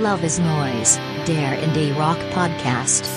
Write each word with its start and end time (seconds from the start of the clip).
Love 0.00 0.24
is 0.24 0.38
Noise, 0.38 1.00
der 1.26 1.60
Indie 1.60 1.90
Rock 1.90 2.18
Podcast. 2.32 3.10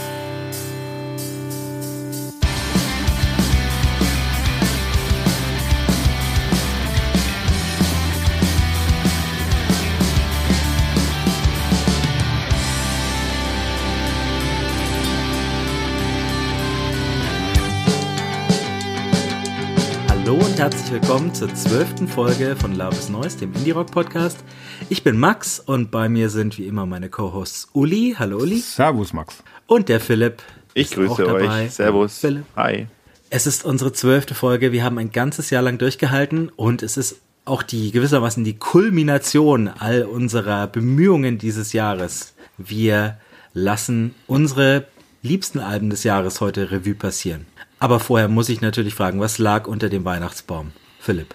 Hallo 20.10 20.34
und 20.34 20.58
herzlich 20.58 20.92
willkommen 20.92 21.32
zur 21.36 21.54
zwölften 21.54 22.08
Folge 22.08 22.56
von 22.56 22.74
Love 22.74 22.96
is 22.96 23.10
Noise, 23.10 23.38
dem 23.38 23.54
Indie 23.54 23.70
Rock 23.72 23.92
Podcast. 23.92 24.44
Ich 24.90 25.04
bin 25.04 25.18
Max 25.18 25.60
und 25.60 25.92
bei 25.92 26.10
mir 26.10 26.30
sind 26.30 26.58
wie 26.58 26.66
immer 26.68 26.86
meine 26.86 27.10
Co-Hosts 27.10 27.70
Uli. 27.74 28.16
Hallo 28.18 28.38
Uli. 28.40 28.60
Servus, 28.60 29.14
Max. 29.14 29.44
Und 29.68 29.90
der 29.90 30.00
Philipp. 30.00 30.42
Ich 30.74 30.92
ist 30.92 30.98
auch 30.98 31.16
grüße 31.18 31.24
dabei. 31.24 31.66
euch. 31.66 31.72
Servus. 31.72 32.18
Philipp. 32.18 32.46
Hi. 32.56 32.88
Es 33.30 33.48
ist 33.48 33.64
unsere 33.64 33.94
zwölfte 33.94 34.36
Folge. 34.36 34.72
Wir 34.72 34.84
haben 34.84 34.98
ein 34.98 35.12
ganzes 35.12 35.50
Jahr 35.50 35.62
lang 35.62 35.78
durchgehalten 35.78 36.50
und 36.50 36.84
es 36.84 36.98
ist 36.98 37.22
auch 37.46 37.64
die 37.64 37.92
gewissermaßen 37.92 38.44
die 38.44 38.58
Kulmination 38.58 39.68
all 39.68 40.04
unserer 40.04 40.68
Bemühungen 40.68 41.38
dieses 41.38 41.74
Jahres. 41.74 42.34
Wir 42.58 43.18
lassen 43.54 44.14
unsere 44.28 44.86
liebsten 45.22 45.60
Alben 45.60 45.90
des 45.90 46.04
Jahres 46.04 46.42
heute 46.42 46.72
Revue 46.72 46.96
passieren. 46.96 47.46
Aber 47.80 48.00
vorher 48.00 48.28
muss 48.28 48.50
ich 48.50 48.62
natürlich 48.62 48.94
fragen, 48.94 49.20
was 49.20 49.38
lag 49.38 49.68
unter 49.68 49.90
dem 49.90 50.06
Weihnachtsbaum? 50.06 50.72
Philipp. 51.00 51.34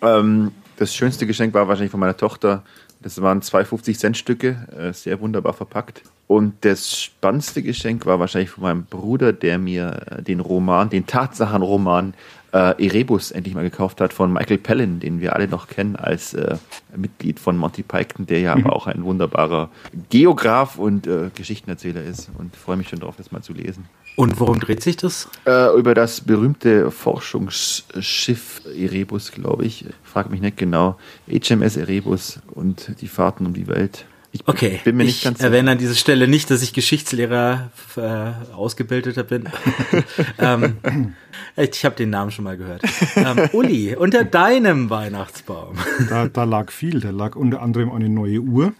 Ähm, 0.00 0.52
das 0.76 0.94
schönste 0.94 1.26
Geschenk 1.26 1.54
war 1.54 1.68
wahrscheinlich 1.68 1.90
von 1.90 2.00
meiner 2.00 2.16
Tochter. 2.16 2.62
Das 3.00 3.20
waren 3.20 3.42
zwei 3.42 3.62
50-Cent-Stücke, 3.62 4.66
äh, 4.78 4.92
sehr 4.92 5.20
wunderbar 5.20 5.52
verpackt. 5.52 6.02
Und 6.26 6.64
das 6.64 6.98
spannendste 6.98 7.62
Geschenk 7.62 8.06
war 8.06 8.18
wahrscheinlich 8.18 8.50
von 8.50 8.62
meinem 8.62 8.84
Bruder, 8.84 9.32
der 9.32 9.58
mir 9.58 10.06
äh, 10.10 10.22
den 10.22 10.40
Roman, 10.40 10.88
den 10.88 11.06
Tatsachenroman 11.06 12.14
äh, 12.54 12.86
Erebus 12.86 13.30
endlich 13.30 13.54
mal 13.54 13.64
gekauft 13.64 14.00
hat 14.00 14.12
von 14.12 14.32
Michael 14.32 14.58
Pellin, 14.58 15.00
den 15.00 15.20
wir 15.20 15.34
alle 15.34 15.48
noch 15.48 15.66
kennen 15.66 15.96
als 15.96 16.32
äh, 16.34 16.56
Mitglied 16.96 17.40
von 17.40 17.56
Monty 17.56 17.82
Python, 17.82 18.26
der 18.26 18.40
ja 18.40 18.52
aber 18.54 18.74
auch 18.74 18.86
ein 18.86 19.04
wunderbarer 19.04 19.68
Geograf 20.08 20.78
und 20.78 21.06
äh, 21.06 21.30
Geschichtenerzähler 21.34 22.02
ist. 22.02 22.30
Und 22.38 22.56
freue 22.56 22.76
mich 22.76 22.88
schon 22.88 23.00
darauf, 23.00 23.16
das 23.16 23.32
mal 23.32 23.42
zu 23.42 23.52
lesen. 23.52 23.86
Und 24.16 24.38
worum 24.38 24.60
dreht 24.60 24.82
sich 24.82 24.96
das? 24.96 25.28
Äh, 25.46 25.76
über 25.76 25.94
das 25.94 26.20
berühmte 26.20 26.90
Forschungsschiff 26.90 28.62
Erebus, 28.66 29.32
glaube 29.32 29.64
ich. 29.64 29.86
Frag 30.04 30.30
mich 30.30 30.40
nicht 30.40 30.56
genau. 30.56 30.96
HMS 31.28 31.76
Erebus 31.76 32.40
und 32.52 33.00
die 33.00 33.08
Fahrten 33.08 33.46
um 33.46 33.54
die 33.54 33.66
Welt. 33.66 34.06
Ich 34.34 34.40
Okay, 34.46 34.80
bin 34.82 34.96
mir 34.96 35.04
ich 35.04 35.10
nicht 35.10 35.24
ganz 35.24 35.40
erwähne 35.40 35.70
an 35.72 35.78
dieser 35.78 35.94
Stelle 35.94 36.26
nicht, 36.26 36.50
dass 36.50 36.60
ich 36.60 36.72
Geschichtslehrer 36.72 37.70
äh, 37.96 38.52
ausgebildeter 38.52 39.22
bin. 39.22 39.48
ähm, 40.38 41.14
ich 41.56 41.84
habe 41.84 41.94
den 41.94 42.10
Namen 42.10 42.32
schon 42.32 42.44
mal 42.44 42.56
gehört. 42.56 42.82
Ähm, 43.14 43.48
Uli, 43.52 43.94
unter 43.94 44.24
deinem 44.24 44.90
Weihnachtsbaum. 44.90 45.76
Da, 46.08 46.26
da 46.26 46.42
lag 46.42 46.72
viel. 46.72 46.98
Da 46.98 47.10
lag 47.10 47.36
unter 47.36 47.62
anderem 47.62 47.92
eine 47.92 48.08
neue 48.08 48.40
Uhr. 48.40 48.72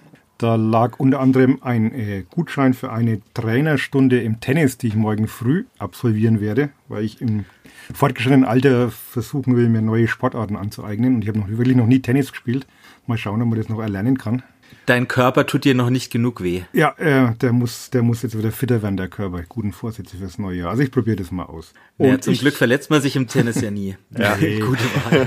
Da 0.45 0.57
lag 0.57 1.01
unter 1.01 1.21
anderem 1.21 1.57
ein 1.63 1.95
äh, 1.95 2.23
Gutschein 2.29 2.75
für 2.75 2.93
eine 2.93 3.23
Trainerstunde 3.33 4.21
im 4.21 4.41
Tennis, 4.41 4.77
die 4.77 4.89
ich 4.89 4.95
morgen 4.95 5.27
früh 5.27 5.65
absolvieren 5.79 6.39
werde, 6.39 6.69
weil 6.87 7.03
ich 7.03 7.23
im 7.23 7.47
fortgeschrittenen 7.95 8.45
Alter 8.45 8.91
versuchen 8.91 9.57
will, 9.57 9.71
mir 9.71 9.81
neue 9.81 10.07
Sportarten 10.07 10.57
anzueignen. 10.57 11.15
Und 11.15 11.23
ich 11.23 11.29
habe 11.29 11.39
noch 11.39 11.49
wirklich 11.49 11.77
noch 11.77 11.87
nie 11.87 12.01
Tennis 12.01 12.31
gespielt. 12.31 12.67
Mal 13.07 13.17
schauen, 13.17 13.41
ob 13.41 13.49
man 13.49 13.59
das 13.59 13.71
noch 13.71 13.81
erlernen 13.81 14.19
kann. 14.19 14.43
Dein 14.85 15.09
Körper 15.09 15.47
tut 15.47 15.65
dir 15.65 15.75
noch 15.75 15.89
nicht 15.89 16.13
genug 16.13 16.43
weh. 16.43 16.65
Ja, 16.75 16.91
äh, 16.99 17.35
der 17.37 17.55
muss, 17.55 17.89
der 17.89 18.03
muss 18.03 18.21
jetzt 18.21 18.37
wieder 18.37 18.53
fitter 18.53 18.83
werden, 18.83 18.99
der 18.99 19.09
Körper. 19.09 19.45
Guten 19.49 19.73
Vorsätze 19.73 20.19
fürs 20.19 20.39
neue 20.39 20.59
Jahr. 20.59 20.71
Also 20.73 20.83
ich 20.83 20.91
probiere 20.91 21.17
das 21.17 21.31
mal 21.31 21.45
aus. 21.45 21.73
Ja, 21.97 22.13
Und 22.13 22.23
zum 22.23 22.35
ich, 22.35 22.41
Glück 22.41 22.55
verletzt 22.55 22.91
man 22.91 23.01
sich 23.01 23.17
im 23.17 23.29
Tennis 23.29 23.63
ja 23.63 23.71
nie. 23.71 23.97
Ja. 24.11 24.37
Gute 24.37 24.85
Wahl. 25.11 25.27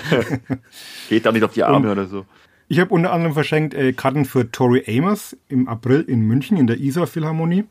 Geht 1.09 1.25
da 1.25 1.31
nicht 1.31 1.44
auf 1.44 1.53
die 1.53 1.63
Arme 1.63 1.92
oder 1.92 2.06
so. 2.06 2.28
Ich 2.70 2.80
habe 2.80 2.94
unter 2.94 3.14
anderem 3.14 3.34
verschenkt 3.34 3.74
äh, 3.74 3.94
Karten 3.94 4.26
für 4.26 4.52
Tori 4.52 4.84
Amos 4.88 5.38
im 5.48 5.70
April 5.70 6.02
in 6.02 6.22
München 6.22 6.58
in 6.58 6.68
der 6.68 6.78
Isar 6.78 7.08
Philharmonie. 7.08 7.64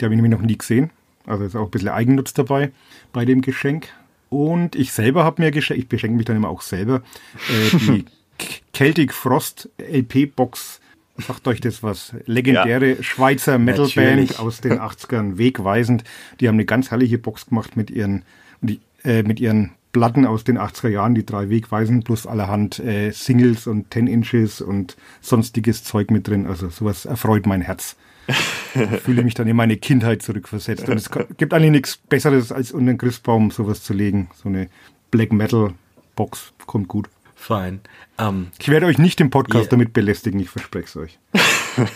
Die 0.00 0.04
habe 0.04 0.14
ich 0.14 0.20
nämlich 0.20 0.38
noch 0.38 0.44
nie 0.44 0.58
gesehen. 0.58 0.90
Also 1.24 1.44
ist 1.44 1.54
auch 1.54 1.66
ein 1.66 1.70
bisschen 1.70 1.90
Eigennutz 1.90 2.34
dabei 2.34 2.72
bei 3.12 3.24
dem 3.24 3.42
Geschenk. 3.42 3.88
Und 4.30 4.74
ich 4.74 4.92
selber 4.92 5.22
habe 5.22 5.40
mir 5.40 5.52
geschenkt, 5.52 5.84
ich 5.84 5.88
beschenke 5.88 6.16
mich 6.16 6.26
dann 6.26 6.36
immer 6.36 6.48
auch 6.48 6.62
selber, 6.62 7.02
äh, 7.48 7.76
die 7.76 8.04
Celtic 8.74 9.12
Frost 9.12 9.70
LP-Box. 9.78 10.80
Sagt 11.18 11.46
euch 11.46 11.60
das 11.60 11.84
was? 11.84 12.12
Legendäre 12.26 13.00
Schweizer 13.04 13.58
Metalband 13.58 14.38
aus 14.40 14.60
den 14.60 14.72
80ern, 14.80 15.38
wegweisend. 15.38 16.02
Die 16.40 16.48
haben 16.48 16.56
eine 16.56 16.64
ganz 16.64 16.90
herrliche 16.90 17.18
Box 17.18 17.46
gemacht 17.46 17.76
mit 17.76 17.88
ihren, 17.88 18.24
die, 18.60 18.80
äh, 19.04 19.22
mit 19.22 19.38
ihren 19.38 19.70
Platten 19.94 20.26
aus 20.26 20.44
den 20.44 20.58
80er 20.58 20.88
Jahren, 20.88 21.14
die 21.14 21.24
drei 21.24 21.48
Wegweisen, 21.48 22.02
plus 22.02 22.26
allerhand 22.26 22.78
äh, 22.80 23.12
Singles 23.12 23.66
und 23.66 23.94
10 23.94 24.06
Inches 24.08 24.60
und 24.60 24.96
sonstiges 25.22 25.84
Zeug 25.84 26.10
mit 26.10 26.28
drin. 26.28 26.46
Also 26.46 26.68
sowas 26.68 27.06
erfreut 27.06 27.46
mein 27.46 27.62
Herz. 27.62 27.96
Ich 28.74 29.00
fühle 29.02 29.22
mich 29.22 29.34
dann 29.34 29.46
in 29.46 29.54
meine 29.54 29.76
Kindheit 29.76 30.20
zurückversetzt. 30.20 30.88
Und 30.88 30.96
es 30.96 31.08
gibt 31.36 31.54
eigentlich 31.54 31.70
nichts 31.70 31.96
Besseres, 31.96 32.50
als 32.50 32.72
unter 32.72 32.92
den 32.92 32.98
Christbaum 32.98 33.52
sowas 33.52 33.84
zu 33.84 33.92
legen. 33.94 34.28
So 34.34 34.48
eine 34.48 34.68
Black 35.12 35.32
Metal 35.32 35.72
Box 36.16 36.52
kommt 36.66 36.88
gut. 36.88 37.08
Fein. 37.36 37.80
Ähm, 38.18 38.48
Ich 38.58 38.68
werde 38.68 38.86
euch 38.86 38.98
nicht 38.98 39.20
im 39.20 39.30
Podcast 39.30 39.66
Ja. 39.66 39.70
damit 39.70 39.92
belästigen, 39.92 40.40
ich 40.40 40.50
verspreche 40.50 40.86
es 40.86 40.96
euch. 40.96 41.18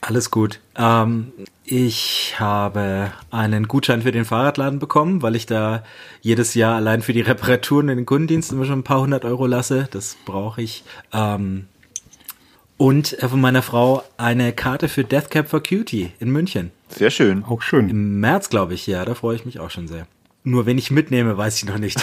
Alles 0.00 0.30
gut. 0.30 0.60
Ähm, 0.76 1.32
ich 1.64 2.34
habe 2.38 3.12
einen 3.30 3.68
Gutschein 3.68 4.02
für 4.02 4.12
den 4.12 4.24
Fahrradladen 4.24 4.78
bekommen, 4.78 5.22
weil 5.22 5.36
ich 5.36 5.46
da 5.46 5.84
jedes 6.20 6.54
Jahr 6.54 6.76
allein 6.76 7.02
für 7.02 7.12
die 7.12 7.20
Reparaturen 7.20 7.88
in 7.90 7.98
den 7.98 8.06
Kundendienst 8.06 8.52
immer 8.52 8.64
schon 8.64 8.80
ein 8.80 8.84
paar 8.84 9.00
hundert 9.00 9.24
Euro 9.24 9.46
lasse. 9.46 9.88
Das 9.90 10.16
brauche 10.24 10.62
ich. 10.62 10.84
Ähm, 11.12 11.66
und 12.76 13.22
äh, 13.22 13.28
von 13.28 13.40
meiner 13.40 13.62
Frau 13.62 14.02
eine 14.16 14.52
Karte 14.52 14.88
für 14.88 15.04
Death 15.04 15.30
Cab 15.30 15.48
for 15.48 15.62
Cutie 15.62 16.12
in 16.18 16.30
München. 16.30 16.70
Sehr 16.88 17.10
schön. 17.10 17.44
Auch 17.44 17.60
schön. 17.60 17.90
Im 17.90 18.20
März, 18.20 18.48
glaube 18.48 18.74
ich, 18.74 18.86
ja. 18.86 19.04
Da 19.04 19.14
freue 19.14 19.36
ich 19.36 19.44
mich 19.44 19.60
auch 19.60 19.70
schon 19.70 19.86
sehr. 19.86 20.06
Nur 20.42 20.64
wenn 20.64 20.78
ich 20.78 20.90
mitnehme, 20.90 21.36
weiß 21.36 21.58
ich 21.58 21.66
noch 21.66 21.76
nicht. 21.76 22.02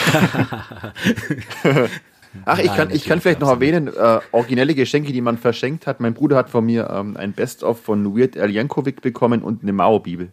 Ach, 2.44 2.58
ich 2.58 2.66
Nein, 2.66 2.76
kann, 2.76 2.90
ich 2.90 3.04
kann 3.04 3.20
vielleicht 3.20 3.40
noch 3.40 3.48
erwähnen, 3.48 3.88
äh, 3.88 4.20
originelle 4.32 4.74
Geschenke, 4.74 5.12
die 5.12 5.20
man 5.20 5.38
verschenkt 5.38 5.86
hat. 5.86 6.00
Mein 6.00 6.14
Bruder 6.14 6.36
hat 6.36 6.50
von 6.50 6.64
mir 6.64 6.88
ähm, 6.90 7.16
ein 7.16 7.32
Best-of 7.32 7.80
von 7.80 8.16
Weird 8.16 8.36
Al 8.36 8.50
Yankovic 8.50 9.00
bekommen 9.00 9.42
und 9.42 9.62
eine 9.62 9.72
Mao-Bibel. 9.72 10.30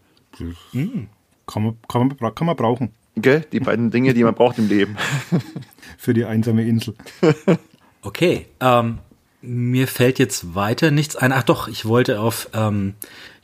Kann 1.47 1.63
man, 1.63 1.77
kann, 1.87 2.07
man, 2.19 2.35
kann 2.35 2.47
man 2.47 2.55
brauchen. 2.55 2.91
Gell? 3.15 3.45
Die 3.51 3.59
beiden 3.59 3.91
Dinge, 3.91 4.13
die 4.13 4.23
man 4.23 4.35
braucht 4.35 4.57
im 4.57 4.67
Leben. 4.67 4.97
Für 5.97 6.13
die 6.13 6.25
einsame 6.25 6.65
Insel. 6.65 6.95
Okay, 8.01 8.45
ähm, 8.59 8.99
mir 9.41 9.87
fällt 9.87 10.19
jetzt 10.19 10.53
weiter 10.53 10.91
nichts 10.91 11.15
ein. 11.15 11.31
Ach 11.31 11.41
doch, 11.41 11.67
ich 11.67 11.85
wollte 11.85 12.19
auf 12.19 12.49
ähm, 12.53 12.93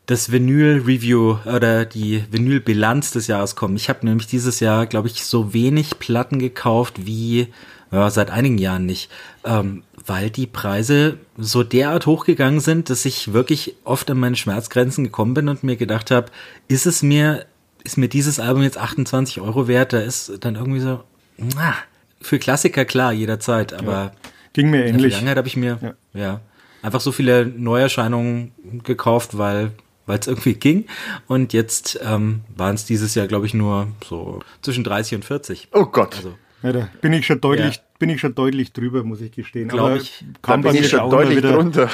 das 0.05 0.31
Vinyl-Review 0.31 1.37
oder 1.45 1.83
die 1.83 2.23
Vinyl-Bilanz 2.29 3.09
des 3.09 3.25
Jahres 3.25 3.55
kommen. 3.55 3.75
Ich 3.75 3.89
habe 3.89 4.05
nämlich 4.05 4.27
dieses 4.27 4.59
Jahr, 4.59 4.85
glaube 4.85 5.07
ich, 5.07 5.25
so 5.25 5.55
wenig 5.55 5.97
Platten 5.97 6.37
gekauft 6.37 7.07
wie 7.07 7.47
ja, 7.91 8.09
seit 8.09 8.31
einigen 8.31 8.57
Jahren 8.57 8.85
nicht, 8.85 9.09
ähm, 9.43 9.83
weil 10.05 10.29
die 10.29 10.47
Preise 10.47 11.17
so 11.37 11.63
derart 11.63 12.05
hochgegangen 12.05 12.59
sind, 12.59 12.89
dass 12.89 13.05
ich 13.05 13.33
wirklich 13.33 13.75
oft 13.83 14.09
an 14.09 14.19
meine 14.19 14.35
Schmerzgrenzen 14.35 15.03
gekommen 15.03 15.33
bin 15.33 15.49
und 15.49 15.63
mir 15.63 15.75
gedacht 15.75 16.11
habe, 16.11 16.27
ist 16.67 16.85
es 16.85 17.03
mir, 17.03 17.45
ist 17.83 17.97
mir 17.97 18.07
dieses 18.07 18.39
Album 18.39 18.63
jetzt 18.63 18.77
28 18.77 19.41
Euro 19.41 19.67
wert? 19.67 19.93
Da 19.93 19.99
ist 19.99 20.31
dann 20.41 20.55
irgendwie 20.55 20.79
so, 20.79 21.03
na, 21.37 21.75
für 22.21 22.39
Klassiker 22.39 22.85
klar, 22.85 23.11
jederzeit, 23.13 23.73
aber 23.73 24.13
Ging 24.53 24.69
mir 24.69 24.79
in 24.79 24.83
der 24.83 24.93
ähnlich. 24.93 25.13
Vergangenheit 25.13 25.37
habe 25.37 25.47
ich 25.47 25.57
mir 25.57 25.79
Ja. 25.81 26.19
ja. 26.19 26.41
einfach 26.81 27.01
so 27.01 27.11
viele 27.11 27.45
Neuerscheinungen 27.45 28.51
gekauft, 28.83 29.37
weil 29.37 29.71
weil 30.07 30.19
es 30.19 30.27
irgendwie 30.27 30.55
ging. 30.55 30.85
Und 31.27 31.53
jetzt 31.53 31.99
ähm, 32.03 32.41
waren 32.57 32.75
es 32.75 32.85
dieses 32.85 33.15
Jahr, 33.15 33.27
glaube 33.27 33.45
ich, 33.45 33.53
nur 33.53 33.87
so 34.03 34.39
zwischen 34.61 34.83
30 34.83 35.15
und 35.15 35.25
40. 35.25 35.69
Oh 35.71 35.85
Gott. 35.85 36.15
Also 36.17 36.33
Ja, 36.63 36.71
da 36.71 36.89
bin 37.01 37.13
ich 37.13 37.25
schon 37.25 37.41
deutlich, 37.41 37.75
Ja. 37.77 37.81
bin 37.99 38.09
ich 38.09 38.19
schon 38.21 38.35
deutlich 38.35 38.71
drüber, 38.73 39.03
muss 39.03 39.21
ich 39.21 39.31
gestehen. 39.31 39.69
Glaub 39.69 39.87
Aber 39.87 39.95
ich. 39.97 40.23
da 40.33 40.39
kam 40.41 40.61
bei 40.61 40.71
bin 40.71 40.81
ich 40.81 40.89
schon 40.89 41.09
deutlich 41.09 41.37
wieder 41.37 41.53
drunter. 41.53 41.89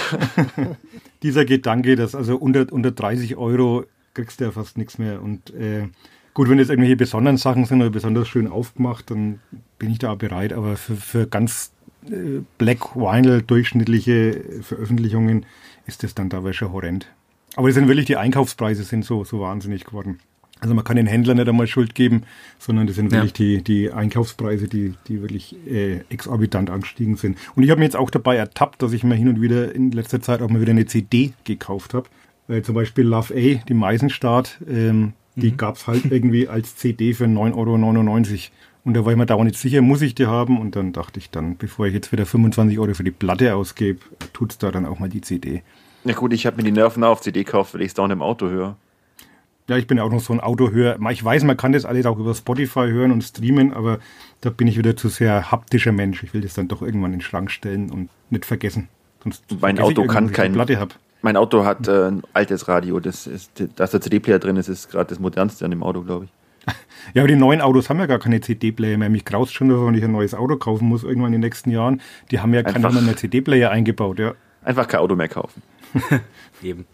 dieser 1.23 1.45
Gedanke, 1.45 1.95
dass 1.95 2.15
also 2.15 2.35
unter, 2.37 2.65
unter 2.71 2.91
30 2.91 3.37
Euro 3.37 3.85
kriegst 4.13 4.39
du 4.39 4.45
ja 4.45 4.51
fast 4.51 4.77
nichts 4.77 4.97
mehr. 4.97 5.21
Und 5.21 5.53
äh, 5.53 5.87
gut, 6.33 6.49
wenn 6.49 6.57
jetzt 6.59 6.69
irgendwelche 6.69 6.97
besonderen 6.97 7.37
Sachen 7.37 7.65
sind 7.65 7.81
oder 7.81 7.89
besonders 7.89 8.27
schön 8.27 8.47
aufgemacht, 8.47 9.09
dann 9.11 9.39
bin 9.79 9.91
ich 9.91 9.99
da 9.99 10.11
auch 10.11 10.17
bereit. 10.17 10.53
Aber 10.53 10.75
für, 10.75 10.95
für 10.95 11.27
ganz 11.27 11.71
äh, 12.09 12.41
Black 12.57 12.95
Vinyl 12.95 13.41
durchschnittliche 13.41 14.41
Veröffentlichungen 14.61 15.45
ist 15.85 16.03
das 16.03 16.13
dann 16.15 16.29
dabei 16.29 16.53
schon 16.53 16.71
horrend. 16.73 17.07
Aber 17.55 17.67
das 17.69 17.75
sind 17.75 17.87
wirklich 17.87 18.05
die 18.05 18.17
Einkaufspreise 18.17 18.83
sind 18.83 19.05
so, 19.05 19.23
so 19.23 19.39
wahnsinnig 19.39 19.85
geworden. 19.85 20.19
Also 20.59 20.73
man 20.73 20.83
kann 20.83 20.95
den 20.97 21.07
Händlern 21.07 21.37
nicht 21.37 21.47
einmal 21.47 21.67
Schuld 21.67 21.93
geben, 21.95 22.23
sondern 22.59 22.87
das 22.87 22.95
sind 22.95 23.11
Ja. 23.11 23.19
wirklich 23.19 23.33
die, 23.33 23.61
die 23.63 23.91
Einkaufspreise, 23.91 24.67
die, 24.67 24.93
die 25.07 25.21
wirklich 25.21 25.55
äh, 25.67 26.01
exorbitant 26.09 26.69
angestiegen 26.69 27.15
sind. 27.15 27.37
Und 27.55 27.63
ich 27.63 27.69
habe 27.69 27.79
mir 27.79 27.85
jetzt 27.85 27.95
auch 27.95 28.09
dabei 28.09 28.35
ertappt, 28.37 28.81
dass 28.81 28.93
ich 28.93 29.03
mir 29.03 29.15
hin 29.15 29.27
und 29.29 29.41
wieder 29.41 29.73
in 29.73 29.91
letzter 29.91 30.21
Zeit 30.21 30.41
auch 30.41 30.49
mal 30.49 30.61
wieder 30.61 30.71
eine 30.71 30.85
CD 30.85 31.33
gekauft 31.43 31.93
habe. 31.93 32.07
Äh, 32.47 32.61
zum 32.61 32.75
Beispiel 32.75 33.05
Love 33.05 33.33
A, 33.33 33.63
die 33.67 33.73
Meisenstadt, 33.73 34.59
ähm, 34.69 35.13
die 35.35 35.55
gab's 35.55 35.85
halt 35.85 36.05
irgendwie 36.11 36.47
als 36.47 36.75
CD 36.75 37.13
für 37.13 37.25
9,99 37.25 37.53
Euro. 37.55 38.51
Und 38.85 38.93
da 38.93 39.03
war 39.03 39.11
ich 39.11 39.17
mir 39.17 39.25
dauernd 39.25 39.47
nicht 39.49 39.59
sicher, 39.59 39.81
muss 39.81 40.01
ich 40.01 40.15
die 40.15 40.27
haben? 40.27 40.59
Und 40.59 40.75
dann 40.77 40.93
dachte 40.93 41.19
ich 41.19 41.29
dann, 41.29 41.57
bevor 41.57 41.87
ich 41.87 41.93
jetzt 41.93 42.11
wieder 42.13 42.25
25 42.25 42.79
Euro 42.79 42.93
für 42.93 43.03
die 43.03 43.11
Platte 43.11 43.53
ausgebe, 43.53 43.99
tut's 44.33 44.57
da 44.57 44.71
dann 44.71 44.85
auch 44.85 44.97
mal 44.99 45.09
die 45.09 45.19
CD. 45.21 45.61
Ja 46.05 46.13
gut, 46.15 46.31
ich 46.31 46.45
habe 46.45 46.55
mir 46.57 46.63
die 46.63 46.71
Nerven 46.71 47.03
auf 47.03 47.19
CD 47.21 47.43
gekauft, 47.43 47.73
weil 47.73 47.81
ich 47.81 47.87
es 47.87 47.93
dauernd 47.95 48.13
im 48.13 48.21
Auto 48.21 48.47
höre. 48.49 48.77
Ja, 49.69 49.75
ich 49.77 49.85
bin 49.87 49.97
ja 49.97 50.03
auch 50.05 50.11
noch 50.11 50.21
so 50.21 50.31
ein 50.33 50.39
Autohörer. 50.39 50.97
Ich 51.11 51.23
weiß, 51.23 51.43
man 51.43 51.57
kann 51.57 51.73
das 51.73 51.83
alles 51.83 52.05
auch 52.05 52.17
über 52.17 52.33
Spotify 52.33 52.87
hören 52.87 53.11
und 53.11 53.21
streamen, 53.21 53.73
aber 53.73 53.99
da 54.41 54.49
bin 54.49 54.67
ich 54.67 54.77
wieder 54.77 54.95
zu 54.95 55.09
sehr 55.09 55.51
haptischer 55.51 55.91
Mensch. 55.91 56.23
Ich 56.23 56.33
will 56.33 56.41
das 56.41 56.53
dann 56.53 56.67
doch 56.69 56.81
irgendwann 56.81 57.11
in 57.11 57.19
den 57.19 57.21
Schrank 57.23 57.51
stellen 57.51 57.89
und 57.91 58.09
nicht 58.29 58.45
vergessen. 58.45 58.87
Sonst 59.23 59.43
Mein 59.59 59.77
Auto 59.79 60.05
kann 60.05 60.31
kein- 60.31 60.53
Platte 60.53 60.79
hab. 60.79 60.95
Mein 61.21 61.35
Auto 61.35 61.65
hat 61.65 61.87
äh, 61.87 62.07
ein 62.09 62.21
altes 62.31 62.67
Radio, 62.67 62.99
das 62.99 63.27
ist, 63.27 63.51
dass 63.75 63.91
der 63.91 63.99
CD-Player 63.99 64.39
drin 64.39 64.55
ist, 64.55 64.67
ist 64.69 64.89
gerade 64.89 65.09
das 65.09 65.19
modernste 65.19 65.65
an 65.65 65.71
dem 65.71 65.83
Auto, 65.83 66.01
glaube 66.03 66.25
ich. 66.25 66.31
Ja, 67.13 67.21
aber 67.21 67.27
die 67.29 67.35
neuen 67.35 67.61
Autos 67.61 67.89
haben 67.89 67.99
ja 67.99 68.05
gar 68.05 68.19
keine 68.19 68.41
CD-Player 68.41 68.97
mehr. 68.97 69.09
Mich 69.09 69.23
graust 69.25 69.53
schon, 69.53 69.69
dass 69.69 69.95
ich 69.97 70.03
ein 70.03 70.11
neues 70.11 70.33
Auto 70.33 70.57
kaufen 70.57 70.87
muss 70.87 71.03
irgendwann 71.03 71.27
in 71.33 71.41
den 71.41 71.47
nächsten 71.47 71.71
Jahren. 71.71 72.01
Die 72.31 72.39
haben 72.41 72.53
ja 72.53 72.63
keinen 72.63 73.05
mehr 73.05 73.15
CD-Player 73.15 73.71
eingebaut, 73.71 74.19
ja. 74.19 74.33
Einfach 74.63 74.87
kein 74.87 74.99
Auto 74.99 75.15
mehr 75.15 75.29
kaufen. 75.29 75.61
Eben. 76.61 76.85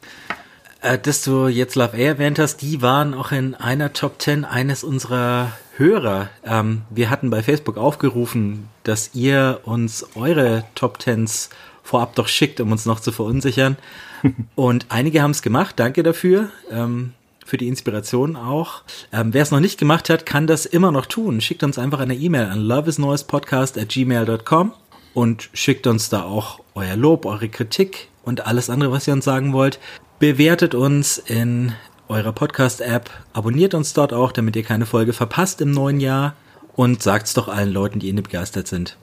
Äh, 0.84 1.00
dass 1.00 1.24
du 1.24 1.48
jetzt 1.48 1.76
Love 1.76 1.98
Air 1.98 2.10
erwähnt 2.10 2.40
hast, 2.40 2.58
die 2.58 2.82
waren 2.82 3.14
auch 3.14 3.32
in 3.32 3.56
einer 3.56 3.94
Top 3.94 4.22
10 4.22 4.44
eines 4.44 4.84
unserer 4.84 5.54
Hörer. 5.78 6.30
Ähm, 6.44 6.82
wir 6.90 7.10
hatten 7.10 7.30
bei 7.30 7.42
Facebook 7.42 7.78
aufgerufen, 7.78 8.68
dass 8.84 9.12
ihr 9.14 9.62
uns 9.64 10.06
eure 10.16 10.66
Top 10.76 10.98
10s 10.98 11.50
vorab 11.84 12.16
doch 12.16 12.28
schickt, 12.28 12.60
um 12.60 12.72
uns 12.74 12.86
noch 12.86 13.00
zu 13.00 13.14
verunsichern. 13.14 13.78
Und 14.56 14.88
einige 14.90 15.22
haben 15.22 15.32
es 15.32 15.42
gemacht. 15.42 15.80
Danke 15.80 16.04
dafür. 16.04 16.50
Ähm, 16.70 17.14
für 17.46 17.58
die 17.58 17.70
Inspiration 17.70 18.36
auch. 18.36 18.84
Ähm, 19.14 19.34
Wer 19.34 19.44
es 19.44 19.52
noch 19.52 19.62
nicht 19.62 19.80
gemacht 19.80 20.10
hat, 20.10 20.26
kann 20.26 20.48
das 20.48 20.66
immer 20.66 20.92
noch 20.92 21.06
tun. 21.06 21.40
Schickt 21.40 21.64
uns 21.64 21.80
einfach 21.80 22.00
eine 22.02 22.16
E-Mail 22.16 22.48
an 22.48 22.60
loveisnoisepodcast 22.60 23.78
at 23.78 23.88
gmail.com 23.90 24.74
und 25.14 25.50
schickt 25.54 25.88
uns 25.88 26.10
da 26.10 26.24
auch 26.24 26.60
euer 26.76 26.98
Lob, 26.98 27.26
eure 27.26 27.48
Kritik 27.48 28.10
und 28.24 28.48
alles 28.48 28.70
andere, 28.70 28.92
was 28.92 29.08
ihr 29.08 29.14
uns 29.14 29.26
sagen 29.26 29.54
wollt. 29.54 29.80
Bewertet 30.24 30.74
uns 30.74 31.18
in 31.18 31.74
eurer 32.08 32.32
Podcast-App, 32.32 33.10
abonniert 33.34 33.74
uns 33.74 33.92
dort 33.92 34.14
auch, 34.14 34.32
damit 34.32 34.56
ihr 34.56 34.64
keine 34.64 34.86
Folge 34.86 35.12
verpasst 35.12 35.60
im 35.60 35.72
neuen 35.72 36.00
Jahr 36.00 36.34
und 36.78 37.04
sagt's 37.04 37.34
doch 37.34 37.50
allen 37.50 37.74
Leuten, 37.74 38.00
die 38.00 38.14
nicht 38.14 38.24
begeistert 38.24 38.70
sind, 38.70 38.96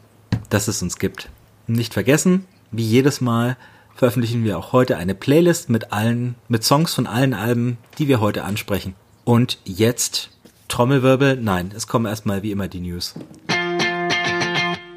dass 0.49 0.67
es 0.67 0.81
uns 0.81 0.97
gibt. 0.97 1.29
Nicht 1.67 1.93
vergessen, 1.93 2.47
wie 2.71 2.85
jedes 2.85 3.21
Mal 3.21 3.59
veröffentlichen 3.95 4.45
wir 4.45 4.57
auch 4.57 4.73
heute 4.73 4.97
eine 4.97 5.15
Playlist 5.15 5.69
mit 5.69 5.93
allen, 5.93 6.37
mit 6.49 6.65
Songs 6.65 6.95
von 6.95 7.07
allen 7.07 7.35
Alben, 7.35 7.77
die 7.99 8.09
wir 8.09 8.21
heute 8.21 8.45
ansprechen. 8.45 8.95
Und 9.25 9.59
jetzt 9.65 10.31
Trommelwirbel, 10.69 11.37
nein, 11.37 11.71
es 11.77 11.87
kommen 11.87 12.07
erstmal 12.07 12.43
wie 12.43 12.51
immer 12.51 12.67
die 12.67 12.81
News. 12.81 13.15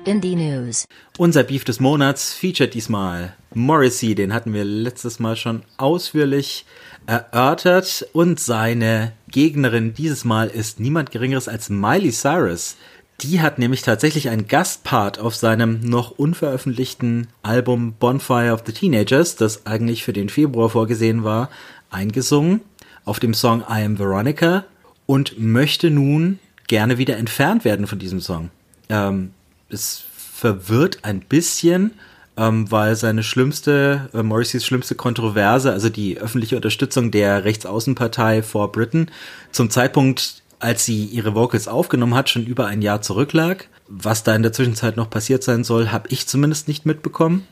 Indie 0.05 0.35
News. 0.35 0.85
Unser 1.17 1.43
Beef 1.43 1.63
des 1.63 1.79
Monats 1.79 2.33
featuret 2.33 2.73
diesmal 2.73 3.33
Morrissey, 3.53 4.15
den 4.15 4.33
hatten 4.33 4.53
wir 4.53 4.65
letztes 4.65 5.19
Mal 5.19 5.35
schon 5.35 5.63
ausführlich 5.77 6.65
erörtert 7.05 8.07
und 8.13 8.39
seine 8.39 9.13
Gegnerin 9.29 9.93
dieses 9.93 10.25
Mal 10.25 10.47
ist 10.47 10.79
niemand 10.79 11.11
geringeres 11.11 11.47
als 11.47 11.69
Miley 11.69 12.11
Cyrus. 12.11 12.77
Die 13.21 13.41
hat 13.41 13.59
nämlich 13.59 13.81
tatsächlich 13.83 14.29
einen 14.29 14.47
Gastpart 14.47 15.19
auf 15.19 15.35
seinem 15.35 15.79
noch 15.81 16.11
unveröffentlichten 16.11 17.27
Album 17.41 17.93
Bonfire 17.93 18.53
of 18.53 18.63
the 18.65 18.73
Teenagers, 18.73 19.35
das 19.35 19.65
eigentlich 19.65 20.03
für 20.03 20.13
den 20.13 20.29
Februar 20.29 20.69
vorgesehen 20.69 21.23
war, 21.23 21.49
eingesungen 21.89 22.61
auf 23.05 23.19
dem 23.19 23.33
Song 23.33 23.61
I 23.61 23.83
Am 23.83 23.99
Veronica 23.99 24.65
und 25.05 25.39
möchte 25.39 25.89
nun 25.89 26.39
gerne 26.67 26.97
wieder 26.97 27.17
entfernt 27.17 27.65
werden 27.65 27.87
von 27.87 27.99
diesem 27.99 28.19
Song. 28.19 28.49
Ähm, 28.89 29.31
es 29.73 30.03
verwirrt 30.15 30.99
ein 31.03 31.21
bisschen, 31.21 31.91
ähm, 32.37 32.71
weil 32.71 32.95
seine 32.95 33.23
schlimmste, 33.23 34.09
äh, 34.13 34.23
Morrisseys 34.23 34.65
schlimmste 34.65 34.95
Kontroverse, 34.95 35.71
also 35.71 35.89
die 35.89 36.17
öffentliche 36.19 36.55
Unterstützung 36.55 37.11
der 37.11 37.43
Rechtsaußenpartei 37.43 38.41
For 38.43 38.71
Britain, 38.71 39.11
zum 39.51 39.69
Zeitpunkt, 39.69 40.41
als 40.59 40.85
sie 40.85 41.05
ihre 41.05 41.35
Vocals 41.35 41.67
aufgenommen 41.67 42.15
hat, 42.15 42.29
schon 42.29 42.45
über 42.45 42.67
ein 42.67 42.81
Jahr 42.81 43.01
zurücklag. 43.01 43.67
Was 43.87 44.23
da 44.23 44.33
in 44.35 44.43
der 44.43 44.53
Zwischenzeit 44.53 44.97
noch 44.97 45.09
passiert 45.09 45.43
sein 45.43 45.63
soll, 45.63 45.91
habe 45.91 46.07
ich 46.09 46.27
zumindest 46.27 46.67
nicht 46.67 46.85
mitbekommen. 46.85 47.45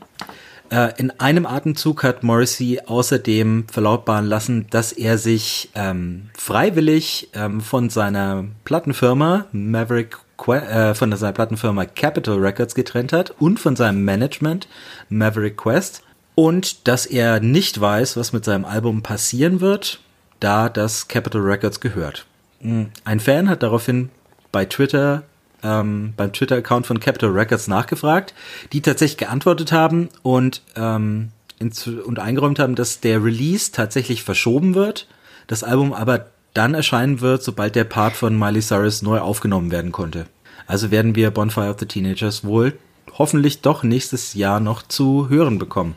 Äh, 0.70 0.94
in 0.96 1.10
einem 1.20 1.44
Atemzug 1.44 2.02
hat 2.02 2.22
Morrissey 2.22 2.80
außerdem 2.86 3.66
verlautbaren 3.70 4.26
lassen, 4.26 4.66
dass 4.70 4.92
er 4.92 5.18
sich 5.18 5.70
ähm, 5.74 6.30
freiwillig 6.36 7.28
ähm, 7.34 7.60
von 7.60 7.90
seiner 7.90 8.46
Plattenfirma 8.64 9.46
Maverick 9.52 10.18
äh, 10.48 10.94
von 10.94 11.14
seiner 11.16 11.32
Plattenfirma 11.32 11.84
Capitol 11.84 12.38
Records 12.44 12.74
getrennt 12.74 13.12
hat 13.12 13.34
und 13.38 13.60
von 13.60 13.76
seinem 13.76 14.04
Management 14.04 14.68
Maverick 15.08 15.56
Quest 15.56 16.02
und 16.34 16.88
dass 16.88 17.06
er 17.06 17.40
nicht 17.40 17.80
weiß, 17.80 18.16
was 18.16 18.32
mit 18.32 18.44
seinem 18.44 18.64
Album 18.64 19.02
passieren 19.02 19.60
wird, 19.60 20.00
da 20.40 20.68
das 20.68 21.08
Capitol 21.08 21.42
Records 21.42 21.80
gehört. 21.80 22.26
Mm, 22.60 22.84
Ein 23.04 23.20
Fan 23.20 23.48
hat 23.48 23.62
daraufhin 23.62 24.10
bei 24.50 24.64
Twitter 24.64 25.24
ähm, 25.62 26.14
beim 26.16 26.32
Twitter-Account 26.32 26.86
von 26.86 27.00
Capitol 27.00 27.30
Records 27.30 27.68
nachgefragt, 27.68 28.34
die 28.72 28.82
tatsächlich 28.82 29.18
geantwortet 29.18 29.72
haben 29.72 30.08
und, 30.22 30.62
ähm, 30.76 31.30
und 31.60 32.18
eingeräumt 32.18 32.58
haben, 32.58 32.74
dass 32.74 33.00
der 33.00 33.22
Release 33.22 33.70
tatsächlich 33.70 34.24
verschoben 34.24 34.74
wird, 34.74 35.06
das 35.46 35.62
Album 35.62 35.92
aber 35.92 36.26
dann 36.54 36.74
erscheinen 36.74 37.20
wird, 37.20 37.42
sobald 37.42 37.74
der 37.74 37.84
Part 37.84 38.14
von 38.14 38.38
Miley 38.38 38.60
Cyrus 38.60 39.02
neu 39.02 39.20
aufgenommen 39.20 39.70
werden 39.70 39.92
konnte. 39.92 40.26
Also 40.66 40.90
werden 40.90 41.14
wir 41.14 41.30
Bonfire 41.30 41.70
of 41.70 41.78
the 41.78 41.86
Teenagers 41.86 42.44
wohl 42.44 42.74
hoffentlich 43.18 43.60
doch 43.60 43.82
nächstes 43.82 44.34
Jahr 44.34 44.60
noch 44.60 44.82
zu 44.82 45.28
hören 45.28 45.58
bekommen. 45.58 45.96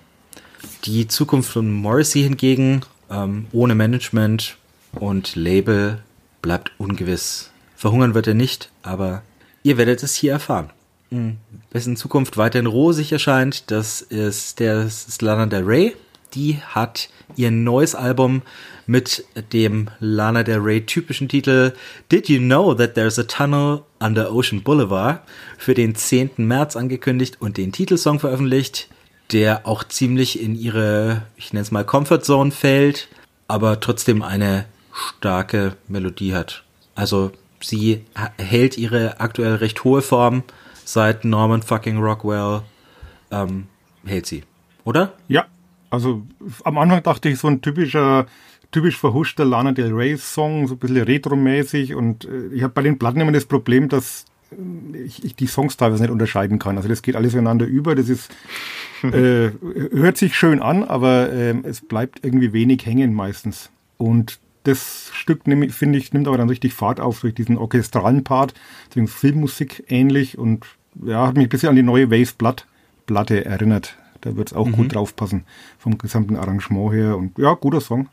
Die 0.85 1.07
Zukunft 1.07 1.51
von 1.51 1.71
Morrissey 1.71 2.23
hingegen, 2.23 2.81
ähm, 3.09 3.47
ohne 3.51 3.75
Management 3.75 4.57
und 4.93 5.35
Label, 5.35 6.03
bleibt 6.41 6.71
ungewiss. 6.77 7.51
Verhungern 7.75 8.13
wird 8.13 8.27
er 8.27 8.33
nicht, 8.33 8.71
aber 8.83 9.23
ihr 9.63 9.77
werdet 9.77 10.03
es 10.03 10.15
hier 10.15 10.33
erfahren. 10.33 10.69
Mhm. 11.09 11.37
Wessen 11.71 11.97
Zukunft 11.97 12.37
weiterhin 12.37 12.67
rosig 12.67 13.11
erscheint, 13.11 13.69
das 13.71 14.01
ist 14.01 14.59
der 14.59 14.83
das 14.83 15.07
ist 15.07 15.21
Lana 15.21 15.45
Del 15.45 15.63
Rey. 15.63 15.95
Die 16.35 16.57
hat 16.61 17.09
ihr 17.37 17.49
neues 17.49 17.95
Album 17.95 18.41
mit 18.85 19.25
dem 19.53 19.89
Lana 19.99 20.43
Del 20.43 20.59
Rey 20.59 20.85
typischen 20.85 21.29
Titel 21.29 21.73
Did 22.11 22.27
You 22.27 22.39
Know 22.39 22.73
That 22.73 22.93
There's 22.93 23.17
a 23.17 23.23
Tunnel 23.23 23.83
Under 23.99 24.33
Ocean 24.33 24.61
Boulevard 24.61 25.21
für 25.57 25.73
den 25.73 25.95
10. 25.95 26.31
März 26.37 26.75
angekündigt 26.75 27.37
und 27.39 27.55
den 27.55 27.71
Titelsong 27.71 28.19
veröffentlicht, 28.19 28.89
der 29.31 29.65
auch 29.65 29.85
ziemlich 29.85 30.41
in 30.41 30.55
ihre, 30.55 31.23
ich 31.37 31.53
nenne 31.53 31.63
es 31.63 31.71
mal 31.71 31.85
Comfort 31.85 32.21
Zone 32.21 32.51
fällt, 32.51 33.07
aber 33.47 33.79
trotzdem 33.79 34.21
eine 34.21 34.65
starke 34.91 35.77
Melodie 35.87 36.33
hat. 36.33 36.63
Also 36.95 37.31
sie 37.61 38.03
hält 38.37 38.77
ihre 38.77 39.21
aktuell 39.21 39.55
recht 39.55 39.85
hohe 39.85 40.01
Form 40.01 40.43
seit 40.83 41.23
Norman 41.23 41.63
fucking 41.63 41.97
Rockwell 41.97 42.61
ähm, 43.31 43.67
hält 44.05 44.25
sie, 44.25 44.43
oder? 44.83 45.13
Ja, 45.27 45.45
also 45.95 46.23
am 46.63 46.77
Anfang 46.77 47.03
dachte 47.03 47.29
ich, 47.29 47.39
so 47.39 47.47
ein 47.47 47.61
typischer, 47.61 48.27
typisch 48.71 48.97
verhuschter 48.97 49.45
Lana 49.45 49.71
Del 49.71 49.93
Rey 49.93 50.17
Song, 50.17 50.67
so 50.67 50.75
ein 50.75 50.79
bisschen 50.79 50.97
retromäßig 50.97 51.95
und 51.95 52.25
äh, 52.25 52.47
ich 52.53 52.63
habe 52.63 52.73
bei 52.73 52.83
den 52.83 52.99
Platten 52.99 53.21
immer 53.21 53.31
das 53.31 53.45
Problem, 53.45 53.89
dass 53.89 54.25
äh, 54.51 54.97
ich, 55.03 55.23
ich 55.23 55.35
die 55.35 55.47
Songs 55.47 55.77
teilweise 55.77 56.03
nicht 56.03 56.11
unterscheiden 56.11 56.59
kann. 56.59 56.77
Also 56.77 56.89
das 56.89 57.01
geht 57.01 57.15
alles 57.15 57.33
ineinander 57.33 57.65
über, 57.65 57.95
das 57.95 58.09
ist, 58.09 58.31
äh, 59.03 59.51
hört 59.91 60.17
sich 60.17 60.35
schön 60.35 60.61
an, 60.61 60.83
aber 60.83 61.31
ähm, 61.33 61.63
es 61.65 61.81
bleibt 61.81 62.23
irgendwie 62.23 62.53
wenig 62.53 62.85
hängen 62.85 63.13
meistens. 63.13 63.71
Und 63.97 64.39
das 64.63 65.11
Stück, 65.13 65.43
finde 65.43 65.97
ich, 65.97 66.11
nimmt 66.11 66.27
aber 66.27 66.37
dann 66.37 66.49
richtig 66.49 66.73
Fahrt 66.73 66.99
auf 66.99 67.21
durch 67.21 67.35
diesen 67.35 67.57
orchestralen 67.57 68.23
Part, 68.23 68.53
deswegen 68.89 69.07
Filmmusik 69.07 69.83
ähnlich 69.87 70.37
und 70.37 70.65
ja, 71.03 71.27
hat 71.27 71.35
mich 71.35 71.45
ein 71.45 71.49
bisschen 71.49 71.69
an 71.69 71.75
die 71.75 71.83
neue 71.83 72.09
Waves 72.09 72.33
Blood 72.33 72.65
Platte 73.05 73.45
erinnert. 73.45 73.95
Da 74.25 74.35
wird 74.35 74.49
es 74.49 74.57
auch 74.57 74.69
gut 74.71 74.95
draufpassen 74.95 75.45
vom 75.77 75.99
gesamten 75.99 76.35
Arrangement 76.35 76.91
her 76.93 77.15
und 77.15 77.37
ja, 77.37 77.53
guter 77.53 77.79
Song. 77.79 78.09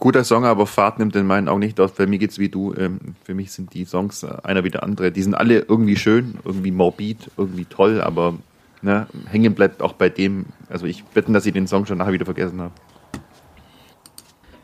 Guter 0.00 0.24
Song, 0.24 0.44
aber 0.44 0.66
Fahrt 0.66 0.98
nimmt 0.98 1.14
in 1.14 1.26
meinen 1.26 1.48
Augen 1.48 1.60
nicht 1.60 1.78
aus. 1.78 1.92
Bei 1.92 2.06
mir 2.06 2.18
geht's 2.18 2.40
wie 2.40 2.48
du. 2.48 2.74
Ähm, 2.74 2.98
für 3.22 3.32
mich 3.32 3.52
sind 3.52 3.72
die 3.72 3.84
Songs 3.84 4.24
äh, 4.24 4.32
einer 4.42 4.64
wie 4.64 4.70
der 4.70 4.82
andere. 4.82 5.12
Die 5.12 5.22
sind 5.22 5.34
alle 5.34 5.60
irgendwie 5.60 5.96
schön, 5.96 6.38
irgendwie 6.44 6.72
morbid, 6.72 7.30
irgendwie 7.36 7.64
toll, 7.64 8.00
aber 8.00 8.34
ne, 8.82 9.06
hängen 9.30 9.54
bleibt 9.54 9.80
auch 9.80 9.92
bei 9.92 10.08
dem. 10.08 10.46
Also 10.68 10.86
ich 10.86 11.04
wetten, 11.14 11.32
dass 11.32 11.46
ich 11.46 11.52
den 11.52 11.68
Song 11.68 11.86
schon 11.86 11.98
nachher 11.98 12.12
wieder 12.12 12.26
vergessen 12.26 12.60
habe. 12.60 12.74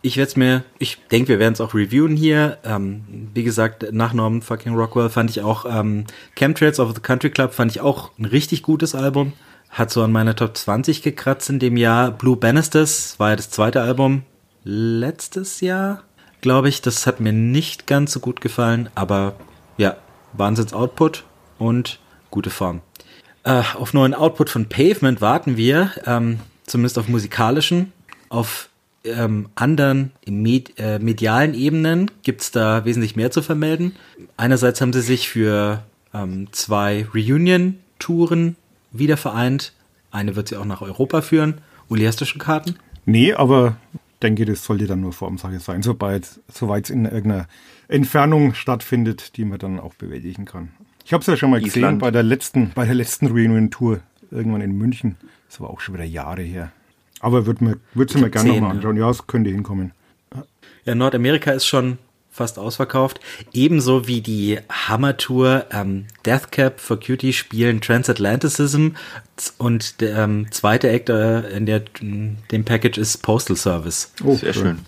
Ich 0.02 0.16
werde 0.16 0.28
es 0.28 0.36
mir, 0.36 0.64
ich 0.80 0.98
denke, 1.12 1.28
wir 1.28 1.38
werden 1.38 1.54
es 1.54 1.60
auch 1.60 1.72
reviewen 1.72 2.16
hier. 2.16 2.58
Ähm, 2.64 3.28
wie 3.32 3.44
gesagt, 3.44 3.86
nach 3.92 4.12
Norman 4.12 4.42
fucking 4.42 4.74
Rockwell 4.74 5.08
fand 5.08 5.30
ich 5.30 5.40
auch 5.40 5.64
ähm, 5.64 6.04
Chemtrails 6.34 6.80
of 6.80 6.94
the 6.96 7.00
Country 7.00 7.30
Club 7.30 7.54
fand 7.54 7.70
ich 7.70 7.80
auch 7.80 8.10
ein 8.18 8.24
richtig 8.24 8.64
gutes 8.64 8.96
Album. 8.96 9.34
Hat 9.72 9.90
so 9.90 10.02
an 10.02 10.12
meiner 10.12 10.36
Top 10.36 10.54
20 10.54 11.00
gekratzt 11.00 11.48
in 11.48 11.58
dem 11.58 11.78
Jahr. 11.78 12.10
Blue 12.10 12.36
Banisters 12.36 13.18
war 13.18 13.30
ja 13.30 13.36
das 13.36 13.48
zweite 13.48 13.80
Album 13.80 14.22
letztes 14.64 15.62
Jahr, 15.62 16.02
glaube 16.42 16.68
ich. 16.68 16.82
Das 16.82 17.06
hat 17.06 17.20
mir 17.20 17.32
nicht 17.32 17.86
ganz 17.86 18.12
so 18.12 18.20
gut 18.20 18.42
gefallen, 18.42 18.90
aber 18.94 19.34
ja, 19.78 19.96
Wahnsinns 20.34 20.74
Output 20.74 21.24
und 21.58 22.00
gute 22.30 22.50
Form. 22.50 22.82
Äh, 23.44 23.62
auf 23.74 23.94
neuen 23.94 24.12
Output 24.12 24.50
von 24.50 24.68
Pavement 24.68 25.22
warten 25.22 25.56
wir, 25.56 25.90
ähm, 26.04 26.40
zumindest 26.66 26.98
auf 26.98 27.08
musikalischen. 27.08 27.92
Auf 28.28 28.68
ähm, 29.04 29.48
anderen 29.54 30.12
Med 30.26 30.78
äh, 30.78 30.98
medialen 30.98 31.54
Ebenen 31.54 32.10
gibt's 32.22 32.50
da 32.50 32.84
wesentlich 32.84 33.16
mehr 33.16 33.30
zu 33.30 33.40
vermelden. 33.40 33.96
Einerseits 34.36 34.82
haben 34.82 34.92
sie 34.92 35.00
sich 35.00 35.30
für 35.30 35.82
ähm, 36.12 36.48
zwei 36.52 37.06
Reunion-Touren 37.14 38.56
wieder 38.92 39.16
vereint. 39.16 39.72
Eine 40.10 40.36
wird 40.36 40.48
sie 40.48 40.56
auch 40.56 40.64
nach 40.64 40.82
Europa 40.82 41.22
führen. 41.22 41.60
Uli, 41.88 42.04
hast 42.04 42.20
du 42.20 42.24
schon 42.24 42.40
Karten? 42.40 42.76
Nee, 43.04 43.32
aber 43.34 43.76
denke, 44.22 44.44
das 44.44 44.64
sollte 44.64 44.86
dann 44.86 45.00
nur 45.00 45.12
Formsache 45.12 45.58
sein, 45.58 45.82
sobald 45.82 46.24
es 46.48 46.90
in 46.90 47.04
irgendeiner 47.04 47.48
Entfernung 47.88 48.54
stattfindet, 48.54 49.36
die 49.36 49.44
man 49.44 49.58
dann 49.58 49.80
auch 49.80 49.94
bewältigen 49.94 50.44
kann. 50.44 50.70
Ich 51.04 51.12
habe 51.12 51.22
es 51.22 51.26
ja 51.26 51.36
schon 51.36 51.50
mal 51.50 51.56
Island. 51.58 51.74
gesehen 51.74 51.98
bei 51.98 52.10
der 52.10 52.22
letzten, 52.22 52.70
bei 52.74 52.86
der 52.86 52.94
letzten 52.94 53.26
Reunion-Tour 53.26 54.00
irgendwann 54.30 54.60
in 54.60 54.78
München. 54.78 55.16
Das 55.48 55.60
war 55.60 55.68
auch 55.68 55.80
schon 55.80 55.94
wieder 55.94 56.04
Jahre 56.04 56.42
her. 56.42 56.70
Aber 57.20 57.46
würde 57.46 57.64
mir, 57.64 57.76
würd 57.94 58.14
mir 58.14 58.30
gerne 58.30 58.52
nochmal 58.52 58.70
anschauen. 58.72 58.96
Ja, 58.96 59.10
es 59.10 59.26
könnte 59.26 59.50
hinkommen. 59.50 59.92
Ja, 60.84 60.94
Nordamerika 60.94 61.52
ist 61.52 61.66
schon 61.66 61.98
fast 62.32 62.58
ausverkauft. 62.58 63.20
Ebenso 63.52 64.08
wie 64.08 64.22
die 64.22 64.58
Hammer-Tour 64.70 65.66
ähm, 65.70 66.06
Death 66.26 66.50
Cap 66.50 66.80
for 66.80 66.98
Cutie 66.98 67.32
spielen 67.32 67.80
Transatlanticism 67.80 68.88
und 69.58 70.00
der 70.00 70.16
ähm, 70.16 70.46
zweite 70.50 70.88
Act 70.88 71.10
äh, 71.10 71.48
in 71.50 71.66
der, 71.66 71.82
dem 72.00 72.64
Package 72.64 72.98
ist 72.98 73.18
Postal 73.18 73.56
Service. 73.56 74.12
Oh, 74.24 74.34
sehr 74.34 74.54
schön. 74.54 74.78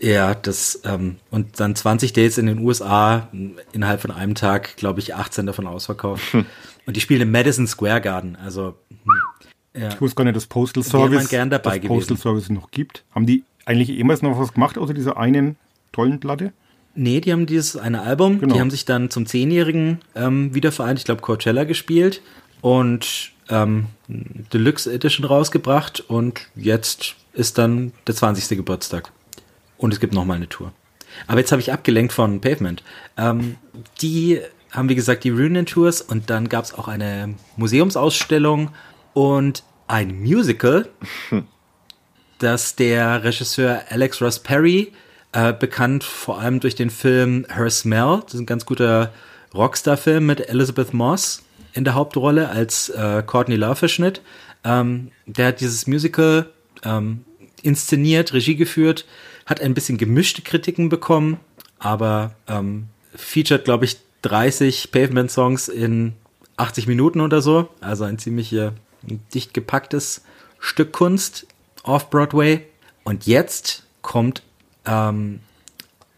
Ja, 0.00 0.34
das 0.34 0.80
ähm, 0.84 1.16
und 1.30 1.60
dann 1.60 1.74
20 1.74 2.12
Dates 2.12 2.36
in 2.36 2.46
den 2.46 2.58
USA 2.58 3.28
innerhalb 3.72 4.02
von 4.02 4.10
einem 4.10 4.34
Tag, 4.34 4.76
glaube 4.76 5.00
ich, 5.00 5.14
18 5.14 5.46
davon 5.46 5.66
ausverkauft. 5.66 6.32
Hm. 6.32 6.46
Und 6.86 6.96
die 6.96 7.00
spielen 7.00 7.22
im 7.22 7.30
Madison 7.30 7.66
Square 7.66 8.00
Garden, 8.00 8.36
also 8.36 8.74
hm. 8.90 9.12
Ja. 9.78 9.88
Ich 9.90 10.00
wusste 10.00 10.16
gar 10.16 10.24
nicht, 10.24 10.36
dass 10.36 10.46
Postal 10.46 10.82
Service, 10.82 11.28
gern 11.28 11.50
dabei 11.50 11.78
dass 11.78 11.86
Postal 11.86 12.16
Service 12.16 12.50
noch 12.50 12.70
gibt. 12.70 13.04
Haben 13.14 13.26
die 13.26 13.44
eigentlich 13.64 13.88
jemals 13.88 14.22
noch 14.22 14.38
was 14.38 14.52
gemacht 14.52 14.76
außer 14.76 14.94
dieser 14.94 15.16
einen 15.18 15.56
tollen 15.98 16.20
Platte? 16.20 16.52
Nee, 16.94 17.20
die 17.20 17.32
haben 17.32 17.46
dieses 17.46 17.76
eine 17.76 18.02
Album, 18.02 18.40
genau. 18.40 18.54
die 18.54 18.60
haben 18.60 18.70
sich 18.70 18.84
dann 18.84 19.10
zum 19.10 19.26
Zehnjährigen 19.26 19.98
ähm, 20.14 20.54
wieder 20.54 20.70
vereint, 20.70 20.98
ich 20.98 21.04
glaube 21.04 21.22
Coachella 21.22 21.64
gespielt 21.64 22.22
und 22.60 23.32
ähm, 23.48 23.86
Deluxe 24.08 24.92
Edition 24.92 25.26
rausgebracht 25.26 26.00
und 26.00 26.48
jetzt 26.54 27.16
ist 27.32 27.58
dann 27.58 27.92
der 28.06 28.14
20. 28.14 28.56
Geburtstag. 28.56 29.12
Und 29.76 29.92
es 29.92 30.00
gibt 30.00 30.12
nochmal 30.14 30.36
eine 30.36 30.48
Tour. 30.48 30.72
Aber 31.26 31.40
jetzt 31.40 31.52
habe 31.52 31.62
ich 31.62 31.72
abgelenkt 31.72 32.12
von 32.12 32.40
Pavement. 32.40 32.82
Ähm, 33.16 33.56
die 34.00 34.40
haben, 34.72 34.88
wie 34.88 34.94
gesagt, 34.94 35.24
die 35.24 35.30
Reunion 35.30 35.66
Tours 35.66 36.00
und 36.00 36.30
dann 36.30 36.48
gab 36.48 36.64
es 36.64 36.74
auch 36.74 36.88
eine 36.88 37.34
Museumsausstellung 37.56 38.70
und 39.14 39.62
ein 39.86 40.20
Musical, 40.20 40.88
das 42.38 42.76
der 42.76 43.24
Regisseur 43.24 43.82
Alex 43.88 44.20
Ross 44.20 44.40
Perry, 44.40 44.92
äh, 45.32 45.52
bekannt 45.52 46.04
vor 46.04 46.40
allem 46.40 46.60
durch 46.60 46.74
den 46.74 46.90
Film 46.90 47.46
Her 47.48 47.70
Smell, 47.70 48.20
das 48.24 48.34
ist 48.34 48.40
ein 48.40 48.46
ganz 48.46 48.66
guter 48.66 49.12
Rockstar-Film 49.54 50.26
mit 50.26 50.48
Elizabeth 50.48 50.92
Moss 50.92 51.42
in 51.72 51.84
der 51.84 51.94
Hauptrolle 51.94 52.48
als 52.48 52.88
äh, 52.90 53.22
Courtney 53.24 53.56
Love-Verschnitt. 53.56 54.20
Ähm, 54.64 55.10
der 55.26 55.48
hat 55.48 55.60
dieses 55.60 55.86
Musical 55.86 56.50
ähm, 56.84 57.24
inszeniert, 57.62 58.32
Regie 58.32 58.56
geführt, 58.56 59.04
hat 59.46 59.60
ein 59.60 59.74
bisschen 59.74 59.98
gemischte 59.98 60.42
Kritiken 60.42 60.88
bekommen, 60.88 61.38
aber 61.78 62.34
ähm, 62.48 62.88
featured, 63.14 63.64
glaube 63.64 63.84
ich, 63.84 63.98
30 64.22 64.90
Pavement-Songs 64.90 65.68
in 65.68 66.14
80 66.56 66.86
Minuten 66.86 67.20
oder 67.20 67.40
so. 67.40 67.68
Also 67.80 68.04
ein 68.04 68.18
ziemlicher 68.18 68.72
ein 69.08 69.20
dicht 69.32 69.54
gepacktes 69.54 70.22
Stück 70.58 70.92
Kunst 70.92 71.46
auf 71.82 72.10
Broadway. 72.10 72.66
Und 73.04 73.26
jetzt 73.26 73.84
kommt 74.02 74.42
ähm, 74.88 75.40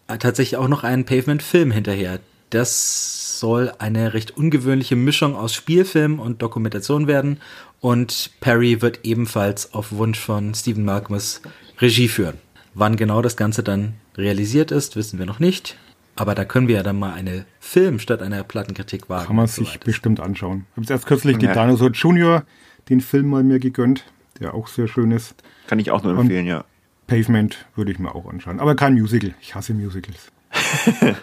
tatsächlich 0.07 0.57
auch 0.57 0.69
noch 0.69 0.85
ein 0.85 1.05
Pavement-Film 1.05 1.71
hinterher. 1.71 2.21
Das 2.51 3.39
soll 3.39 3.73
eine 3.79 4.15
recht 4.15 4.37
ungewöhnliche 4.37 4.97
Mischung 4.97 5.37
aus 5.37 5.55
Spielfilm 5.55 6.19
und 6.19 6.43
Dokumentation 6.43 7.07
werden. 7.07 7.41
Und 7.81 8.33
Perry 8.41 8.83
wird 8.83 9.01
ebenfalls 9.05 9.73
auf 9.73 9.93
Wunsch 9.93 10.19
von 10.19 10.55
Stephen 10.55 10.85
Malcolmus 10.85 11.41
Regie 11.79 12.09
führen. 12.09 12.39
Wann 12.75 12.97
genau 12.97 13.23
das 13.23 13.37
Ganze 13.37 13.63
dann 13.63 13.95
realisiert 14.17 14.71
ist, 14.71 14.97
wissen 14.97 15.19
wir 15.19 15.27
noch 15.27 15.39
nicht. 15.39 15.77
Aber 16.17 16.35
da 16.35 16.45
können 16.45 16.69
wir 16.69 16.77
ja 16.77 16.83
dann 16.83 16.99
mal 16.99 17.15
eine 17.15 17.47
Film 17.61 17.99
statt 17.99 18.21
einer 18.21 18.43
Plattenkritik 18.45 19.09
wagen. 19.09 19.29
Kann 19.29 19.37
man 19.37 19.47
sich 19.47 19.73
so 19.73 19.79
bestimmt 19.83 20.21
anschauen. 20.21 20.67
Ich 20.73 20.83
habe 20.83 20.93
erst 20.93 21.07
kürzlich 21.07 21.41
ja. 21.41 21.49
die 21.53 21.59
Dinosaur 21.59 21.91
Junior 21.93 22.45
den 22.91 23.01
Film 23.01 23.29
mal 23.29 23.43
mir 23.43 23.59
gegönnt, 23.59 24.05
der 24.39 24.53
auch 24.53 24.69
sehr 24.69 24.89
schön 24.89 25.13
ist. 25.13 25.35
Kann 25.67 25.79
ich 25.79 25.91
auch 25.91 26.03
nur 26.03 26.19
empfehlen, 26.19 26.43
Und 26.43 26.47
ja. 26.47 26.65
Pavement 27.11 27.57
würde 27.75 27.91
ich 27.91 27.99
mir 27.99 28.15
auch 28.15 28.27
anschauen. 28.27 28.61
Aber 28.61 28.77
kein 28.77 28.95
Musical. 28.95 29.35
Ich 29.41 29.57
hasse 29.57 29.75
Musicals. 29.75 30.31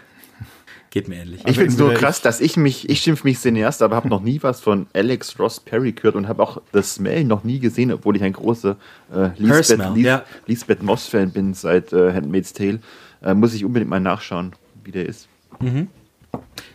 Geht 0.89 1.07
mir 1.07 1.21
ähnlich. 1.21 1.41
Ich 1.45 1.55
finde 1.55 1.71
es 1.71 1.77
nur 1.77 1.93
krass, 1.93 2.21
dass 2.21 2.41
ich 2.41 2.57
mich, 2.57 2.89
ich 2.89 2.99
schimpfe 2.99 3.25
mich 3.25 3.39
Cineast, 3.39 3.81
aber 3.81 3.95
habe 3.95 4.09
noch 4.09 4.21
nie 4.21 4.43
was 4.43 4.59
von 4.59 4.87
Alex 4.93 5.39
Ross 5.39 5.61
Perry 5.61 5.93
gehört 5.93 6.15
und 6.15 6.27
habe 6.27 6.43
auch 6.43 6.61
The 6.73 6.81
Smell 6.81 7.23
noch 7.23 7.45
nie 7.45 7.59
gesehen, 7.59 7.93
obwohl 7.93 8.17
ich 8.17 8.23
ein 8.23 8.33
großer 8.33 8.75
äh, 9.13 9.29
Lisbeth, 9.37 9.95
Lies, 9.95 10.05
ja. 10.05 10.25
Lisbeth 10.45 10.83
Moss-Fan 10.83 11.31
bin 11.31 11.53
seit 11.53 11.93
äh, 11.93 12.13
Handmaid's 12.13 12.51
Tale. 12.51 12.79
Äh, 13.23 13.33
muss 13.33 13.53
ich 13.53 13.63
unbedingt 13.63 13.89
mal 13.89 14.01
nachschauen, 14.01 14.53
wie 14.83 14.91
der 14.91 15.05
ist. 15.05 15.29
Mhm. 15.61 15.87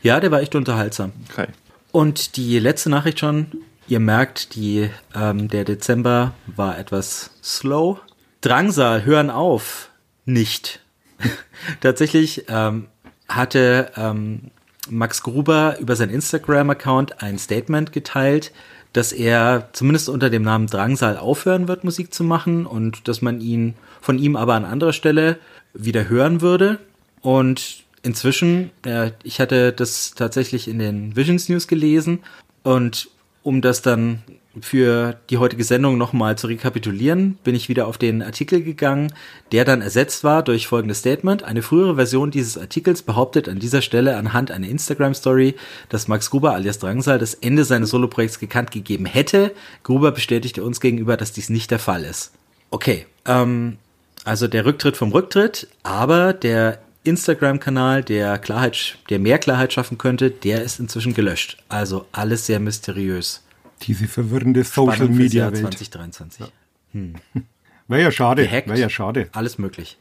Ja, 0.03 0.21
der 0.21 0.31
war 0.31 0.41
echt 0.41 0.55
unterhaltsam. 0.55 1.13
Okay. 1.31 1.49
Und 1.91 2.37
die 2.37 2.59
letzte 2.59 2.89
Nachricht 2.89 3.21
schon, 3.21 3.47
Ihr 3.89 4.01
merkt, 4.01 4.55
die, 4.55 4.89
ähm, 5.15 5.49
der 5.49 5.65
Dezember 5.65 6.33
war 6.47 6.79
etwas 6.79 7.31
slow. 7.43 8.01
Drangsal, 8.43 9.05
hören 9.05 9.31
auf, 9.31 9.91
nicht. 10.25 10.81
Tatsächlich 11.81 12.47
ähm, 12.49 12.89
hatte 13.29 13.93
ähm, 13.97 14.51
Max 14.91 15.23
Gruber 15.23 15.79
über 15.79 15.95
sein 15.95 16.11
Instagram-Account 16.11 17.23
ein 17.23 17.39
Statement 17.39 17.93
geteilt, 17.93 18.53
dass 18.93 19.13
er 19.13 19.69
zumindest 19.73 20.09
unter 20.09 20.29
dem 20.29 20.43
Namen 20.43 20.67
Drangsal 20.67 21.17
aufhören 21.17 21.69
wird, 21.69 21.85
Musik 21.85 22.13
zu 22.13 22.25
machen 22.25 22.67
und 22.67 23.07
dass 23.07 23.23
man 23.23 23.41
ihn 23.41 23.75
von 24.01 24.19
ihm 24.19 24.35
aber 24.35 24.55
an 24.55 24.65
anderer 24.65 24.93
Stelle 24.93 25.39
wieder 25.73 26.09
hören 26.09 26.41
würde. 26.41 26.81
Und 27.21 27.85
inzwischen, 28.03 28.73
äh, 28.85 29.13
ich 29.23 29.41
hatte 29.41 29.73
das 29.73 30.15
tatsächlich 30.15 30.67
in 30.67 30.81
den 30.81 31.15
Visions 31.15 31.49
News 31.49 31.69
gelesen 31.69 32.19
und 32.65 33.09
um 33.45 33.63
das 33.63 33.83
dann 33.83 34.25
für 34.61 35.19
die 35.31 35.39
heutige 35.39 35.65
Sendung 35.65 35.97
nochmal 35.97 36.37
zu 36.37 36.47
rekapitulieren, 36.47 37.39
bin 37.43 37.55
ich 37.55 37.69
wieder 37.69 37.87
auf 37.87 37.97
den 37.97 38.23
Artikel 38.23 38.63
gegangen, 38.63 39.13
der 39.51 39.65
dann 39.65 39.81
ersetzt 39.81 40.25
war 40.25 40.43
durch 40.43 40.67
folgendes 40.67 40.99
Statement. 40.99 41.43
Eine 41.43 41.63
frühere 41.63 41.97
Version 41.97 42.31
dieses 42.31 42.59
Artikels 42.59 43.03
behauptet 43.03 43.49
an 43.49 43.59
dieser 43.59 43.81
Stelle 43.81 44.17
anhand 44.17 44.51
einer 44.51 44.69
Instagram-Story, 44.69 45.55
dass 45.89 46.09
Max 46.09 46.31
Gruber 46.31 46.53
alias 46.53 46.79
Drangsal 46.79 47.19
das 47.19 47.35
Ende 47.35 47.65
seines 47.65 47.91
Soloprojekts 47.91 48.39
gekannt 48.39 48.71
gegeben 48.71 49.07
hätte. 49.07 49.53
Gruber 49.85 50.13
bestätigte 50.13 50.63
uns 50.63 50.81
gegenüber, 50.81 51.17
dass 51.17 51.33
dies 51.33 51.49
nicht 51.49 51.71
der 51.71 51.79
Fall 51.79 52.05
ist. 52.05 52.33
Okay, 52.71 53.07
ähm, 53.27 53.79
also 54.25 54.49
der 54.49 54.67
Rücktritt 54.67 54.97
vom 54.97 55.13
Rücktritt, 55.13 55.69
aber 55.83 56.33
der 56.33 56.79
Instagram-Kanal, 57.05 58.05
der 58.05 58.39
Klarheit, 58.39 58.99
der 59.11 59.19
mehr 59.19 59.39
Klarheit 59.39 59.73
schaffen 59.73 59.99
könnte, 59.99 60.31
der 60.31 60.63
ist 60.63 60.79
inzwischen 60.79 61.15
gelöscht. 61.15 61.59
Also 61.69 62.07
alles 62.13 62.47
sehr 62.47 62.61
mysteriös. 62.61 63.43
Diese 63.87 64.09
verwirrende 64.09 64.65
Social 64.65 65.09
Media 65.09 65.47
Welt. 65.53 65.63
2023. 65.63 66.41
Ja. 66.41 66.49
Hm. 66.93 67.15
Wäre 67.89 68.03
ja 68.03 68.11
schade. 68.13 68.51
Wäre 68.51 68.79
ja 68.79 68.89
schade. 68.89 69.29
Alles 69.33 69.59
möglich. 69.59 69.99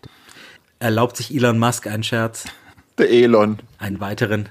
Erlaubt 0.79 1.17
sich 1.17 1.33
Elon 1.33 1.59
Musk 1.59 1.87
einen 1.87 2.03
Scherz? 2.03 2.45
Der 2.97 3.09
Elon. 3.09 3.59
Einen 3.77 3.99
weiteren. 3.99 4.49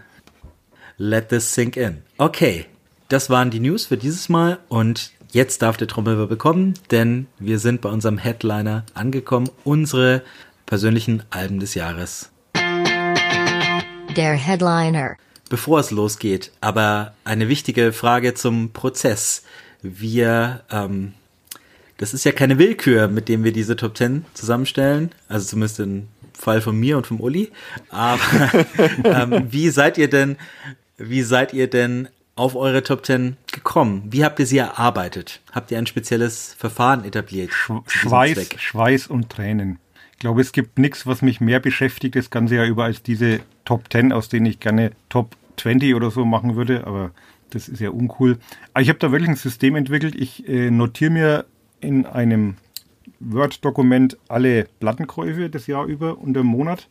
Let 0.96 1.30
this 1.30 1.54
sink 1.54 1.76
in. 1.76 2.02
Okay, 2.18 2.66
das 3.08 3.30
waren 3.30 3.50
die 3.50 3.60
News 3.60 3.86
für 3.86 3.96
dieses 3.96 4.28
Mal 4.28 4.58
und 4.68 5.12
jetzt 5.32 5.62
darf 5.62 5.76
der 5.76 5.88
Trommelwirbel 5.88 6.36
kommen, 6.36 6.74
denn 6.90 7.26
wir 7.38 7.58
sind 7.58 7.80
bei 7.80 7.88
unserem 7.88 8.18
Headliner 8.18 8.84
angekommen. 8.94 9.48
Unsere 9.64 10.22
persönlichen 10.66 11.22
Alben 11.30 11.58
des 11.58 11.74
Jahres. 11.74 12.30
Der 12.54 14.34
Headliner. 14.34 15.16
Bevor 15.50 15.80
es 15.80 15.90
losgeht, 15.90 16.50
aber 16.62 17.12
eine 17.24 17.50
wichtige 17.50 17.92
Frage 17.92 18.32
zum 18.32 18.72
Prozess. 18.72 19.42
Wir 19.82 20.62
ähm, 20.70 21.12
das 22.00 22.14
ist 22.14 22.24
ja 22.24 22.32
keine 22.32 22.56
Willkür, 22.56 23.08
mit 23.08 23.28
dem 23.28 23.44
wir 23.44 23.52
diese 23.52 23.76
Top 23.76 23.94
10 23.94 24.24
zusammenstellen. 24.32 25.10
Also 25.28 25.48
zumindest 25.48 25.80
im 25.80 26.08
Fall 26.32 26.62
von 26.62 26.74
mir 26.74 26.96
und 26.96 27.06
vom 27.06 27.20
Uli. 27.20 27.52
Aber 27.90 28.18
ähm, 29.04 29.48
wie 29.50 29.68
seid 29.68 29.98
ihr 29.98 30.08
denn, 30.08 30.38
wie 30.96 31.20
seid 31.20 31.52
ihr 31.52 31.68
denn 31.68 32.08
auf 32.36 32.56
eure 32.56 32.82
Top 32.82 33.04
10 33.04 33.36
gekommen? 33.52 34.04
Wie 34.06 34.24
habt 34.24 34.38
ihr 34.38 34.46
sie 34.46 34.56
erarbeitet? 34.56 35.42
Habt 35.52 35.70
ihr 35.70 35.76
ein 35.76 35.86
spezielles 35.86 36.54
Verfahren 36.54 37.04
etabliert? 37.04 37.52
Sch 37.52 37.70
Schweiß, 37.86 38.48
Schweiß 38.56 39.06
und 39.08 39.28
Tränen. 39.28 39.78
Ich 40.12 40.20
glaube, 40.20 40.40
es 40.40 40.52
gibt 40.52 40.78
nichts, 40.78 41.06
was 41.06 41.20
mich 41.20 41.42
mehr 41.42 41.60
beschäftigt 41.60 42.16
das 42.16 42.30
ganze 42.30 42.54
Jahr 42.54 42.66
über 42.66 42.84
als 42.84 43.02
diese 43.02 43.40
Top 43.66 43.92
10, 43.92 44.14
aus 44.14 44.30
denen 44.30 44.46
ich 44.46 44.58
gerne 44.58 44.92
Top 45.10 45.36
20 45.60 45.94
oder 45.94 46.10
so 46.10 46.24
machen 46.24 46.56
würde, 46.56 46.86
aber 46.86 47.12
das 47.50 47.68
ist 47.68 47.80
ja 47.80 47.90
uncool. 47.90 48.38
Aber 48.72 48.82
ich 48.82 48.88
habe 48.88 48.98
da 48.98 49.12
wirklich 49.12 49.28
ein 49.28 49.36
System 49.36 49.76
entwickelt. 49.76 50.14
Ich 50.14 50.48
äh, 50.48 50.70
notiere 50.70 51.10
mir 51.10 51.44
in 51.80 52.06
einem 52.06 52.56
Word-Dokument 53.20 54.18
alle 54.28 54.66
Plattenkäufe 54.80 55.50
das 55.50 55.66
Jahr 55.66 55.86
über 55.86 56.18
und 56.18 56.36
im 56.36 56.46
Monat. 56.46 56.88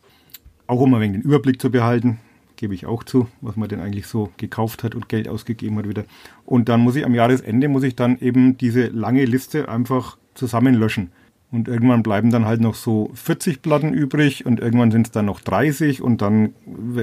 Auch 0.66 0.80
um 0.80 0.94
ein 0.94 1.00
wenig 1.00 1.22
den 1.22 1.22
Überblick 1.22 1.60
zu 1.60 1.70
behalten, 1.70 2.18
gebe 2.56 2.74
ich 2.74 2.86
auch 2.86 3.02
zu, 3.02 3.26
was 3.40 3.56
man 3.56 3.68
denn 3.68 3.80
eigentlich 3.80 4.06
so 4.06 4.30
gekauft 4.36 4.84
hat 4.84 4.94
und 4.94 5.08
Geld 5.08 5.28
ausgegeben 5.28 5.76
hat 5.78 5.88
wieder. 5.88 6.04
Und 6.44 6.68
dann 6.68 6.80
muss 6.80 6.96
ich 6.96 7.04
am 7.04 7.14
Jahresende, 7.14 7.68
muss 7.68 7.82
ich 7.82 7.96
dann 7.96 8.18
eben 8.20 8.56
diese 8.56 8.86
lange 8.86 9.24
Liste 9.24 9.68
einfach 9.68 10.16
zusammenlöschen. 10.34 11.10
Und 11.52 11.66
irgendwann 11.66 12.04
bleiben 12.04 12.30
dann 12.30 12.44
halt 12.44 12.60
noch 12.60 12.76
so 12.76 13.10
40 13.14 13.60
Platten 13.60 13.92
übrig 13.92 14.46
und 14.46 14.60
irgendwann 14.60 14.92
sind 14.92 15.08
es 15.08 15.10
dann 15.10 15.26
noch 15.26 15.40
30 15.40 16.00
und 16.00 16.22
dann 16.22 16.54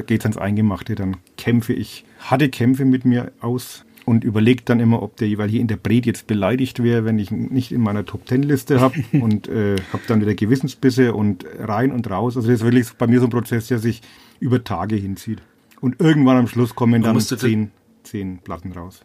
geht 0.06 0.22
es 0.22 0.26
ans 0.26 0.38
Eingemachte. 0.38 0.96
Dann 0.96 1.18
kämpfe 1.38 1.74
ich, 1.74 2.06
hatte 2.20 2.48
Kämpfe 2.48 2.86
mit 2.86 3.04
mir 3.04 3.34
aus 3.42 3.84
und 4.06 4.24
überlege 4.24 4.64
dann 4.64 4.80
immer, 4.80 5.04
ob 5.04 5.18
der 5.18 5.28
jeweilige 5.28 5.60
Interpret 5.60 6.06
jetzt 6.06 6.28
beleidigt 6.28 6.82
wäre, 6.82 7.04
wenn 7.04 7.20
ich 7.20 7.30
ihn 7.30 7.48
nicht 7.52 7.74
in 7.74 7.82
meiner 7.82 8.06
Top-10-Liste 8.06 8.80
habe 8.80 9.04
und 9.12 9.50
äh, 9.50 9.76
habe 9.92 10.04
dann 10.08 10.22
wieder 10.22 10.34
Gewissensbisse 10.34 11.14
und 11.14 11.46
rein 11.60 11.92
und 11.92 12.10
raus. 12.10 12.38
Also 12.38 12.48
das 12.48 12.62
ist 12.62 12.64
wirklich 12.64 12.90
bei 12.94 13.08
mir 13.08 13.20
so 13.20 13.26
ein 13.26 13.32
Prozess, 13.32 13.68
der 13.68 13.80
sich 13.80 14.02
über 14.40 14.64
Tage 14.64 14.96
hinzieht. 14.96 15.42
Und 15.82 16.00
irgendwann 16.00 16.38
am 16.38 16.48
Schluss 16.48 16.74
kommen 16.74 17.02
dann 17.02 17.20
zehn, 17.20 17.72
zehn 18.04 18.38
Platten 18.38 18.72
raus. 18.72 19.02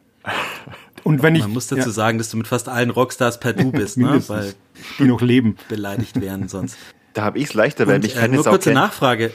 Und 1.05 1.23
wenn 1.23 1.35
ich, 1.35 1.43
Man 1.43 1.53
muss 1.53 1.67
dazu 1.67 1.89
ja, 1.89 1.91
sagen, 1.91 2.19
dass 2.19 2.31
du 2.31 2.37
mit 2.37 2.47
fast 2.47 2.69
allen 2.69 2.91
Rockstars 2.91 3.41
per 3.41 3.53
Du 3.53 3.73
bist, 3.73 3.99
ne? 3.99 4.23
weil 4.29 4.55
die 4.99 5.05
noch 5.05 5.21
leben. 5.21 5.57
Beleidigt 5.69 6.21
werden 6.21 6.49
sonst. 6.49 6.77
Da 7.15 7.25
habe 7.25 7.39
ich 7.39 7.47
es 7.47 7.55
leichter, 7.55 7.87
weil 7.87 8.05
ich 8.05 8.15
kann 8.15 8.33
äh, 8.33 8.37
nur 8.37 8.45
kurze 8.45 8.71
kennen. 8.71 8.77
Nachfrage. 8.77 9.33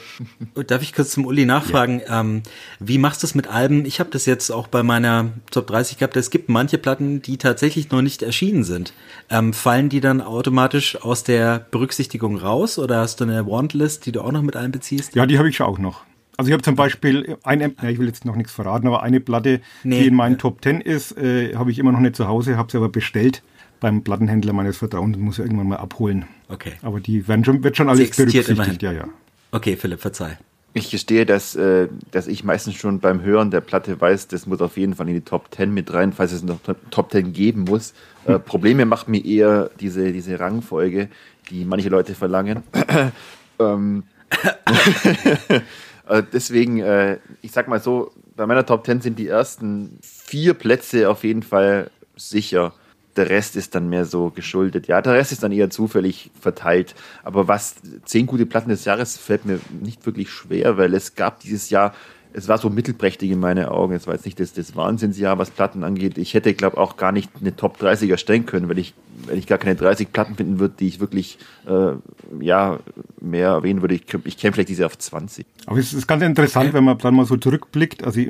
Darf 0.66 0.82
ich 0.82 0.94
kurz 0.94 1.12
zum 1.12 1.26
Uli 1.26 1.46
nachfragen? 1.46 2.00
Ja. 2.00 2.22
Ähm, 2.22 2.42
wie 2.80 2.98
machst 2.98 3.22
du 3.22 3.28
es 3.28 3.36
mit 3.36 3.48
Alben? 3.48 3.86
Ich 3.86 4.00
habe 4.00 4.10
das 4.10 4.26
jetzt 4.26 4.50
auch 4.50 4.68
bei 4.68 4.82
meiner 4.82 5.30
Top 5.52 5.68
30 5.68 6.00
gehabt. 6.00 6.18
Es 6.18 6.32
gibt 6.32 6.50
manche 6.50 6.78
Platten, 6.80 7.22
die 7.22 7.38
tatsächlich 7.38 7.92
noch 7.92 8.02
nicht 8.02 8.24
erschienen 8.24 8.64
sind. 8.64 8.94
Ähm, 9.30 9.54
fallen 9.54 9.90
die 9.90 10.02
dann 10.02 10.22
automatisch 10.22 11.00
aus 11.02 11.24
der 11.24 11.68
Berücksichtigung 11.70 12.38
raus 12.38 12.80
oder 12.80 13.00
hast 13.00 13.20
du 13.20 13.26
eine 13.26 13.46
Wantlist, 13.46 14.06
die 14.08 14.12
du 14.12 14.22
auch 14.22 14.32
noch 14.32 14.42
mit 14.42 14.56
einbeziehst? 14.56 15.16
Ja, 15.16 15.26
die 15.26 15.38
habe 15.38 15.50
ich 15.50 15.62
auch 15.62 15.78
noch. 15.78 16.04
Also 16.38 16.50
ich 16.50 16.54
habe 16.54 16.62
zum 16.62 16.76
Beispiel 16.76 17.38
eine, 17.44 17.74
ja, 17.82 17.90
ich 17.90 17.98
will 17.98 18.06
jetzt 18.06 18.24
noch 18.24 18.36
nichts 18.36 18.54
verraten, 18.54 18.86
aber 18.86 19.02
eine 19.02 19.20
Platte, 19.20 19.60
nee. 19.84 20.02
die 20.02 20.08
in 20.08 20.14
meinen 20.14 20.38
Top 20.38 20.62
10 20.62 20.82
ist, 20.82 21.18
äh, 21.18 21.56
habe 21.56 21.72
ich 21.72 21.80
immer 21.80 21.92
noch 21.92 22.00
nicht 22.00 22.16
zu 22.16 22.28
Hause, 22.28 22.58
habe 22.58 22.72
sie 22.72 22.78
aber 22.78 22.90
bestellt 22.90 23.42
beim 23.80 24.04
Plattenhändler 24.04 24.54
meines 24.54 24.78
Vertrauens 24.78 25.18
und 25.18 25.24
muss 25.24 25.38
ja 25.38 25.44
irgendwann 25.44 25.68
mal 25.68 25.78
abholen. 25.78 26.26
Okay. 26.48 26.74
Aber 26.84 27.00
die 27.00 27.28
werden 27.28 27.44
schon, 27.44 27.64
wird 27.64 27.76
schon 27.76 27.90
alles 27.90 28.12
berücksichtigt, 28.12 28.50
immerhin. 28.50 28.78
ja, 28.82 28.92
ja. 28.92 29.06
Okay, 29.52 29.76
Philipp, 29.76 30.00
verzeih. 30.00 30.38
Ich 30.74 30.92
gestehe, 30.92 31.26
dass, 31.26 31.56
äh, 31.56 31.88
dass 32.12 32.28
ich 32.28 32.44
meistens 32.44 32.76
schon 32.76 33.00
beim 33.00 33.22
Hören 33.24 33.50
der 33.50 33.62
Platte 33.62 34.00
weiß, 34.00 34.28
das 34.28 34.46
muss 34.46 34.62
auf 34.62 34.78
jeden 34.78 34.94
Fall 34.94 35.08
in 35.08 35.16
die 35.16 35.22
Top 35.22 35.48
10 35.56 35.74
mit 35.74 35.92
rein, 35.92 36.14
falls 36.14 36.32
es 36.32 36.44
noch 36.44 36.60
Top 36.92 37.12
10 37.12 37.34
geben 37.34 37.64
muss. 37.64 37.94
Äh, 38.26 38.34
hm. 38.34 38.44
Probleme 38.44 38.86
macht 38.86 39.08
mir 39.08 39.26
eher 39.26 39.72
diese, 39.80 40.12
diese 40.12 40.40
Rangfolge, 40.40 41.10
die 41.50 41.66
manche 41.66 41.90
Leute 41.90 42.14
verlangen. 42.14 42.62
ähm, 43.60 44.04
Äh, 44.30 45.60
deswegen, 46.34 46.80
äh, 46.80 47.18
ich 47.42 47.52
sag 47.52 47.68
mal 47.68 47.80
so, 47.80 48.12
bei 48.36 48.46
meiner 48.46 48.66
Top 48.66 48.86
10 48.86 49.02
sind 49.02 49.20
die 49.20 49.28
ersten 49.28 50.00
vier 50.02 50.54
Plätze 50.54 51.10
auf 51.10 51.24
jeden 51.24 51.44
Fall 51.44 51.90
sicher. 52.16 52.74
Der 53.16 53.30
Rest 53.30 53.56
ist 53.56 53.74
dann 53.74 53.90
mehr 53.90 54.06
so 54.06 54.30
geschuldet. 54.30 54.88
Ja, 54.88 55.02
der 55.02 55.14
Rest 55.14 55.32
ist 55.32 55.42
dann 55.42 55.52
eher 55.52 55.70
zufällig 55.70 56.30
verteilt. 56.40 56.94
Aber 57.24 57.48
was 57.48 57.76
zehn 58.06 58.28
gute 58.28 58.46
Platten 58.46 58.70
des 58.70 58.86
Jahres 58.86 59.18
fällt 59.18 59.46
mir 59.46 59.60
nicht 59.82 60.06
wirklich 60.06 60.30
schwer, 60.30 60.78
weil 60.78 60.94
es 60.94 61.16
gab 61.16 61.40
dieses 61.40 61.70
Jahr 61.72 61.96
es 62.34 62.48
war 62.48 62.58
so 62.58 62.70
mittelprächtig 62.70 63.32
in 63.32 63.40
meinen 63.40 63.66
Augen. 63.66 63.94
Es 63.94 64.08
war 64.08 64.14
jetzt 64.14 64.26
nicht 64.26 64.40
das, 64.40 64.54
das 64.54 64.76
Wahnsinnsjahr, 64.76 65.38
was 65.38 65.50
Platten 65.50 65.84
angeht. 65.84 66.18
Ich 66.18 66.34
hätte, 66.34 66.54
glaube 66.54 66.78
auch 66.78 66.98
gar 66.98 67.12
nicht 67.12 67.32
eine 67.40 67.56
Top 67.56 67.78
30 67.80 68.10
erstellen 68.10 68.46
können, 68.46 68.70
weil 68.70 68.78
ich, 68.78 68.94
wenn 69.26 69.38
ich 69.38 69.48
gar 69.48 69.58
keine 69.58 69.76
30 69.76 70.12
Platten 70.12 70.36
finden 70.36 70.60
würde, 70.60 70.76
die 70.80 70.88
ich 70.88 71.00
wirklich 71.00 71.40
äh, 71.68 71.94
ja, 72.40 72.80
mehr 73.20 73.50
erwähnen 73.50 73.82
würde. 73.82 73.96
Ich, 73.96 74.04
ich 74.24 74.38
käme 74.38 74.54
vielleicht 74.54 74.70
diese 74.70 74.86
auf 74.86 74.98
20. 74.98 75.46
Aber 75.66 75.80
es 75.80 75.94
ist 75.94 76.08
ganz 76.08 76.24
interessant, 76.24 76.74
wenn 76.74 76.84
man 76.84 76.98
dann 76.98 77.16
mal 77.16 77.26
so 77.26 77.38
zurückblickt. 77.38 78.04
Also 78.04 78.22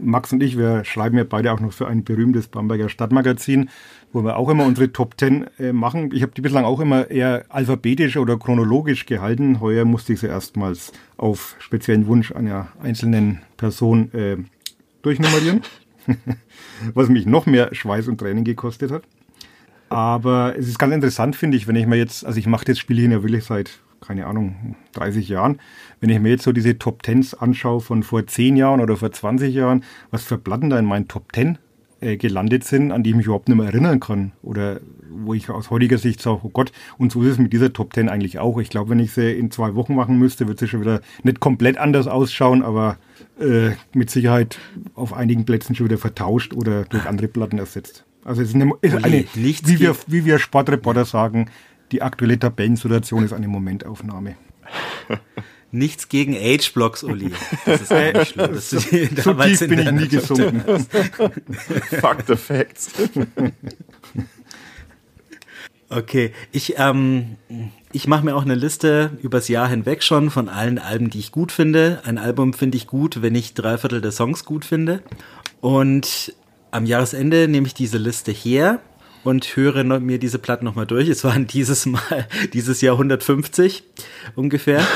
Max 0.00 0.32
und 0.32 0.42
ich, 0.42 0.58
wir 0.58 0.84
schreiben 0.84 1.16
ja 1.16 1.24
beide 1.24 1.52
auch 1.52 1.60
noch 1.60 1.72
für 1.72 1.86
ein 1.86 2.04
berühmtes 2.04 2.48
Bamberger 2.48 2.88
Stadtmagazin 2.88 3.70
wo 4.14 4.22
wir 4.22 4.36
auch 4.36 4.48
immer 4.48 4.64
unsere 4.64 4.92
Top 4.92 5.18
Ten 5.18 5.46
äh, 5.58 5.72
machen. 5.72 6.10
Ich 6.14 6.22
habe 6.22 6.32
die 6.32 6.40
bislang 6.40 6.64
auch 6.64 6.78
immer 6.78 7.10
eher 7.10 7.44
alphabetisch 7.48 8.16
oder 8.16 8.38
chronologisch 8.38 9.06
gehalten. 9.06 9.60
Heuer 9.60 9.84
musste 9.84 10.12
ich 10.12 10.20
sie 10.20 10.28
erstmals 10.28 10.92
auf 11.16 11.56
speziellen 11.58 12.06
Wunsch 12.06 12.30
einer 12.32 12.68
einzelnen 12.80 13.40
Person 13.56 14.12
äh, 14.14 14.36
durchnummerieren, 15.02 15.62
was 16.94 17.08
mich 17.08 17.26
noch 17.26 17.46
mehr 17.46 17.74
Schweiß 17.74 18.06
und 18.06 18.18
Training 18.18 18.44
gekostet 18.44 18.92
hat. 18.92 19.02
Aber 19.88 20.54
es 20.56 20.68
ist 20.68 20.78
ganz 20.78 20.94
interessant, 20.94 21.34
finde 21.34 21.56
ich, 21.56 21.66
wenn 21.66 21.76
ich 21.76 21.86
mir 21.86 21.96
jetzt, 21.96 22.24
also 22.24 22.38
ich 22.38 22.46
mache 22.46 22.64
das 22.64 22.78
Spiel 22.78 22.98
hier 22.98 23.10
ja 23.10 23.22
wirklich 23.22 23.44
seit, 23.44 23.80
keine 24.00 24.26
Ahnung, 24.26 24.76
30 24.92 25.28
Jahren, 25.28 25.58
wenn 26.00 26.10
ich 26.10 26.20
mir 26.20 26.30
jetzt 26.30 26.44
so 26.44 26.52
diese 26.52 26.78
Top 26.78 27.02
Tens 27.02 27.34
anschaue 27.34 27.80
von 27.80 28.04
vor 28.04 28.24
10 28.24 28.56
Jahren 28.56 28.80
oder 28.80 28.96
vor 28.96 29.10
20 29.10 29.52
Jahren, 29.52 29.82
was 30.12 30.22
für 30.22 30.38
da 30.38 30.78
in 30.78 30.84
meinen 30.84 31.08
Top 31.08 31.32
Ten 31.32 31.58
äh, 32.04 32.16
gelandet 32.16 32.64
sind, 32.64 32.92
an 32.92 33.02
die 33.02 33.10
ich 33.10 33.16
mich 33.16 33.26
überhaupt 33.26 33.48
nicht 33.48 33.56
mehr 33.56 33.66
erinnern 33.66 33.98
kann. 33.98 34.32
Oder 34.42 34.80
wo 35.10 35.32
ich 35.32 35.48
aus 35.48 35.70
heutiger 35.70 35.98
Sicht 35.98 36.20
sage, 36.20 36.40
oh 36.42 36.50
Gott, 36.50 36.70
und 36.98 37.10
so 37.10 37.22
ist 37.22 37.28
es 37.28 37.38
mit 37.38 37.52
dieser 37.52 37.72
Top 37.72 37.94
10 37.94 38.08
eigentlich 38.08 38.38
auch. 38.38 38.58
Ich 38.58 38.68
glaube, 38.68 38.90
wenn 38.90 38.98
ich 38.98 39.12
sie 39.12 39.32
in 39.32 39.50
zwei 39.50 39.74
Wochen 39.74 39.94
machen 39.94 40.18
müsste, 40.18 40.46
wird 40.46 40.58
sie 40.58 40.68
schon 40.68 40.80
wieder 40.82 41.00
nicht 41.22 41.40
komplett 41.40 41.78
anders 41.78 42.06
ausschauen, 42.06 42.62
aber 42.62 42.98
äh, 43.40 43.70
mit 43.94 44.10
Sicherheit 44.10 44.58
auf 44.94 45.14
einigen 45.14 45.44
Plätzen 45.46 45.74
schon 45.74 45.86
wieder 45.86 45.98
vertauscht 45.98 46.52
oder 46.52 46.84
durch 46.84 47.06
andere 47.06 47.28
Platten 47.28 47.58
ersetzt. 47.58 48.04
Also 48.24 48.42
es 48.42 48.48
ist 48.48 48.54
eine, 48.54 48.72
ist 48.80 48.96
eine 48.96 49.24
wie, 49.34 49.80
wir, 49.80 49.96
wie 50.06 50.24
wir 50.24 50.38
Sportreporter 50.38 51.04
sagen, 51.04 51.50
die 51.92 52.02
aktuelle 52.02 52.38
Tabellensituation 52.38 53.24
ist 53.24 53.32
eine 53.32 53.48
Momentaufnahme. 53.48 54.36
Nichts 55.74 56.08
gegen 56.08 56.36
Age-Blocks, 56.36 57.02
Uli. 57.02 57.32
Das 57.66 57.80
ist 57.80 57.92
auch 57.92 58.12
nicht 58.12 58.28
schlimm. 58.28 58.54
Das 58.54 58.70
so, 58.70 58.78
so 58.78 59.34
tief 59.34 59.58
bin 59.58 59.78
ich 59.80 59.90
nie 59.90 60.08
gesunken. 60.08 60.62
Fuck 62.00 62.18
the 62.28 62.36
facts. 62.36 62.90
Okay, 65.88 66.32
ich, 66.52 66.74
ähm, 66.78 67.36
ich 67.90 68.06
mache 68.06 68.24
mir 68.24 68.36
auch 68.36 68.42
eine 68.42 68.54
Liste 68.54 69.18
übers 69.20 69.48
Jahr 69.48 69.68
hinweg 69.68 70.04
schon 70.04 70.30
von 70.30 70.48
allen 70.48 70.78
Alben, 70.78 71.10
die 71.10 71.18
ich 71.18 71.32
gut 71.32 71.50
finde. 71.50 72.02
Ein 72.04 72.18
Album 72.18 72.52
finde 72.52 72.76
ich 72.76 72.86
gut, 72.86 73.20
wenn 73.20 73.34
ich 73.34 73.54
drei 73.54 73.76
Viertel 73.76 74.00
der 74.00 74.12
Songs 74.12 74.44
gut 74.44 74.64
finde. 74.64 75.02
Und 75.60 76.34
am 76.70 76.86
Jahresende 76.86 77.48
nehme 77.48 77.66
ich 77.66 77.74
diese 77.74 77.98
Liste 77.98 78.30
her 78.30 78.78
und 79.24 79.56
höre 79.56 79.82
mir 79.98 80.18
diese 80.18 80.38
Platten 80.38 80.64
nochmal 80.64 80.86
durch. 80.86 81.08
Es 81.08 81.24
waren 81.24 81.48
dieses 81.48 81.86
Mal, 81.86 82.28
dieses 82.52 82.80
Jahr 82.80 82.94
150 82.94 83.82
ungefähr. 84.36 84.86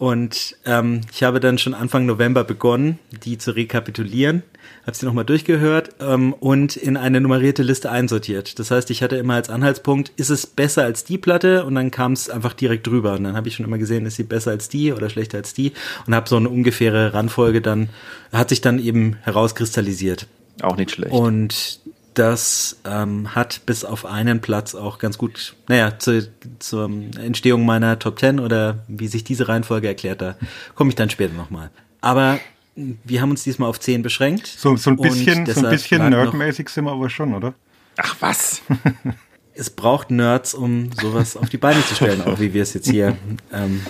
Und 0.00 0.56
ähm, 0.64 1.02
ich 1.12 1.22
habe 1.24 1.40
dann 1.40 1.58
schon 1.58 1.74
Anfang 1.74 2.06
November 2.06 2.42
begonnen, 2.42 2.98
die 3.22 3.36
zu 3.36 3.50
rekapitulieren, 3.50 4.42
habe 4.86 4.96
sie 4.96 5.04
nochmal 5.04 5.26
durchgehört 5.26 5.90
ähm, 6.00 6.32
und 6.32 6.74
in 6.74 6.96
eine 6.96 7.20
nummerierte 7.20 7.62
Liste 7.62 7.90
einsortiert. 7.90 8.58
Das 8.58 8.70
heißt, 8.70 8.90
ich 8.90 9.02
hatte 9.02 9.16
immer 9.16 9.34
als 9.34 9.50
Anhaltspunkt, 9.50 10.10
ist 10.16 10.30
es 10.30 10.46
besser 10.46 10.84
als 10.84 11.04
die 11.04 11.18
Platte? 11.18 11.66
Und 11.66 11.74
dann 11.74 11.90
kam 11.90 12.12
es 12.14 12.30
einfach 12.30 12.54
direkt 12.54 12.86
drüber. 12.86 13.12
Und 13.12 13.24
dann 13.24 13.36
habe 13.36 13.48
ich 13.48 13.56
schon 13.56 13.66
immer 13.66 13.76
gesehen, 13.76 14.06
ist 14.06 14.16
sie 14.16 14.22
besser 14.22 14.52
als 14.52 14.70
die 14.70 14.94
oder 14.94 15.10
schlechter 15.10 15.36
als 15.36 15.52
die? 15.52 15.74
Und 16.06 16.14
habe 16.14 16.30
so 16.30 16.36
eine 16.36 16.48
ungefähre 16.48 17.12
Randfolge 17.12 17.60
dann, 17.60 17.90
hat 18.32 18.48
sich 18.48 18.62
dann 18.62 18.78
eben 18.78 19.18
herauskristallisiert. 19.20 20.28
Auch 20.62 20.76
nicht 20.76 20.92
schlecht. 20.92 21.12
Und 21.12 21.80
das 22.14 22.80
ähm, 22.84 23.34
hat 23.34 23.62
bis 23.66 23.84
auf 23.84 24.04
einen 24.04 24.40
Platz 24.40 24.74
auch 24.74 24.98
ganz 24.98 25.16
gut, 25.16 25.54
naja, 25.68 25.98
zu, 25.98 26.28
zur 26.58 26.90
Entstehung 27.18 27.64
meiner 27.64 27.98
Top 27.98 28.16
Ten 28.16 28.40
oder 28.40 28.84
wie 28.88 29.06
sich 29.06 29.24
diese 29.24 29.48
Reihenfolge 29.48 29.88
erklärt, 29.88 30.20
da 30.20 30.36
komme 30.74 30.90
ich 30.90 30.96
dann 30.96 31.10
später 31.10 31.34
nochmal. 31.34 31.70
Aber 32.00 32.40
wir 32.74 33.20
haben 33.20 33.30
uns 33.30 33.42
diesmal 33.42 33.68
auf 33.68 33.80
zehn 33.80 34.02
beschränkt. 34.02 34.46
So, 34.46 34.76
so 34.76 34.90
ein 34.90 34.96
bisschen, 34.96 35.46
so 35.46 35.64
ein 35.64 35.70
bisschen 35.70 36.08
nerdmäßig 36.08 36.68
sind 36.68 36.84
wir 36.84 36.92
aber 36.92 37.10
schon, 37.10 37.34
oder? 37.34 37.54
Ach 37.96 38.16
was? 38.20 38.62
es 39.54 39.70
braucht 39.70 40.10
Nerds, 40.10 40.54
um 40.54 40.90
sowas 40.92 41.36
auf 41.36 41.48
die 41.48 41.58
Beine 41.58 41.84
zu 41.84 41.94
stellen, 41.94 42.22
auch 42.22 42.40
wie 42.40 42.54
wir 42.54 42.62
es 42.62 42.74
jetzt 42.74 42.88
hier, 42.88 43.16
ähm, 43.52 43.84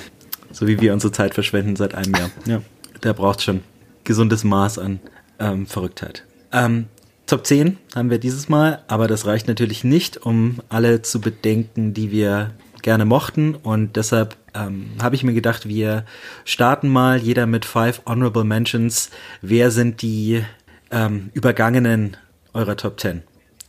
so 0.53 0.67
wie 0.67 0.81
wir 0.81 0.93
unsere 0.93 1.13
Zeit 1.13 1.35
verschwenden 1.35 1.77
seit 1.77 1.95
einem 1.95 2.15
Jahr. 2.15 2.31
Ja, 2.47 2.63
da 3.01 3.13
braucht 3.13 3.43
schon 3.43 3.63
gesundes 4.05 4.45
Maß 4.45 4.79
an 4.79 5.01
ähm, 5.39 5.67
Verrücktheit. 5.67 6.25
Ähm, 6.53 6.87
Top 7.31 7.47
10 7.47 7.77
haben 7.95 8.11
wir 8.11 8.19
dieses 8.19 8.49
Mal, 8.49 8.83
aber 8.89 9.07
das 9.07 9.25
reicht 9.25 9.47
natürlich 9.47 9.85
nicht, 9.85 10.17
um 10.17 10.57
alle 10.69 11.03
zu 11.03 11.21
bedenken, 11.21 11.95
die 11.95 12.11
wir 12.11 12.51
gerne 12.83 13.05
mochten. 13.05 13.55
Und 13.55 13.95
deshalb 13.95 14.35
ähm, 14.53 14.91
habe 15.01 15.15
ich 15.15 15.23
mir 15.23 15.33
gedacht, 15.33 15.69
wir 15.69 16.05
starten 16.45 16.89
mal 16.89 17.19
jeder 17.19 17.47
mit 17.47 17.65
five 17.65 18.03
Honorable 18.05 18.43
Mentions. 18.43 19.11
Wer 19.43 19.71
sind 19.71 20.03
die 20.03 20.43
ähm, 20.91 21.31
Übergangenen 21.33 22.17
eurer 22.53 22.77
Top 22.77 22.99
10? 22.99 23.23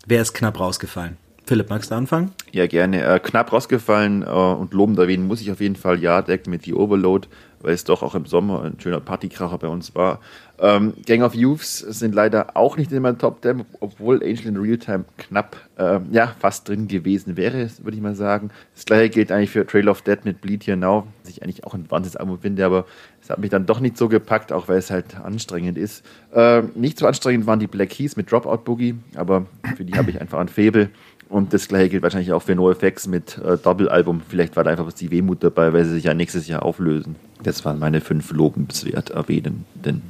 Wer 0.07 0.23
ist 0.23 0.33
knapp 0.33 0.59
rausgefallen? 0.59 1.17
Philipp, 1.45 1.69
magst 1.69 1.91
du 1.91 1.95
anfangen? 1.95 2.31
Ja, 2.51 2.65
gerne. 2.65 3.03
Äh, 3.03 3.19
knapp 3.19 3.53
rausgefallen 3.53 4.23
äh, 4.23 4.25
und 4.25 4.73
lobend 4.73 4.97
erwähnen 4.97 5.27
muss 5.27 5.41
ich 5.41 5.51
auf 5.51 5.61
jeden 5.61 5.75
Fall 5.75 5.99
Yardec 5.99 6.47
mit 6.47 6.63
The 6.63 6.73
Overload, 6.73 7.27
weil 7.59 7.75
es 7.75 7.83
doch 7.83 8.01
auch 8.01 8.15
im 8.15 8.25
Sommer 8.25 8.63
ein 8.63 8.79
schöner 8.79 9.01
Partykracher 9.01 9.59
bei 9.59 9.67
uns 9.67 9.93
war. 9.93 10.19
Ähm, 10.61 10.93
Gang 11.07 11.23
of 11.23 11.33
Youths 11.33 11.79
sind 11.79 12.13
leider 12.13 12.55
auch 12.55 12.77
nicht 12.77 12.91
in 12.91 13.01
meinem 13.01 13.17
Top 13.17 13.41
10, 13.41 13.65
obwohl 13.79 14.17
Angel 14.17 14.45
in 14.45 14.57
Realtime 14.57 15.05
knapp, 15.17 15.57
ähm, 15.79 16.05
ja, 16.11 16.35
fast 16.39 16.69
drin 16.69 16.87
gewesen 16.87 17.35
wäre, 17.35 17.67
würde 17.81 17.97
ich 17.97 18.03
mal 18.03 18.13
sagen. 18.13 18.51
Das 18.75 18.85
gleiche 18.85 19.09
gilt 19.09 19.31
eigentlich 19.31 19.49
für 19.49 19.65
Trail 19.65 19.89
of 19.89 20.03
Dead 20.03 20.23
mit 20.23 20.39
Bleed 20.39 20.67
Here 20.67 20.77
Now, 20.77 21.07
was 21.23 21.31
ich 21.31 21.41
eigentlich 21.41 21.63
auch 21.63 21.73
ein 21.73 21.89
Wahnsinnsalbum 21.89 22.39
finde, 22.39 22.63
aber 22.63 22.85
es 23.23 23.31
hat 23.31 23.39
mich 23.39 23.49
dann 23.49 23.65
doch 23.65 23.79
nicht 23.79 23.97
so 23.97 24.07
gepackt, 24.07 24.51
auch 24.51 24.67
weil 24.67 24.77
es 24.77 24.91
halt 24.91 25.19
anstrengend 25.19 25.79
ist. 25.79 26.05
Ähm, 26.31 26.69
nicht 26.75 26.99
so 26.99 27.07
anstrengend 27.07 27.47
waren 27.47 27.59
die 27.59 27.67
Black 27.67 27.89
Keys 27.89 28.15
mit 28.15 28.31
Dropout 28.31 28.63
Boogie, 28.63 28.95
aber 29.15 29.47
für 29.75 29.83
die 29.83 29.93
habe 29.93 30.11
ich 30.11 30.21
einfach 30.21 30.39
ein 30.39 30.47
Faible. 30.47 30.91
Und 31.27 31.53
das 31.53 31.69
gleiche 31.69 31.89
gilt 31.89 32.03
wahrscheinlich 32.03 32.33
auch 32.33 32.43
für 32.43 32.53
NoFX 32.53 33.07
mit 33.07 33.39
äh, 33.39 33.57
Doppelalbum. 33.57 34.21
Vielleicht 34.27 34.55
war 34.57 34.63
da 34.63 34.69
einfach 34.69 34.85
was 34.85 34.95
die 34.95 35.09
Wehmut 35.09 35.43
dabei, 35.43 35.73
weil 35.73 35.85
sie 35.85 35.93
sich 35.93 36.03
ja 36.03 36.13
nächstes 36.13 36.47
Jahr 36.47 36.61
auflösen. 36.63 37.15
Das 37.41 37.65
waren 37.65 37.79
meine 37.79 38.01
fünf 38.01 38.31
lobenswert 38.31 39.09
erwähnenden. 39.11 40.03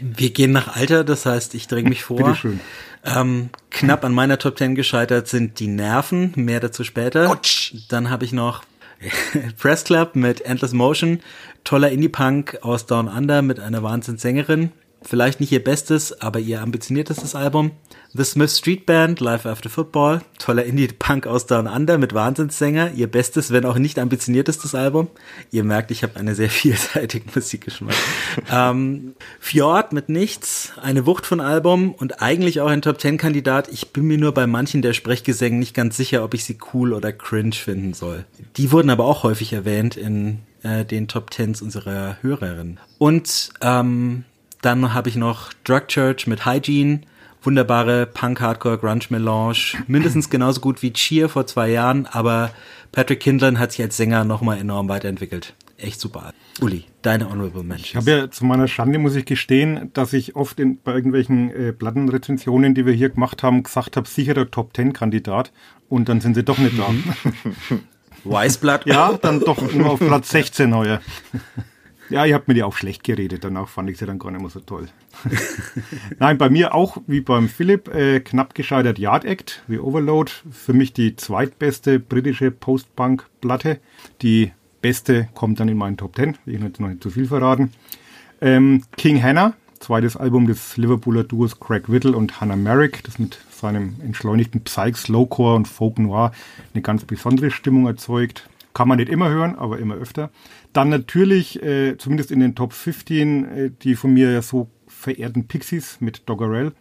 Wir 0.00 0.30
gehen 0.30 0.52
nach 0.52 0.76
Alter, 0.76 1.04
das 1.04 1.26
heißt, 1.26 1.54
ich 1.54 1.68
dränge 1.68 1.88
mich 1.88 2.04
vor. 2.04 2.18
Bitteschön. 2.18 2.60
Ähm, 3.04 3.50
knapp 3.70 4.04
an 4.04 4.12
meiner 4.12 4.38
Top 4.38 4.58
10 4.58 4.74
gescheitert 4.74 5.26
sind 5.26 5.58
die 5.58 5.66
Nerven, 5.66 6.32
mehr 6.36 6.60
dazu 6.60 6.84
später. 6.84 7.26
Gotsch. 7.26 7.74
Dann 7.88 8.10
habe 8.10 8.24
ich 8.24 8.32
noch 8.32 8.62
Press 9.58 9.84
Club 9.84 10.14
mit 10.14 10.42
Endless 10.42 10.72
Motion, 10.72 11.20
toller 11.64 11.90
Indie-Punk 11.90 12.58
aus 12.62 12.86
Down 12.86 13.08
Under 13.08 13.42
mit 13.42 13.58
einer 13.58 13.82
Wahnsinnssängerin. 13.82 14.70
Vielleicht 15.04 15.40
nicht 15.40 15.52
ihr 15.52 15.62
bestes, 15.62 16.20
aber 16.20 16.38
ihr 16.38 16.62
ambitioniertestes 16.62 17.34
Album. 17.34 17.72
The 18.14 18.24
Smith 18.24 18.58
Street 18.58 18.84
Band, 18.84 19.20
Live 19.20 19.46
After 19.46 19.70
Football, 19.70 20.20
toller 20.38 20.64
Indie-Punk 20.64 21.26
aus 21.26 21.46
Down 21.46 21.66
Under 21.66 21.96
mit 21.96 22.12
Wahnsinnssänger, 22.12 22.92
ihr 22.92 23.06
bestes, 23.06 23.52
wenn 23.52 23.64
auch 23.64 23.78
nicht 23.78 23.98
ambitioniertestes 23.98 24.74
Album. 24.74 25.08
Ihr 25.50 25.64
merkt, 25.64 25.90
ich 25.90 26.02
habe 26.02 26.16
einen 26.16 26.34
sehr 26.34 26.50
vielseitigen 26.50 27.30
Musikgeschmack. 27.34 27.94
ähm, 28.50 29.14
Fjord 29.40 29.92
mit 29.92 30.10
Nichts, 30.10 30.72
eine 30.82 31.06
Wucht 31.06 31.24
von 31.24 31.40
Album 31.40 31.94
und 31.94 32.20
eigentlich 32.20 32.60
auch 32.60 32.68
ein 32.68 32.82
Top-10-Kandidat. 32.82 33.68
Ich 33.72 33.92
bin 33.92 34.04
mir 34.04 34.18
nur 34.18 34.32
bei 34.32 34.46
manchen 34.46 34.82
der 34.82 34.92
Sprechgesängen 34.92 35.58
nicht 35.58 35.74
ganz 35.74 35.96
sicher, 35.96 36.22
ob 36.22 36.34
ich 36.34 36.44
sie 36.44 36.58
cool 36.74 36.92
oder 36.92 37.12
cringe 37.12 37.52
finden 37.54 37.94
soll. 37.94 38.26
Die 38.56 38.72
wurden 38.72 38.90
aber 38.90 39.06
auch 39.06 39.22
häufig 39.22 39.54
erwähnt 39.54 39.96
in 39.96 40.40
äh, 40.62 40.84
den 40.84 41.08
Top 41.08 41.30
Tens 41.30 41.62
unserer 41.62 42.18
Hörerinnen. 42.20 42.78
Und 42.98 43.50
ähm, 43.62 44.24
dann 44.62 44.94
habe 44.94 45.08
ich 45.08 45.16
noch 45.16 45.52
Drug 45.64 45.88
Church 45.88 46.26
mit 46.26 46.46
Hygiene, 46.46 47.02
wunderbare 47.42 48.06
Punk-Hardcore-Grunge-Melange, 48.06 49.84
mindestens 49.88 50.30
genauso 50.30 50.60
gut 50.60 50.82
wie 50.82 50.92
Cheer 50.92 51.28
vor 51.28 51.46
zwei 51.46 51.68
Jahren, 51.68 52.06
aber 52.06 52.50
Patrick 52.92 53.20
Kindlin 53.20 53.58
hat 53.58 53.72
sich 53.72 53.82
als 53.82 53.96
Sänger 53.96 54.24
nochmal 54.24 54.58
enorm 54.58 54.88
weiterentwickelt. 54.88 55.54
Echt 55.78 56.00
super. 56.00 56.32
Uli, 56.60 56.84
deine 57.02 57.28
Honorable 57.28 57.64
Mentions. 57.64 57.88
Ich 57.88 57.96
habe 57.96 58.10
ja 58.10 58.30
zu 58.30 58.44
meiner 58.44 58.68
Schande, 58.68 59.00
muss 59.00 59.16
ich 59.16 59.24
gestehen, 59.24 59.90
dass 59.94 60.12
ich 60.12 60.36
oft 60.36 60.60
in, 60.60 60.78
bei 60.80 60.94
irgendwelchen 60.94 61.50
äh, 61.50 61.72
Plattenrezensionen, 61.72 62.74
die 62.74 62.86
wir 62.86 62.92
hier 62.92 63.08
gemacht 63.08 63.42
haben, 63.42 63.64
gesagt 63.64 63.96
habe, 63.96 64.06
sicherer 64.06 64.48
Top-10-Kandidat. 64.48 65.50
Und 65.88 66.08
dann 66.08 66.20
sind 66.20 66.34
sie 66.34 66.44
doch 66.44 66.58
nicht 66.58 66.78
da. 66.78 66.88
Weisblatt. 68.24 68.86
ja, 68.86 69.18
dann 69.20 69.40
doch 69.40 69.60
nur 69.72 69.90
auf 69.90 69.98
Platz 69.98 70.30
16 70.30 70.72
heuer. 70.74 71.00
Ja, 72.12 72.26
ihr 72.26 72.34
habt 72.34 72.46
mir 72.46 72.52
die 72.52 72.62
auch 72.62 72.76
schlecht 72.76 73.04
geredet, 73.04 73.42
danach 73.42 73.68
fand 73.68 73.88
ich 73.88 73.96
sie 73.96 74.04
dann 74.04 74.18
gar 74.18 74.30
nicht 74.30 74.42
mehr 74.42 74.50
so 74.50 74.60
toll. 74.60 74.88
Nein, 76.18 76.36
bei 76.36 76.50
mir 76.50 76.74
auch, 76.74 76.98
wie 77.06 77.22
beim 77.22 77.48
Philipp, 77.48 77.88
äh, 77.88 78.20
knapp 78.20 78.54
gescheitert 78.54 78.98
Yard 78.98 79.24
Act, 79.24 79.62
wie 79.66 79.78
Overload. 79.78 80.30
Für 80.50 80.74
mich 80.74 80.92
die 80.92 81.16
zweitbeste 81.16 81.98
britische 81.98 82.50
Post-Punk-Platte. 82.50 83.80
Die 84.20 84.52
beste 84.82 85.30
kommt 85.32 85.58
dann 85.58 85.68
in 85.68 85.78
meinen 85.78 85.96
Top 85.96 86.16
10, 86.16 86.36
will 86.44 86.54
ich 86.54 86.60
jetzt 86.60 86.80
noch 86.80 86.88
nicht 86.88 87.02
zu 87.02 87.08
viel 87.08 87.24
verraten. 87.26 87.72
Ähm, 88.42 88.82
King 88.98 89.22
Hannah, 89.22 89.54
zweites 89.80 90.14
Album 90.18 90.46
des 90.46 90.76
Liverpooler 90.76 91.24
Duos 91.24 91.60
Craig 91.60 91.90
Whittle 91.90 92.14
und 92.14 92.42
Hannah 92.42 92.56
Merrick, 92.56 93.04
das 93.04 93.18
mit 93.18 93.38
seinem 93.50 93.96
entschleunigten 94.04 94.60
Psych, 94.64 94.96
Slowcore 94.96 95.56
und 95.56 95.66
Folk 95.66 95.98
Noir 95.98 96.32
eine 96.74 96.82
ganz 96.82 97.06
besondere 97.06 97.50
Stimmung 97.50 97.86
erzeugt. 97.86 98.50
Kann 98.74 98.88
man 98.88 98.98
nicht 98.98 99.10
immer 99.10 99.28
hören, 99.28 99.54
aber 99.56 99.78
immer 99.78 99.94
öfter. 99.94 100.30
Dann 100.72 100.88
natürlich, 100.88 101.62
äh, 101.62 101.96
zumindest 101.98 102.30
in 102.30 102.40
den 102.40 102.54
Top 102.54 102.72
15, 102.72 103.44
äh, 103.44 103.70
die 103.82 103.94
von 103.94 104.14
mir 104.14 104.32
ja 104.32 104.42
so 104.42 104.68
verehrten 104.86 105.46
Pixies 105.46 106.00
mit 106.00 106.28
Doggerel. 106.28 106.72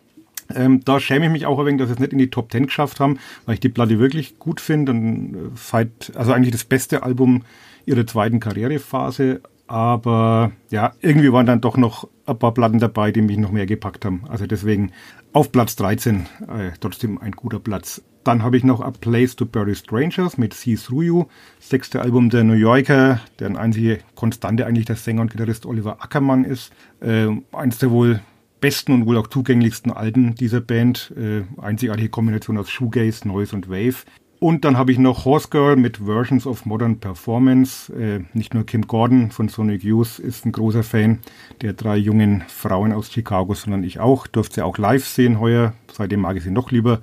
Ähm, 0.56 0.82
da 0.84 1.00
schäme 1.00 1.26
ich 1.26 1.32
mich 1.32 1.46
auch 1.46 1.60
ein 1.60 1.66
wenig, 1.66 1.80
dass 1.80 1.90
sie 1.90 1.94
es 1.94 2.00
nicht 2.00 2.14
in 2.14 2.20
die 2.20 2.30
Top 2.30 2.52
10 2.52 2.66
geschafft 2.68 3.00
haben, 3.00 3.20
weil 3.46 3.56
ich 3.56 3.60
die 3.60 3.70
Platte 3.70 4.00
wirklich 4.00 4.40
gut 4.40 4.60
finde 4.60 4.92
und 4.92 5.36
äh, 5.36 5.38
seit, 5.56 6.12
also 6.16 6.34
eigentlich 6.34 6.52
das 6.52 6.66
beste 6.66 7.04
Album 7.04 7.44
ihrer 7.86 8.06
zweiten 8.06 8.40
Karrierephase. 8.40 9.42
Aber 9.68 10.52
ja, 10.70 10.94
irgendwie 11.00 11.32
waren 11.32 11.46
dann 11.46 11.62
doch 11.62 11.78
noch 11.78 12.08
ein 12.26 12.38
paar 12.38 12.54
Platten 12.54 12.80
dabei, 12.80 13.12
die 13.12 13.22
mich 13.22 13.38
noch 13.38 13.52
mehr 13.52 13.66
gepackt 13.66 14.04
haben. 14.04 14.24
Also 14.28 14.46
deswegen 14.46 14.92
auf 15.32 15.52
Platz 15.52 15.76
13 15.78 16.28
äh, 16.42 16.72
trotzdem 16.80 17.18
ein 17.18 17.32
guter 17.32 17.60
Platz. 17.60 18.02
Dann 18.24 18.44
habe 18.44 18.56
ich 18.56 18.64
noch 18.64 18.82
A 18.82 18.92
Place 18.92 19.36
to 19.36 19.46
Bury 19.46 19.74
Strangers 19.74 20.38
mit 20.38 20.54
See 20.54 20.76
Through 20.76 21.04
You, 21.04 21.26
sechste 21.60 22.02
Album 22.02 22.30
der 22.30 22.44
New 22.44 22.54
Yorker, 22.54 23.20
deren 23.40 23.58
einzige 23.58 24.00
Konstante 24.16 24.68
eigentlich 24.68 24.86
der 24.86 24.96
Sänger 24.96 25.22
und 25.22 25.32
Gitarrist 25.32 25.66
Oliver 25.66 26.04
Ackermann 26.04 26.44
ist. 26.44 26.72
Äh, 27.00 27.28
eins 27.52 27.80
der 27.80 27.90
wohl 27.90 28.22
besten 28.60 28.94
und 28.94 29.06
wohl 29.08 29.18
auch 29.18 29.28
zugänglichsten 29.28 29.92
Alben 29.92 30.36
dieser 30.36 30.62
Band. 30.62 31.14
Äh, 31.18 31.44
einzigartige 31.60 32.10
Kombination 32.10 32.60
aus 32.60 32.70
Shoegaze, 32.70 33.28
Noise 33.28 33.56
und 33.56 33.70
Wave. 33.70 34.06
Und 34.44 34.66
dann 34.66 34.76
habe 34.76 34.92
ich 34.92 34.98
noch 34.98 35.26
Horse 35.26 35.50
Girl 35.50 35.76
mit 35.76 35.98
Versions 35.98 36.48
of 36.48 36.66
Modern 36.66 37.00
Performance. 37.00 37.94
Äh, 37.94 38.22
nicht 38.34 38.54
nur 38.54 38.66
Kim 38.66 38.88
Gordon 38.88 39.32
von 39.32 39.50
Sonic 39.50 39.84
Youth 39.84 40.20
ist 40.20 40.46
ein 40.46 40.52
großer 40.52 40.84
Fan 40.84 41.20
der 41.62 41.74
drei 41.74 41.98
jungen 41.98 42.44
Frauen 42.48 42.92
aus 42.92 43.12
Chicago, 43.12 43.54
sondern 43.54 43.84
ich 43.84 44.00
auch. 44.00 44.26
Durfte 44.28 44.56
sie 44.56 44.62
auch 44.66 44.78
live 44.78 45.06
sehen 45.06 45.40
heuer. 45.40 45.74
Seitdem 45.92 46.22
mag 46.22 46.38
ich 46.38 46.44
sie 46.44 46.52
noch 46.52 46.72
lieber 46.72 47.02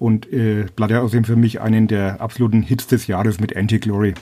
und 0.00 0.32
äh, 0.32 0.66
Blood 0.74 0.92
außerdem 0.92 1.24
für 1.24 1.36
mich 1.36 1.60
einen 1.60 1.86
der 1.86 2.20
absoluten 2.20 2.62
Hits 2.62 2.88
des 2.88 3.06
Jahres 3.06 3.38
mit 3.38 3.54
Anti-Glory. 3.54 4.14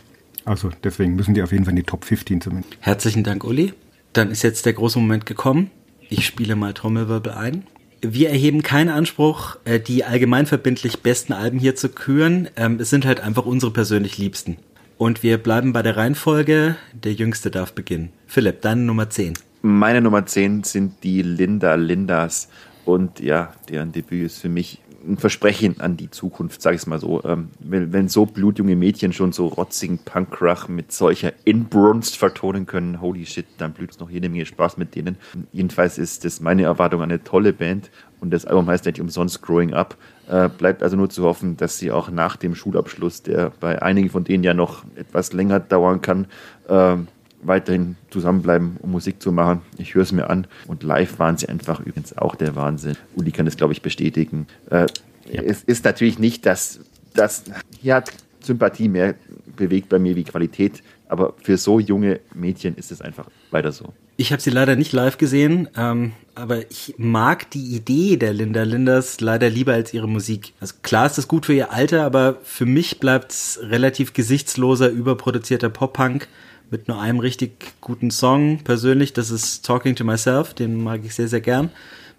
Also 0.45 0.71
deswegen 0.83 1.15
müssen 1.15 1.35
die 1.35 1.43
auf 1.43 1.53
jeden 1.53 1.65
Fall 1.65 1.73
in 1.73 1.77
die 1.77 1.85
Top 1.85 2.05
15 2.05 2.41
zumindest. 2.41 2.77
Herzlichen 2.81 3.23
Dank, 3.23 3.45
Uli. 3.45 3.73
Dann 4.13 4.31
ist 4.31 4.43
jetzt 4.43 4.67
der 4.67 4.73
große 4.73 4.99
Moment 4.99 5.25
gekommen. 5.25 5.71
Ich 6.11 6.27
spiele 6.27 6.57
mal 6.57 6.75
Trommelwirbel 6.75 7.33
ein. 7.33 7.65
Wir 8.01 8.31
erheben 8.31 8.63
keinen 8.63 8.89
Anspruch, 8.89 9.57
äh, 9.65 9.79
die 9.79 10.05
allgemeinverbindlich 10.05 11.01
besten 11.01 11.33
Alben 11.33 11.59
hier 11.59 11.77
zu 11.77 11.91
küren. 11.91 12.49
Ähm, 12.57 12.79
es 12.81 12.91
sind 12.91 13.07
halt 13.07 13.21
einfach 13.21 13.47
unsere 13.47 13.73
persönlich 13.73 14.19
liebsten. 14.19 14.57
Und 14.97 15.23
wir 15.23 15.39
bleiben 15.39 15.73
bei 15.73 15.83
der 15.83 15.97
Reihenfolge. 15.97 16.77
Der 16.93 17.13
Jüngste 17.13 17.53
darf 17.53 17.73
beginnen. 17.73 18.11
Philipp, 18.27 18.63
deine 18.63 18.81
Nummer 18.81 19.11
10. 19.11 19.35
Meine 19.63 20.01
Nummer 20.01 20.27
10 20.27 20.65
sind 20.65 21.05
die 21.05 21.23
Linda 21.23 21.77
Lindas. 21.77 22.49
Und 22.85 23.21
ja, 23.21 23.53
deren 23.69 23.93
Debüt 23.93 24.27
ist 24.27 24.39
für 24.39 24.49
mich 24.49 24.81
ein 25.09 25.17
Versprechen 25.17 25.81
an 25.81 25.97
die 25.97 26.11
Zukunft, 26.11 26.63
sage 26.63 26.77
ich 26.77 26.83
es 26.83 26.87
mal 26.87 27.01
so. 27.01 27.23
Ähm, 27.25 27.49
wenn, 27.59 27.93
wenn, 27.93 28.09
so 28.09 28.27
blutjunge 28.27 28.77
Mädchen 28.77 29.13
schon 29.13 29.33
so 29.33 29.47
rotzigen 29.47 29.99
Punkkrach 29.99 30.69
mit 30.69 30.93
solcher 30.93 31.33
Inbrunst 31.45 32.17
vertonen 32.17 32.67
können, 32.67 33.01
holy 33.01 33.27
shit, 33.27 33.47
dann 33.59 33.73
blüht 33.73 33.93
es 33.93 34.01
noch 34.01 34.11
jede 34.11 34.29
Menge 34.29 34.47
Spaß 34.47 34.77
mit 34.77 34.95
denen. 34.95 35.17
Jedenfalls 35.53 35.99
ist 35.99 36.25
das 36.25 36.41
meine 36.41 36.65
Erwartung 36.65 37.03
an 37.03 37.11
eine 37.11 37.25
tolle 37.25 37.53
Band 37.53 37.91
und 38.21 38.31
das 38.31 38.45
Album 38.45 38.69
heißt 38.69 38.85
nicht 38.85 39.01
umsonst 39.01 39.43
Growing 39.43 39.73
Up. 39.73 39.97
Äh, 40.29 40.49
bleibt 40.49 40.83
also 40.83 40.97
nur 40.97 41.09
zu 41.09 41.25
hoffen, 41.25 41.57
dass 41.57 41.79
sie 41.79 41.91
auch 41.91 42.11
nach 42.11 42.37
dem 42.37 42.55
Schulabschluss, 42.55 43.23
der 43.23 43.51
bei 43.61 43.81
einigen 43.81 44.11
von 44.11 44.25
denen 44.25 44.45
ja 44.45 44.55
noch 44.55 44.85
etwas 44.95 45.33
länger 45.33 45.61
dauern 45.61 46.03
kann, 46.03 46.27
äh, 46.69 46.97
weiterhin 47.43 47.97
zusammenbleiben, 48.11 48.77
um 48.81 48.91
Musik 48.91 49.23
zu 49.23 49.33
machen. 49.33 49.63
Ich 49.77 49.95
höre 49.95 50.03
es 50.03 50.13
mir 50.13 50.29
an. 50.31 50.47
Und 50.67 50.83
live 50.83 51.19
waren 51.19 51.37
sie 51.37 51.49
einfach 51.49 51.81
übrigens 51.81 52.17
auch 52.17 52.35
der 52.35 52.57
Wahnsinn. 52.57 52.97
Uli 53.15 53.31
kann 53.31 53.47
das, 53.47 53.57
glaube 53.57 53.73
ich, 53.73 53.83
bestätigen. 53.83 54.47
Äh, 54.71 54.87
ja. 55.31 55.43
Es 55.43 55.63
ist 55.63 55.85
natürlich 55.85 56.19
nicht, 56.19 56.47
dass 56.47 56.81
das 57.15 57.45
hier 57.81 57.97
hat 57.97 58.13
Sympathie 58.41 58.89
mehr 58.89 59.15
bewegt 59.57 59.89
bei 59.89 59.99
mir 59.99 60.17
wie 60.17 60.25
Qualität. 60.25 60.83
Aber 61.09 61.35
für 61.43 61.57
so 61.57 61.81
junge 61.81 62.21
Mädchen 62.35 62.77
ist 62.77 62.93
es 62.93 63.01
einfach 63.01 63.29
weiter 63.51 63.73
so. 63.73 63.93
Ich 64.21 64.33
habe 64.33 64.43
sie 64.43 64.51
leider 64.51 64.75
nicht 64.75 64.93
live 64.93 65.17
gesehen, 65.17 65.69
ähm, 65.77 66.13
aber 66.35 66.69
ich 66.71 66.97
mag 66.99 67.51
die 67.53 67.77
Idee 67.77 68.17
der 68.17 68.33
Linda 68.33 68.65
Linders 68.65 69.21
leider 69.21 69.49
lieber 69.49 69.75
als 69.75 69.95
ihre 69.95 70.09
Musik. 70.09 70.55
Also 70.61 70.75
klar 70.83 71.07
ist 71.07 71.19
das 71.19 71.29
gut 71.29 71.47
für 71.47 71.55
ihr 71.55 71.73
Alter, 71.73 72.03
aber 72.03 72.39
für 72.43 72.67
mich 72.67 72.99
bleibt 72.99 73.31
es 73.31 73.61
relativ 73.63 74.15
gesichtsloser, 74.15 74.89
überproduzierter 74.89 75.69
Pop-Punk 75.69 76.27
mit 76.71 76.89
nur 76.89 77.01
einem 77.01 77.19
richtig 77.19 77.75
guten 77.81 78.11
Song 78.11 78.59
persönlich. 78.65 79.13
Das 79.13 79.31
ist 79.31 79.65
Talking 79.65 79.95
to 79.95 80.05
Myself, 80.05 80.55
den 80.55 80.83
mag 80.83 81.01
ich 81.05 81.15
sehr, 81.15 81.29
sehr 81.29 81.41
gern. 81.41 81.71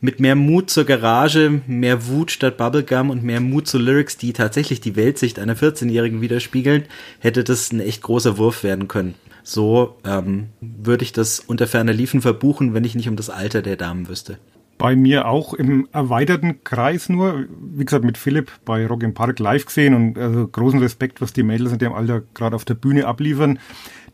mit 0.01 0.19
mehr 0.19 0.35
Mut 0.35 0.69
zur 0.69 0.85
Garage, 0.85 1.61
mehr 1.67 2.07
Wut 2.07 2.31
statt 2.31 2.57
Bubblegum 2.57 3.09
und 3.09 3.23
mehr 3.23 3.41
Mut 3.41 3.67
zu 3.67 3.77
Lyrics, 3.77 4.17
die 4.17 4.33
tatsächlich 4.33 4.79
die 4.79 4.95
Weltsicht 4.95 5.39
einer 5.39 5.57
14-Jährigen 5.57 6.21
widerspiegeln, 6.21 6.85
hätte 7.19 7.43
das 7.43 7.71
ein 7.71 7.81
echt 7.81 8.01
großer 8.01 8.37
Wurf 8.37 8.63
werden 8.63 8.87
können. 8.87 9.15
So 9.43 9.97
ähm, 10.05 10.49
würde 10.61 11.03
ich 11.03 11.11
das 11.11 11.39
unter 11.39 11.67
ferner 11.67 11.93
Liefen 11.93 12.21
verbuchen, 12.21 12.73
wenn 12.73 12.83
ich 12.83 12.95
nicht 12.95 13.09
um 13.09 13.15
das 13.15 13.29
Alter 13.29 13.61
der 13.61 13.75
Damen 13.75 14.07
wüsste. 14.07 14.37
Bei 14.77 14.95
mir 14.95 15.27
auch 15.27 15.53
im 15.53 15.89
erweiterten 15.91 16.63
Kreis 16.63 17.09
nur, 17.09 17.45
wie 17.59 17.83
gesagt, 17.83 18.05
mit 18.05 18.17
Philipp 18.17 18.49
bei 18.63 18.87
Rock 18.87 19.03
im 19.03 19.13
Park 19.13 19.39
live 19.39 19.65
gesehen 19.65 19.93
und 19.93 20.17
also 20.17 20.47
großen 20.47 20.79
Respekt, 20.79 21.19
was 21.19 21.33
die 21.33 21.43
Mädels 21.43 21.73
in 21.73 21.79
dem 21.79 21.91
Alter 21.91 22.21
gerade 22.33 22.55
auf 22.55 22.63
der 22.63 22.75
Bühne 22.75 23.05
abliefern. 23.05 23.59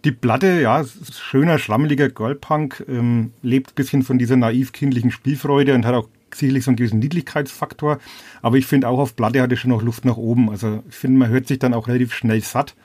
Die 0.05 0.11
Platte, 0.11 0.61
ja, 0.61 0.85
schöner, 1.11 1.57
schrammeliger 1.57 2.09
Girlpunk, 2.09 2.85
ähm, 2.87 3.31
lebt 3.41 3.73
bisschen 3.73 4.03
von 4.03 4.19
dieser 4.19 4.35
naiv-kindlichen 4.35 5.09
Spielfreude 5.09 5.73
und 5.73 5.83
hat 5.83 5.95
auch 5.95 6.07
sicherlich 6.31 6.63
so 6.63 6.69
einen 6.69 6.75
gewissen 6.75 6.99
Niedlichkeitsfaktor. 6.99 7.97
Aber 8.43 8.57
ich 8.57 8.67
finde 8.67 8.87
auch 8.87 8.99
auf 8.99 9.15
Platte 9.15 9.41
hat 9.41 9.51
es 9.51 9.57
schon 9.57 9.71
noch 9.71 9.81
Luft 9.81 10.05
nach 10.05 10.17
oben. 10.17 10.51
Also 10.51 10.83
ich 10.87 10.95
finde, 10.95 11.17
man 11.17 11.29
hört 11.29 11.47
sich 11.47 11.57
dann 11.57 11.73
auch 11.73 11.87
relativ 11.87 12.13
schnell 12.13 12.41
satt. 12.41 12.75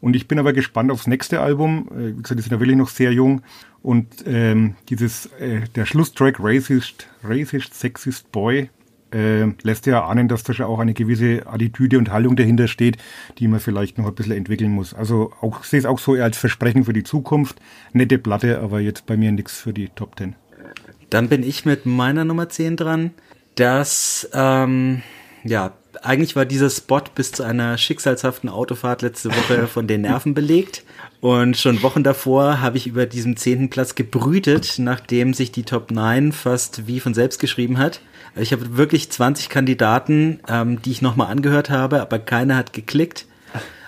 Und 0.00 0.14
ich 0.14 0.28
bin 0.28 0.38
aber 0.38 0.52
gespannt 0.52 0.92
aufs 0.92 1.08
nächste 1.08 1.40
Album. 1.40 1.88
Äh, 1.90 2.16
wie 2.16 2.22
gesagt, 2.22 2.38
die 2.38 2.42
sind 2.42 2.52
ja 2.52 2.60
wirklich 2.60 2.78
noch 2.78 2.90
sehr 2.90 3.12
jung. 3.12 3.42
Und 3.82 4.06
ähm, 4.26 4.76
dieses, 4.88 5.26
äh, 5.40 5.62
der 5.74 5.84
Schlusstrack 5.84 6.36
Racist, 6.38 7.08
Racist 7.24 7.74
Sexist 7.74 8.30
Boy 8.30 8.70
äh, 9.12 9.52
lässt 9.62 9.86
ja 9.86 10.04
ahnen, 10.04 10.28
dass 10.28 10.42
da 10.42 10.52
schon 10.52 10.66
auch 10.66 10.78
eine 10.78 10.94
gewisse 10.94 11.46
Attitüde 11.46 11.98
und 11.98 12.10
Haltung 12.10 12.36
dahinter 12.36 12.68
steht, 12.68 12.96
die 13.38 13.48
man 13.48 13.60
vielleicht 13.60 13.98
noch 13.98 14.06
ein 14.06 14.14
bisschen 14.14 14.36
entwickeln 14.36 14.70
muss. 14.70 14.94
Also 14.94 15.32
auch 15.40 15.64
sehe 15.64 15.78
es 15.78 15.86
auch 15.86 15.98
so 15.98 16.14
eher 16.14 16.24
als 16.24 16.38
Versprechen 16.38 16.84
für 16.84 16.92
die 16.92 17.04
Zukunft. 17.04 17.60
Nette 17.92 18.18
Platte, 18.18 18.60
aber 18.60 18.80
jetzt 18.80 19.06
bei 19.06 19.16
mir 19.16 19.32
nichts 19.32 19.60
für 19.60 19.72
die 19.72 19.88
Top 19.88 20.16
Ten. 20.16 20.34
Dann 21.10 21.28
bin 21.28 21.42
ich 21.42 21.64
mit 21.64 21.84
meiner 21.84 22.24
Nummer 22.24 22.48
10 22.48 22.76
dran. 22.76 23.10
Das, 23.54 24.30
ähm, 24.32 25.02
ja, 25.44 25.72
eigentlich 26.00 26.36
war 26.36 26.46
dieser 26.46 26.70
Spot 26.70 27.02
bis 27.14 27.32
zu 27.32 27.42
einer 27.42 27.76
schicksalshaften 27.76 28.48
Autofahrt 28.48 29.02
letzte 29.02 29.30
Woche 29.30 29.66
von 29.68 29.86
den 29.86 30.02
Nerven 30.02 30.32
belegt. 30.32 30.84
Und 31.20 31.56
schon 31.56 31.82
Wochen 31.82 32.02
davor 32.02 32.60
habe 32.60 32.78
ich 32.78 32.86
über 32.86 33.06
diesen 33.06 33.36
zehnten 33.36 33.70
Platz 33.70 33.94
gebrütet, 33.94 34.76
nachdem 34.78 35.34
sich 35.34 35.52
die 35.52 35.62
Top 35.64 35.90
9 35.90 36.32
fast 36.32 36.86
wie 36.86 36.98
von 36.98 37.14
selbst 37.14 37.40
geschrieben 37.40 37.78
hat. 37.78 38.00
Ich 38.36 38.52
habe 38.52 38.76
wirklich 38.76 39.10
20 39.10 39.48
Kandidaten, 39.48 40.40
ähm, 40.48 40.80
die 40.82 40.90
ich 40.90 41.02
nochmal 41.02 41.30
angehört 41.30 41.70
habe, 41.70 42.00
aber 42.00 42.18
keiner 42.18 42.56
hat 42.56 42.72
geklickt. 42.72 43.26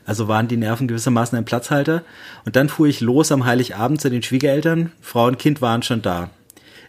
Also 0.07 0.29
waren 0.29 0.49
die 0.49 0.59
Nerven 0.59 0.87
gewissermaßen 0.87 1.37
ein 1.39 1.47
Platzhalter. 1.47 2.03
Und 2.45 2.57
dann 2.57 2.69
fuhr 2.69 2.87
ich 2.87 3.01
los 3.01 3.33
am 3.33 3.47
Heiligabend 3.47 4.01
zu 4.01 4.11
den 4.11 4.23
Schwiegereltern. 4.23 4.93
Frau 5.01 5.27
und 5.27 5.39
Kind 5.39 5.63
waren 5.63 5.83
schon 5.83 6.03
da. 6.03 6.31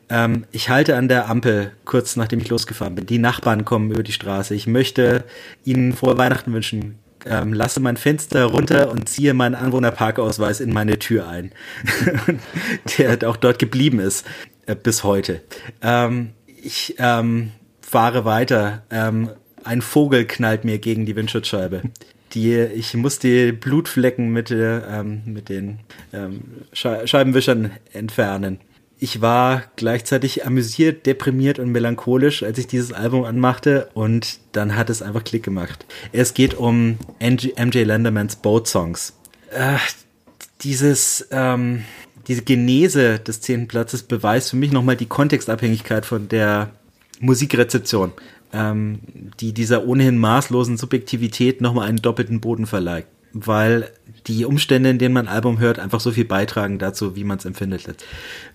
Ähm, 0.09 0.45
ich 0.51 0.69
halte 0.69 0.97
an 0.97 1.07
der 1.07 1.29
Ampel, 1.29 1.71
kurz 1.85 2.17
nachdem 2.17 2.39
ich 2.39 2.49
losgefahren 2.49 2.95
bin. 2.95 3.05
Die 3.05 3.17
Nachbarn 3.17 3.63
kommen 3.63 3.89
über 3.89 4.03
die 4.03 4.11
Straße. 4.11 4.53
Ich 4.53 4.67
möchte 4.67 5.23
ihnen 5.63 5.93
frohe 5.93 6.17
Weihnachten 6.17 6.53
wünschen. 6.53 6.99
Ähm, 7.25 7.53
lasse 7.53 7.79
mein 7.79 7.97
Fenster 7.97 8.45
runter 8.45 8.91
und 8.91 9.09
ziehe 9.09 9.33
meinen 9.33 9.55
Anwohnerparkausweis 9.55 10.59
in 10.59 10.73
meine 10.73 10.99
Tür 10.99 11.27
ein. 11.27 11.51
der 12.97 13.27
auch 13.27 13.37
dort 13.37 13.57
geblieben 13.57 13.99
ist 13.99 14.27
äh, 14.67 14.75
bis 14.75 15.03
heute. 15.03 15.41
Ähm, 15.81 16.31
ich 16.65 16.95
ähm, 16.97 17.51
fahre 17.81 18.25
weiter. 18.25 18.83
Ähm, 18.89 19.29
ein 19.63 19.81
Vogel 19.81 20.25
knallt 20.25 20.65
mir 20.65 20.79
gegen 20.79 21.05
die 21.05 21.15
Windschutzscheibe. 21.15 21.83
Die, 22.33 22.55
ich 22.55 22.93
muss 22.95 23.19
die 23.19 23.51
Blutflecken 23.51 24.29
mit, 24.29 24.51
äh, 24.51 24.79
ähm, 24.79 25.21
mit 25.25 25.49
den 25.49 25.79
ähm, 26.11 26.41
Scheibenwischern 26.73 27.71
entfernen 27.93 28.59
ich 28.97 29.21
war 29.21 29.63
gleichzeitig 29.75 30.45
amüsiert, 30.45 31.05
deprimiert 31.05 31.59
und 31.59 31.71
melancholisch, 31.71 32.43
als 32.43 32.57
ich 32.57 32.67
dieses 32.67 32.93
Album 32.93 33.25
anmachte 33.25 33.89
und 33.93 34.39
dann 34.53 34.75
hat 34.75 34.89
es 34.89 35.01
einfach 35.01 35.23
Klick 35.23 35.43
gemacht. 35.43 35.85
Es 36.11 36.33
geht 36.33 36.53
um 36.53 36.97
MJ 37.19 37.83
Landermans 37.83 38.37
Boat 38.37 38.67
Songs. 38.67 39.13
Äh, 39.51 39.77
dieses, 40.61 41.27
ähm, 41.31 41.83
diese 42.27 42.43
Genese 42.43 43.19
des 43.19 43.41
zehnten 43.41 43.67
Platzes 43.67 44.03
beweist 44.03 44.51
für 44.51 44.55
mich 44.55 44.71
nochmal 44.71 44.95
die 44.95 45.05
Kontextabhängigkeit 45.05 46.05
von 46.05 46.27
der 46.27 46.71
Musikrezeption, 47.19 48.13
ähm, 48.53 48.99
die 49.39 49.53
dieser 49.53 49.85
ohnehin 49.85 50.17
maßlosen 50.17 50.77
Subjektivität 50.77 51.61
nochmal 51.61 51.87
einen 51.87 52.01
doppelten 52.01 52.41
Boden 52.41 52.65
verleiht 52.65 53.05
weil 53.37 53.91
die 54.27 54.45
Umstände, 54.45 54.89
in 54.89 54.97
denen 54.97 55.13
man 55.13 55.27
ein 55.27 55.33
Album 55.33 55.59
hört, 55.59 55.77
einfach 55.77 55.99
so 55.99 56.11
viel 56.11 56.23
beitragen 56.23 56.79
dazu, 56.79 57.17
wie 57.17 57.25
man 57.25 57.37
es 57.37 57.43
empfindet. 57.43 57.85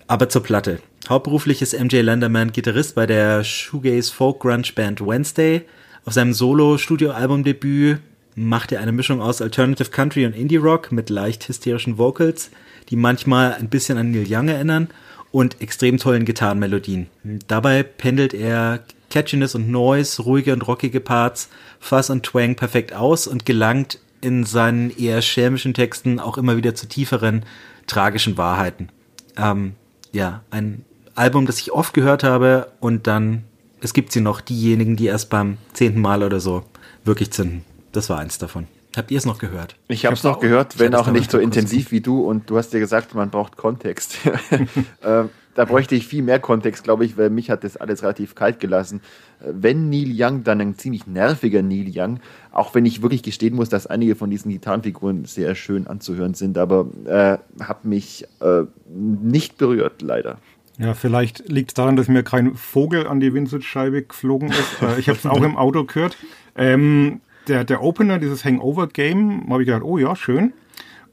Aber 0.07 0.27
zur 0.27 0.41
Platte. 0.41 0.79
Hauptberuflich 1.07 1.61
ist 1.61 1.79
MJ 1.79 1.97
Landerman 1.97 2.51
Gitarrist 2.51 2.95
bei 2.95 3.05
der 3.05 3.43
Shoegaze 3.43 4.11
Folk 4.11 4.39
Grunge 4.39 4.69
Band 4.73 4.99
Wednesday. 4.99 5.61
Auf 6.03 6.13
seinem 6.13 6.33
Solo-Studio-Album-Debüt 6.33 7.99
macht 8.33 8.71
er 8.71 8.81
eine 8.81 8.91
Mischung 8.91 9.21
aus 9.21 9.39
Alternative 9.39 9.91
Country 9.91 10.25
und 10.25 10.35
Indie 10.35 10.57
Rock 10.57 10.91
mit 10.91 11.11
leicht 11.11 11.47
hysterischen 11.47 11.99
Vocals, 11.99 12.49
die 12.89 12.95
manchmal 12.95 13.53
ein 13.53 13.69
bisschen 13.69 13.97
an 13.97 14.11
Neil 14.11 14.25
Young 14.27 14.47
erinnern 14.47 14.89
und 15.31 15.61
extrem 15.61 15.97
tollen 15.97 16.25
Gitarrenmelodien. 16.25 17.07
Dabei 17.47 17.83
pendelt 17.83 18.33
er 18.33 18.83
Catchiness 19.09 19.55
und 19.55 19.69
Noise, 19.69 20.23
ruhige 20.23 20.53
und 20.53 20.67
rockige 20.67 20.99
Parts, 20.99 21.49
Fuzz 21.79 22.09
und 22.09 22.23
Twang 22.23 22.55
perfekt 22.55 22.93
aus 22.93 23.27
und 23.27 23.45
gelangt 23.45 23.99
in 24.21 24.43
seinen 24.43 24.95
eher 24.95 25.21
schelmischen 25.21 25.73
Texten 25.73 26.19
auch 26.19 26.37
immer 26.37 26.57
wieder 26.57 26.75
zu 26.75 26.87
tieferen, 26.87 27.43
tragischen 27.87 28.37
Wahrheiten. 28.37 28.89
Ähm, 29.37 29.73
ja, 30.11 30.41
ein 30.51 30.85
Album, 31.15 31.45
das 31.45 31.59
ich 31.59 31.71
oft 31.71 31.93
gehört 31.93 32.23
habe 32.23 32.71
und 32.79 33.07
dann, 33.07 33.43
es 33.81 33.93
gibt 33.93 34.11
sie 34.11 34.21
noch, 34.21 34.41
diejenigen, 34.41 34.95
die 34.95 35.07
erst 35.07 35.29
beim 35.29 35.57
zehnten 35.73 36.01
Mal 36.01 36.23
oder 36.23 36.39
so 36.39 36.63
wirklich 37.03 37.31
zünden. 37.31 37.63
Das 37.91 38.09
war 38.09 38.19
eins 38.19 38.37
davon. 38.37 38.67
Habt 38.95 39.11
ihr 39.11 39.17
es 39.17 39.25
noch 39.25 39.37
gehört? 39.37 39.75
Ich 39.87 40.05
habe 40.05 40.15
es 40.15 40.23
noch 40.23 40.39
gehört, 40.39 40.77
wenn 40.79 40.95
auch 40.95 41.09
nicht 41.11 41.31
so 41.31 41.37
intensiv 41.37 41.91
wie 41.91 42.01
du. 42.01 42.21
Und 42.21 42.49
du 42.49 42.57
hast 42.57 42.73
dir 42.73 42.79
gesagt, 42.79 43.15
man 43.15 43.29
braucht 43.29 43.55
Kontext. 43.55 44.17
ähm, 45.03 45.29
da 45.55 45.65
bräuchte 45.65 45.95
ich 45.95 46.07
viel 46.07 46.23
mehr 46.23 46.39
Kontext, 46.39 46.83
glaube 46.83 47.05
ich, 47.05 47.17
weil 47.17 47.29
mich 47.29 47.49
hat 47.49 47.63
das 47.63 47.77
alles 47.77 48.03
relativ 48.03 48.35
kalt 48.35 48.59
gelassen. 48.59 49.01
Wenn 49.39 49.89
Neil 49.89 50.11
Young, 50.15 50.43
dann 50.43 50.61
ein 50.61 50.77
ziemlich 50.77 51.07
nerviger 51.07 51.61
Neil 51.61 51.91
Young, 51.93 52.19
auch 52.51 52.73
wenn 52.73 52.85
ich 52.85 53.01
wirklich 53.01 53.23
gestehen 53.23 53.55
muss, 53.55 53.69
dass 53.69 53.87
einige 53.87 54.15
von 54.15 54.29
diesen 54.29 54.51
Gitarrenfiguren 54.51 55.25
sehr 55.25 55.55
schön 55.55 55.87
anzuhören 55.87 56.35
sind, 56.35 56.57
aber 56.57 56.87
äh, 57.05 57.37
hat 57.63 57.85
mich 57.85 58.25
äh, 58.39 58.63
nicht 58.87 59.57
berührt, 59.57 60.01
leider. 60.01 60.37
Ja, 60.77 60.93
vielleicht 60.93 61.49
liegt 61.49 61.71
es 61.71 61.73
daran, 61.73 61.95
dass 61.95 62.07
mir 62.07 62.23
kein 62.23 62.55
Vogel 62.55 63.05
an 63.07 63.19
die 63.19 63.33
Windschutzscheibe 63.33 64.03
geflogen 64.03 64.49
ist. 64.49 64.81
Äh, 64.81 64.99
ich 64.99 65.09
habe 65.09 65.19
es 65.19 65.25
auch 65.25 65.41
im 65.41 65.57
Auto 65.57 65.83
gehört. 65.83 66.17
Ähm, 66.55 67.21
der, 67.47 67.63
der 67.63 67.81
Opener, 67.81 68.19
dieses 68.19 68.45
Hangover-Game, 68.45 69.49
habe 69.49 69.63
ich 69.63 69.67
gedacht, 69.67 69.83
oh 69.83 69.97
ja, 69.97 70.15
schön. 70.15 70.53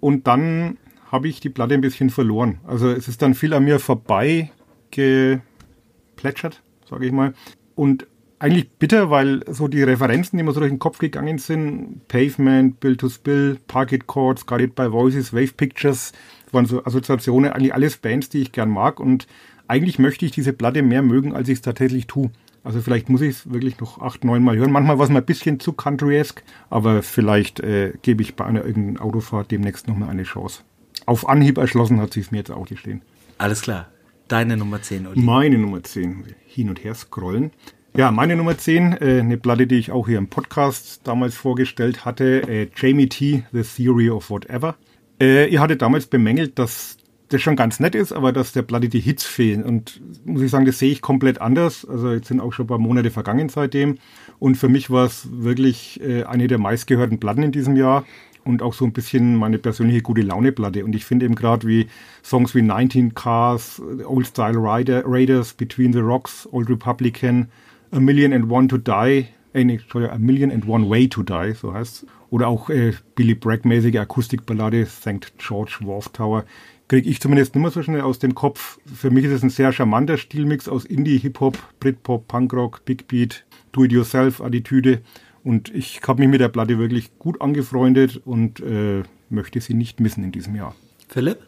Und 0.00 0.26
dann 0.26 0.78
habe 1.10 1.28
ich 1.28 1.40
die 1.40 1.48
Platte 1.48 1.74
ein 1.74 1.80
bisschen 1.80 2.10
verloren. 2.10 2.60
Also 2.66 2.90
es 2.90 3.08
ist 3.08 3.22
dann 3.22 3.34
viel 3.34 3.54
an 3.54 3.64
mir 3.64 3.78
vorbei 3.78 4.50
geplätschert, 4.90 6.62
sage 6.88 7.06
ich 7.06 7.12
mal. 7.12 7.34
Und 7.74 8.06
eigentlich 8.38 8.70
bitter, 8.70 9.10
weil 9.10 9.42
so 9.52 9.66
die 9.68 9.82
Referenzen, 9.82 10.36
die 10.36 10.44
mir 10.44 10.52
so 10.52 10.60
durch 10.60 10.70
den 10.70 10.78
Kopf 10.78 10.98
gegangen 10.98 11.38
sind, 11.38 12.06
Pavement, 12.08 12.78
Bill 12.78 12.96
to 12.96 13.08
Spill, 13.08 13.58
Parket 13.66 14.06
Chords, 14.06 14.46
Guided 14.46 14.74
by 14.74 14.92
Voices, 14.92 15.32
Wave 15.32 15.54
Pictures, 15.56 16.12
waren 16.52 16.66
so 16.66 16.84
Assoziationen, 16.84 17.52
eigentlich 17.52 17.74
alles 17.74 17.96
Bands, 17.96 18.28
die 18.28 18.42
ich 18.42 18.52
gern 18.52 18.70
mag 18.70 19.00
und 19.00 19.26
eigentlich 19.66 19.98
möchte 19.98 20.24
ich 20.24 20.32
diese 20.32 20.52
Platte 20.52 20.82
mehr 20.82 21.02
mögen, 21.02 21.34
als 21.34 21.48
ich 21.48 21.56
es 21.56 21.62
tatsächlich 21.62 22.06
tue. 22.06 22.30
Also 22.64 22.80
vielleicht 22.80 23.08
muss 23.08 23.20
ich 23.20 23.30
es 23.30 23.52
wirklich 23.52 23.80
noch 23.80 24.00
acht, 24.00 24.24
neun 24.24 24.42
Mal 24.42 24.56
hören. 24.56 24.72
Manchmal 24.72 24.98
war 24.98 25.04
es 25.04 25.10
mal 25.10 25.20
ein 25.20 25.26
bisschen 25.26 25.60
zu 25.60 25.72
country-esque, 25.72 26.42
aber 26.70 27.02
vielleicht 27.02 27.60
äh, 27.60 27.94
gebe 28.02 28.22
ich 28.22 28.36
bei 28.36 28.44
einer 28.44 28.64
irgendeinen 28.64 28.98
Autofahrt 28.98 29.50
demnächst 29.50 29.88
nochmal 29.88 30.10
eine 30.10 30.24
Chance 30.24 30.62
auf 31.08 31.28
Anhieb 31.28 31.58
erschlossen 31.58 32.00
hat 32.00 32.12
sich 32.12 32.26
es 32.26 32.30
mir 32.30 32.38
jetzt 32.38 32.50
auch 32.50 32.66
gestehen. 32.66 33.02
Alles 33.38 33.62
klar. 33.62 33.88
Deine 34.28 34.56
Nummer 34.58 34.82
10, 34.82 35.06
Uli. 35.06 35.20
Meine 35.20 35.56
Nummer 35.56 35.82
10. 35.82 36.24
Hin 36.46 36.68
und 36.68 36.84
her 36.84 36.94
scrollen. 36.94 37.50
Ja, 37.96 38.10
meine 38.10 38.36
Nummer 38.36 38.58
10, 38.58 38.92
äh, 39.00 39.20
eine 39.20 39.38
Platte, 39.38 39.66
die 39.66 39.76
ich 39.76 39.90
auch 39.90 40.06
hier 40.06 40.18
im 40.18 40.28
Podcast 40.28 41.00
damals 41.04 41.34
vorgestellt 41.34 42.04
hatte, 42.04 42.42
äh, 42.46 42.68
Jamie 42.76 43.08
T, 43.08 43.44
The 43.52 43.62
Theory 43.62 44.10
of 44.10 44.28
Whatever. 44.28 44.76
Äh, 45.18 45.48
ihr 45.48 45.60
hattet 45.60 45.80
damals 45.80 46.06
bemängelt, 46.06 46.58
dass 46.58 46.97
das 47.28 47.42
schon 47.42 47.56
ganz 47.56 47.78
nett 47.78 47.94
ist, 47.94 48.12
aber 48.12 48.32
dass 48.32 48.52
der 48.52 48.62
Platte 48.62 48.88
die 48.88 49.00
Hits 49.00 49.24
fehlen. 49.24 49.62
Und 49.62 50.00
muss 50.24 50.42
ich 50.42 50.50
sagen, 50.50 50.64
das 50.64 50.78
sehe 50.78 50.90
ich 50.90 51.02
komplett 51.02 51.40
anders. 51.40 51.84
Also 51.84 52.12
jetzt 52.12 52.28
sind 52.28 52.40
auch 52.40 52.52
schon 52.52 52.64
ein 52.64 52.68
paar 52.68 52.78
Monate 52.78 53.10
vergangen 53.10 53.48
seitdem. 53.48 53.98
Und 54.38 54.56
für 54.56 54.68
mich 54.68 54.90
war 54.90 55.04
es 55.04 55.28
wirklich 55.30 56.00
äh, 56.00 56.24
eine 56.24 56.48
der 56.48 56.58
meistgehörten 56.58 57.20
Platten 57.20 57.42
in 57.42 57.52
diesem 57.52 57.76
Jahr 57.76 58.04
und 58.44 58.62
auch 58.62 58.72
so 58.72 58.84
ein 58.86 58.92
bisschen 58.92 59.36
meine 59.36 59.58
persönliche 59.58 60.00
gute 60.00 60.22
Laune-Platte. 60.22 60.84
Und 60.84 60.94
ich 60.94 61.04
finde 61.04 61.26
eben 61.26 61.34
gerade 61.34 61.68
wie 61.68 61.86
Songs 62.24 62.54
wie 62.54 62.62
19 62.62 63.14
Cars, 63.14 63.80
Old 64.06 64.26
Style 64.26 64.56
Rider, 64.56 65.02
Raiders, 65.04 65.52
Between 65.52 65.92
the 65.92 66.00
Rocks, 66.00 66.48
Old 66.50 66.70
Republican, 66.70 67.48
A 67.90 68.00
Million 68.00 68.32
and 68.32 68.50
One 68.50 68.68
to 68.68 68.78
Die, 68.78 69.26
äh, 69.52 69.60
Entschuldigung, 69.60 70.14
A 70.14 70.18
Million 70.18 70.50
and 70.50 70.66
One 70.66 70.88
Way 70.88 71.08
to 71.08 71.22
Die, 71.22 71.52
so 71.54 71.74
heißt 71.74 72.06
Oder 72.30 72.48
auch 72.48 72.70
äh, 72.70 72.94
Billy 73.14 73.34
Bragg-mäßige 73.34 73.96
Akustikballade, 73.96 74.86
St. 74.86 75.32
George 75.36 75.78
Wharf 75.82 76.08
Tower. 76.08 76.44
Kriege 76.88 77.08
ich 77.08 77.20
zumindest 77.20 77.54
nicht 77.54 77.62
mehr 77.62 77.70
so 77.70 77.82
schnell 77.82 78.00
aus 78.00 78.18
dem 78.18 78.34
Kopf. 78.34 78.78
Für 78.86 79.10
mich 79.10 79.24
ist 79.24 79.32
es 79.32 79.42
ein 79.42 79.50
sehr 79.50 79.72
charmanter 79.72 80.16
Stilmix 80.16 80.68
aus 80.68 80.84
Indie, 80.86 81.18
Hip-Hop, 81.18 81.58
Britpop, 81.80 82.26
Punkrock, 82.26 82.84
Big 82.86 83.06
Beat, 83.08 83.44
Do-it-yourself-Attitüde. 83.72 85.02
Und 85.44 85.74
ich 85.74 86.00
habe 86.06 86.20
mich 86.20 86.30
mit 86.30 86.40
der 86.40 86.48
Platte 86.48 86.78
wirklich 86.78 87.18
gut 87.18 87.40
angefreundet 87.40 88.22
und 88.24 88.60
äh, 88.60 89.02
möchte 89.28 89.60
sie 89.60 89.74
nicht 89.74 90.00
missen 90.00 90.24
in 90.24 90.32
diesem 90.32 90.54
Jahr. 90.56 90.74
Philipp, 91.08 91.38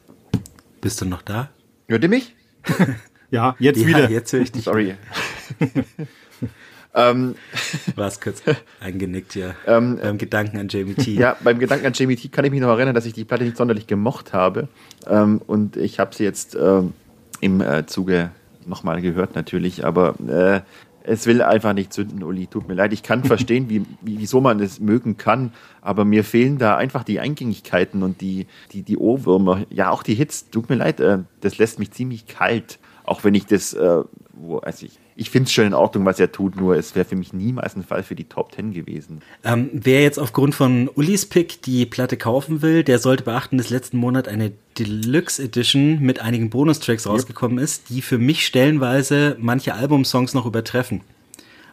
bist 0.80 1.00
du 1.00 1.06
noch 1.06 1.22
da? 1.22 1.50
Hört 1.88 2.02
ihr 2.02 2.10
mich? 2.10 2.34
ja, 3.30 3.56
jetzt 3.58 3.80
ja, 3.80 3.86
wieder. 3.86 4.10
Jetzt 4.10 4.32
höre 4.32 4.42
ich 4.42 4.52
dich. 4.52 4.64
Sorry. 4.64 4.94
ähm, 6.94 7.36
War 7.96 8.08
es 8.08 8.20
kurz 8.20 8.42
eingenickt, 8.80 9.34
ja. 9.34 9.54
Ähm, 9.66 9.98
beim 10.02 10.18
Gedanken 10.18 10.58
an 10.58 10.68
Jamie 10.68 10.94
T. 10.94 11.12
Ja, 11.12 11.36
beim 11.42 11.58
Gedanken 11.58 11.86
an 11.86 11.92
Jamie 11.94 12.16
T 12.16 12.28
kann 12.28 12.44
ich 12.44 12.50
mich 12.50 12.60
noch 12.60 12.68
erinnern, 12.68 12.94
dass 12.94 13.06
ich 13.06 13.12
die 13.12 13.24
Platte 13.24 13.44
nicht 13.44 13.56
sonderlich 13.56 13.86
gemocht 13.86 14.32
habe. 14.32 14.68
Ähm, 15.06 15.40
und 15.46 15.76
ich 15.76 16.00
habe 16.00 16.14
sie 16.14 16.24
jetzt 16.24 16.56
ähm, 16.56 16.92
im 17.40 17.60
äh, 17.60 17.86
Zuge 17.86 18.30
nochmal 18.66 19.00
gehört 19.00 19.34
natürlich, 19.34 19.84
aber 19.84 20.14
äh, 20.28 20.60
es 21.02 21.26
will 21.26 21.42
einfach 21.42 21.72
nicht 21.72 21.92
zünden, 21.92 22.22
Uli. 22.22 22.46
Tut 22.46 22.68
mir 22.68 22.74
leid. 22.74 22.92
Ich 22.92 23.02
kann 23.02 23.24
verstehen, 23.24 23.68
wie, 23.68 23.80
wie, 24.00 24.18
wieso 24.18 24.40
man 24.40 24.60
es 24.60 24.80
mögen 24.80 25.16
kann, 25.16 25.52
aber 25.80 26.04
mir 26.04 26.24
fehlen 26.24 26.58
da 26.58 26.76
einfach 26.76 27.04
die 27.04 27.20
Eingängigkeiten 27.20 28.02
und 28.02 28.20
die, 28.20 28.46
die, 28.72 28.82
die 28.82 28.96
Ohrwürmer. 28.96 29.64
Ja, 29.70 29.90
auch 29.90 30.02
die 30.02 30.14
Hits. 30.14 30.50
Tut 30.50 30.68
mir 30.68 30.76
leid, 30.76 31.00
äh, 31.00 31.18
das 31.40 31.58
lässt 31.58 31.78
mich 31.78 31.92
ziemlich 31.92 32.26
kalt. 32.26 32.78
Auch 33.04 33.24
wenn 33.24 33.34
ich 33.34 33.46
das, 33.46 33.72
äh, 33.72 34.02
wo, 34.40 34.58
also 34.58 34.86
ich, 34.86 34.92
ich 35.16 35.30
finde 35.30 35.46
es 35.46 35.52
schon 35.52 35.66
in 35.66 35.74
Ordnung, 35.74 36.04
was 36.04 36.18
er 36.18 36.32
tut, 36.32 36.56
nur 36.56 36.76
es 36.76 36.94
wäre 36.94 37.04
für 37.04 37.16
mich 37.16 37.32
niemals 37.32 37.76
ein 37.76 37.82
Fall 37.82 38.02
für 38.02 38.14
die 38.14 38.24
Top 38.24 38.52
Ten 38.52 38.72
gewesen. 38.72 39.20
Ähm, 39.44 39.70
wer 39.72 40.02
jetzt 40.02 40.18
aufgrund 40.18 40.54
von 40.54 40.88
Ulis 40.94 41.26
Pick 41.26 41.62
die 41.62 41.86
Platte 41.86 42.16
kaufen 42.16 42.62
will, 42.62 42.84
der 42.84 42.98
sollte 42.98 43.24
beachten, 43.24 43.58
dass 43.58 43.70
letzten 43.70 43.98
Monat 43.98 44.28
eine 44.28 44.52
Deluxe 44.78 45.42
Edition 45.42 46.00
mit 46.00 46.20
einigen 46.20 46.50
Bonustracks 46.50 47.06
rausgekommen 47.06 47.58
ist, 47.58 47.90
die 47.90 48.02
für 48.02 48.18
mich 48.18 48.46
stellenweise 48.46 49.36
manche 49.38 49.74
Albumsongs 49.74 50.34
noch 50.34 50.46
übertreffen. 50.46 51.02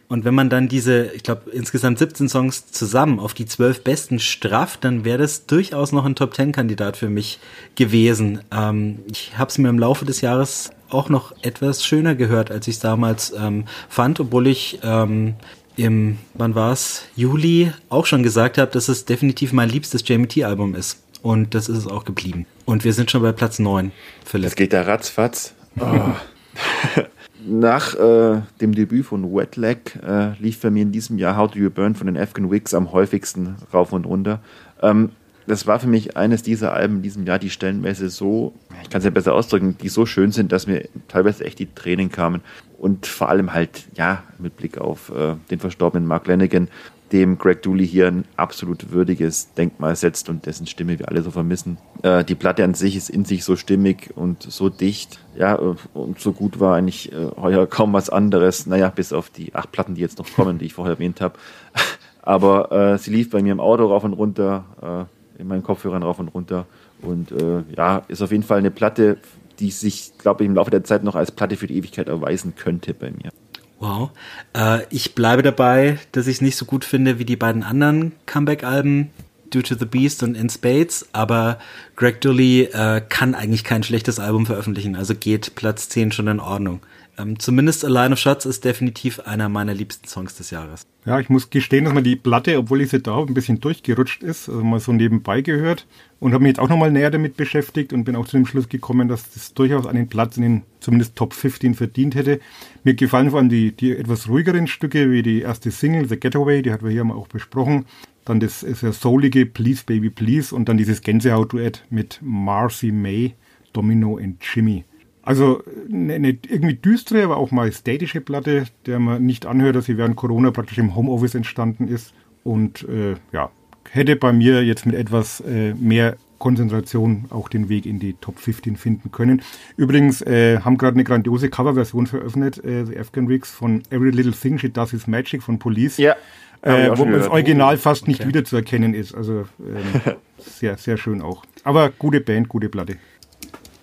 Und 0.10 0.23
wenn 0.23 0.36
man 0.36 0.49
dann 0.49 0.69
diese, 0.69 1.08
ich 1.08 1.23
glaube, 1.23 1.51
insgesamt 1.51 1.99
17 1.99 2.30
Songs 2.30 2.71
zusammen 2.71 3.19
auf 3.19 3.34
die 3.34 3.45
12 3.45 3.84
besten 3.84 4.19
strafft, 4.19 4.86
dann 4.86 5.03
wäre 5.03 5.17
das 5.17 5.47
durchaus 5.47 5.91
noch 5.91 6.06
ein 6.06 6.15
Top-10-Kandidat 6.15 6.95
für 6.95 7.10
mich 7.10 7.39
gewesen. 7.75 8.39
Ähm, 8.51 8.99
ich 9.12 9.38
habe 9.38 9.49
es 9.49 9.58
mir 9.58 9.67
im 9.67 9.80
Laufe 9.80 10.06
des 10.06 10.21
Jahres 10.21 10.71
auch 10.89 11.10
noch 11.10 11.34
etwas 11.41 11.86
schöner 11.86 12.15
gehört, 12.15 12.52
als 12.52 12.67
ich 12.67 12.76
es 12.76 12.82
damals 12.82 13.34
ähm, 13.38 13.65
fand, 13.89 14.19
obwohl 14.19 14.47
ich 14.47 14.80
ähm, 14.84 15.36
im, 15.76 16.17
wann 16.34 16.56
war 16.56 16.71
es, 16.71 17.06
Juli 17.15 17.71
auch 17.89 18.06
schon 18.06 18.23
gesagt 18.23 18.58
habe, 18.58 18.71
dass 18.71 18.89
es 18.89 19.06
definitiv 19.06 19.54
mein 19.54 19.69
liebstes 19.69 20.08
Jamie 20.08 20.28
T-Album 20.28 20.76
ist. 20.76 21.04
Und 21.21 21.54
das 21.54 21.69
ist 21.69 21.78
es 21.78 21.88
auch 21.88 22.04
geblieben. 22.04 22.45
Und 22.65 22.84
wir 22.84 22.93
sind 22.93 23.12
schon 23.12 23.21
bei 23.21 23.32
Platz 23.32 23.60
9, 23.60 23.91
Philipp. 24.26 24.45
Das 24.45 24.56
geht 24.56 24.73
da 24.73 24.82
ratzfatz. 24.84 25.54
Oh. 25.80 25.84
Nach 27.45 27.95
äh, 27.95 28.41
dem 28.60 28.73
Debüt 28.76 29.06
von 29.06 29.34
Wet 29.34 29.56
Leg 29.56 29.97
äh, 30.06 30.34
lief 30.39 30.60
bei 30.62 30.69
mir 30.69 30.82
in 30.82 30.91
diesem 30.91 31.17
Jahr 31.17 31.38
How 31.38 31.50
Do 31.50 31.60
You 31.60 31.69
Burn 31.69 31.95
von 31.95 32.08
den 32.08 32.17
Afghan 32.17 32.52
Wigs 32.52 32.73
am 32.73 32.91
häufigsten 32.91 33.56
rauf 33.73 33.93
und 33.93 34.06
runter. 34.06 34.41
Ähm, 34.82 35.12
das 35.47 35.65
war 35.65 35.79
für 35.79 35.88
mich 35.88 36.17
eines 36.17 36.43
dieser 36.43 36.73
Alben 36.73 36.97
in 36.97 37.01
diesem 37.01 37.25
Jahr, 37.25 37.39
die 37.39 37.49
stellenweise 37.49 38.10
so, 38.10 38.53
ich 38.83 38.89
kann 38.89 38.99
es 38.99 39.05
ja 39.05 39.12
besser 39.12 39.33
ausdrücken, 39.33 39.77
die 39.81 39.89
so 39.89 40.05
schön 40.05 40.31
sind, 40.31 40.51
dass 40.51 40.67
mir 40.67 40.88
teilweise 41.07 41.45
echt 41.45 41.60
die 41.60 41.73
Tränen 41.73 42.12
kamen. 42.12 42.41
Und 42.77 43.07
vor 43.07 43.29
allem 43.29 43.53
halt, 43.53 43.86
ja, 43.95 44.23
mit 44.38 44.57
Blick 44.57 44.77
auf 44.77 45.10
äh, 45.10 45.36
den 45.49 45.60
verstorbenen 45.60 46.07
Mark 46.07 46.27
Lanigan, 46.27 46.67
dem 47.12 47.38
Greg 47.38 47.62
Dooley 47.62 47.88
hier 47.88 48.07
ein 48.07 48.25
absolut 48.36 48.91
würdiges 48.91 49.53
Denkmal 49.53 49.95
setzt 49.95 50.27
und 50.27 50.45
dessen 50.45 50.67
Stimme 50.67 50.99
wir 50.99 51.07
alle 51.07 51.21
so 51.21 51.31
vermissen. 51.31 51.77
Äh, 52.03 52.25
die 52.25 52.36
Platte 52.36 52.63
an 52.63 52.73
sich 52.73 52.95
ist 52.97 53.10
in 53.10 53.23
sich 53.23 53.45
so 53.45 53.55
stimmig 53.55 54.12
und 54.15 54.43
so 54.43 54.69
dicht, 54.69 55.19
ja, 55.38 55.55
und 55.55 56.19
so 56.19 56.33
gut 56.33 56.60
war 56.60 56.75
eigentlich 56.75 57.12
äh, 57.13 57.29
heuer 57.38 57.67
kaum 57.67 57.93
was 57.93 58.10
anderes. 58.10 58.67
Naja, 58.67 58.89
bis 58.89 59.13
auf 59.13 59.29
die 59.29 59.55
acht 59.55 59.71
Platten, 59.71 59.95
die 59.95 60.01
jetzt 60.01 60.19
noch 60.19 60.31
kommen, 60.33 60.57
die 60.57 60.65
ich 60.65 60.73
vorher 60.73 60.95
erwähnt 60.95 61.21
habe. 61.21 61.36
Aber 62.21 62.71
äh, 62.73 62.97
sie 62.97 63.12
lief 63.12 63.29
bei 63.29 63.41
mir 63.41 63.53
im 63.53 63.62
Auto 63.62 63.86
rauf 63.86 64.03
und 64.03 64.12
runter, 64.12 65.07
äh, 65.07 65.16
in 65.38 65.47
meinen 65.47 65.63
Kopfhörern 65.63 66.04
rauf 66.04 66.19
und 66.19 66.30
runter. 66.30 66.65
Und 67.02 67.32
äh, 67.32 67.63
ja, 67.76 68.04
ist 68.08 68.21
auf 68.21 68.32
jeden 68.32 68.43
Fall 68.43 68.60
eine 68.60 68.71
Platte, 68.71 69.17
die 69.60 69.71
sich, 69.71 70.13
glaube 70.17 70.43
ich, 70.43 70.50
im 70.50 70.56
Laufe 70.56 70.71
der 70.71 70.84
Zeit 70.84 71.04
noch 71.04 71.15
als 71.15 71.32
Platte 71.32 71.58
für 71.58 71.67
die 71.67 71.78
Ewigkeit 71.78 72.08
erweisen 72.08 72.56
könnte 72.56 72.93
bei 72.93 73.12
mir. 73.12 73.32
Wow. 73.80 74.12
Äh, 74.54 74.82
ich 74.89 75.15
bleibe 75.15 75.43
dabei, 75.43 76.00
dass 76.12 76.28
ich 76.28 76.38
es 76.38 76.41
nicht 76.41 76.56
so 76.56 76.65
gut 76.65 76.86
finde 76.86 77.19
wie 77.19 77.26
die 77.26 77.36
beiden 77.36 77.63
anderen 77.63 78.13
Comeback-Alben, 78.26 79.12
Due 79.50 79.63
to 79.63 79.76
the 79.76 79.86
Beast 79.86 80.23
und 80.23 80.36
In 80.36 80.50
Spades, 80.50 81.08
aber 81.13 81.60
Greg 81.95 82.19
Dully 82.19 82.63
äh, 82.63 83.02
kann 83.08 83.34
eigentlich 83.34 83.63
kein 83.63 83.82
schlechtes 83.82 84.19
Album 84.19 84.45
veröffentlichen, 84.45 84.95
also 84.95 85.15
geht 85.15 85.56
Platz 85.56 85.88
10 85.88 86.12
schon 86.12 86.28
in 86.28 86.39
Ordnung. 86.41 86.82
Ähm, 87.19 87.39
zumindest 87.39 87.84
A 87.84 87.88
Line 87.88 88.13
of 88.13 88.19
Shots 88.19 88.45
ist 88.45 88.63
definitiv 88.63 89.19
einer 89.21 89.49
meiner 89.49 89.73
liebsten 89.73 90.08
Songs 90.08 90.36
des 90.36 90.51
Jahres. 90.51 90.86
Ja, 91.06 91.19
ich 91.19 91.30
muss 91.30 91.49
gestehen, 91.49 91.86
dass 91.86 91.93
man 91.93 92.03
die 92.03 92.15
Platte, 92.15 92.58
obwohl 92.58 92.82
ich 92.82 92.89
sie 92.89 93.01
da 93.01 93.17
ein 93.17 93.34
bisschen 93.34 93.60
durchgerutscht 93.60 94.21
ist, 94.21 94.49
also 94.49 94.63
mal 94.63 94.80
so 94.80 94.93
nebenbei 94.93 95.41
gehört 95.41 95.88
und 96.19 96.34
habe 96.34 96.43
mich 96.43 96.49
jetzt 96.49 96.60
auch 96.60 96.69
nochmal 96.69 96.91
näher 96.91 97.10
damit 97.10 97.36
beschäftigt 97.36 97.91
und 97.91 98.03
bin 98.03 98.15
auch 98.15 98.27
zu 98.27 98.38
dem 98.38 98.45
Schluss 98.45 98.69
gekommen, 98.69 99.08
dass 99.08 99.32
das 99.32 99.53
durchaus 99.53 99.88
einen 99.88 100.10
Platz 100.10 100.38
in 100.38 100.43
den 100.43 100.63
zumindest 100.80 101.15
Top 101.15 101.34
15 101.34 101.73
verdient 101.73 102.13
hätte. 102.13 102.39
Mir 102.84 102.93
gefallen 102.93 103.32
vor 103.32 103.39
allem 103.39 103.49
die, 103.49 103.71
die 103.71 103.95
etwas 103.95 104.27
ruhigeren 104.27 104.67
Stücke, 104.67 105.10
wie 105.10 105.23
die 105.23 105.41
erste 105.41 105.71
Single, 105.71 106.08
The 106.08 106.19
Getaway, 106.19 106.62
die 106.62 106.71
hatten 106.71 106.86
wir 106.86 106.91
hier 106.91 107.03
mal 107.03 107.15
auch 107.15 107.27
besprochen. 107.27 107.86
Dann 108.25 108.39
das 108.39 108.60
sehr 108.60 108.93
soulige 108.93 109.45
Please 109.45 109.84
Baby 109.86 110.10
Please 110.10 110.53
und 110.53 110.69
dann 110.69 110.77
dieses 110.77 111.01
Gänsehaut-Duett 111.01 111.86
mit 111.89 112.19
Marcy 112.21 112.91
May, 112.91 113.34
Domino 113.73 114.17
und 114.17 114.38
Jimmy. 114.41 114.84
Also 115.27 115.61
eine, 115.91 116.13
eine 116.13 116.37
irgendwie 116.47 116.75
düstere, 116.75 117.25
aber 117.25 117.35
auch 117.35 117.51
majestätische 117.51 118.21
Platte, 118.21 118.63
der 118.85 118.97
man 118.97 119.25
nicht 119.25 119.45
anhört, 119.45 119.75
dass 119.75 119.83
sie 119.83 119.97
während 119.97 120.15
Corona 120.15 120.51
praktisch 120.51 120.77
im 120.77 120.95
Homeoffice 120.95 121.35
entstanden 121.35 121.89
ist. 121.89 122.13
Und 122.45 122.87
äh, 122.87 123.15
ja, 123.33 123.49
hätte 123.91 124.15
bei 124.15 124.31
mir 124.31 124.63
jetzt 124.63 124.85
mit 124.85 124.95
etwas 124.95 125.41
äh, 125.41 125.73
mehr 125.73 126.15
Konzentration 126.37 127.25
auch 127.29 127.49
den 127.49 127.67
Weg 127.67 127.85
in 127.85 127.99
die 127.99 128.13
Top 128.13 128.39
15 128.39 128.77
finden 128.77 129.11
können. 129.11 129.41
Übrigens 129.75 130.21
äh, 130.21 130.61
haben 130.61 130.77
gerade 130.77 130.95
eine 130.95 131.03
grandiose 131.03 131.49
Coverversion 131.49 132.07
veröffentlicht, 132.07 132.63
äh, 132.63 132.85
The 132.85 132.97
Afghan 132.97 133.27
Rigs 133.27 133.51
von 133.51 133.83
Every 133.89 134.11
Little 134.11 134.31
Thing 134.31 134.57
She 134.57 134.69
Does 134.69 134.93
Is 134.93 135.07
Magic 135.07 135.43
von 135.43 135.59
Police. 135.59 135.97
Ja. 135.97 136.15
Äh, 136.61 136.97
wo 136.97 137.03
das 137.03 137.27
Original 137.27 137.77
fast 137.77 138.07
nicht 138.07 138.21
okay. 138.21 138.29
wiederzuerkennen 138.29 138.93
ist. 138.93 139.13
Also 139.13 139.45
ähm, 139.59 140.15
sehr, 140.37 140.77
sehr 140.77 140.95
schön 140.95 141.21
auch. 141.21 141.43
Aber 141.65 141.89
gute 141.89 142.21
Band, 142.21 142.47
gute 142.47 142.69
Platte. 142.69 142.95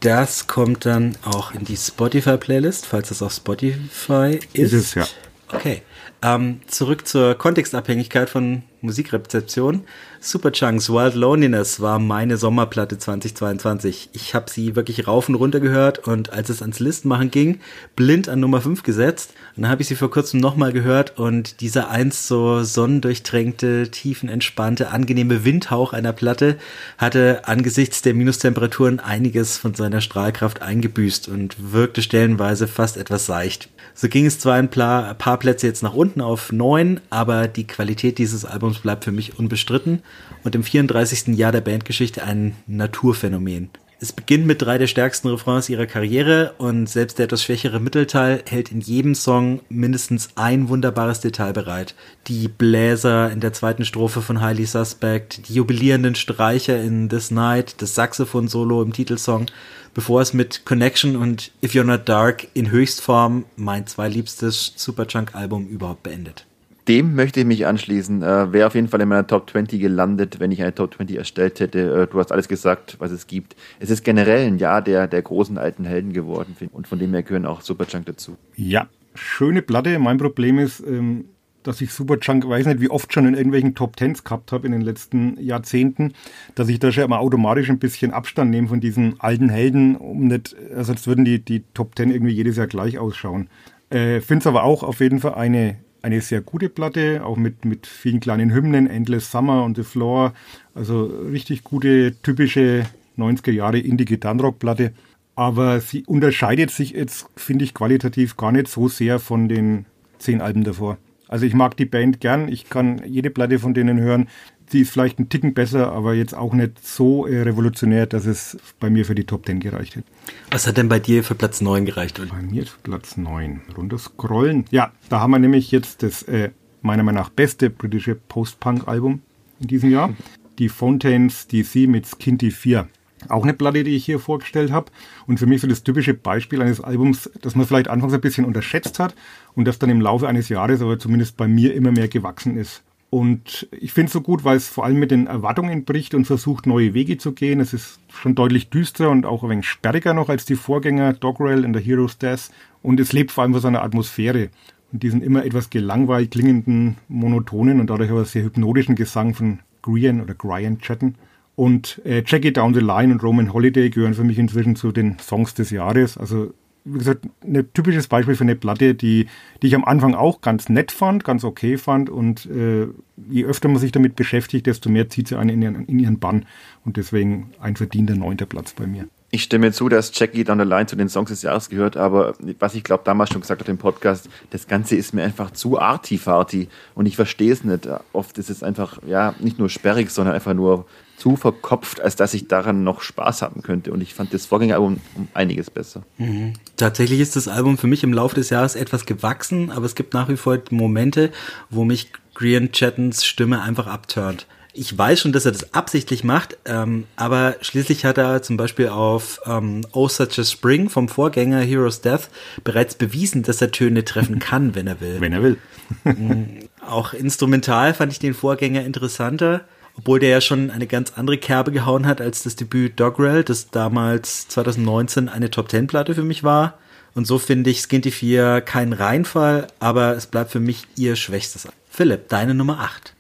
Das 0.05 0.47
kommt 0.47 0.85
dann 0.85 1.17
auch 1.25 1.55
in 1.55 1.65
die 1.65 1.79
Spotify-Playlist, 1.79 2.85
falls 2.85 3.11
es 3.11 3.23
auf 3.23 3.33
Spotify 3.33 4.39
ist. 4.53 4.73
Ist 4.73 4.73
es, 4.75 4.95
ja. 4.95 5.07
Okay. 5.51 5.81
Ähm, 6.21 6.61
zurück 6.67 7.09
zur 7.09 7.35
Kontextabhängigkeit 7.37 8.29
von 8.29 8.65
Musikrezeption. 8.85 9.83
Superchunks 10.21 10.89
Wild 10.89 11.15
Loneliness 11.15 11.81
war 11.81 11.99
meine 11.99 12.37
Sommerplatte 12.37 12.99
2022. 12.99 14.11
Ich 14.13 14.35
habe 14.35 14.51
sie 14.51 14.77
wirklich 14.77 15.07
rauf 15.07 15.29
und 15.29 15.35
runter 15.35 15.61
gehört 15.61 16.07
und 16.07 16.33
als 16.33 16.49
es 16.49 16.63
ans 16.63 16.81
Listmachen 16.81 17.31
ging, 17.31 17.61
blind 17.97 18.29
an 18.29 18.41
Nummer 18.41 18.61
5 18.61 18.83
gesetzt. 18.83 19.35
Und 19.57 19.63
dann 19.63 19.71
habe 19.71 19.83
ich 19.83 19.89
sie 19.89 19.97
vor 19.97 20.11
kurzem 20.11 20.41
nochmal 20.41 20.73
gehört 20.73 21.19
und 21.19 21.61
dieser 21.61 21.91
einst 21.91 22.27
so 22.27 22.63
sonnendurchtränkte, 22.63 23.91
tiefenentspannte, 23.91 24.91
angenehme 24.91 25.45
Windhauch 25.45 25.93
einer 25.93 26.13
Platte 26.13 26.57
hatte 26.99 27.43
angesichts 27.47 28.03
der 28.03 28.15
Minustemperaturen 28.15 29.01
einiges 29.01 29.59
von 29.59 29.75
seiner 29.75 30.01
Strahlkraft 30.01 30.63
eingebüßt 30.63 31.29
und 31.29 31.73
wirkte 31.73 32.03
stellenweise 32.03 32.69
fast 32.69 32.97
etwas 32.97 33.27
seicht. 33.27 33.69
So 33.97 34.09
ging 34.09 34.27
es 34.27 34.41
zwar 34.41 34.55
ein 34.55 34.71
paar, 34.71 35.15
Plätze 35.15 35.67
jetzt 35.69 35.83
nach 35.83 35.95
unten 35.95 36.21
auf 36.21 36.51
neun, 36.51 37.01
aber 37.11 37.47
die 37.47 37.67
Qualität 37.67 38.19
dieses 38.19 38.45
Albums 38.45 38.74
bleibt 38.81 39.05
für 39.05 39.13
mich 39.13 39.39
unbestritten 39.39 40.03
und 40.43 40.55
im 40.55 40.63
34. 40.63 41.37
Jahr 41.37 41.53
der 41.53 41.61
Bandgeschichte 41.61 42.23
ein 42.23 42.55
Naturphänomen. 42.67 43.71
Es 44.01 44.13
beginnt 44.13 44.47
mit 44.47 44.61
drei 44.61 44.77
der 44.77 44.87
stärksten 44.87 45.29
Refrains 45.29 45.69
ihrer 45.69 45.87
Karriere 45.87 46.55
und 46.59 46.89
selbst 46.89 47.19
der 47.19 47.25
etwas 47.25 47.43
schwächere 47.43 47.81
Mittelteil 47.81 48.43
hält 48.47 48.71
in 48.71 48.81
jedem 48.81 49.15
Song 49.15 49.61
mindestens 49.71 50.29
ein 50.35 50.69
wunderbares 50.69 51.21
Detail 51.21 51.53
bereit. 51.53 51.95
Die 52.27 52.49
Bläser 52.49 53.31
in 53.31 53.41
der 53.41 53.53
zweiten 53.53 53.85
Strophe 53.85 54.21
von 54.21 54.43
Highly 54.43 54.67
Suspect, 54.67 55.49
die 55.49 55.55
jubilierenden 55.55 56.17
Streicher 56.17 56.79
in 56.83 57.09
This 57.09 57.31
Night, 57.31 57.81
das 57.81 57.95
Saxophon-Solo 57.95 58.83
im 58.83 58.93
Titelsong 58.93 59.47
bevor 59.95 60.21
es 60.21 60.35
mit 60.35 60.65
Connection 60.65 61.17
und 61.17 61.53
If 61.63 61.73
You're 61.73 61.85
Not 61.85 62.09
Dark 62.09 62.49
in 62.53 62.71
Höchstform 62.71 63.47
mein 63.57 63.87
zweiliebstes 63.87 64.73
Superchunk-Album 64.77 65.69
überhaupt 65.69 66.03
beendet. 66.03 66.47
Dem 66.89 67.15
möchte 67.15 67.41
ich 67.41 67.47
mich 67.47 67.67
anschließen. 67.67 68.23
Äh, 68.23 68.53
Wäre 68.53 68.67
auf 68.67 68.75
jeden 68.75 68.89
Fall 68.89 69.01
in 69.01 69.09
meiner 69.09 69.27
Top 69.27 69.49
20 69.51 69.81
gelandet, 69.81 70.39
wenn 70.39 70.53
ich 70.53 70.61
eine 70.61 70.75
Top 70.75 70.95
20 70.95 71.17
erstellt 71.17 71.61
hätte. 71.61 72.03
Äh, 72.03 72.07
du 72.13 72.19
hast 72.19 72.31
alles 72.31 72.49
gesagt, 72.49 72.97
was 72.99 73.11
es 73.11 73.27
gibt. 73.27 73.57
Es 73.81 73.91
ist 73.91 74.05
generell 74.05 74.47
ein 74.47 74.59
Jahr 74.59 74.83
der, 74.83 75.09
der 75.09 75.23
großen 75.23 75.57
alten 75.57 75.85
Helden 75.85 76.13
geworden 76.13 76.57
und 76.73 76.87
von 76.87 76.99
dem 76.99 77.13
her 77.13 77.23
gehören 77.23 77.47
auch 77.47 77.63
Superchunk 77.63 78.07
dazu. 78.07 78.37
Ja, 78.57 78.89
schöne 79.15 79.63
Platte. 79.63 79.99
Mein 79.99 80.19
Problem 80.19 80.59
ist, 80.59 80.81
ähm, 80.81 81.27
dass 81.65 81.81
ich 81.81 81.91
Superjunk, 81.93 82.47
weiß 82.47 82.67
nicht, 82.67 82.81
wie 82.81 82.91
oft 82.91 83.13
schon 83.13 83.27
in 83.27 83.35
irgendwelchen 83.35 83.75
Top 83.75 83.97
Tens 83.97 84.23
gehabt 84.23 84.53
habe 84.53 84.67
in 84.67 84.73
den 84.73 84.83
letzten 84.83 85.41
Jahrzehnten, 85.41 86.13
dass 86.55 86.69
ich 86.69 86.79
da 86.79 86.93
schon 86.93 87.05
immer 87.05 87.19
automatisch 87.19 87.71
ein 87.71 87.79
bisschen 87.79 88.13
Abstand 88.13 88.51
nehme 88.51 88.69
von 88.69 88.81
diesen 88.81 89.19
alten 89.21 89.49
Helden, 89.49 89.97
um 89.97 90.27
nicht, 90.29 90.55
also 90.71 90.93
sonst 90.93 91.07
würden 91.07 91.25
die, 91.25 91.43
die 91.43 91.65
Top 91.73 91.97
Ten 91.97 92.11
irgendwie 92.11 92.35
jedes 92.35 92.57
Jahr 92.57 92.67
gleich 92.67 92.99
ausschauen. 92.99 93.49
Äh, 93.91 94.21
Finde 94.21 94.43
es 94.43 94.47
aber 94.47 94.63
auch 94.63 94.83
auf 94.83 95.01
jeden 95.01 95.21
Fall 95.21 95.35
eine, 95.35 95.77
eine 96.05 96.21
sehr 96.21 96.43
gute 96.43 96.69
Platte, 96.69 97.25
auch 97.25 97.37
mit, 97.37 97.65
mit 97.65 97.87
vielen 97.87 98.21
kleinen 98.21 98.53
Hymnen, 98.53 98.87
Endless 98.87 99.31
Summer 99.31 99.65
und 99.65 99.77
The 99.77 99.83
Floor. 99.83 100.35
Also 100.75 101.05
richtig 101.05 101.65
gute, 101.65 102.15
typische 102.23 102.85
90er 103.17 103.53
Jahre 103.53 103.79
Indie-Gitarrenrock-Platte. 103.79 104.93
Aber 105.35 105.81
sie 105.81 106.05
unterscheidet 106.05 106.71
sich 106.71 106.91
jetzt, 106.91 107.27
finde 107.37 107.65
ich, 107.65 107.73
qualitativ 107.73 108.37
gar 108.37 108.53
nicht 108.53 108.69
so 108.69 108.89
sehr 108.89 109.19
von 109.19 109.49
den 109.49 109.87
zehn 110.19 110.43
Alben 110.43 110.63
davor. 110.63 110.99
Also 111.27 111.47
ich 111.47 111.55
mag 111.55 111.77
die 111.77 111.87
Band 111.87 112.21
gern, 112.21 112.49
ich 112.49 112.69
kann 112.69 113.03
jede 113.07 113.31
Platte 113.31 113.59
von 113.59 113.73
denen 113.73 113.99
hören. 113.99 114.29
Sie 114.69 114.81
ist 114.81 114.91
vielleicht 114.91 115.19
ein 115.19 115.29
Ticken 115.29 115.55
besser, 115.55 115.93
aber 115.93 116.15
jetzt 116.15 116.35
auch 116.35 116.53
nicht 116.53 116.85
so 116.85 117.27
äh, 117.27 117.43
revolutionär, 117.43 118.07
dass 118.07 118.27
es 118.27 118.57
bei 118.81 118.91
mir 118.91 119.05
für 119.05 119.15
die 119.15 119.25
Top 119.25 119.47
10 119.47 119.61
gereicht 119.61 119.97
hätte. 119.97 120.07
Was 120.51 120.67
hat 120.67 120.77
denn 120.77 120.89
bei 120.89 120.99
dir 120.99 121.23
für 121.23 121.35
Platz 121.35 121.61
9 121.61 121.85
gereicht? 121.85 122.21
Bei 122.31 122.43
mir 122.43 122.67
für 122.67 122.79
Platz 122.83 123.17
9. 123.17 123.61
Runter 123.77 123.99
scrollen. 123.99 124.65
Ja, 124.71 124.93
da 125.11 125.21
haben 125.21 125.33
wir 125.33 125.39
nämlich 125.39 125.71
jetzt 125.71 126.03
das 126.03 126.23
äh, 126.25 126.51
meiner 126.83 127.03
Meinung 127.03 127.23
nach 127.23 127.31
beste 127.31 127.71
britische 127.71 128.15
Post-Punk-Album 128.15 129.23
in 129.61 129.67
diesem 129.69 129.91
Jahr. 129.91 130.15
Die 130.59 130.69
Fontaines 130.69 131.47
DC 131.49 131.89
mit 131.89 132.07
Skinty 132.07 132.51
4. 132.51 132.89
Auch 133.29 133.43
eine 133.43 133.55
Platte, 133.55 133.85
die 133.85 133.97
ich 133.97 134.05
hier 134.05 134.19
vorgestellt 134.19 134.71
habe. 134.71 134.91
Und 135.27 135.39
für 135.39 135.47
mich 135.47 135.61
so 135.61 135.67
das 135.67 135.83
typische 135.83 136.15
Beispiel 136.15 136.63
eines 136.63 136.81
Albums, 136.81 137.31
das 137.41 137.55
man 137.55 137.67
vielleicht 137.67 137.89
anfangs 137.89 138.13
ein 138.13 138.21
bisschen 138.21 138.45
unterschätzt 138.45 138.99
hat 138.99 139.15
und 139.55 139.67
das 139.67 139.79
dann 139.79 139.91
im 139.91 140.01
Laufe 140.01 140.29
eines 140.29 140.49
Jahres 140.49 140.83
aber 140.83 140.99
zumindest 140.99 141.37
bei 141.37 141.49
mir 141.49 141.75
immer 141.75 141.91
mehr 141.91 142.09
gewachsen 142.09 142.57
ist. 142.57 142.83
Und 143.15 143.69
ich 143.71 143.93
finde 143.93 144.09
es 144.09 144.13
so 144.13 144.21
gut, 144.21 144.43
weil 144.43 144.57
es 144.57 144.67
vor 144.67 144.85
allem 144.85 144.99
mit 144.99 145.13
den 145.13 145.29
Erwartungen 145.29 145.85
bricht 145.85 146.17
und 146.17 146.25
versucht, 146.25 146.67
neue 146.67 146.95
Wege 146.95 147.17
zu 147.17 147.31
gehen. 147.31 147.61
Es 147.61 147.73
ist 147.73 148.01
schon 148.13 148.35
deutlich 148.35 148.71
düsterer 148.71 149.11
und 149.11 149.25
auch 149.25 149.45
ein 149.45 149.51
wenig 149.51 149.69
sperriger 149.69 150.15
noch 150.15 150.29
als 150.29 150.47
die 150.47 150.57
Vorgänger 150.57 151.13
Doggerel 151.13 151.63
in 151.63 151.73
der 151.73 151.81
Hero's 151.81 152.19
Death. 152.19 152.51
Und 152.83 152.99
es 152.99 153.13
lebt 153.13 153.31
vor 153.31 153.43
allem 153.43 153.53
von 153.53 153.63
seiner 153.63 153.85
Atmosphäre 153.85 154.49
und 154.91 155.05
diesen 155.05 155.23
immer 155.23 155.45
etwas 155.45 155.71
gelangweilt 155.71 156.33
klingenden, 156.33 156.97
monotonen 157.07 157.79
und 157.79 157.89
dadurch 157.89 158.11
aber 158.11 158.25
sehr 158.25 158.43
hypnotischen 158.43 158.97
Gesang 158.97 159.33
von 159.33 159.61
Grian 159.81 160.21
oder 160.21 160.35
Grian 160.35 160.81
Chatten. 160.81 161.15
Und 161.55 162.03
äh, 162.05 162.25
Jackie 162.27 162.53
Down 162.53 162.75
the 162.75 162.81
Line 162.81 163.13
und 163.13 163.23
Roman 163.23 163.53
Holiday 163.53 163.91
gehören 163.91 164.15
für 164.15 164.25
mich 164.25 164.41
inzwischen 164.41 164.75
zu 164.75 164.91
den 164.91 165.21
Songs 165.21 165.55
des 165.55 165.71
Jahres. 165.71 166.19
Also 166.19 166.53
wie 166.85 166.99
gesagt, 166.99 167.27
ein 167.43 167.67
typisches 167.73 168.09
Beispiel 168.09 168.35
für 168.35 168.45
eine 168.45 168.57
Platte, 168.57 168.95
die, 168.95 169.27
die 169.63 169.67
ich 169.67 169.75
am 169.75 169.85
Anfang 169.85 170.15
auch 170.15 170.43
ganz 170.43 170.69
nett 170.69 170.93
fand, 170.93 171.25
ganz 171.25 171.43
okay 171.43 171.79
fand. 171.79 172.11
Und 172.11 172.47
äh, 172.47 172.89
je 173.29 173.45
öfter 173.45 173.69
man 173.69 173.79
sich 173.79 173.93
damit 173.93 174.17
beschäftigt, 174.17 174.67
desto 174.67 174.91
mehr 174.91 175.09
zieht 175.09 175.29
sie 175.29 175.39
einen 175.39 175.51
in 175.51 175.63
ihren, 175.63 175.87
in 175.87 175.99
ihren 175.99 176.19
Bann. 176.19 176.45
Und 176.85 176.99
deswegen 176.99 177.53
ein 177.59 177.77
verdienter 177.77 178.17
neunter 178.17 178.47
Platz 178.47 178.75
bei 178.75 178.87
mir. 178.87 179.09
Ich 179.31 179.43
stimme 179.43 179.73
zu, 179.73 179.89
dass 179.89 180.17
Jackie 180.17 180.45
Down 180.45 180.61
the 180.61 180.65
Line 180.65 180.87
zu 180.87 180.95
den 180.95 181.09
Songs 181.09 181.31
des 181.31 181.43
Jahres 181.43 181.69
gehört, 181.69 181.97
aber 181.97 182.35
was 182.61 182.77
ich 182.77 182.85
glaube 182.85 183.03
damals 183.05 183.31
schon 183.31 183.41
gesagt 183.41 183.63
habe 183.63 183.71
im 183.73 183.79
Podcast, 183.79 184.29
das 184.51 184.69
Ganze 184.69 184.95
ist 184.95 185.13
mir 185.13 185.25
einfach 185.25 185.51
zu 185.51 185.81
arty-farty 185.81 186.69
und 186.95 187.07
ich 187.07 187.17
verstehe 187.17 187.53
es 187.53 187.65
nicht. 187.65 187.89
Oft 188.13 188.39
ist 188.39 188.49
es 188.49 188.63
einfach, 188.63 188.99
ja, 189.05 189.35
nicht 189.41 189.59
nur 189.59 189.71
sperrig, 189.71 190.11
sondern 190.11 190.37
einfach 190.37 190.55
nur 190.55 190.87
zu 191.17 191.37
verkopft, 191.37 192.01
als 192.01 192.17
dass 192.17 192.35
ich 192.35 192.49
daran 192.49 192.85
noch 192.85 193.03
Spaß 193.03 193.43
haben 193.43 193.63
könnte. 193.63 193.93
Und 193.93 194.01
ich 194.01 194.15
fand 194.15 194.35
das 194.35 194.47
Vorgängeralbum 194.47 195.01
um 195.15 195.29
einiges 195.35 195.71
besser. 195.71 196.03
Mhm. 196.19 196.55
Tatsächlich 196.77 197.21
ist 197.21 197.37
das 197.37 197.49
Album 197.49 197.79
für 197.79 197.87
mich 197.87 198.03
im 198.03 198.13
Laufe 198.13 198.35
des 198.35 198.51
Jahres 198.51 198.75
etwas 198.75 199.07
gewachsen, 199.07 199.71
aber 199.71 199.87
es 199.87 199.95
gibt 199.95 200.15
nach 200.15 200.29
wie 200.29 200.37
vor 200.37 200.59
Momente, 200.71 201.31
wo 201.71 201.85
mich 201.85 202.13
Grian 202.35 202.73
Chattons 202.73 203.25
Stimme 203.25 203.63
einfach 203.63 203.87
abturnt 203.87 204.47
ich 204.75 204.97
weiß 204.97 205.21
schon, 205.21 205.33
dass 205.33 205.47
er 205.47 205.53
das 205.53 205.73
absichtlich 205.73 206.25
macht, 206.25 206.59
ähm, 206.65 207.07
aber 207.15 207.57
schließlich 207.61 208.05
hat 208.05 208.19
er 208.19 208.43
zum 208.43 208.57
Beispiel 208.57 208.89
auf 208.89 209.41
ähm, 209.47 209.83
Oh 209.93 210.09
Such 210.09 210.39
a 210.39 210.45
Spring 210.45 210.91
vom 210.91 211.09
Vorgänger 211.09 211.61
Heroes 211.61 212.01
Death 212.01 212.29
bereits 212.65 212.97
bewiesen, 212.97 213.45
dass 213.45 213.63
er 213.63 213.71
Töne 213.71 214.05
treffen 214.05 214.41
kann, 214.41 214.75
wenn 214.75 214.89
er 214.89 215.01
will. 215.01 215.21
Wenn 215.21 215.33
er 215.33 215.43
will. 215.43 215.59
Mm, 216.03 216.65
auch 216.87 217.13
instrumental 217.13 217.95
fand 217.95 218.13
ich 218.13 218.19
den 218.19 218.35
Vorgänger 218.35 218.85
interessanter, 218.85 219.63
obwohl 219.97 220.19
der 220.19 220.31
ja 220.31 220.41
schon 220.41 220.71
eine 220.71 220.87
ganz 220.87 221.13
andere 221.17 221.39
Kerbe 221.39 221.73
gehauen 221.73 222.07
hat 222.07 222.21
als 222.21 222.43
das 222.43 222.57
Debüt 222.57 222.99
Dogrel, 222.99 223.45
das 223.45 223.71
damals 223.71 224.49
2019 224.49 225.29
eine 225.29 225.51
Top 225.51 225.69
Ten 225.69 225.87
Platte 225.87 226.15
für 226.15 226.23
mich 226.23 226.43
war. 226.43 226.79
Und 227.15 227.27
so 227.27 227.39
finde 227.39 227.71
ich 227.71 227.81
Skinty 227.81 228.11
4 228.11 228.61
keinen 228.61 228.93
Reinfall, 228.93 229.69
aber 229.79 230.17
es 230.17 230.27
bleibt 230.27 230.51
für 230.51 230.61
mich 230.61 230.87
ihr 230.97 231.15
schwächstes. 231.15 231.69
Philipp, 231.89 232.29
deine 232.29 232.55
Nummer 232.55 232.81
8. 232.81 233.15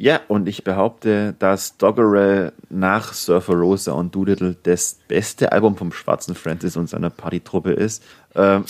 Ja, 0.00 0.20
und 0.28 0.48
ich 0.48 0.62
behaupte, 0.62 1.34
dass 1.40 1.76
Doggerel 1.76 2.52
nach 2.70 3.12
Surfer 3.12 3.54
Rosa 3.54 3.92
und 3.92 4.14
Doolittle 4.14 4.56
das 4.62 4.96
beste 5.08 5.50
Album 5.50 5.76
vom 5.76 5.92
schwarzen 5.92 6.36
Francis 6.36 6.76
und 6.76 6.88
seiner 6.88 7.10
Partytruppe 7.10 7.72
ist. 7.72 8.04
Ähm, 8.36 8.64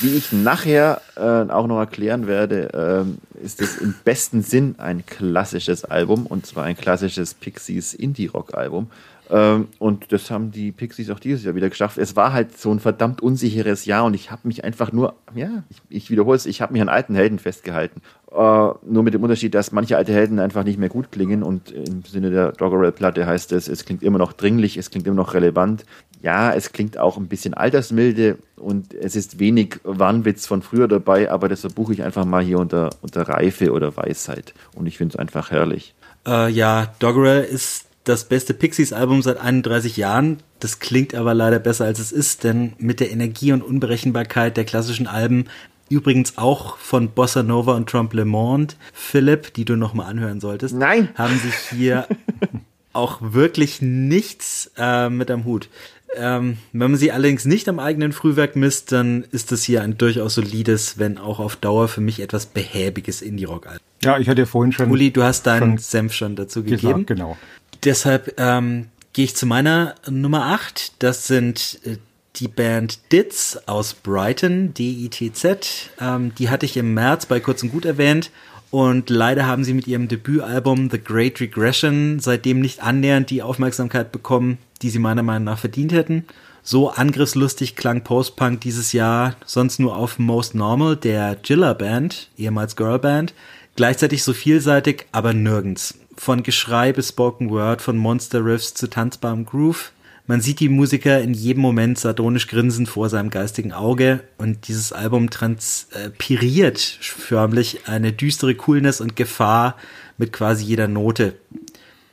wie 0.00 0.16
ich 0.16 0.32
nachher 0.32 1.00
äh, 1.16 1.20
auch 1.20 1.66
noch 1.66 1.78
erklären 1.78 2.26
werde, 2.26 3.06
äh, 3.40 3.44
ist 3.44 3.60
es 3.60 3.78
im 3.78 3.94
besten 4.04 4.42
Sinn 4.42 4.74
ein 4.78 5.04
klassisches 5.06 5.84
Album 5.84 6.26
und 6.26 6.46
zwar 6.46 6.64
ein 6.64 6.76
klassisches 6.76 7.34
Pixies 7.34 7.94
Indie-Rock-Album. 7.94 8.90
Ähm, 9.30 9.68
und 9.78 10.12
das 10.12 10.30
haben 10.30 10.50
die 10.50 10.72
Pixies 10.72 11.10
auch 11.10 11.18
dieses 11.18 11.44
Jahr 11.44 11.54
wieder 11.54 11.70
geschafft. 11.70 11.98
Es 11.98 12.14
war 12.16 12.32
halt 12.32 12.58
so 12.58 12.70
ein 12.70 12.80
verdammt 12.80 13.22
unsicheres 13.22 13.84
Jahr 13.86 14.04
und 14.04 14.14
ich 14.14 14.30
habe 14.30 14.46
mich 14.46 14.64
einfach 14.64 14.92
nur, 14.92 15.14
ja, 15.34 15.64
ich, 15.70 15.80
ich 15.88 16.10
wiederhole 16.10 16.36
es, 16.36 16.46
ich 16.46 16.60
habe 16.60 16.72
mich 16.72 16.82
an 16.82 16.88
alten 16.88 17.14
Helden 17.14 17.38
festgehalten. 17.38 18.02
Äh, 18.34 18.74
nur 18.82 19.04
mit 19.04 19.14
dem 19.14 19.22
Unterschied, 19.22 19.54
dass 19.54 19.70
manche 19.70 19.96
alte 19.96 20.12
Helden 20.12 20.40
einfach 20.40 20.64
nicht 20.64 20.76
mehr 20.76 20.88
gut 20.88 21.12
klingen 21.12 21.44
und 21.44 21.70
im 21.70 22.02
Sinne 22.02 22.30
der 22.30 22.50
Doggerel-Platte 22.50 23.26
heißt 23.26 23.52
es, 23.52 23.68
es 23.68 23.84
klingt 23.84 24.02
immer 24.02 24.18
noch 24.18 24.32
dringlich, 24.32 24.76
es 24.76 24.90
klingt 24.90 25.06
immer 25.06 25.14
noch 25.14 25.34
relevant. 25.34 25.84
Ja, 26.20 26.52
es 26.52 26.72
klingt 26.72 26.98
auch 26.98 27.16
ein 27.16 27.28
bisschen 27.28 27.54
altersmilde 27.54 28.38
und 28.56 28.92
es 28.92 29.14
ist 29.14 29.38
wenig 29.38 29.78
Wahnwitz 29.84 30.46
von 30.48 30.62
früher 30.62 30.88
dabei, 30.88 31.30
aber 31.30 31.48
das 31.48 31.60
verbuche 31.60 31.92
ich 31.92 32.02
einfach 32.02 32.24
mal 32.24 32.42
hier 32.42 32.58
unter, 32.58 32.90
unter 33.02 33.22
Reife 33.22 33.70
oder 33.70 33.96
Weisheit 33.96 34.52
und 34.74 34.86
ich 34.86 34.98
finde 34.98 35.14
es 35.14 35.18
einfach 35.18 35.52
herrlich. 35.52 35.94
Äh, 36.26 36.50
ja, 36.50 36.92
Doggerel 36.98 37.44
ist 37.44 37.86
das 38.02 38.24
beste 38.24 38.52
Pixies-Album 38.52 39.22
seit 39.22 39.40
31 39.40 39.96
Jahren. 39.96 40.38
Das 40.58 40.80
klingt 40.80 41.14
aber 41.14 41.34
leider 41.34 41.60
besser 41.60 41.84
als 41.84 42.00
es 42.00 42.10
ist, 42.10 42.42
denn 42.42 42.72
mit 42.78 42.98
der 42.98 43.12
Energie 43.12 43.52
und 43.52 43.62
Unberechenbarkeit 43.62 44.56
der 44.56 44.64
klassischen 44.64 45.06
Alben, 45.06 45.46
übrigens 45.88 46.38
auch 46.38 46.76
von 46.78 47.10
Bossa 47.10 47.42
Nova 47.42 47.74
und 47.74 47.88
Trompe 47.88 48.16
Le 48.16 48.24
Monde, 48.24 48.74
Philipp, 48.92 49.54
die 49.54 49.64
du 49.64 49.76
nochmal 49.76 50.06
anhören 50.06 50.40
solltest, 50.40 50.74
Nein. 50.74 51.08
haben 51.14 51.38
sich 51.38 51.54
hier 51.70 52.06
auch 52.92 53.18
wirklich 53.20 53.82
nichts 53.82 54.70
äh, 54.76 55.10
mit 55.10 55.30
am 55.30 55.44
Hut. 55.44 55.68
Ähm, 56.16 56.58
wenn 56.72 56.92
man 56.92 56.96
sie 56.96 57.10
allerdings 57.10 57.44
nicht 57.44 57.68
am 57.68 57.78
eigenen 57.78 58.12
Frühwerk 58.12 58.54
misst, 58.54 58.92
dann 58.92 59.24
ist 59.32 59.50
das 59.50 59.64
hier 59.64 59.82
ein 59.82 59.98
durchaus 59.98 60.34
solides, 60.34 60.98
wenn 60.98 61.18
auch 61.18 61.40
auf 61.40 61.56
Dauer 61.56 61.88
für 61.88 62.00
mich 62.00 62.20
etwas 62.20 62.46
behäbiges 62.46 63.20
Indie-Rock-Album. 63.20 63.80
Ja, 64.04 64.18
ich 64.18 64.28
hatte 64.28 64.42
ja 64.42 64.46
vorhin 64.46 64.72
schon. 64.72 64.90
Uli, 64.90 65.10
du 65.10 65.22
hast 65.22 65.46
deinen 65.46 65.78
Senf 65.78 66.12
schon 66.12 66.36
dazu 66.36 66.62
gesagt, 66.62 66.82
gegeben. 66.82 67.06
Genau. 67.06 67.36
Deshalb 67.82 68.34
ähm, 68.38 68.86
gehe 69.12 69.24
ich 69.24 69.34
zu 69.34 69.46
meiner 69.46 69.96
Nummer 70.08 70.46
8. 70.46 71.02
Das 71.02 71.26
sind 71.26 71.80
äh, 71.84 71.96
die 72.36 72.48
Band 72.48 73.12
Ditz 73.12 73.58
aus 73.66 73.94
Brighton, 73.94 74.74
D-I-T-Z. 74.74 75.90
Ähm, 76.00 76.34
die 76.36 76.48
hatte 76.48 76.66
ich 76.66 76.76
im 76.76 76.94
März 76.94 77.26
bei 77.26 77.40
Kurz 77.40 77.62
und 77.62 77.72
Gut 77.72 77.84
erwähnt. 77.84 78.30
Und 78.70 79.08
leider 79.08 79.46
haben 79.46 79.62
sie 79.62 79.72
mit 79.72 79.86
ihrem 79.86 80.08
Debütalbum 80.08 80.90
The 80.90 80.98
Great 80.98 81.40
Regression 81.40 82.18
seitdem 82.18 82.60
nicht 82.60 82.82
annähernd 82.82 83.30
die 83.30 83.42
Aufmerksamkeit 83.42 84.10
bekommen, 84.10 84.58
die 84.82 84.90
sie 84.90 84.98
meiner 84.98 85.22
Meinung 85.22 85.44
nach 85.44 85.58
verdient 85.58 85.92
hätten. 85.92 86.24
So 86.64 86.90
angriffslustig 86.90 87.76
klang 87.76 88.02
Post-Punk 88.02 88.62
dieses 88.62 88.92
Jahr 88.92 89.36
sonst 89.44 89.78
nur 89.78 89.96
auf 89.96 90.18
Most 90.18 90.56
Normal, 90.56 90.96
der 90.96 91.36
Jilla 91.44 91.72
Band, 91.74 92.30
ehemals 92.36 92.74
Girlband. 92.74 93.32
Gleichzeitig 93.76 94.24
so 94.24 94.32
vielseitig, 94.32 95.06
aber 95.12 95.34
nirgends. 95.34 95.98
Von 96.16 96.42
Geschrei 96.42 96.92
bis 96.92 97.10
Spoken 97.10 97.50
Word, 97.50 97.80
von 97.80 97.96
Monster 97.96 98.44
Riffs 98.44 98.74
zu 98.74 98.88
tanzbarem 98.88 99.46
Groove. 99.46 99.92
Man 100.26 100.40
sieht 100.40 100.60
die 100.60 100.70
Musiker 100.70 101.20
in 101.20 101.34
jedem 101.34 101.60
Moment 101.60 101.98
sardonisch 101.98 102.46
grinsend 102.46 102.88
vor 102.88 103.10
seinem 103.10 103.28
geistigen 103.28 103.72
Auge 103.72 104.20
und 104.38 104.68
dieses 104.68 104.90
Album 104.90 105.28
transpiriert 105.28 106.78
förmlich 106.78 107.86
eine 107.88 108.10
düstere 108.12 108.54
Coolness 108.54 109.02
und 109.02 109.16
Gefahr 109.16 109.76
mit 110.16 110.32
quasi 110.32 110.64
jeder 110.64 110.88
Note. 110.88 111.34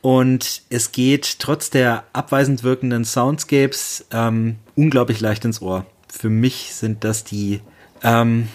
Und 0.02 0.64
es 0.70 0.92
geht 0.92 1.40
trotz 1.40 1.70
der 1.70 2.04
abweisend 2.12 2.64
wirkenden 2.64 3.06
Soundscapes 3.06 4.08
ähm, 4.12 4.58
unglaublich 4.76 5.22
leicht 5.22 5.46
ins 5.46 5.62
Ohr. 5.62 5.86
Für 6.10 6.30
mich 6.30 6.74
sind 6.74 7.06
das 7.06 7.24
die 7.24 7.62
ähm, 8.04 8.50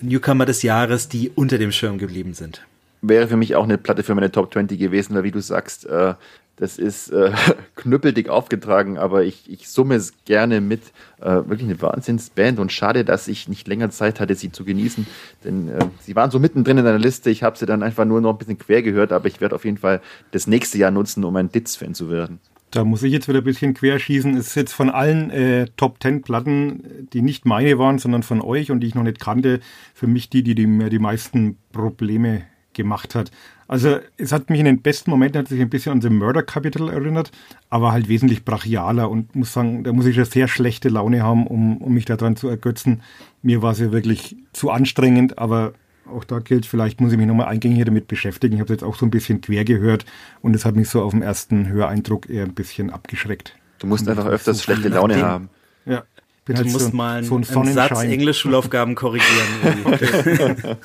Newcomer 0.00 0.46
des 0.46 0.62
Jahres, 0.62 1.08
die 1.08 1.30
unter 1.30 1.58
dem 1.58 1.72
Schirm 1.72 1.98
geblieben 1.98 2.34
sind 2.34 2.67
wäre 3.02 3.28
für 3.28 3.36
mich 3.36 3.56
auch 3.56 3.64
eine 3.64 3.78
Platte 3.78 4.02
für 4.02 4.14
meine 4.14 4.32
Top 4.32 4.52
20 4.52 4.78
gewesen, 4.78 5.14
weil 5.14 5.24
wie 5.24 5.30
du 5.30 5.40
sagst, 5.40 5.86
äh, 5.86 6.14
Das 6.60 6.76
ist 6.76 7.10
äh, 7.10 7.32
knüppeldick 7.76 8.28
aufgetragen, 8.28 8.98
aber 8.98 9.22
ich, 9.22 9.48
ich 9.48 9.68
summe 9.68 9.94
es 9.94 10.12
gerne 10.24 10.60
mit. 10.60 10.82
Äh, 11.20 11.48
wirklich 11.48 11.64
eine 11.64 11.80
Wahnsinnsband 11.80 12.58
und 12.58 12.72
schade, 12.72 13.04
dass 13.04 13.28
ich 13.28 13.48
nicht 13.48 13.68
länger 13.68 13.90
Zeit 13.90 14.20
hatte, 14.20 14.34
sie 14.34 14.50
zu 14.50 14.64
genießen, 14.64 15.06
denn 15.44 15.68
äh, 15.68 15.86
sie 16.00 16.16
waren 16.16 16.30
so 16.30 16.38
mittendrin 16.38 16.78
in 16.78 16.86
einer 16.86 16.98
Liste. 16.98 17.30
Ich 17.30 17.42
habe 17.42 17.56
sie 17.56 17.66
dann 17.66 17.82
einfach 17.82 18.04
nur 18.04 18.20
noch 18.20 18.32
ein 18.32 18.38
bisschen 18.38 18.58
quer 18.58 18.82
gehört, 18.82 19.12
aber 19.12 19.26
ich 19.28 19.40
werde 19.40 19.54
auf 19.54 19.64
jeden 19.64 19.78
Fall 19.78 20.00
das 20.32 20.46
nächste 20.46 20.78
Jahr 20.78 20.90
nutzen, 20.90 21.24
um 21.24 21.36
ein 21.36 21.50
Ditz-Fan 21.50 21.94
zu 21.94 22.10
werden. 22.10 22.40
Da 22.70 22.84
muss 22.84 23.02
ich 23.02 23.12
jetzt 23.12 23.28
wieder 23.28 23.38
ein 23.38 23.44
bisschen 23.44 23.72
querschießen. 23.72 24.36
Es 24.36 24.48
ist 24.48 24.54
jetzt 24.54 24.74
von 24.74 24.90
allen 24.90 25.30
äh, 25.30 25.66
Top 25.76 26.00
Ten 26.00 26.22
Platten, 26.22 27.08
die 27.12 27.22
nicht 27.22 27.46
meine 27.46 27.78
waren, 27.78 27.98
sondern 27.98 28.22
von 28.22 28.42
euch 28.42 28.70
und 28.70 28.80
die 28.80 28.88
ich 28.88 28.94
noch 28.94 29.04
nicht 29.04 29.20
kannte, 29.20 29.60
für 29.94 30.06
mich 30.06 30.28
die, 30.28 30.42
die, 30.42 30.54
die 30.54 30.66
mir 30.66 30.90
die 30.90 30.98
meisten 30.98 31.56
Probleme 31.72 32.42
gemacht 32.78 33.14
hat. 33.14 33.30
Also 33.66 33.98
es 34.16 34.32
hat 34.32 34.48
mich 34.48 34.60
in 34.60 34.64
den 34.64 34.80
besten 34.80 35.10
Momenten 35.10 35.40
hat 35.40 35.48
sich 35.48 35.60
ein 35.60 35.68
bisschen 35.68 35.92
an 35.92 36.00
The 36.00 36.08
Murder 36.08 36.42
Capital 36.42 36.88
erinnert, 36.88 37.30
aber 37.68 37.92
halt 37.92 38.08
wesentlich 38.08 38.46
brachialer 38.46 39.10
und 39.10 39.36
muss 39.36 39.52
sagen, 39.52 39.84
da 39.84 39.92
muss 39.92 40.06
ich 40.06 40.14
schon 40.14 40.24
sehr 40.24 40.48
schlechte 40.48 40.88
Laune 40.88 41.22
haben, 41.22 41.46
um, 41.46 41.76
um 41.76 41.92
mich 41.92 42.06
daran 42.06 42.36
zu 42.36 42.48
ergötzen. 42.48 43.02
Mir 43.42 43.60
war 43.60 43.72
es 43.72 43.80
ja 43.80 43.92
wirklich 43.92 44.36
zu 44.54 44.70
anstrengend, 44.70 45.38
aber 45.38 45.74
auch 46.10 46.24
da 46.24 46.38
gilt, 46.38 46.64
vielleicht 46.64 47.02
muss 47.02 47.12
ich 47.12 47.18
mich 47.18 47.26
nochmal 47.26 47.48
eingängiger 47.48 47.84
damit 47.84 48.08
beschäftigen. 48.08 48.54
Ich 48.54 48.60
habe 48.60 48.72
es 48.72 48.80
jetzt 48.80 48.84
auch 48.88 48.96
so 48.96 49.04
ein 49.04 49.10
bisschen 49.10 49.42
quer 49.42 49.64
gehört 49.64 50.06
und 50.40 50.56
es 50.56 50.64
hat 50.64 50.74
mich 50.74 50.88
so 50.88 51.02
auf 51.02 51.10
dem 51.10 51.20
ersten 51.20 51.68
Höreindruck 51.68 52.30
eher 52.30 52.44
ein 52.44 52.54
bisschen 52.54 52.88
abgeschreckt. 52.88 53.54
Du 53.80 53.86
musst 53.86 54.08
einfach 54.08 54.26
öfters 54.26 54.62
schlechte 54.62 54.88
Laune 54.88 55.20
haben. 55.20 55.50
Ja. 55.84 56.04
Bin 56.46 56.56
du 56.56 56.62
halt 56.62 56.72
musst 56.72 56.90
so, 56.92 56.96
mal 56.96 57.22
so 57.24 57.36
ein 57.36 57.44
Satz 57.44 58.02
Englisch-Schulaufgaben 58.02 58.94
korrigieren. 58.94 59.46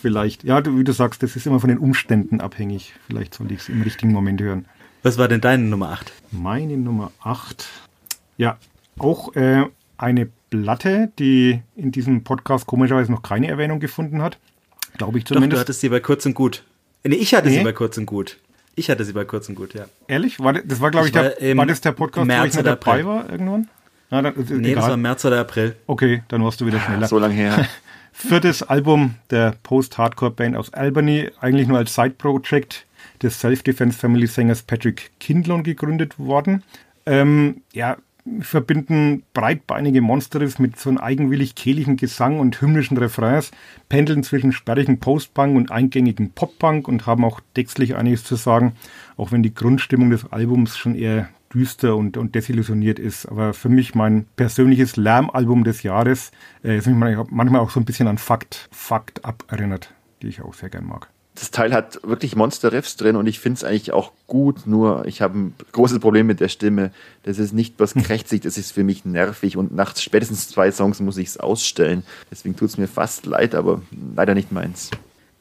vielleicht. 0.00 0.44
Ja, 0.44 0.64
wie 0.64 0.84
du 0.84 0.92
sagst, 0.92 1.22
das 1.22 1.36
ist 1.36 1.46
immer 1.46 1.60
von 1.60 1.68
den 1.68 1.78
Umständen 1.78 2.40
abhängig. 2.40 2.94
Vielleicht 3.06 3.34
sollte 3.34 3.54
ich 3.54 3.60
es 3.60 3.68
im 3.68 3.82
richtigen 3.82 4.12
Moment 4.12 4.40
hören. 4.40 4.66
Was 5.02 5.18
war 5.18 5.28
denn 5.28 5.40
deine 5.40 5.64
Nummer 5.64 5.90
8? 5.90 6.12
Meine 6.30 6.76
Nummer 6.76 7.12
8. 7.22 7.66
Ja, 8.36 8.58
auch 8.98 9.34
äh, 9.34 9.64
eine 9.96 10.28
Platte, 10.50 11.10
die 11.18 11.62
in 11.76 11.92
diesem 11.92 12.24
Podcast 12.24 12.66
komischerweise 12.66 13.10
noch 13.10 13.22
keine 13.22 13.48
Erwähnung 13.48 13.80
gefunden 13.80 14.22
hat. 14.22 14.38
Glaube 14.98 15.18
ich 15.18 15.24
zumindest. 15.24 15.52
Doch, 15.52 15.56
du 15.56 15.60
hattest 15.60 15.80
sie 15.80 15.88
bei 15.88 16.00
kurz 16.00 16.26
und 16.26 16.34
gut. 16.34 16.64
Nee, 17.04 17.16
ich 17.16 17.34
hatte 17.34 17.48
nee. 17.48 17.58
sie 17.58 17.64
bei 17.64 17.72
kurz 17.72 17.96
und 17.96 18.06
gut. 18.06 18.38
Ich 18.76 18.90
hatte 18.90 19.04
sie 19.04 19.12
bei 19.12 19.24
kurz 19.24 19.48
und 19.48 19.54
gut, 19.54 19.74
ja. 19.74 19.86
Ehrlich? 20.06 20.40
War 20.40 20.52
das, 20.52 20.62
das 20.66 20.80
war, 20.80 20.90
glaube 20.90 21.06
ich, 21.06 21.12
der, 21.12 21.36
war, 21.40 21.56
war 21.56 21.66
das 21.66 21.80
der 21.80 21.92
Podcast, 21.92 22.26
März 22.26 22.42
wo 22.42 22.46
ich 22.46 22.54
noch 22.56 22.62
dabei 22.62 22.92
April. 22.92 23.06
war 23.06 23.30
irgendwann? 23.30 23.68
Ah, 24.10 24.22
dann, 24.22 24.34
nee, 24.36 24.70
egal. 24.70 24.74
das 24.74 24.88
war 24.90 24.96
März 24.96 25.24
oder 25.24 25.40
April. 25.40 25.76
Okay, 25.86 26.22
dann 26.28 26.42
warst 26.42 26.60
du 26.60 26.66
wieder 26.66 26.80
schneller. 26.80 27.06
So 27.06 27.18
lange 27.18 27.34
her. 27.34 27.68
Viertes 28.12 28.62
Album 28.62 29.14
der 29.30 29.54
Post-Hardcore-Band 29.62 30.56
aus 30.56 30.72
Albany, 30.74 31.30
eigentlich 31.40 31.68
nur 31.68 31.78
als 31.78 31.94
Side-Project 31.94 32.86
des 33.22 33.40
Self-Defense-Family-Sängers 33.40 34.62
Patrick 34.62 35.10
Kindlon 35.20 35.62
gegründet 35.62 36.18
worden. 36.18 36.62
Ähm, 37.06 37.62
ja, 37.72 37.96
verbinden 38.40 39.22
breitbeinige 39.32 40.00
Monsteris 40.00 40.58
mit 40.58 40.78
so 40.78 40.90
einem 40.90 40.98
eigenwillig 40.98 41.54
kehligen 41.54 41.96
Gesang 41.96 42.38
und 42.38 42.60
hymnischen 42.60 42.96
Refrains, 42.96 43.50
pendeln 43.88 44.22
zwischen 44.22 44.52
sperrigen 44.52 45.00
Postpunk 45.00 45.56
und 45.56 45.70
eingängigen 45.70 46.32
Poppunk 46.32 46.88
und 46.88 47.06
haben 47.06 47.24
auch 47.24 47.40
textlich 47.54 47.96
einiges 47.96 48.24
zu 48.24 48.36
sagen, 48.36 48.76
auch 49.16 49.32
wenn 49.32 49.42
die 49.42 49.54
Grundstimmung 49.54 50.10
des 50.10 50.30
Albums 50.32 50.76
schon 50.76 50.94
eher 50.94 51.28
düster 51.54 51.96
und, 51.96 52.16
und 52.16 52.34
desillusioniert 52.34 52.98
ist. 52.98 53.26
Aber 53.26 53.54
für 53.54 53.68
mich 53.68 53.94
mein 53.94 54.26
persönliches 54.36 54.96
Lärmalbum 54.96 55.64
des 55.64 55.82
Jahres, 55.82 56.30
äh, 56.64 56.78
ist 56.78 56.86
mich 56.86 56.96
manchmal 56.96 57.60
auch 57.60 57.70
so 57.70 57.80
ein 57.80 57.84
bisschen 57.84 58.08
an 58.08 58.18
Fakt, 58.18 58.68
Fakt 58.70 59.24
ab 59.24 59.44
erinnert, 59.48 59.92
die 60.22 60.28
ich 60.28 60.42
auch 60.42 60.54
sehr 60.54 60.70
gern 60.70 60.86
mag 60.86 61.08
das 61.40 61.50
Teil 61.50 61.72
hat 61.72 62.00
wirklich 62.02 62.36
Monster-Riffs 62.36 62.96
drin 62.96 63.16
und 63.16 63.26
ich 63.26 63.40
finde 63.40 63.56
es 63.56 63.64
eigentlich 63.64 63.92
auch 63.92 64.12
gut, 64.26 64.66
nur 64.66 65.06
ich 65.06 65.22
habe 65.22 65.38
ein 65.38 65.54
großes 65.72 65.98
Problem 65.98 66.26
mit 66.26 66.38
der 66.38 66.48
Stimme. 66.48 66.90
Das 67.22 67.38
ist 67.38 67.52
nicht 67.52 67.76
was 67.78 67.94
krächzig, 68.02 68.42
das 68.42 68.58
ist 68.58 68.72
für 68.72 68.84
mich 68.84 69.04
nervig 69.04 69.56
und 69.56 69.74
nach 69.74 69.96
spätestens 69.96 70.48
zwei 70.48 70.70
Songs 70.70 71.00
muss 71.00 71.16
ich 71.16 71.28
es 71.28 71.36
ausstellen. 71.38 72.02
Deswegen 72.30 72.56
tut 72.56 72.68
es 72.68 72.78
mir 72.78 72.88
fast 72.88 73.24
leid, 73.24 73.54
aber 73.54 73.80
leider 74.14 74.34
nicht 74.34 74.52
meins. 74.52 74.90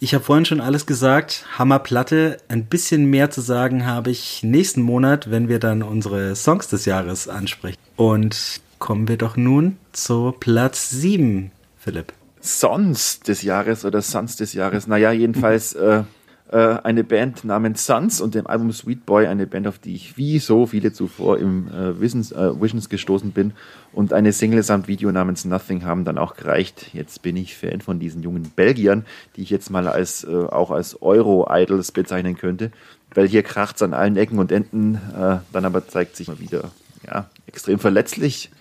Ich 0.02 0.14
habe 0.14 0.24
vorhin 0.24 0.45
schon 0.45 0.62
alles 0.62 0.86
gesagt. 0.86 1.45
Hammerplatte. 1.58 2.38
Ein 2.47 2.66
bisschen 2.66 3.06
mehr 3.10 3.32
zu 3.32 3.41
sagen 3.41 3.86
habe 3.86 4.12
ich 4.12 4.43
nächsten 4.43 4.82
Monat, 4.82 5.30
wenn 5.30 5.50
wir 5.50 5.60
dann 5.60 5.84
unsere 5.84 6.38
Songs 6.38 6.70
des 6.70 6.86
Jahres 6.86 7.28
ansprechen. 7.28 7.78
Und 7.97 8.62
kommen 8.80 9.10
wir 9.10 9.18
doch 9.18 9.36
nun 9.36 9.76
zu 9.91 10.34
Platz 10.39 10.89
7, 10.89 11.52
Philipp. 11.78 12.14
Sons 12.39 13.20
des 13.20 13.41
Jahres 13.41 13.84
oder 13.84 14.02
Sons 14.02 14.38
des 14.38 14.54
Jahres. 14.54 14.88
Naja, 14.88 15.12
jedenfalls 15.12 15.74
äh, 15.74 16.04
eine 16.58 17.04
Band 17.04 17.43
namens 17.43 17.86
Sons 17.86 18.22
und 18.22 18.34
dem 18.34 18.47
Album 18.47 18.72
Sweet 18.72 19.06
Boy, 19.06 19.28
eine 19.28 19.45
Band, 19.45 19.68
auf 19.68 19.78
die 19.78 19.93
ich 19.93 20.18
wie 20.18 20.39
so 20.39 20.66
viele 20.66 20.91
zuvor 20.91 21.38
im 21.38 21.68
äh, 21.68 22.02
Visions, 22.02 22.32
äh, 22.32 22.60
Visions 22.60 22.89
gestoßen 22.89 23.32
bin. 23.32 23.54
Und 23.93 24.14
eine 24.14 24.32
Single 24.34 24.64
samt 24.64 24.88
Video 24.88 25.12
namens 25.12 25.45
Nothing 25.45 25.86
haben 25.86 26.06
dann 26.06 26.18
auch 26.18 26.36
gereicht. 26.36 26.88
Jetzt 26.93 27.22
bin 27.22 27.38
ich 27.38 27.56
Fan 27.56 27.82
von 27.82 28.00
diesen 28.00 28.24
jungen 28.24 28.52
Belgiern, 28.56 29.06
die 29.36 29.43
ich 29.43 29.50
jetzt 29.50 29.70
mal 29.70 29.88
als 29.88 30.24
äh, 30.24 30.28
auch 30.28 30.72
als 30.72 31.02
Euro-Idols 31.02 31.91
bezeichnen 31.91 32.36
könnte. 32.36 32.72
Weil 33.14 33.28
hier 33.28 33.43
kracht 33.43 33.76
es 33.76 33.82
an 33.82 33.93
allen 33.93 34.18
Ecken 34.18 34.39
und 34.39 34.52
Enden, 34.52 34.95
äh, 34.95 35.38
dann 35.52 35.66
aber 35.66 35.88
zeigt 35.88 36.16
sich 36.16 36.28
mal 36.28 36.39
wieder 36.39 36.72
ja, 37.06 37.30
extrem 37.47 37.80
verletzlich. 37.80 38.52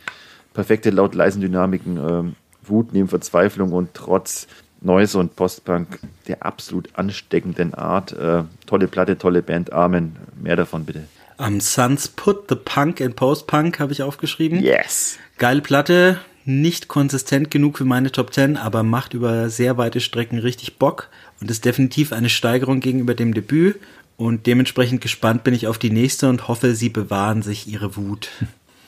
Perfekte 0.55 0.91
laut-leisen-Dynamiken 0.91 1.97
ähm, 1.97 2.37
Wut 2.63 2.93
neben 2.93 3.09
Verzweiflung 3.09 3.73
und 3.73 3.95
trotz 3.95 4.47
Noise 4.81 5.19
und 5.19 5.37
Postpunk 5.37 5.99
der 6.29 6.45
absolut 6.45 6.89
ansteckenden 6.95 7.75
Art. 7.75 8.13
Äh, 8.13 8.45
tolle 8.67 8.89
Platte, 8.89 9.19
tolle 9.19 9.43
Band, 9.43 9.73
Amen. 9.73 10.17
Mehr 10.41 10.57
davon 10.57 10.85
bitte. 10.85 11.05
Am 11.37 11.55
um, 11.55 11.61
Suns 11.61 12.09
Put 12.09 12.49
the 12.49 12.57
Punk 12.57 13.01
in 13.01 13.15
Postpunk 13.15 13.79
habe 13.81 13.93
ich 13.93 14.03
aufgeschrieben. 14.03 14.61
Yes. 14.61 15.19
Geile 15.39 15.61
Platte, 15.61 16.19
nicht 16.45 16.89
konsistent 16.89 17.51
genug 17.51 17.79
für 17.79 17.85
meine 17.85 18.11
Top 18.11 18.33
10, 18.33 18.57
aber 18.57 18.83
macht 18.83 19.15
über 19.15 19.51
sehr 19.51 19.77
weite 19.79 20.01
Strecken 20.01 20.39
richtig 20.39 20.79
Bock 20.79 21.09
und 21.41 21.51
ist 21.51 21.65
definitiv 21.65 22.13
eine 22.13 22.29
Steigerung 22.29 22.81
gegenüber 22.81 23.15
dem 23.15 23.35
Debüt. 23.35 23.79
Und 24.17 24.47
dementsprechend 24.47 25.01
gespannt 25.01 25.45
bin 25.45 25.55
ich 25.55 25.69
auf 25.69 25.79
die 25.79 25.91
nächste 25.91 26.29
und 26.29 26.49
hoffe, 26.49 26.75
sie 26.75 26.89
bewahren 26.89 27.43
sich 27.43 27.69
ihre 27.69 27.97
Wut. 27.97 28.31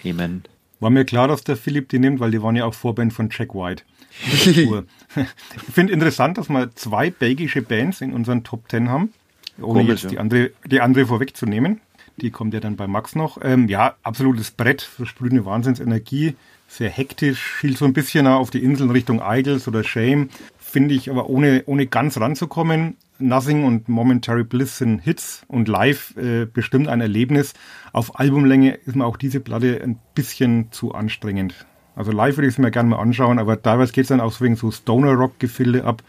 Amen. 0.05 0.43
War 0.81 0.91
mir 0.91 1.05
klar, 1.05 1.29
dass 1.29 1.45
der 1.45 1.57
Philipp 1.57 1.89
die 1.91 1.99
nimmt, 1.99 2.19
weil 2.19 2.31
die 2.31 2.43
waren 2.43 2.57
ja 2.57 2.65
auch 2.65 2.75
Vorband 2.75 3.13
von 3.13 3.29
Jack 3.31 3.55
White. 3.55 3.85
ich 5.17 5.73
finde 5.73 5.93
interessant, 5.93 6.39
dass 6.39 6.49
wir 6.49 6.75
zwei 6.75 7.11
belgische 7.11 7.63
Bands 7.63 8.01
in 8.01 8.13
unseren 8.13 8.45
Top 8.45 8.69
Ten 8.69 8.89
haben, 8.89 9.13
ohne 9.61 9.81
Komisch, 9.81 10.03
jetzt 10.03 10.13
die 10.13 10.19
andere, 10.19 10.51
die 10.67 10.81
andere 10.81 11.07
vorwegzunehmen. 11.07 11.81
Die 12.21 12.31
kommt 12.31 12.53
ja 12.55 12.61
dann 12.61 12.77
bei 12.77 12.87
Max 12.87 13.15
noch. 13.15 13.39
Ähm, 13.43 13.69
ja, 13.69 13.95
absolutes 14.03 14.51
Brett, 14.51 14.83
versprüht 14.83 15.33
eine 15.33 15.45
Wahnsinnsenergie, 15.47 16.35
sehr 16.69 16.91
hektisch, 16.91 17.41
schielt 17.41 17.79
so 17.79 17.85
ein 17.85 17.93
bisschen 17.93 18.27
auf 18.27 18.51
die 18.51 18.63
Inseln 18.63 18.91
Richtung 18.91 19.23
Idols 19.25 19.67
oder 19.67 19.83
Shame. 19.83 20.29
Finde 20.59 20.95
ich 20.95 21.11
aber 21.11 21.29
ohne, 21.29 21.65
ohne 21.67 21.87
ganz 21.87 22.21
ranzukommen. 22.21 22.97
Nothing 23.19 23.65
und 23.65 23.89
Momentary 23.89 24.45
Bliss 24.45 24.79
sind 24.79 25.01
Hits 25.01 25.43
und 25.49 25.69
live 25.69 26.17
äh, 26.17 26.47
bestimmt 26.47 26.89
ein 26.89 27.01
Erlebnis. 27.01 27.55
Auf 27.93 28.19
Albumlänge 28.19 28.75
ist 28.87 28.97
mir 28.97 29.05
auch 29.05 29.17
diese 29.17 29.41
Platte 29.41 29.81
ein 29.83 29.99
bisschen 30.15 30.71
zu 30.71 30.95
anstrengend. 30.95 31.67
Also 32.01 32.13
live 32.13 32.39
würde 32.39 32.49
ich 32.49 32.55
es 32.55 32.59
mir 32.59 32.71
gerne 32.71 32.89
mal 32.89 32.99
anschauen, 32.99 33.39
aber 33.39 33.61
teilweise 33.61 33.93
geht 33.93 34.05
es 34.05 34.09
dann 34.09 34.23
auch 34.23 34.41
wegen 34.41 34.57
so 34.57 34.71
Stoner-Rock-Gefilde 34.71 35.85
ab 35.85 36.03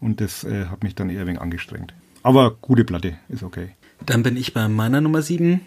und 0.00 0.20
das 0.20 0.44
äh, 0.44 0.66
hat 0.66 0.84
mich 0.84 0.94
dann 0.94 1.10
eher 1.10 1.26
wenig 1.26 1.40
angestrengt. 1.40 1.92
Aber 2.22 2.52
gute 2.60 2.84
Platte, 2.84 3.14
ist 3.28 3.42
okay. 3.42 3.70
Dann 4.06 4.22
bin 4.22 4.36
ich 4.36 4.54
bei 4.54 4.68
meiner 4.68 5.00
Nummer 5.00 5.22
7. 5.22 5.60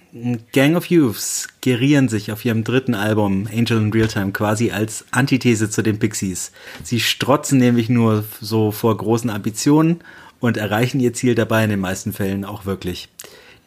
Gang 0.54 0.78
of 0.78 0.86
Youths 0.86 1.50
gerieren 1.60 2.08
sich 2.08 2.32
auf 2.32 2.46
ihrem 2.46 2.64
dritten 2.64 2.96
Album 2.96 3.46
Angel 3.54 3.78
in 3.80 3.92
Realtime 3.92 4.32
quasi 4.32 4.72
als 4.72 5.04
Antithese 5.12 5.70
zu 5.70 5.82
den 5.82 6.00
Pixies. 6.00 6.54
Sie 6.82 7.02
strotzen 7.02 7.60
nämlich 7.60 7.90
nur 7.90 8.24
so 8.40 8.72
vor 8.72 8.96
großen 8.96 9.30
Ambitionen 9.30 10.00
und 10.40 10.56
erreichen 10.56 11.02
ihr 11.02 11.12
Ziel 11.12 11.36
dabei 11.36 11.66
in 11.66 11.72
den 11.72 11.82
meisten 11.82 12.14
Fällen 12.14 12.46
auch 12.46 12.66
wirklich. 12.66 13.10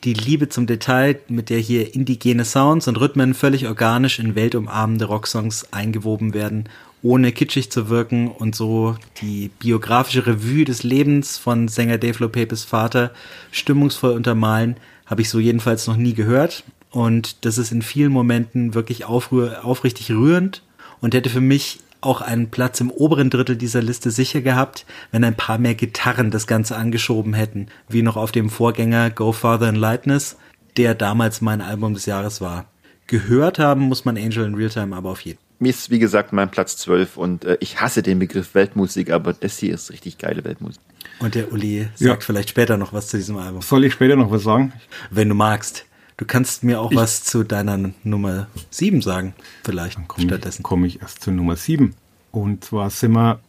Die 0.02 0.14
Liebe 0.14 0.48
zum 0.48 0.66
Detail, 0.66 1.20
mit 1.28 1.50
der 1.50 1.58
hier 1.58 1.94
indigene 1.94 2.46
Sounds 2.46 2.88
und 2.88 2.98
Rhythmen 2.98 3.34
völlig 3.34 3.68
organisch 3.68 4.18
in 4.18 4.34
weltumarmende 4.34 5.04
Rocksongs 5.04 5.74
eingewoben 5.74 6.32
werden, 6.32 6.70
ohne 7.02 7.32
kitschig 7.32 7.70
zu 7.70 7.90
wirken 7.90 8.30
und 8.30 8.54
so 8.54 8.96
die 9.20 9.50
biografische 9.58 10.26
Revue 10.26 10.64
des 10.64 10.84
Lebens 10.84 11.36
von 11.36 11.68
Sänger 11.68 11.98
Dave 11.98 12.18
Lopepes 12.20 12.64
Vater 12.64 13.12
stimmungsvoll 13.50 14.12
untermalen, 14.12 14.76
habe 15.04 15.20
ich 15.20 15.28
so 15.28 15.38
jedenfalls 15.38 15.86
noch 15.86 15.96
nie 15.96 16.14
gehört. 16.14 16.64
Und 16.90 17.44
das 17.44 17.58
ist 17.58 17.70
in 17.70 17.82
vielen 17.82 18.10
Momenten 18.10 18.72
wirklich 18.72 19.04
aufrichtig 19.04 20.10
rührend 20.10 20.62
und 21.02 21.12
hätte 21.12 21.28
für 21.28 21.42
mich 21.42 21.80
auch 22.00 22.20
einen 22.20 22.50
Platz 22.50 22.80
im 22.80 22.90
oberen 22.90 23.30
Drittel 23.30 23.56
dieser 23.56 23.82
Liste 23.82 24.10
sicher 24.10 24.40
gehabt, 24.40 24.86
wenn 25.12 25.24
ein 25.24 25.36
paar 25.36 25.58
mehr 25.58 25.74
Gitarren 25.74 26.30
das 26.30 26.46
Ganze 26.46 26.76
angeschoben 26.76 27.34
hätten, 27.34 27.66
wie 27.88 28.02
noch 28.02 28.16
auf 28.16 28.32
dem 28.32 28.50
Vorgänger 28.50 29.10
Go 29.10 29.32
Farther 29.32 29.68
in 29.68 29.76
Lightness, 29.76 30.36
der 30.76 30.94
damals 30.94 31.40
mein 31.40 31.60
Album 31.60 31.94
des 31.94 32.06
Jahres 32.06 32.40
war. 32.40 32.66
Gehört 33.06 33.58
haben 33.58 33.82
muss 33.82 34.04
man 34.04 34.16
Angel 34.16 34.44
in 34.46 34.54
Realtime 34.54 34.94
aber 34.94 35.10
auf 35.10 35.20
jeden. 35.22 35.38
mir 35.58 35.70
ist, 35.70 35.90
wie 35.90 35.98
gesagt, 35.98 36.32
mein 36.32 36.50
Platz 36.50 36.76
12 36.76 37.16
und 37.16 37.44
äh, 37.44 37.56
ich 37.60 37.80
hasse 37.80 38.02
den 38.02 38.18
Begriff 38.20 38.54
Weltmusik, 38.54 39.10
aber 39.10 39.32
das 39.32 39.58
hier 39.58 39.74
ist 39.74 39.90
richtig 39.90 40.16
geile 40.18 40.44
Weltmusik. 40.44 40.80
Und 41.18 41.34
der 41.34 41.52
Uli 41.52 41.88
sagt 41.96 42.00
Ja. 42.00 42.16
vielleicht 42.20 42.50
später 42.50 42.76
noch 42.76 42.92
was 42.92 43.08
zu 43.08 43.16
diesem 43.16 43.36
Album. 43.36 43.60
Soll 43.62 43.84
ich 43.84 43.92
später 43.92 44.16
noch 44.16 44.30
was 44.30 44.42
sagen? 44.44 44.72
Wenn 45.10 45.28
du 45.28 45.34
magst. 45.34 45.84
Du 46.20 46.26
kannst 46.26 46.64
mir 46.64 46.82
auch 46.82 46.94
was 46.94 47.24
zu 47.24 47.44
deiner 47.44 47.92
Nummer 48.04 48.46
7 48.68 49.00
sagen, 49.00 49.32
vielleicht 49.64 50.06
Komme 50.06 50.26
stattdessen. 50.26 50.60
ich, 50.60 50.62
komm 50.62 50.84
ich 50.84 51.00
erst 51.00 51.22
zu 51.22 51.30
Nummer 51.30 51.56
7. 51.56 51.94
Und 52.30 52.62
zwar 52.62 52.90
sind 52.90 53.12
wir, 53.12 53.40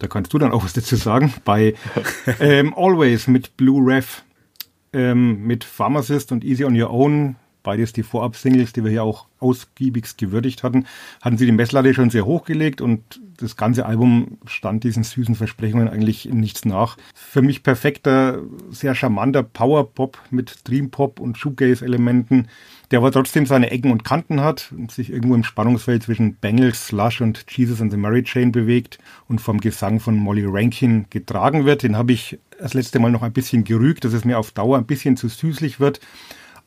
da 0.00 0.08
kannst 0.08 0.32
du 0.32 0.38
dann 0.38 0.50
auch 0.50 0.64
was 0.64 0.72
dazu 0.72 0.96
sagen, 0.96 1.32
bei 1.44 1.76
ähm, 2.40 2.74
Always 2.76 3.28
mit 3.28 3.56
Blue 3.56 3.88
Rev, 3.88 4.24
ähm, 4.92 5.46
mit 5.46 5.62
Pharmacist 5.62 6.32
und 6.32 6.42
Easy 6.42 6.64
on 6.64 6.74
Your 6.74 6.90
Own, 6.90 7.36
beides 7.68 7.92
die 7.92 8.02
Vorab-Singles, 8.02 8.72
die 8.72 8.82
wir 8.82 8.90
hier 8.90 9.02
auch 9.02 9.26
ausgiebigst 9.40 10.16
gewürdigt 10.16 10.62
hatten, 10.62 10.86
hatten 11.20 11.36
sie 11.36 11.44
die 11.44 11.52
Messlatte 11.52 11.92
schon 11.92 12.08
sehr 12.08 12.24
hochgelegt 12.24 12.80
und 12.80 13.20
das 13.36 13.58
ganze 13.58 13.84
Album 13.84 14.38
stand 14.46 14.84
diesen 14.84 15.04
süßen 15.04 15.34
Versprechungen 15.34 15.86
eigentlich 15.86 16.26
in 16.26 16.40
nichts 16.40 16.64
nach. 16.64 16.96
Für 17.14 17.42
mich 17.42 17.62
perfekter, 17.62 18.40
sehr 18.70 18.94
charmanter 18.94 19.42
Power-Pop 19.42 20.18
mit 20.30 20.66
Dream-Pop 20.66 21.20
und 21.20 21.36
Shoegaze-Elementen, 21.36 22.48
der 22.90 23.00
aber 23.00 23.12
trotzdem 23.12 23.44
seine 23.44 23.70
Ecken 23.70 23.92
und 23.92 24.02
Kanten 24.02 24.40
hat 24.40 24.72
und 24.74 24.90
sich 24.90 25.12
irgendwo 25.12 25.34
im 25.34 25.44
Spannungsfeld 25.44 26.04
zwischen 26.04 26.36
Bangles, 26.36 26.86
Slush 26.86 27.20
und 27.20 27.44
Jesus 27.50 27.82
and 27.82 27.92
the 27.92 27.98
Mary 27.98 28.22
Chain 28.22 28.50
bewegt 28.50 28.98
und 29.28 29.42
vom 29.42 29.60
Gesang 29.60 30.00
von 30.00 30.16
Molly 30.16 30.46
Rankin 30.46 31.04
getragen 31.10 31.66
wird. 31.66 31.82
Den 31.82 31.98
habe 31.98 32.14
ich 32.14 32.38
das 32.58 32.72
letzte 32.72 32.98
Mal 32.98 33.12
noch 33.12 33.22
ein 33.22 33.34
bisschen 33.34 33.64
gerügt, 33.64 34.04
dass 34.04 34.14
es 34.14 34.24
mir 34.24 34.38
auf 34.38 34.52
Dauer 34.52 34.78
ein 34.78 34.86
bisschen 34.86 35.18
zu 35.18 35.28
süßlich 35.28 35.80
wird. 35.80 36.00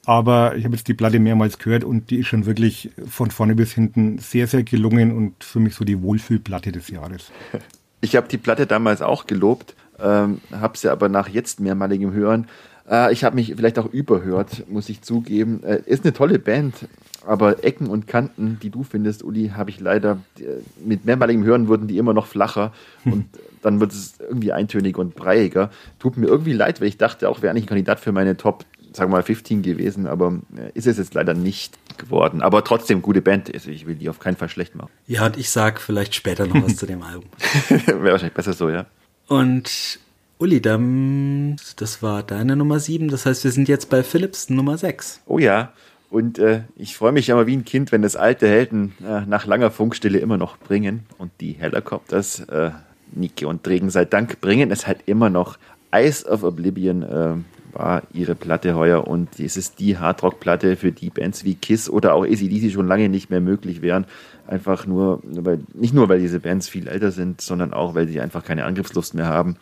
Aber 0.05 0.55
ich 0.55 0.65
habe 0.65 0.75
jetzt 0.75 0.87
die 0.87 0.93
Platte 0.93 1.19
mehrmals 1.19 1.59
gehört 1.59 1.83
und 1.83 2.09
die 2.09 2.19
ist 2.19 2.27
schon 2.27 2.45
wirklich 2.45 2.89
von 3.07 3.29
vorne 3.29 3.55
bis 3.55 3.73
hinten 3.73 4.17
sehr, 4.17 4.47
sehr 4.47 4.63
gelungen 4.63 5.15
und 5.15 5.43
für 5.43 5.59
mich 5.59 5.75
so 5.75 5.85
die 5.85 6.01
Wohlfühlplatte 6.01 6.71
des 6.71 6.89
Jahres. 6.89 7.31
Ich 8.03 8.15
habe 8.15 8.27
die 8.27 8.39
Platte 8.39 8.65
damals 8.65 9.03
auch 9.03 9.27
gelobt, 9.27 9.75
ähm, 9.99 10.41
habe 10.51 10.75
sie 10.75 10.91
aber 10.91 11.07
nach 11.07 11.29
jetzt 11.29 11.59
mehrmaligem 11.59 12.11
Hören, 12.13 12.47
äh, 12.89 13.13
ich 13.13 13.23
habe 13.23 13.35
mich 13.35 13.53
vielleicht 13.55 13.79
auch 13.79 13.91
überhört, 13.91 14.69
muss 14.69 14.89
ich 14.89 15.01
zugeben. 15.01 15.63
Äh, 15.63 15.81
ist 15.85 16.03
eine 16.03 16.13
tolle 16.13 16.39
Band, 16.39 16.87
aber 17.25 17.63
Ecken 17.63 17.87
und 17.87 18.07
Kanten, 18.07 18.59
die 18.61 18.69
du 18.69 18.83
findest, 18.83 19.23
Uli, 19.23 19.51
habe 19.55 19.69
ich 19.69 19.79
leider, 19.79 20.19
äh, 20.39 20.43
mit 20.83 21.05
mehrmaligem 21.05 21.43
Hören 21.43 21.67
wurden 21.67 21.87
die 21.87 21.97
immer 21.97 22.13
noch 22.13 22.27
flacher 22.27 22.73
und 23.05 23.25
dann 23.61 23.79
wird 23.79 23.91
es 23.91 24.15
irgendwie 24.19 24.51
eintönig 24.51 24.97
und 24.97 25.15
breiiger. 25.15 25.69
Tut 25.99 26.17
mir 26.17 26.27
irgendwie 26.27 26.53
leid, 26.53 26.81
weil 26.81 26.87
ich 26.87 26.97
dachte 26.97 27.29
auch, 27.29 27.41
wäre 27.41 27.51
eigentlich 27.51 27.65
ein 27.65 27.69
Kandidat 27.69 27.99
für 27.99 28.11
meine 28.11 28.35
Top, 28.35 28.65
sagen 28.93 29.11
wir 29.11 29.17
mal 29.17 29.23
15 29.23 29.61
gewesen, 29.61 30.07
aber 30.07 30.39
äh, 30.55 30.71
ist 30.73 30.87
es 30.87 30.97
jetzt 30.97 31.13
leider 31.13 31.33
nicht 31.33 31.77
geworden. 31.97 32.41
Aber 32.41 32.63
trotzdem 32.63 33.01
gute 33.01 33.21
Band, 33.21 33.53
also 33.53 33.69
ich 33.69 33.85
will 33.85 33.95
die 33.95 34.09
auf 34.09 34.19
keinen 34.19 34.37
Fall 34.37 34.49
schlecht 34.49 34.75
machen. 34.75 34.89
Ja, 35.07 35.25
und 35.25 35.37
ich 35.37 35.49
sag 35.49 35.79
vielleicht 35.79 36.15
später 36.15 36.47
noch 36.47 36.63
was 36.63 36.75
zu 36.75 36.85
dem 36.85 37.01
Album. 37.01 37.29
wäre 37.69 38.11
wahrscheinlich 38.11 38.33
besser 38.33 38.53
so, 38.53 38.69
ja. 38.69 38.85
Und 39.27 39.99
Uli, 40.39 40.61
dann, 40.61 41.55
das 41.75 42.01
war 42.01 42.23
deine 42.23 42.55
Nummer 42.55 42.79
7. 42.79 43.07
Das 43.09 43.25
heißt, 43.25 43.43
wir 43.43 43.51
sind 43.51 43.69
jetzt 43.69 43.89
bei 43.89 44.03
Philips 44.03 44.49
Nummer 44.49 44.77
6. 44.77 45.21
Oh 45.25 45.39
ja, 45.39 45.71
und 46.11 46.39
äh, 46.39 46.63
ich 46.75 46.97
freue 46.97 47.13
mich 47.13 47.29
immer 47.29 47.47
wie 47.47 47.55
ein 47.55 47.63
Kind, 47.63 47.93
wenn 47.93 48.01
das 48.01 48.17
alte 48.17 48.45
Helden 48.45 48.93
äh, 49.01 49.21
nach 49.21 49.45
langer 49.45 49.71
Funkstille 49.71 50.19
immer 50.19 50.37
noch 50.37 50.57
bringen. 50.57 51.05
Und 51.17 51.31
die 51.39 51.53
Helicopters, 51.53 52.41
äh, 52.41 52.71
Nike 53.13 53.45
und 53.45 53.65
Dregen 53.65 53.89
sei 53.89 54.03
Dank, 54.03 54.41
bringen 54.41 54.71
es 54.71 54.87
halt 54.87 55.03
immer 55.05 55.29
noch. 55.29 55.57
Eyes 55.91 56.25
of 56.25 56.43
Oblivion 56.43 57.03
äh, 57.03 57.35
war 57.73 58.03
ihre 58.13 58.35
Platte 58.35 58.75
heuer 58.75 59.07
und 59.07 59.39
es 59.39 59.57
ist 59.57 59.79
die 59.79 59.97
Hardrock-Platte 59.97 60.75
für 60.75 60.91
die 60.91 61.09
Bands 61.09 61.43
wie 61.43 61.55
Kiss 61.55 61.89
oder 61.89 62.13
auch 62.13 62.23
ACDC 62.23 62.71
schon 62.71 62.87
lange 62.87 63.09
nicht 63.09 63.29
mehr 63.29 63.41
möglich 63.41 63.81
wären. 63.81 64.05
Einfach 64.47 64.85
nur, 64.85 65.21
weil, 65.23 65.61
nicht 65.73 65.93
nur, 65.93 66.09
weil 66.09 66.19
diese 66.19 66.39
Bands 66.39 66.67
viel 66.67 66.87
älter 66.87 67.11
sind, 67.11 67.41
sondern 67.41 67.73
auch, 67.73 67.95
weil 67.95 68.07
sie 68.07 68.19
einfach 68.21 68.43
keine 68.43 68.65
Angriffslust 68.65 69.13
mehr 69.13 69.27
haben. 69.27 69.57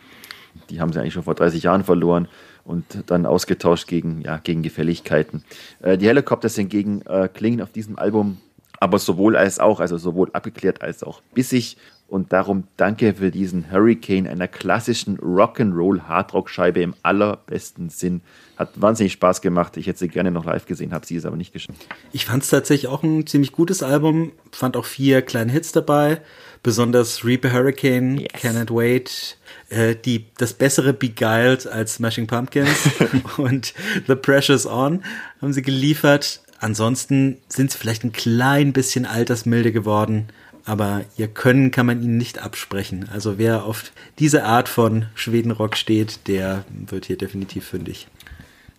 Die 0.68 0.80
haben 0.80 0.92
sie 0.92 1.00
eigentlich 1.00 1.14
schon 1.14 1.22
vor 1.22 1.34
30 1.34 1.62
Jahren 1.62 1.84
verloren 1.84 2.28
und 2.64 2.84
dann 3.06 3.26
ausgetauscht 3.26 3.86
gegen, 3.86 4.20
ja, 4.22 4.38
gegen 4.38 4.62
Gefälligkeiten. 4.62 5.44
Äh, 5.80 5.98
die 5.98 6.06
Helicopters 6.06 6.56
hingegen 6.56 7.02
äh, 7.02 7.28
klingen 7.32 7.60
auf 7.60 7.70
diesem 7.72 7.98
Album 7.98 8.38
aber 8.80 8.98
sowohl 8.98 9.36
als 9.36 9.60
auch, 9.60 9.78
also 9.78 9.98
sowohl 9.98 10.30
abgeklärt 10.32 10.80
als 10.82 11.04
auch 11.04 11.20
bissig. 11.34 11.76
Und 12.10 12.32
darum 12.32 12.64
danke 12.76 13.14
für 13.14 13.30
diesen 13.30 13.70
Hurricane, 13.70 14.26
einer 14.26 14.48
klassischen 14.48 15.16
Rock'n'Roll 15.18 16.08
Hardrock-Scheibe 16.08 16.82
im 16.82 16.94
allerbesten 17.04 17.88
Sinn. 17.88 18.22
Hat 18.56 18.70
wahnsinnig 18.74 19.12
Spaß 19.12 19.40
gemacht. 19.40 19.76
Ich 19.76 19.86
hätte 19.86 20.00
sie 20.00 20.08
gerne 20.08 20.32
noch 20.32 20.44
live 20.44 20.66
gesehen, 20.66 20.92
habe 20.92 21.06
sie 21.06 21.14
es 21.14 21.24
aber 21.24 21.36
nicht 21.36 21.52
geschafft. 21.52 21.78
Ich 22.12 22.26
fand 22.26 22.42
es 22.42 22.50
tatsächlich 22.50 22.90
auch 22.90 23.04
ein 23.04 23.28
ziemlich 23.28 23.52
gutes 23.52 23.84
Album, 23.84 24.32
fand 24.50 24.76
auch 24.76 24.86
vier 24.86 25.22
kleine 25.22 25.52
Hits 25.52 25.70
dabei, 25.70 26.20
besonders 26.64 27.24
Reaper 27.24 27.52
Hurricane, 27.52 28.18
Yes. 28.18 28.28
Cannot 28.32 28.72
Wait, 28.72 29.38
äh, 29.68 29.94
die, 29.94 30.26
das 30.36 30.52
bessere 30.52 30.92
Beguiled 30.92 31.68
als 31.68 31.94
Smashing 31.94 32.26
Pumpkins 32.26 32.90
und 33.36 33.72
The 34.08 34.16
Precious 34.16 34.66
On 34.66 35.04
haben 35.40 35.52
sie 35.52 35.62
geliefert. 35.62 36.40
Ansonsten 36.58 37.38
sind 37.48 37.70
sie 37.70 37.78
vielleicht 37.78 38.02
ein 38.02 38.10
klein 38.10 38.72
bisschen 38.72 39.06
altersmilde 39.06 39.70
geworden, 39.70 40.26
aber 40.64 41.02
ihr 41.16 41.28
Können 41.28 41.70
kann 41.70 41.86
man 41.86 42.02
ihnen 42.02 42.16
nicht 42.16 42.38
absprechen. 42.42 43.08
Also 43.12 43.38
wer 43.38 43.64
auf 43.64 43.92
diese 44.18 44.44
Art 44.44 44.68
von 44.68 45.06
Schwedenrock 45.14 45.76
steht, 45.76 46.28
der 46.28 46.64
wird 46.70 47.06
hier 47.06 47.16
definitiv 47.16 47.64
fündig. 47.64 48.08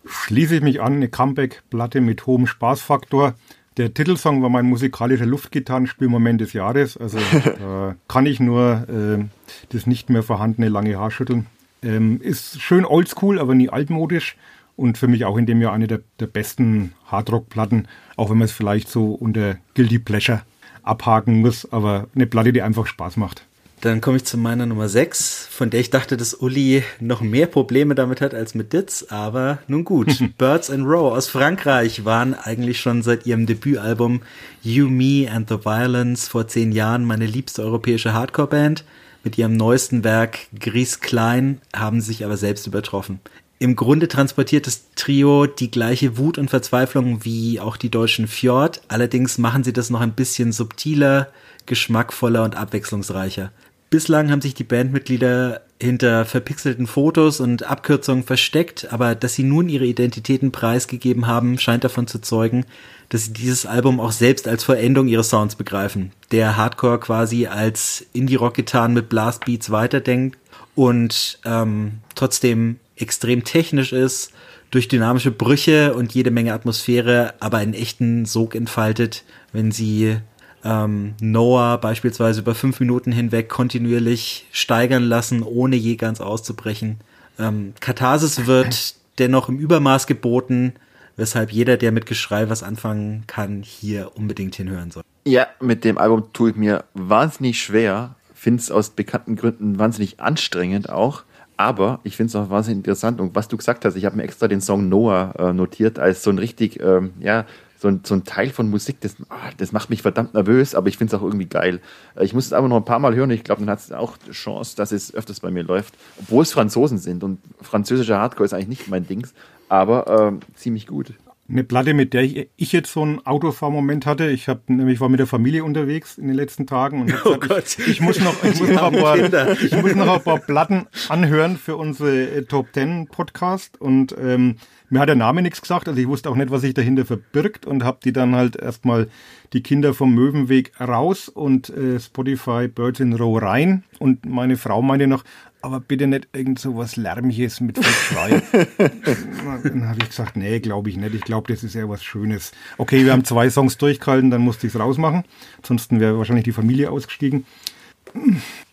Schließe 0.06 0.56
ich 0.56 0.62
mich 0.62 0.82
an, 0.82 0.94
eine 0.94 1.10
Comeback-Platte 1.10 2.02
mit 2.02 2.26
hohem 2.26 2.48
Spaßfaktor. 2.48 3.36
Der 3.78 3.94
Titelsong 3.94 4.42
war 4.42 4.50
mein 4.50 4.66
musikalischer 4.66 5.26
Luftgitarrenspielmoment 5.26 6.42
des 6.42 6.54
Jahres. 6.54 6.98
Also 6.98 7.18
äh, 7.46 7.96
kann 8.08 8.26
ich 8.26 8.40
nur 8.40 8.88
äh, 8.90 9.24
das 9.70 9.88
nicht 9.88 10.10
mehr 10.10 10.24
vorhandene 10.24 10.70
lange 10.70 10.98
Haar 10.98 11.12
schütteln. 11.12 11.48
Ähm, 11.84 12.22
ist 12.22 12.62
schön 12.62 12.86
oldschool, 12.86 13.40
aber 13.40 13.56
nie 13.56 13.70
altmodisch. 13.70 14.36
Und 14.76 14.98
für 14.98 15.08
mich 15.08 15.26
auch 15.26 15.38
in 15.38 15.46
dem 15.46 15.62
Jahr 15.62 15.74
eine 15.74 15.88
der, 15.88 16.02
der 16.20 16.28
besten 16.28 16.94
Hardrock-Platten, 17.06 17.88
auch 18.16 18.30
wenn 18.30 18.38
man 18.38 18.46
es 18.46 18.52
vielleicht 18.52 18.90
so 18.90 19.14
unter 19.14 19.58
Guilty 19.76 20.00
Pleasure 20.00 20.42
abhaken 20.84 21.42
muss. 21.42 21.72
Aber 21.72 22.08
eine 22.16 22.28
Platte, 22.28 22.54
die 22.54 22.62
einfach 22.62 22.88
Spaß 22.88 23.18
macht. 23.18 23.44
Dann 23.82 24.00
komme 24.00 24.18
ich 24.18 24.26
zu 24.26 24.38
meiner 24.38 24.68
Nummer 24.68 24.88
6, 24.88 25.48
von 25.50 25.72
der 25.72 25.80
ich 25.80 25.90
dachte, 25.90 26.16
dass 26.16 26.36
Uli 26.36 26.84
noch 27.00 27.22
mehr 27.22 27.48
Probleme 27.48 27.96
damit 27.96 28.22
hat 28.22 28.36
als 28.36 28.54
mit 28.54 28.74
Ditz, 28.74 29.08
aber 29.10 29.58
nun 29.68 29.86
gut. 29.86 30.20
Birds 30.38 30.70
and 30.70 30.86
Row 30.86 31.12
aus 31.12 31.28
Frankreich 31.28 32.06
waren 32.06 32.36
eigentlich 32.36 32.80
schon 32.80 33.02
seit 33.02 33.26
ihrem 33.26 33.48
Debütalbum 33.48 34.22
You, 34.62 34.88
Me 34.88 35.28
and 35.32 35.50
the 35.50 35.66
Violence 35.66 36.28
vor 36.28 36.48
zehn 36.48 36.72
Jahren 36.72 37.06
meine 37.06 37.26
liebste 37.26 37.64
europäische 37.64 38.14
Hardcore-Band. 38.14 38.86
Mit 39.24 39.40
ihrem 39.40 39.58
neuesten 39.58 40.04
Werk 40.04 40.38
Gris 40.60 41.00
Klein 41.00 41.60
haben 41.76 42.02
sie 42.02 42.08
sich 42.08 42.24
aber 42.24 42.38
selbst 42.38 42.68
übertroffen. 42.68 43.20
Im 43.62 43.76
Grunde 43.76 44.07
transportiert 44.07 44.66
das 44.66 44.86
Trio 44.95 45.45
die 45.45 45.70
gleiche 45.70 46.18
Wut 46.18 46.39
und 46.39 46.49
Verzweiflung 46.49 47.24
wie 47.26 47.59
auch 47.59 47.78
die 47.78 47.91
deutschen 47.91 48.28
Fjord, 48.28 48.82
allerdings 48.88 49.38
machen 49.38 49.64
sie 49.64 49.72
das 49.72 49.91
noch 49.91 50.01
ein 50.01 50.14
bisschen 50.14 50.51
subtiler, 50.51 51.28
geschmackvoller 51.68 52.43
und 52.43 52.55
abwechslungsreicher. 52.55 53.51
Bislang 53.91 54.32
haben 54.32 54.41
sich 54.41 54.55
die 54.55 54.64
Bandmitglieder 54.64 55.62
hinter 55.80 56.26
verpixelten 56.26 56.88
Fotos 56.88 57.39
und 57.39 57.62
Abkürzungen 57.62 58.24
versteckt, 58.24 58.91
aber 58.91 59.14
dass 59.14 59.36
sie 59.36 59.43
nun 59.43 59.70
ihre 59.70 59.86
Identitäten 59.86 60.51
preisgegeben 60.51 61.28
haben, 61.28 61.59
scheint 61.59 61.84
davon 61.84 62.07
zu 62.07 62.18
zeugen, 62.18 62.66
dass 63.09 63.26
sie 63.26 63.34
dieses 63.34 63.68
Album 63.68 63.99
auch 63.99 64.12
selbst 64.12 64.47
als 64.47 64.64
Vollendung 64.64 65.07
ihres 65.07 65.30
Sounds 65.30 65.55
begreifen, 65.55 66.14
der 66.32 66.57
Hardcore 66.57 66.99
quasi 66.99 67.45
als 67.45 68.07
Indie-Rock-Gitarren 68.14 68.95
mit 68.95 69.07
Blastbeats 69.07 69.70
weiterdenkt 69.70 70.39
und 70.74 71.38
ähm, 71.45 71.99
trotzdem 72.16 72.78
extrem 73.02 73.43
technisch 73.43 73.93
ist, 73.93 74.32
durch 74.72 74.88
dynamische 74.88 75.32
Brüche 75.32 75.93
und 75.93 76.14
jede 76.14 76.32
Menge 76.32 76.54
Atmosphäre, 76.54 77.34
aber 77.39 77.58
einen 77.58 77.74
echten 77.74 78.26
Sog 78.26 78.56
entfaltet, 78.56 79.24
wenn 79.52 79.72
sie 79.72 80.18
ähm, 80.64 81.16
Noah 81.20 81.78
beispielsweise 81.78 82.41
über 82.41 82.56
fünf 82.56 82.80
Minuten 82.80 83.12
hinweg 83.12 83.49
kontinuierlich 83.49 84.47
steigern 84.52 85.04
lassen, 85.04 85.43
ohne 85.43 85.76
je 85.76 85.95
ganz 85.95 86.22
auszubrechen. 86.22 86.99
Ähm, 87.38 87.74
Katharsis 87.80 88.47
wird 88.47 88.95
dennoch 89.20 89.49
im 89.49 89.60
Übermaß 89.60 90.08
geboten, 90.08 90.74
weshalb 91.18 91.52
jeder, 91.52 91.78
der 91.78 91.91
mit 91.91 92.06
Geschrei 92.06 92.49
was 92.49 92.64
anfangen 92.64 93.26
kann, 93.28 93.64
hier 93.64 94.12
unbedingt 94.16 94.56
hinhören 94.56 94.91
soll. 94.91 95.04
Ja, 95.26 95.47
mit 95.60 95.84
dem 95.84 95.97
Album 95.97 96.32
tue 96.34 96.52
ich 96.52 96.56
mir 96.56 96.86
wahnsinnig 96.93 97.62
schwer. 97.62 98.16
Finde 98.34 98.62
es 98.62 98.72
aus 98.72 98.91
bekannten 98.91 99.36
Gründen 99.36 99.78
wahnsinnig 99.78 100.20
anstrengend 100.20 100.89
auch. 100.89 101.24
Aber 101.62 101.99
ich 102.03 102.18
finde 102.18 102.30
es 102.30 102.36
auch 102.36 102.49
wahnsinnig 102.49 102.80
interessant. 102.80 103.22
Und 103.22 103.36
was 103.36 103.47
du 103.47 103.55
gesagt 103.55 103.86
hast, 103.86 103.95
ich 103.95 104.05
habe 104.05 104.16
mir 104.16 104.24
extra 104.24 104.47
den 104.47 104.62
Song 104.62 104.89
Noah 104.89 105.36
äh, 105.38 105.53
notiert 105.53 105.99
als 105.99 106.24
so 106.24 106.32
ein 106.32 106.39
richtig, 106.39 106.80
ähm, 106.80 107.12
ja, 107.20 107.45
so 107.78 107.88
ein, 107.88 108.01
so 108.03 108.16
ein 108.16 108.24
Teil 108.24 108.49
von 108.49 108.68
Musik, 108.68 108.99
das, 109.01 109.16
ah, 109.30 109.36
das 109.57 109.72
macht 109.72 109.91
mich 109.91 110.01
verdammt 110.01 110.34
nervös, 110.34 110.74
aber 110.74 110.88
ich 110.88 110.97
finde 110.97 111.16
es 111.16 111.22
auch 111.22 111.24
irgendwie 111.24 111.45
geil. 111.45 111.80
Äh, 112.16 112.26
ich 112.26 112.34
muss 112.34 112.47
es 112.47 112.53
aber 112.53 112.68
noch 112.68 112.78
ein 112.78 112.86
paar 112.86 112.97
Mal 112.97 113.14
hören. 113.14 113.30
Ich 113.30 113.43
glaube, 113.43 113.62
dann 113.62 113.70
hat 113.70 113.78
es 113.78 113.91
auch 113.91 114.18
Chance, 114.32 114.76
dass 114.76 114.91
es 114.91 115.14
öfters 115.14 115.39
bei 115.39 115.51
mir 115.51 115.62
läuft. 115.62 115.93
Obwohl 116.20 116.41
es 116.41 116.51
Franzosen 116.51 116.97
sind 116.97 117.24
und 117.24 117.38
französischer 117.62 118.18
Hardcore 118.18 118.45
ist 118.45 118.53
eigentlich 118.53 118.80
nicht 118.80 118.88
mein 118.89 119.05
Dings, 119.05 119.36
aber 119.70 120.07
ähm, 120.07 120.39
ziemlich 120.55 120.88
gut. 120.88 121.14
Eine 121.50 121.66
Platte, 121.66 121.94
mit 121.94 122.14
der 122.14 122.22
ich, 122.22 122.48
ich 122.56 122.72
jetzt 122.72 122.94
so 122.94 123.02
einen 123.02 123.26
Autofahrmoment 123.26 124.06
hatte. 124.06 124.30
Ich 124.30 124.48
habe 124.48 124.62
nämlich 124.68 125.02
war 125.02 125.10
mit 125.10 125.20
der 125.20 125.28
Familie 125.28 125.66
unterwegs 125.66 126.18
in 126.18 126.28
den 126.28 126.36
letzten 126.36 126.66
Tagen 126.66 127.02
und 127.02 127.14
Oh 127.26 127.38
gesagt, 127.38 127.48
Gott. 127.50 127.78
ich, 127.80 127.88
ich 127.88 128.02
muss 128.02 128.22
noch, 128.22 128.42
ich 128.44 128.58
muss 128.60 128.70
noch, 128.70 128.84
ein 128.84 129.02
paar, 129.02 129.18
ich 129.62 129.72
muss 129.82 129.94
noch 129.96 130.14
ein 130.16 130.24
paar 130.24 130.39
Platten 130.39 130.88
anhören 131.10 131.58
für 131.58 131.76
unsere 131.76 132.30
äh, 132.30 132.44
Top 132.46 132.72
Ten 132.72 133.08
Podcast 133.08 133.82
und 133.82 134.16
ähm, 134.18 134.56
mir 134.89 135.00
hat 135.02 135.10
der 135.10 135.16
Name 135.16 135.42
nichts 135.42 135.62
gesagt, 135.62 135.89
also 135.89 136.00
ich 136.00 136.08
wusste 136.08 136.30
auch 136.30 136.36
nicht, 136.36 136.52
was 136.52 136.62
sich 136.62 136.74
dahinter 136.74 137.06
verbirgt 137.06 137.66
und 137.66 137.84
habe 137.84 138.00
die 138.04 138.14
dann 138.14 138.34
halt 138.36 138.56
erstmal 138.56 139.10
die 139.52 139.62
Kinder 139.64 139.94
vom 139.94 140.14
Möwenweg 140.16 140.72
raus 140.80 141.28
und 141.28 141.70
äh, 141.70 142.00
Spotify 142.00 142.70
Birds 142.70 143.02
in 143.02 143.14
Row 143.14 143.42
rein 143.42 143.84
und 144.00 144.26
meine 144.26 144.56
Frau 144.56 144.82
meinte 144.82 145.08
noch, 145.08 145.24
aber 145.62 145.80
bitte 145.80 146.07
nicht 146.07 146.28
irgend 146.34 146.59
so 146.59 146.76
was 146.78 146.95
Lärmiges 146.95 147.62
mit 147.62 147.78
viel 147.78 147.86
Schrei. 147.93 148.41
Dann 149.64 149.88
habe 149.88 149.99
ich 150.01 150.09
gesagt, 150.09 150.36
nee, 150.38 150.59
glaube 150.59 150.89
ich 150.89 150.97
nicht. 150.97 151.14
Ich 151.16 151.22
glaube, 151.22 151.51
das 151.53 151.64
ist 151.64 151.76
eher 151.76 151.89
was 151.89 152.03
Schönes. 152.03 152.51
Okay, 152.78 153.05
wir 153.05 153.12
haben 153.14 153.24
zwei 153.26 153.49
Songs 153.49 153.78
durchgehalten, 153.78 154.32
dann 154.32 154.41
musste 154.41 154.68
ich 154.68 154.74
es 154.76 154.80
rausmachen. 154.80 155.24
Ansonsten 155.57 155.99
wäre 155.99 156.18
wahrscheinlich 156.18 156.45
die 156.45 156.51
Familie 156.51 156.89
ausgestiegen. 156.91 157.45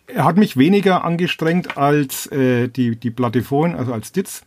Er 0.07 0.25
hat 0.25 0.37
mich 0.37 0.57
weniger 0.57 1.03
angestrengt 1.03 1.77
als 1.77 2.27
äh, 2.31 2.67
die, 2.67 2.95
die 2.95 3.11
Platte 3.11 3.43
vorhin, 3.43 3.75
also 3.75 3.93
als 3.93 4.11
Ditz. 4.11 4.43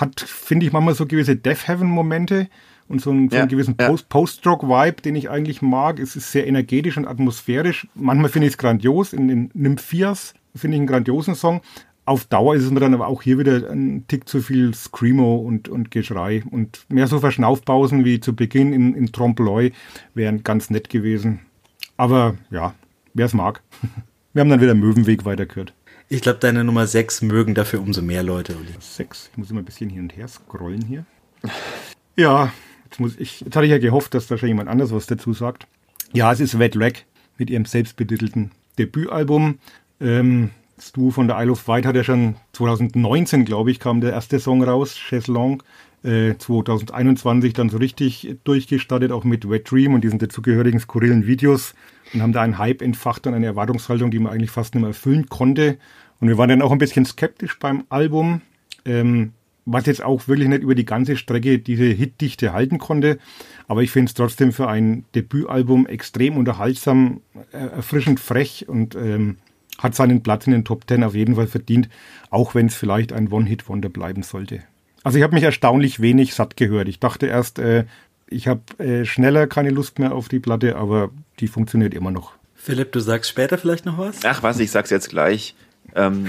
Hat, 0.00 0.20
finde 0.20 0.66
ich, 0.66 0.72
manchmal 0.72 0.94
so 0.94 1.06
gewisse 1.06 1.36
Death 1.36 1.68
Heaven-Momente 1.68 2.48
und 2.88 3.00
so 3.00 3.10
einen, 3.10 3.28
so 3.30 3.36
Ja, 3.36 3.42
einen 3.42 3.50
gewissen 3.50 3.76
ja. 3.78 3.88
Post- 3.88 4.08
Post-Rock-Vibe, 4.08 5.02
den 5.02 5.14
ich 5.14 5.28
eigentlich 5.30 5.62
mag. 5.62 5.98
Es 5.98 6.16
ist 6.16 6.32
sehr 6.32 6.46
energetisch 6.46 6.96
und 6.96 7.06
atmosphärisch. 7.06 7.86
Manchmal 7.94 8.30
finde 8.30 8.46
ich 8.48 8.54
es 8.54 8.58
grandios. 8.58 9.12
In, 9.12 9.28
in 9.28 9.50
Nymphias 9.54 10.34
finde 10.58 10.76
ich 10.76 10.80
einen 10.80 10.86
grandiosen 10.86 11.34
Song. 11.34 11.60
Auf 12.04 12.24
Dauer 12.24 12.54
ist 12.54 12.64
es 12.64 12.70
mir 12.70 12.80
dann 12.80 12.94
aber 12.94 13.06
auch 13.06 13.22
hier 13.22 13.38
wieder 13.38 13.70
ein 13.70 14.06
Tick 14.08 14.28
zu 14.28 14.40
viel 14.40 14.74
Screamo 14.74 15.36
und, 15.36 15.68
und 15.68 15.90
Geschrei. 15.90 16.42
Und 16.50 16.86
mehr 16.88 17.06
so 17.06 17.20
Verschnaufpausen 17.20 18.04
wie 18.04 18.20
zu 18.20 18.34
Beginn 18.34 18.72
in, 18.72 18.94
in 18.94 19.08
Trompe-l'œil 19.08 19.72
wären 20.14 20.42
ganz 20.42 20.70
nett 20.70 20.88
gewesen. 20.88 21.40
Aber 21.98 22.36
ja, 22.50 22.74
wer 23.14 23.26
es 23.26 23.34
mag. 23.34 23.62
Wir 24.32 24.40
haben 24.40 24.50
dann 24.50 24.60
wieder 24.60 24.74
Möwenweg 24.74 25.24
weitergehört. 25.24 25.74
Ich 26.08 26.22
glaube, 26.22 26.38
deine 26.38 26.64
Nummer 26.64 26.86
6 26.86 27.22
mögen 27.22 27.54
dafür 27.54 27.80
umso 27.80 28.00
mehr 28.00 28.22
Leute, 28.22 28.56
Uli. 28.56 28.72
Sechs. 28.80 29.28
Ich 29.32 29.38
muss 29.38 29.50
immer 29.50 29.60
ein 29.60 29.64
bisschen 29.66 29.90
hin 29.90 30.02
und 30.02 30.16
her 30.16 30.28
scrollen 30.28 30.82
hier. 30.82 31.04
Ja, 32.16 32.52
jetzt, 32.84 33.00
muss 33.00 33.16
ich, 33.18 33.40
jetzt 33.40 33.56
hatte 33.56 33.66
ich 33.66 33.72
ja 33.72 33.78
gehofft, 33.78 34.14
dass 34.14 34.26
da 34.26 34.38
schon 34.38 34.48
jemand 34.48 34.68
anders 34.68 34.92
was 34.92 35.06
dazu 35.06 35.32
sagt. 35.32 35.66
Ja, 36.12 36.32
es 36.32 36.40
ist 36.40 36.58
Wet 36.58 36.76
Rag 36.76 37.04
mit 37.36 37.50
ihrem 37.50 37.66
selbstbetitelten 37.66 38.52
Debütalbum. 38.78 39.58
Ähm, 40.00 40.50
Duo 40.92 41.10
von 41.10 41.26
der 41.26 41.40
Isle 41.40 41.52
of 41.52 41.66
Wight 41.66 41.86
hat 41.86 41.96
ja 41.96 42.04
schon 42.04 42.36
2019, 42.52 43.44
glaube 43.44 43.70
ich, 43.70 43.80
kam 43.80 44.00
der 44.00 44.12
erste 44.12 44.38
Song 44.38 44.62
raus, 44.62 44.94
Cheslong. 44.94 45.62
Äh, 46.04 46.36
2021 46.38 47.54
dann 47.54 47.70
so 47.70 47.78
richtig 47.78 48.36
durchgestartet, 48.44 49.10
auch 49.10 49.24
mit 49.24 49.50
Wet 49.50 49.68
Dream 49.68 49.94
und 49.94 50.04
diesen 50.04 50.20
dazugehörigen 50.20 50.78
skurrilen 50.78 51.26
Videos 51.26 51.74
und 52.14 52.22
haben 52.22 52.32
da 52.32 52.42
einen 52.42 52.58
Hype 52.58 52.82
entfacht 52.82 53.26
und 53.26 53.34
eine 53.34 53.46
Erwartungshaltung, 53.46 54.12
die 54.12 54.20
man 54.20 54.32
eigentlich 54.32 54.52
fast 54.52 54.74
nicht 54.74 54.82
mehr 54.82 54.90
erfüllen 54.90 55.28
konnte. 55.28 55.76
Und 56.20 56.28
wir 56.28 56.38
waren 56.38 56.50
dann 56.50 56.62
auch 56.62 56.70
ein 56.70 56.78
bisschen 56.78 57.04
skeptisch 57.04 57.58
beim 57.58 57.84
Album, 57.88 58.42
ähm, 58.84 59.32
was 59.66 59.86
jetzt 59.86 60.02
auch 60.02 60.28
wirklich 60.28 60.48
nicht 60.48 60.62
über 60.62 60.76
die 60.76 60.84
ganze 60.84 61.16
Strecke 61.16 61.58
diese 61.58 61.86
Hitdichte 61.86 62.52
halten 62.52 62.78
konnte. 62.78 63.18
Aber 63.66 63.82
ich 63.82 63.90
finde 63.90 64.10
es 64.10 64.14
trotzdem 64.14 64.52
für 64.52 64.68
ein 64.68 65.04
Debütalbum 65.16 65.88
extrem 65.88 66.36
unterhaltsam, 66.36 67.20
äh, 67.52 67.58
erfrischend 67.58 68.20
frech 68.20 68.66
und 68.68 68.94
ähm, 68.94 69.38
hat 69.78 69.94
seinen 69.94 70.22
Platz 70.22 70.46
in 70.46 70.52
den 70.52 70.64
Top 70.64 70.86
Ten 70.86 71.04
auf 71.04 71.14
jeden 71.14 71.36
Fall 71.36 71.46
verdient, 71.46 71.88
auch 72.30 72.54
wenn 72.54 72.66
es 72.66 72.74
vielleicht 72.74 73.12
ein 73.12 73.28
One-Hit-Wonder 73.28 73.88
bleiben 73.88 74.22
sollte. 74.22 74.60
Also 75.04 75.18
ich 75.18 75.24
habe 75.24 75.34
mich 75.34 75.44
erstaunlich 75.44 76.00
wenig 76.00 76.34
satt 76.34 76.56
gehört. 76.56 76.88
Ich 76.88 77.00
dachte 77.00 77.26
erst, 77.26 77.58
äh, 77.58 77.84
ich 78.28 78.48
habe 78.48 78.60
äh, 78.78 79.04
schneller 79.04 79.46
keine 79.46 79.70
Lust 79.70 79.98
mehr 79.98 80.12
auf 80.12 80.28
die 80.28 80.40
Platte, 80.40 80.76
aber 80.76 81.10
die 81.40 81.48
funktioniert 81.48 81.94
immer 81.94 82.10
noch. 82.10 82.32
Philipp, 82.54 82.92
du 82.92 83.00
sagst 83.00 83.30
später 83.30 83.56
vielleicht 83.56 83.86
noch 83.86 83.98
was? 83.98 84.24
Ach 84.24 84.42
was, 84.42 84.58
ich 84.58 84.70
sag's 84.70 84.90
jetzt 84.90 85.08
gleich. 85.08 85.54
Ähm, 85.94 86.28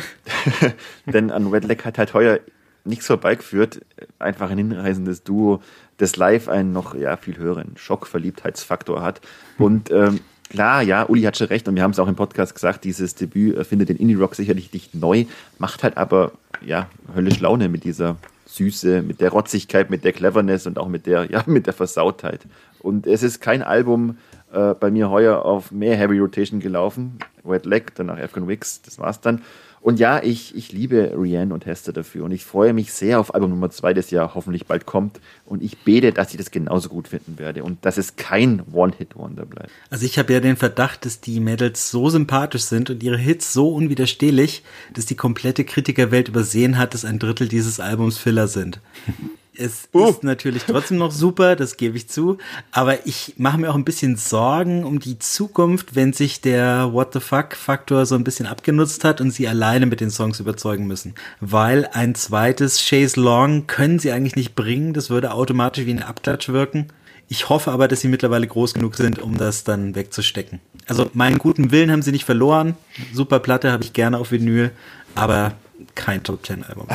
denn 1.06 1.32
an 1.32 1.47
Red 1.47 1.66
Leg 1.66 1.84
hat 1.84 1.97
halt 1.97 2.14
heuer 2.14 2.39
nichts 2.86 3.08
vorbeigeführt. 3.08 3.82
Einfach 4.20 4.50
ein 4.50 4.58
hinreißendes 4.58 5.24
Duo, 5.24 5.62
das 5.97 6.16
live 6.16 6.47
einen 6.47 6.72
noch 6.72 6.95
ja, 6.95 7.18
viel 7.18 7.38
höheren 7.38 7.76
Schockverliebtheitsfaktor 7.76 9.02
hat. 9.02 9.22
Und 9.58 9.91
ähm, 9.91 10.22
klar, 10.50 10.82
ja, 10.82 11.08
Uli 11.08 11.22
hat 11.22 11.38
schon 11.38 11.47
recht 11.47 11.68
und 11.68 11.76
wir 11.76 11.84
haben 11.84 11.91
es 11.91 12.00
auch 12.00 12.08
im 12.08 12.16
Podcast 12.16 12.54
gesagt, 12.54 12.84
dieses 12.84 13.16
Debüt 13.16 13.58
äh, 13.58 13.64
findet 13.64 13.89
den 13.89 13.97
Indie-Rock 13.97 14.36
sicherlich 14.36 14.74
nicht 14.74 14.95
neu, 14.95 15.26
macht 15.58 15.84
halt 15.84 15.97
aber 15.97 16.32
ja 16.66 16.88
höllisch 17.16 17.39
Laune 17.39 17.70
mit 17.70 17.84
dieser 17.84 18.18
Süße, 18.47 19.04
mit 19.04 19.22
der 19.22 19.30
Rotzigkeit, 19.30 19.89
mit 19.89 20.04
der 20.04 20.12
Cleverness 20.12 20.66
und 20.66 20.78
auch 20.78 20.88
mit 20.88 21.06
der, 21.06 21.30
ja, 21.32 21.43
mit 21.47 21.68
der 21.68 21.74
Versautheit. 21.74 22.41
Und 22.80 23.08
es 23.08 23.24
ist 23.24 23.39
kein 23.39 23.62
Album 23.62 24.18
äh, 24.52 24.74
bei 24.74 24.89
mir 24.91 25.10
heuer 25.10 25.45
auf 25.45 25.72
mehr 25.72 25.95
Heavy 25.95 26.20
Rotation 26.20 26.60
gelaufen. 26.60 27.20
Red 27.45 27.66
Leg, 27.66 27.93
danach 27.95 28.20
Afghan 28.20 28.47
Wicks, 28.47 28.82
das 28.82 29.00
war's 29.00 29.22
dann. 29.22 29.41
Und 29.82 29.99
ja, 29.99 30.21
ich, 30.21 30.55
ich 30.55 30.71
liebe 30.71 31.13
Rianne 31.17 31.53
und 31.53 31.65
Hester 31.65 31.93
dafür 31.93 32.25
und 32.25 32.32
ich 32.32 32.43
freue 32.43 32.73
mich 32.73 32.91
sehr 32.91 33.19
auf 33.19 33.34
Album 33.34 33.51
Nummer 33.51 33.69
2, 33.69 33.93
das 33.93 34.11
ja 34.11 34.34
hoffentlich 34.36 34.65
bald 34.65 34.86
kommt. 34.86 35.19
Und 35.45 35.63
ich 35.63 35.77
bete, 35.80 36.11
dass 36.11 36.32
ich 36.32 36.38
das 36.38 36.51
genauso 36.51 36.89
gut 36.89 37.07
finden 37.07 37.39
werde 37.39 37.63
und 37.63 37.86
dass 37.86 37.97
es 37.97 38.15
kein 38.15 38.61
One-Hit-Wonder 38.73 39.45
bleibt. 39.45 39.71
Also 39.89 40.05
ich 40.05 40.19
habe 40.19 40.34
ja 40.34 40.39
den 40.41 40.57
Verdacht, 40.57 41.05
dass 41.05 41.21
die 41.21 41.39
Mädels 41.39 41.89
so 41.89 42.09
sympathisch 42.09 42.63
sind 42.63 42.89
und 42.89 43.01
ihre 43.03 43.17
Hits 43.17 43.53
so 43.53 43.69
unwiderstehlich, 43.69 44.63
dass 44.93 45.05
die 45.05 45.15
komplette 45.15 45.63
Kritikerwelt 45.63 46.27
übersehen 46.27 46.77
hat, 46.77 46.93
dass 46.93 47.05
ein 47.05 47.19
Drittel 47.19 47.47
dieses 47.47 47.80
Albums 47.80 48.17
Filler 48.17 48.47
sind. 48.47 48.82
Es 49.60 49.89
Uh. 49.93 50.07
ist 50.07 50.24
natürlich 50.24 50.64
trotzdem 50.64 50.97
noch 50.97 51.12
super, 51.12 51.57
das 51.57 51.76
gebe 51.76 51.97
ich 51.97 52.07
zu, 52.07 52.38
aber 52.72 53.05
ich 53.05 53.34
mache 53.38 53.57
mir 53.57 53.70
auch 53.70 53.76
ein 53.76 53.84
bisschen 53.84 54.16
Sorgen 54.16 54.86
um 54.86 54.99
die 54.99 55.20
Zukunft, 55.20 55.95
wenn 55.95 56.14
sich 56.14 56.39
der 56.39 56.93
What 56.93 57.12
the 57.14 57.20
fuck 57.20 57.55
Faktor 57.55 58.05
so 58.05 58.16
ein 58.16 58.24
bisschen 58.24 58.45
abgenutzt 58.45 59.03
hat 59.03 59.20
und 59.20 59.32
sie 59.32 59.49
alleine 59.49 59.86
mit 59.86 59.99
den 59.99 60.12
Songs 60.12 60.39
überzeugen 60.39 60.88
müssen, 60.88 61.14
weil 61.41 61.86
ein 61.91 62.16
zweites 62.16 62.88
Chase 62.88 63.20
Long 63.20 63.68
können 63.68 63.99
sie 63.99 64.14
eigentlich 64.14 64.38
nicht 64.38 64.55
bringen, 64.55 64.93
das 64.93 65.10
würde 65.10 65.34
automatisch 65.34 65.86
wie 65.86 65.91
ein 65.91 66.03
Abklatsch 66.03 66.47
wirken. 66.47 66.88
Ich 67.28 67.49
hoffe 67.49 67.72
aber, 67.72 67.89
dass 67.89 67.99
sie 67.99 68.07
mittlerweile 68.07 68.47
groß 68.47 68.74
genug 68.74 68.95
sind, 68.95 69.20
um 69.20 69.38
das 69.38 69.66
dann 69.66 69.93
wegzustecken. 69.93 70.62
Also 70.88 71.12
meinen 71.14 71.38
guten 71.38 71.72
Willen 71.72 71.91
haben 71.91 72.01
sie 72.01 72.12
nicht 72.14 72.26
verloren. 72.26 72.78
Super 73.14 73.39
Platte 73.39 73.72
habe 73.74 73.84
ich 73.84 73.91
gerne 73.91 74.18
auf 74.18 74.32
Vinyl, 74.32 74.72
aber 75.16 75.53
kein 75.95 76.24
Top 76.24 76.43
Ten 76.43 76.64
Album. 76.64 76.88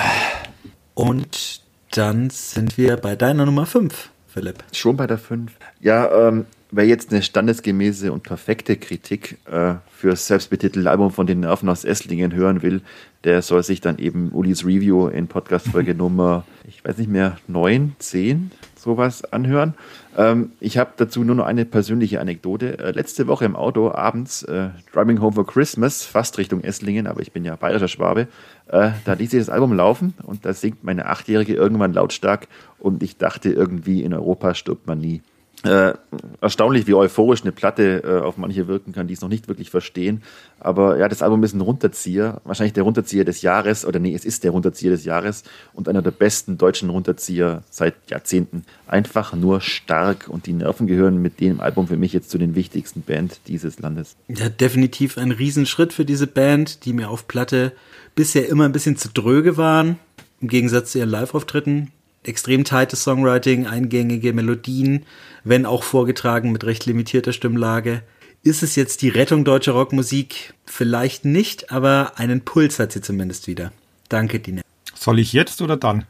Und 0.95 1.62
dann 1.97 2.28
sind 2.30 2.76
wir 2.76 2.97
bei 2.97 3.14
deiner 3.14 3.47
Nummer 3.47 3.66
5, 3.66 4.11
Philipp. 4.26 4.64
Schon 4.72 4.97
bei 4.97 5.07
der 5.07 5.18
5. 5.18 5.53
Ja, 5.80 6.28
ähm, 6.28 6.47
wer 6.72 6.86
jetzt 6.86 7.12
eine 7.12 7.22
standesgemäße 7.22 8.12
und 8.12 8.24
perfekte 8.24 8.76
Kritik 8.76 9.38
äh, 9.47 9.74
für 9.92 10.11
das 10.11 10.26
selbstbetitelte 10.26 10.90
Album 10.90 11.12
von 11.12 11.28
den 11.28 11.40
Nerven 11.40 11.68
aus 11.68 11.84
Esslingen 11.84 12.34
hören 12.34 12.62
will, 12.62 12.82
der 13.22 13.42
soll 13.42 13.62
sich 13.62 13.80
dann 13.80 13.99
eben 13.99 14.32
Ulis 14.32 14.64
Review 14.64 15.07
in 15.07 15.28
Podcast-Folge 15.28 15.95
Nummer, 15.97 16.45
ich 16.66 16.84
weiß 16.84 16.99
nicht 16.99 17.11
mehr, 17.11 17.36
9, 17.47 17.95
10, 18.01 18.51
sowas 18.76 19.24
anhören. 19.32 19.74
Ähm, 20.17 20.53
ich 20.61 20.79
habe 20.79 20.93
dazu 20.97 21.25
nur 21.25 21.35
noch 21.35 21.47
eine 21.47 21.65
persönliche 21.65 22.21
Anekdote. 22.21 22.79
Äh, 22.79 22.91
letzte 22.93 23.27
Woche 23.27 23.45
im 23.45 23.57
Auto 23.57 23.91
abends, 23.91 24.43
äh, 24.45 24.69
Driving 24.93 25.21
Home 25.21 25.33
for 25.33 25.47
Christmas, 25.47 26.05
fast 26.05 26.39
Richtung 26.39 26.62
Esslingen, 26.62 27.07
aber 27.07 27.21
ich 27.21 27.33
bin 27.33 27.45
ja 27.45 27.57
bayerischer 27.57 27.89
Schwabe, 27.89 28.29
äh, 28.69 28.91
da 29.05 29.12
ließ 29.15 29.33
ich 29.33 29.41
das 29.41 29.51
Album 29.51 29.73
laufen 29.73 30.15
und 30.23 30.45
da 30.45 30.53
singt 30.53 30.85
meine 30.85 31.07
Achtjährige 31.07 31.55
irgendwann 31.55 31.93
lautstark 31.93 32.49
und 32.79 33.03
ich 33.03 33.17
dachte 33.17 33.51
irgendwie, 33.51 34.03
in 34.03 34.15
Europa 34.15 34.55
stirbt 34.55 34.87
man 34.87 34.99
nie. 34.99 35.23
Äh, 35.65 35.95
erstaunlich, 36.43 36.87
wie 36.87 36.95
euphorisch 36.95 37.43
eine 37.43 37.53
Platte 37.53 38.03
äh, 38.05 38.23
auf 38.23 38.37
manche 38.37 38.69
wirken 38.69 38.93
kann, 38.93 39.07
die 39.09 39.15
es 39.15 39.23
noch 39.23 39.31
nicht 39.31 39.49
wirklich 39.49 39.71
verstehen. 39.71 40.23
Aber 40.61 40.99
ja, 40.99 41.09
das 41.09 41.23
Album 41.23 41.43
ist 41.43 41.55
ein 41.55 41.62
Runterzieher, 41.62 42.43
wahrscheinlich 42.45 42.75
der 42.75 42.83
Runterzieher 42.83 43.25
des 43.25 43.41
Jahres, 43.41 43.87
oder 43.87 43.99
nee, 43.99 44.15
es 44.15 44.27
ist 44.27 44.45
der 44.45 44.51
Runterzieher 44.51 44.91
des 44.91 45.05
Jahres 45.05 45.43
und 45.73 45.89
einer 45.89 46.03
der 46.03 46.11
besten 46.11 46.59
deutschen 46.59 46.91
Runterzieher 46.91 47.62
seit 47.71 47.95
Jahrzehnten. 48.11 48.65
Einfach 48.87 49.33
nur 49.33 49.62
stark 49.62 50.29
und 50.29 50.47
die 50.47 50.53
Nerven 50.53 50.87
gehören 50.87 51.23
mit 51.23 51.41
dem 51.41 51.61
Album 51.61 51.89
für 51.89 51.97
mich 51.97 52.12
jetzt 52.12 52.31
zu 52.31 52.37
den 52.37 52.55
wichtigsten 52.55 53.01
Band 53.01 53.41
dieses 53.49 53.79
Landes. 53.79 54.17
Ja, 54.29 54.51
definitiv 54.51 55.17
ein 55.17 55.33
Riesenschritt 55.33 55.95
für 55.95 56.05
diese 56.05 56.27
Band, 56.27 56.85
die 56.85 56.93
mir 56.93 57.09
auf 57.09 57.27
Platte 57.27 57.73
bisher 58.15 58.49
immer 58.49 58.67
ein 58.67 58.73
bisschen 58.73 58.97
zu 58.97 59.09
dröge 59.09 59.57
waren, 59.57 59.99
im 60.41 60.49
Gegensatz 60.49 60.93
zu 60.93 60.99
ihren 60.99 61.11
Live-Auftritten. 61.11 61.91
Extrem 62.25 62.64
tightes 62.64 63.05
Songwriting, 63.05 63.66
eingängige 63.66 64.33
Melodien, 64.33 65.05
wenn 65.45 65.66
auch 65.66 65.83
vorgetragen 65.83 66.53
mit 66.53 66.64
recht 66.64 66.87
limitierter 66.87 67.33
Stimmlage. 67.33 68.03
Ist 68.43 68.62
es 68.62 68.77
jetzt 68.77 69.03
die 69.03 69.09
Rettung 69.09 69.45
deutscher 69.45 69.72
Rockmusik? 69.72 70.55
Vielleicht 70.66 71.25
nicht, 71.25 71.70
aber 71.70 72.12
einen 72.16 72.43
Puls 72.43 72.79
hat 72.79 72.93
sie 72.93 73.01
zumindest 73.01 73.47
wieder. 73.47 73.72
Danke, 74.09 74.41
Dine. 74.41 74.62
Soll 74.95 75.18
ich 75.18 75.33
jetzt 75.33 75.62
oder 75.62 75.77
dann? 75.77 76.05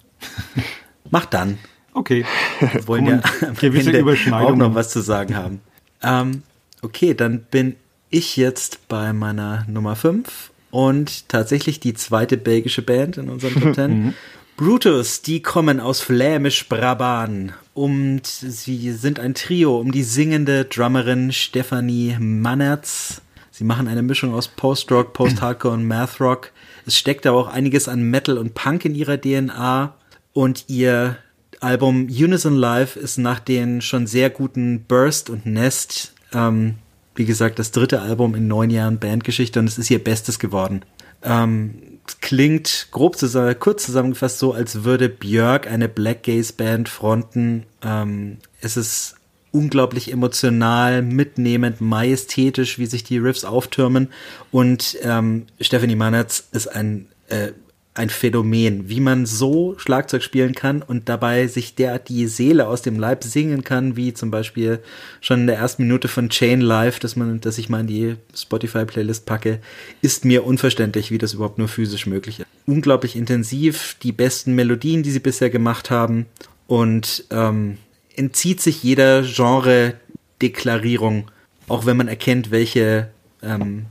Mach 1.11 1.27
dann. 1.27 1.59
Okay. 1.93 2.25
Wir 2.73 2.89
wollen 2.89 3.07
ja 3.07 3.23
gewisse 3.61 3.89
Ende 3.89 3.99
auch 3.99 4.03
Überschneidungen. 4.03 4.59
noch 4.59 4.75
was 4.75 4.91
zu 4.91 5.01
sagen 5.01 5.37
haben. 5.37 5.61
Ähm, 6.03 6.43
okay, 6.83 7.15
dann 7.15 7.41
bin 7.41 7.77
ich 8.11 8.37
jetzt 8.37 8.89
bei 8.89 9.12
meiner 9.12 9.65
Nummer 9.69 9.97
5 9.97 10.51
und 10.71 11.29
tatsächlich 11.29 11.79
die 11.79 11.95
zweite 11.95 12.37
belgische 12.37 12.83
Band 12.83 13.17
in 13.17 13.29
unserem 13.29 13.61
Top 13.61 13.75
10. 13.77 14.15
Brutus, 14.57 15.21
die 15.21 15.43
kommen 15.43 15.81
aus 15.81 16.01
Flämisch-Brabant 16.01 17.55
und 17.75 18.25
sie 18.25 18.93
sind 18.93 19.19
ein 19.19 19.35
Trio 19.35 19.81
um 19.81 19.91
die 19.91 20.05
singende 20.05 20.65
Drummerin 20.65 21.33
Stephanie 21.33 22.17
Mannertz. 22.21 23.21
Sie 23.51 23.65
machen 23.65 23.89
eine 23.89 24.03
Mischung 24.03 24.33
aus 24.33 24.47
Post-Rock, 24.47 25.13
Post-Hardcore 25.13 25.75
und 25.75 25.89
Math-Rock. 25.89 26.53
Es 26.87 26.97
steckt 26.97 27.27
aber 27.27 27.39
auch 27.39 27.49
einiges 27.49 27.89
an 27.89 28.09
Metal 28.09 28.39
und 28.39 28.55
Punk 28.55 28.85
in 28.85 28.95
ihrer 28.95 29.21
DNA 29.21 29.93
und 30.33 30.67
ihr 30.69 31.17
Album 31.59 32.05
Unison 32.05 32.55
Live 32.55 32.95
ist 32.95 33.19
nach 33.19 33.41
den 33.41 33.81
schon 33.81 34.07
sehr 34.07 34.31
guten 34.31 34.85
Burst 34.85 35.31
und 35.31 35.47
Nest, 35.47 36.15
ähm, 36.33 36.77
wie 37.17 37.25
gesagt, 37.25 37.59
das 37.59 37.73
dritte 37.73 38.03
Album 38.03 38.37
in 38.37 38.47
neun 38.47 38.71
Jahren 38.71 39.01
Bandgeschichte 39.01 39.59
und 39.59 39.67
es 39.67 39.79
ist 39.79 39.91
ihr 39.91 40.03
Bestes 40.03 40.39
geworden. 40.39 40.85
Ähm, 41.25 41.94
klingt 42.21 42.89
grob 42.91 43.17
zusammen, 43.17 43.59
kurz 43.59 43.85
zusammengefasst 43.85 44.39
so, 44.39 44.53
als 44.53 44.85
würde 44.85 45.09
Björk 45.09 45.67
eine 45.67 45.89
Black 45.89 46.25
Gaze 46.25 46.53
Band 46.53 46.89
fronten. 46.89 47.65
Ähm, 47.83 48.39
es 48.61 48.77
ist 48.77 49.17
unglaublich 49.53 50.11
emotional, 50.11 51.03
mitnehmend, 51.03 51.81
majestätisch, 51.81 52.79
wie 52.79 52.87
sich 52.87 53.05
die 53.05 53.19
Riffs 53.19 53.45
auftürmen. 53.45 54.09
Und 54.51 54.99
ähm, 55.03 55.47
Stephanie 55.61 55.95
Mannertz 55.95 56.49
ist 56.51 56.67
ein 56.67 57.07
äh, 57.29 57.53
ein 57.97 58.11
Phänomen, 58.11 58.89
wie 58.89 58.99
man 58.99 59.25
so 59.25 59.79
Schlagzeug 59.79 60.25
spielen 60.25 60.55
kann 60.55 60.83
und 60.83 61.09
dabei 61.09 61.47
sich 61.47 61.77
derart 61.77 62.09
die 62.09 62.27
Seele 62.27 62.67
aus 62.67 62.83
dem 62.83 62.99
Leib 62.99 63.23
singen 63.23 63.63
kann, 63.63 63.97
wie 63.97 64.13
zum 64.13 64.33
Beispiel 64.33 64.81
schon 65.21 65.43
in 65.43 65.47
der 65.47 65.59
ersten 65.59 65.85
Minute 65.85 66.09
von 66.09 66.29
Chain 66.29 66.61
Live, 66.61 66.99
dass 66.99 67.15
man, 67.15 67.41
dass 67.41 67.57
ich 67.57 67.69
mal 67.69 67.79
in 67.81 67.87
die 67.87 68.17
Spotify-Playlist 68.35 69.27
packe, 69.27 69.61
ist 70.03 70.25
mir 70.25 70.45
unverständlich, 70.45 71.13
wie 71.13 71.19
das 71.19 71.35
überhaupt 71.35 71.59
nur 71.59 71.69
physisch 71.69 72.07
möglich 72.07 72.41
ist. 72.41 72.49
Unglaublich 72.67 73.15
intensiv, 73.15 73.95
die 74.03 74.11
besten 74.11 74.57
Melodien, 74.57 75.05
die 75.05 75.13
sie 75.13 75.21
bisher 75.21 75.51
gemacht 75.51 75.91
haben 75.91 76.27
und 76.67 77.27
ähm, 77.31 77.79
entzieht 78.17 78.61
sich 78.61 78.83
jeder 78.83 79.23
Genre-Deklarierung, 79.23 81.31
auch 81.69 81.87
wenn 81.87 81.97
man 81.97 82.09
erkennt, 82.09 82.51
welche 82.51 83.11
ähm, 83.41 83.87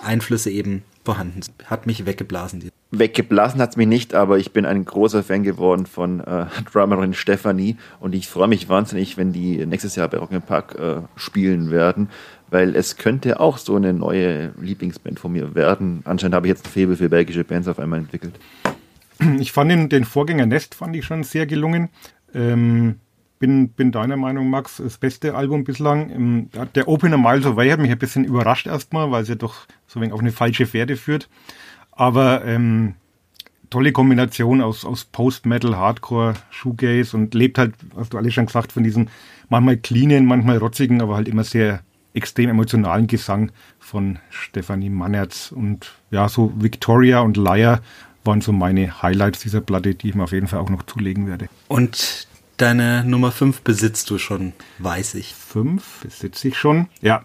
Einflüsse 0.00 0.52
eben 0.52 0.84
vorhanden 1.04 1.42
sind. 1.42 1.68
Hat 1.68 1.86
mich 1.86 2.06
weggeblasen. 2.06 2.70
Weggeblasen 2.90 3.60
hat 3.60 3.70
es 3.70 3.76
mich 3.76 3.86
nicht, 3.86 4.14
aber 4.14 4.38
ich 4.38 4.52
bin 4.52 4.64
ein 4.64 4.84
großer 4.84 5.22
Fan 5.22 5.42
geworden 5.42 5.84
von 5.84 6.20
äh, 6.20 6.46
Drummerin 6.72 7.12
Stephanie 7.12 7.76
und 8.00 8.14
ich 8.14 8.28
freue 8.28 8.48
mich 8.48 8.68
wahnsinnig, 8.68 9.16
wenn 9.18 9.32
die 9.32 9.64
nächstes 9.66 9.94
Jahr 9.96 10.08
bei 10.08 10.18
Rock'n'Park 10.18 10.78
äh, 10.78 11.02
spielen 11.16 11.70
werden, 11.70 12.08
weil 12.50 12.74
es 12.74 12.96
könnte 12.96 13.40
auch 13.40 13.58
so 13.58 13.76
eine 13.76 13.92
neue 13.92 14.52
Lieblingsband 14.58 15.20
von 15.20 15.32
mir 15.32 15.54
werden. 15.54 16.00
Anscheinend 16.04 16.34
habe 16.34 16.46
ich 16.46 16.50
jetzt 16.50 16.66
ein 16.66 16.70
Faible 16.70 16.96
für 16.96 17.10
belgische 17.10 17.44
Bands 17.44 17.68
auf 17.68 17.78
einmal 17.78 18.00
entwickelt. 18.00 18.34
Ich 19.40 19.50
fand 19.50 19.68
den, 19.68 19.88
den 19.88 20.04
Vorgänger 20.04 20.46
Nest 20.46 20.76
fand 20.76 20.94
ich 20.94 21.04
schon 21.04 21.24
sehr 21.24 21.44
gelungen. 21.44 21.88
Ähm, 22.32 23.00
bin, 23.40 23.70
bin 23.70 23.90
deiner 23.90 24.16
Meinung, 24.16 24.48
Max, 24.48 24.76
das 24.76 24.98
beste 24.98 25.34
Album 25.34 25.64
bislang. 25.64 26.10
Ähm, 26.10 26.50
der 26.76 26.86
Opener 26.86 27.18
Miles 27.18 27.44
Away 27.44 27.70
hat 27.70 27.80
mich 27.80 27.90
ein 27.90 27.98
bisschen 27.98 28.24
überrascht 28.24 28.68
erstmal, 28.68 29.10
weil 29.10 29.22
es 29.22 29.28
ja 29.28 29.34
doch 29.34 29.66
so 29.88 30.00
wenig 30.00 30.12
auf 30.12 30.20
eine 30.20 30.30
falsche 30.30 30.66
Pferde 30.66 30.96
führt. 30.96 31.28
Aber 31.98 32.44
ähm, 32.44 32.94
tolle 33.70 33.90
Kombination 33.90 34.60
aus, 34.62 34.84
aus 34.84 35.04
Post-Metal, 35.04 35.76
Hardcore, 35.76 36.34
Shoegaze 36.48 37.16
und 37.16 37.34
lebt 37.34 37.58
halt, 37.58 37.74
hast 37.96 38.12
du 38.12 38.18
alles 38.18 38.34
schon 38.34 38.46
gesagt, 38.46 38.70
von 38.70 38.84
diesem 38.84 39.08
manchmal 39.48 39.78
cleanen, 39.78 40.24
manchmal 40.24 40.58
rotzigen, 40.58 41.02
aber 41.02 41.16
halt 41.16 41.26
immer 41.26 41.42
sehr 41.42 41.80
extrem 42.14 42.50
emotionalen 42.50 43.08
Gesang 43.08 43.50
von 43.80 44.20
Stefanie 44.30 44.90
Mannertz. 44.90 45.50
Und 45.50 45.92
ja, 46.12 46.28
so 46.28 46.52
Victoria 46.56 47.18
und 47.18 47.36
Liar 47.36 47.80
waren 48.22 48.42
so 48.42 48.52
meine 48.52 49.02
Highlights 49.02 49.40
dieser 49.40 49.60
Platte, 49.60 49.96
die 49.96 50.10
ich 50.10 50.14
mir 50.14 50.22
auf 50.22 50.32
jeden 50.32 50.46
Fall 50.46 50.60
auch 50.60 50.70
noch 50.70 50.84
zulegen 50.84 51.26
werde. 51.26 51.48
Und 51.66 52.28
deine 52.58 53.04
Nummer 53.04 53.32
5 53.32 53.62
besitzt 53.62 54.08
du 54.10 54.18
schon, 54.18 54.52
weiß 54.78 55.16
ich. 55.16 55.34
5 55.34 56.02
besitze 56.02 56.46
ich 56.46 56.56
schon, 56.56 56.86
ja. 57.02 57.24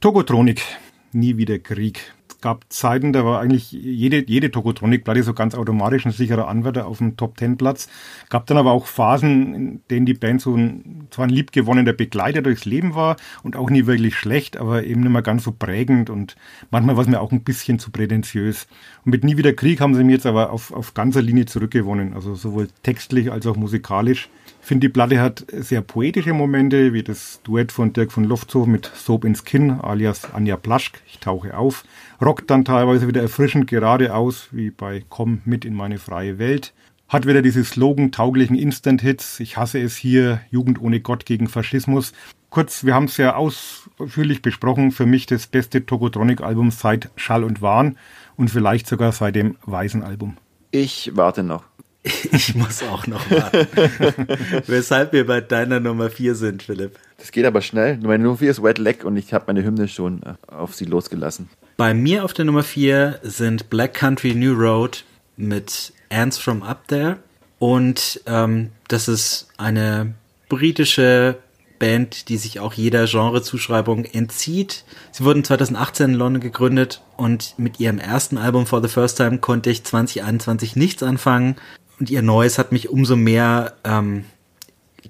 Togotronik, 0.00 0.62
nie 1.10 1.36
wieder 1.36 1.58
Krieg 1.58 2.14
gab 2.44 2.66
Zeiten, 2.68 3.14
da 3.14 3.24
war 3.24 3.40
eigentlich 3.40 3.72
jede, 3.72 4.22
jede 4.28 4.50
Tokotronic-Platte 4.50 5.22
so 5.22 5.32
ganz 5.32 5.54
automatisch 5.54 6.04
ein 6.04 6.12
sicherer 6.12 6.46
Anwärter 6.46 6.86
auf 6.86 6.98
dem 6.98 7.16
Top-10-Platz. 7.16 7.88
Gab 8.28 8.46
dann 8.46 8.58
aber 8.58 8.72
auch 8.72 8.84
Phasen, 8.84 9.54
in 9.54 9.80
denen 9.90 10.04
die 10.04 10.12
Band 10.12 10.42
so 10.42 10.54
ein, 10.54 11.06
zwar 11.10 11.24
ein 11.24 11.30
liebgewonnener 11.30 11.94
Begleiter 11.94 12.42
durchs 12.42 12.66
Leben 12.66 12.94
war 12.94 13.16
und 13.44 13.56
auch 13.56 13.70
nie 13.70 13.86
wirklich 13.86 14.14
schlecht, 14.14 14.58
aber 14.58 14.84
eben 14.84 15.00
nicht 15.00 15.10
mehr 15.10 15.22
ganz 15.22 15.44
so 15.44 15.52
prägend 15.52 16.10
und 16.10 16.36
manchmal 16.70 16.96
war 16.96 17.04
es 17.04 17.08
mir 17.08 17.22
auch 17.22 17.32
ein 17.32 17.44
bisschen 17.44 17.78
zu 17.78 17.90
prätentiös. 17.90 18.66
Und 19.06 19.12
mit 19.12 19.24
Nie 19.24 19.38
wieder 19.38 19.54
Krieg 19.54 19.80
haben 19.80 19.94
sie 19.94 20.04
mir 20.04 20.12
jetzt 20.12 20.26
aber 20.26 20.50
auf, 20.50 20.70
auf 20.70 20.92
ganzer 20.92 21.22
Linie 21.22 21.46
zurückgewonnen, 21.46 22.12
also 22.12 22.34
sowohl 22.34 22.68
textlich 22.82 23.32
als 23.32 23.46
auch 23.46 23.56
musikalisch. 23.56 24.28
Finde, 24.64 24.86
die 24.86 24.92
Platte 24.94 25.20
hat 25.20 25.44
sehr 25.52 25.82
poetische 25.82 26.32
Momente, 26.32 26.94
wie 26.94 27.02
das 27.02 27.42
Duett 27.44 27.70
von 27.70 27.92
Dirk 27.92 28.10
von 28.10 28.24
Luftzow 28.24 28.66
mit 28.66 28.90
Soap 28.94 29.26
in 29.26 29.36
Skin, 29.36 29.72
alias 29.72 30.32
Anja 30.32 30.56
Plaschk, 30.56 31.02
ich 31.06 31.18
tauche 31.18 31.54
auf, 31.54 31.84
rockt 32.18 32.48
dann 32.48 32.64
teilweise 32.64 33.06
wieder 33.06 33.20
erfrischend 33.20 33.66
geradeaus, 33.66 34.48
wie 34.52 34.70
bei 34.70 35.04
Komm 35.10 35.42
mit 35.44 35.66
in 35.66 35.74
meine 35.74 35.98
freie 35.98 36.38
Welt, 36.38 36.72
hat 37.08 37.26
wieder 37.26 37.42
diese 37.42 37.62
Slogan-tauglichen 37.62 38.56
Instant-Hits, 38.56 39.38
ich 39.40 39.58
hasse 39.58 39.80
es 39.82 39.96
hier, 39.96 40.40
Jugend 40.50 40.80
ohne 40.80 41.00
Gott 41.00 41.26
gegen 41.26 41.46
Faschismus. 41.46 42.14
Kurz, 42.48 42.84
wir 42.84 42.94
haben 42.94 43.04
es 43.04 43.18
ja 43.18 43.36
ausführlich 43.36 44.40
besprochen, 44.40 44.92
für 44.92 45.04
mich 45.04 45.26
das 45.26 45.46
beste 45.46 45.84
Tokotronic-Album 45.84 46.70
seit 46.70 47.10
Schall 47.16 47.44
und 47.44 47.60
Wahn 47.60 47.98
und 48.36 48.48
vielleicht 48.48 48.86
sogar 48.86 49.12
seit 49.12 49.36
dem 49.36 49.56
Weißen-Album. 49.66 50.38
Ich 50.70 51.10
warte 51.14 51.42
noch. 51.42 51.64
Ich 52.32 52.54
muss 52.54 52.82
auch 52.82 53.06
noch 53.06 53.30
warten. 53.30 53.66
Weshalb 54.66 55.12
wir 55.12 55.26
bei 55.26 55.40
deiner 55.40 55.80
Nummer 55.80 56.10
4 56.10 56.34
sind, 56.34 56.62
Philipp. 56.62 56.98
Das 57.18 57.32
geht 57.32 57.46
aber 57.46 57.62
schnell. 57.62 57.98
Meine 57.98 58.24
Nummer 58.24 58.36
4 58.36 58.50
ist 58.50 58.62
Wet 58.62 58.78
Leg 58.78 59.04
und 59.04 59.16
ich 59.16 59.32
habe 59.32 59.44
meine 59.46 59.64
Hymne 59.64 59.88
schon 59.88 60.22
äh, 60.22 60.34
auf 60.52 60.74
sie 60.74 60.84
losgelassen. 60.84 61.48
Bei 61.76 61.94
mir 61.94 62.24
auf 62.24 62.32
der 62.32 62.44
Nummer 62.44 62.62
4 62.62 63.20
sind 63.22 63.70
Black 63.70 63.94
Country 63.94 64.34
New 64.34 64.52
Road 64.54 65.04
mit 65.36 65.92
Ants 66.10 66.38
from 66.38 66.62
Up 66.62 66.86
There. 66.88 67.18
Und 67.58 68.20
ähm, 68.26 68.70
das 68.88 69.08
ist 69.08 69.48
eine 69.56 70.14
britische 70.48 71.38
Band, 71.78 72.28
die 72.28 72.36
sich 72.36 72.60
auch 72.60 72.74
jeder 72.74 73.06
Genrezuschreibung 73.06 74.04
entzieht. 74.04 74.84
Sie 75.10 75.24
wurden 75.24 75.44
2018 75.44 76.10
in 76.10 76.16
London 76.16 76.40
gegründet 76.40 77.02
und 77.16 77.54
mit 77.58 77.80
ihrem 77.80 77.98
ersten 77.98 78.38
Album 78.38 78.66
For 78.66 78.82
the 78.82 78.88
First 78.88 79.16
Time 79.16 79.38
konnte 79.38 79.70
ich 79.70 79.84
2021 79.84 80.76
nichts 80.76 81.02
anfangen 81.02 81.56
und 81.98 82.10
ihr 82.10 82.22
Neues 82.22 82.58
hat 82.58 82.72
mich 82.72 82.88
umso 82.88 83.16
mehr 83.16 83.74
ähm, 83.84 84.24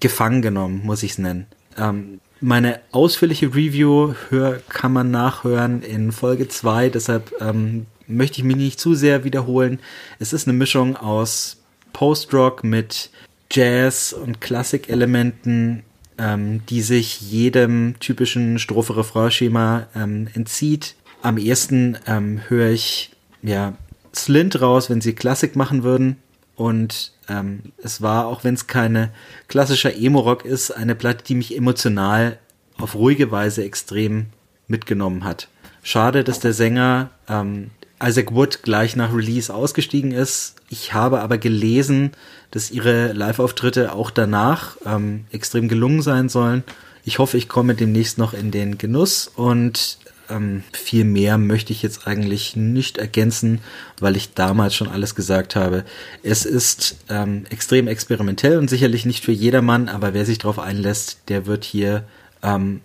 gefangen 0.01 0.43
genommen, 0.43 0.83
muss 0.85 1.03
ich 1.03 1.13
es 1.13 1.19
nennen. 1.19 1.47
Ähm, 1.79 2.21
meine 2.41 2.81
ausführliche 2.93 3.55
Review 3.55 4.15
hör, 4.29 4.61
kann 4.69 4.93
man 4.93 5.11
nachhören 5.11 5.83
in 5.83 6.13
Folge 6.13 6.49
2, 6.49 6.91
deshalb 6.91 7.33
ähm, 7.41 7.87
möchte 8.07 8.39
ich 8.39 8.45
mich 8.45 8.57
nicht 8.57 8.81
zu 8.81 8.95
sehr 8.95 9.25
wiederholen. 9.25 9.81
Es 10.19 10.33
ist 10.33 10.47
eine 10.47 10.57
Mischung 10.57 10.97
aus 10.97 11.63
Post-Rock 11.93 12.65
mit 12.65 13.11
Jazz 13.51 14.13
und 14.13 14.41
Klassik-Elementen, 14.41 15.85
ähm, 16.19 16.67
die 16.67 16.83
sich 16.83 17.21
jedem 17.21 17.95
typischen 18.01 18.59
Strophe-Refrain-Schema 18.59 19.87
ähm, 19.95 20.29
entzieht. 20.35 20.97
Am 21.23 21.39
ersten 21.39 21.97
ähm, 22.07 22.41
höre 22.49 22.71
ich 22.71 23.13
ja 23.43 23.75
Slint 24.15 24.61
raus, 24.61 24.91
wenn 24.91 25.01
sie 25.01 25.15
Klassik 25.15 25.57
machen 25.57 25.83
würden. 25.83 26.17
Und 26.57 27.13
ähm, 27.29 27.73
es 27.83 28.01
war, 28.01 28.27
auch 28.27 28.45
wenn 28.45 28.55
es 28.55 28.67
keine 28.67 29.11
klassischer 29.49 29.95
Emo-Rock 29.97 30.45
ist, 30.45 30.71
eine 30.71 30.95
Platte, 30.95 31.25
die 31.25 31.35
mich 31.35 31.57
emotional 31.57 32.39
auf 32.79 32.95
ruhige 32.95 33.31
Weise 33.31 33.65
extrem 33.65 34.27
mitgenommen 34.69 35.25
hat. 35.25 35.49
Schade, 35.83 36.25
dass 36.25 36.41
der 36.41 36.53
Sänger 36.53 37.11
ähm, 37.29 37.71
Isaac 38.03 38.35
Wood 38.35 38.63
gleich 38.63 38.97
nach 38.97 39.15
Release 39.15 39.53
ausgestiegen 39.53 40.13
ist. 40.13 40.57
Ich 40.69 40.95
habe 40.95 41.21
aber 41.21 41.39
gelesen, 41.39 42.13
dass 42.51 42.71
ihre 42.71 43.13
Live-Auftritte 43.13 43.93
auch 43.93 44.11
danach 44.11 44.77
ähm, 44.87 45.27
extrem 45.31 45.69
gelungen 45.69 46.03
sein 46.03 46.29
sollen. 46.29 46.65
Ich 47.05 47.19
hoffe, 47.19 47.37
ich 47.37 47.49
komme 47.49 47.75
demnächst 47.75 48.17
noch 48.17 48.33
in 48.33 48.51
den 48.51 48.79
Genuss 48.79 49.31
und 49.35 49.99
ähm, 50.31 50.63
viel 50.73 51.05
mehr 51.05 51.39
möchte 51.39 51.73
ich 51.73 51.83
jetzt 51.83 52.07
eigentlich 52.07 52.57
nicht 52.57 52.99
ergänzen, 52.99 53.61
weil 54.01 54.17
ich 54.17 54.35
damals 54.35 54.75
schon 54.75 54.89
alles 54.89 55.15
gesagt 55.15 55.57
habe. 55.57 55.85
Es 56.23 56.45
ist 56.45 56.97
ähm, 57.09 57.45
extrem 57.51 57.89
experimentell 57.89 58.59
und 58.59 58.69
sicherlich 58.69 59.07
nicht 59.07 59.25
für 59.25 59.33
jedermann, 59.33 59.89
aber 59.89 60.15
wer 60.15 60.25
sich 60.25 60.39
darauf 60.39 60.59
einlässt, 60.59 61.29
der 61.29 61.47
wird 61.47 61.65
hier 61.65 62.05
ähm, 62.43 62.81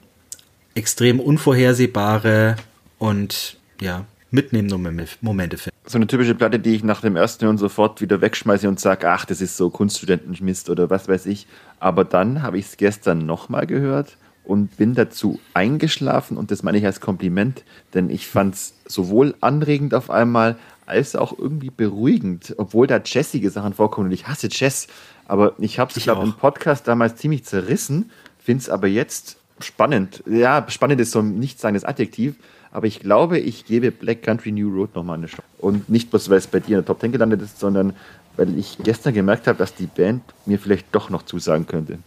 extrem 0.75 1.19
unvorhersehbare 1.19 2.55
und 2.97 3.57
ja, 3.81 4.05
mitnehmende 4.31 4.77
Momente 5.21 5.57
finden. 5.57 5.77
So 5.85 5.97
eine 5.97 6.07
typische 6.07 6.35
Platte, 6.35 6.59
die 6.59 6.75
ich 6.75 6.83
nach 6.83 7.01
dem 7.01 7.15
ersten 7.15 7.45
Hören 7.45 7.57
sofort 7.57 7.99
wieder 8.01 8.21
wegschmeiße 8.21 8.67
und 8.67 8.79
sage, 8.79 9.09
ach, 9.09 9.25
das 9.25 9.41
ist 9.41 9.57
so 9.57 9.69
Kunststudentenmist 9.69 10.69
oder 10.69 10.89
was 10.89 11.07
weiß 11.07 11.25
ich. 11.25 11.47
Aber 11.79 12.03
dann 12.03 12.43
habe 12.43 12.59
ich 12.59 12.65
es 12.65 12.77
gestern 12.77 13.25
nochmal 13.25 13.65
gehört 13.65 14.17
und 14.49 14.77
bin 14.77 14.95
dazu 14.95 15.39
eingeschlafen 15.53 16.35
und 16.35 16.49
das 16.49 16.63
meine 16.63 16.79
ich 16.79 16.85
als 16.85 16.99
Kompliment, 16.99 17.63
denn 17.93 18.09
ich 18.09 18.25
fand 18.25 18.55
es 18.55 18.73
sowohl 18.87 19.35
anregend 19.41 19.93
auf 19.93 20.09
einmal 20.09 20.57
als 20.87 21.15
auch 21.15 21.37
irgendwie 21.37 21.69
beruhigend, 21.69 22.55
obwohl 22.57 22.87
da 22.87 22.99
jazzige 23.05 23.51
Sachen 23.51 23.75
vorkommen 23.75 24.07
und 24.07 24.11
ich 24.11 24.27
hasse 24.27 24.49
Jazz. 24.49 24.87
Aber 25.27 25.53
ich 25.59 25.77
habe 25.77 25.93
es, 25.95 26.01
glaube 26.01 26.23
im 26.23 26.33
Podcast 26.33 26.87
damals 26.87 27.17
ziemlich 27.17 27.45
zerrissen, 27.45 28.09
finde 28.39 28.63
es 28.63 28.69
aber 28.71 28.87
jetzt 28.87 29.37
spannend. 29.59 30.23
Ja, 30.25 30.65
spannend 30.67 30.99
ist 30.99 31.11
so 31.11 31.19
ein 31.19 31.37
nicht 31.37 31.59
seines 31.59 31.85
Adjektiv, 31.85 32.33
aber 32.71 32.87
ich 32.87 33.01
glaube, 33.01 33.37
ich 33.37 33.65
gebe 33.65 33.91
Black 33.91 34.23
Country 34.23 34.51
New 34.51 34.73
Road 34.73 34.95
nochmal 34.95 35.19
eine 35.19 35.27
Chance. 35.27 35.43
Und 35.59 35.89
nicht 35.89 36.09
bloß, 36.09 36.27
weil 36.31 36.39
es 36.39 36.47
bei 36.47 36.59
dir 36.59 36.79
in 36.79 36.83
der 36.83 36.85
Top 36.85 37.01
10 37.01 37.11
gelandet 37.11 37.43
ist, 37.43 37.59
sondern 37.59 37.93
weil 38.35 38.57
ich 38.57 38.79
gestern 38.83 39.13
gemerkt 39.13 39.45
habe, 39.45 39.59
dass 39.59 39.75
die 39.75 39.85
Band 39.85 40.23
mir 40.47 40.57
vielleicht 40.57 40.87
doch 40.95 41.11
noch 41.11 41.21
zusagen 41.21 41.67
könnte. 41.67 41.99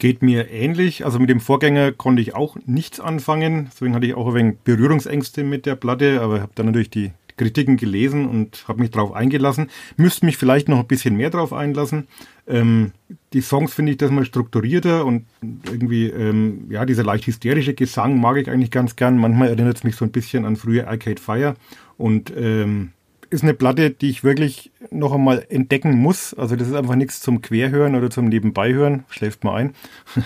Geht 0.00 0.22
mir 0.22 0.50
ähnlich. 0.50 1.04
Also 1.04 1.18
mit 1.18 1.28
dem 1.28 1.40
Vorgänger 1.40 1.92
konnte 1.92 2.22
ich 2.22 2.34
auch 2.34 2.56
nichts 2.64 3.00
anfangen. 3.00 3.68
Deswegen 3.70 3.94
hatte 3.94 4.06
ich 4.06 4.14
auch 4.14 4.28
ein 4.28 4.34
wenig 4.34 4.56
Berührungsängste 4.64 5.44
mit 5.44 5.66
der 5.66 5.76
Platte, 5.76 6.22
aber 6.22 6.40
habe 6.40 6.52
dann 6.54 6.66
natürlich 6.66 6.88
die 6.88 7.12
Kritiken 7.36 7.76
gelesen 7.76 8.26
und 8.26 8.64
habe 8.66 8.80
mich 8.80 8.90
darauf 8.90 9.12
eingelassen. 9.12 9.68
Müsste 9.98 10.24
mich 10.24 10.38
vielleicht 10.38 10.70
noch 10.70 10.78
ein 10.78 10.86
bisschen 10.86 11.16
mehr 11.16 11.28
darauf 11.28 11.52
einlassen. 11.52 12.08
Ähm, 12.48 12.92
die 13.34 13.42
Songs 13.42 13.74
finde 13.74 13.92
ich 13.92 13.98
das 13.98 14.10
mal 14.10 14.24
strukturierter 14.24 15.04
und 15.04 15.26
irgendwie, 15.66 16.06
ähm, 16.06 16.66
ja, 16.70 16.86
dieser 16.86 17.04
leicht 17.04 17.26
hysterische 17.26 17.74
Gesang 17.74 18.18
mag 18.18 18.38
ich 18.38 18.50
eigentlich 18.50 18.70
ganz 18.70 18.96
gern. 18.96 19.18
Manchmal 19.18 19.48
erinnert 19.48 19.76
es 19.76 19.84
mich 19.84 19.96
so 19.96 20.06
ein 20.06 20.12
bisschen 20.12 20.46
an 20.46 20.56
frühe 20.56 20.88
Arcade 20.88 21.20
Fire 21.20 21.56
und 21.98 22.32
ähm, 22.34 22.92
ist 23.30 23.44
eine 23.44 23.54
Platte, 23.54 23.90
die 23.90 24.10
ich 24.10 24.24
wirklich 24.24 24.72
noch 24.90 25.12
einmal 25.12 25.46
entdecken 25.48 25.96
muss. 25.96 26.34
Also 26.34 26.56
das 26.56 26.68
ist 26.68 26.74
einfach 26.74 26.96
nichts 26.96 27.20
zum 27.20 27.40
Querhören 27.40 27.94
oder 27.94 28.10
zum 28.10 28.26
Nebenbeihören. 28.26 29.04
Schläft 29.08 29.44
mal 29.44 29.54
ein. 29.54 29.74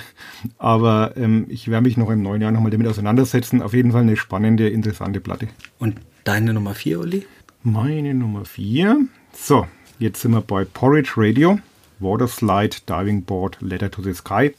Aber 0.59 1.13
ähm, 1.17 1.45
ich 1.49 1.69
werde 1.69 1.85
mich 1.85 1.97
noch 1.97 2.11
im 2.11 2.23
neuen 2.23 2.41
Jahr 2.41 2.51
nochmal 2.51 2.71
damit 2.71 2.89
auseinandersetzen. 2.89 3.63
Auf 3.63 3.75
jeden 3.75 3.93
Fall 3.93 4.03
eine 4.03 4.17
spannende, 4.17 4.69
interessante 4.69 5.21
Platte. 5.21 5.49
Und 5.79 6.01
deine 6.25 6.55
Nummer 6.55 6.75
vier, 6.75 7.01
Uli? 7.01 7.27
Meine 7.63 8.15
Nummer 8.15 8.47
vier. 8.47 8.99
So, 9.33 9.67
jetzt 9.99 10.23
sind 10.23 10.33
wir 10.33 10.41
bei 10.41 10.65
Porridge 10.65 11.13
Radio. 11.17 11.59
Water 12.01 12.27
Slide, 12.27 12.77
Diving 12.89 13.23
Board, 13.23 13.59
Letter 13.61 13.91
to 13.91 14.03
the 14.03 14.15
Sky. 14.15 14.55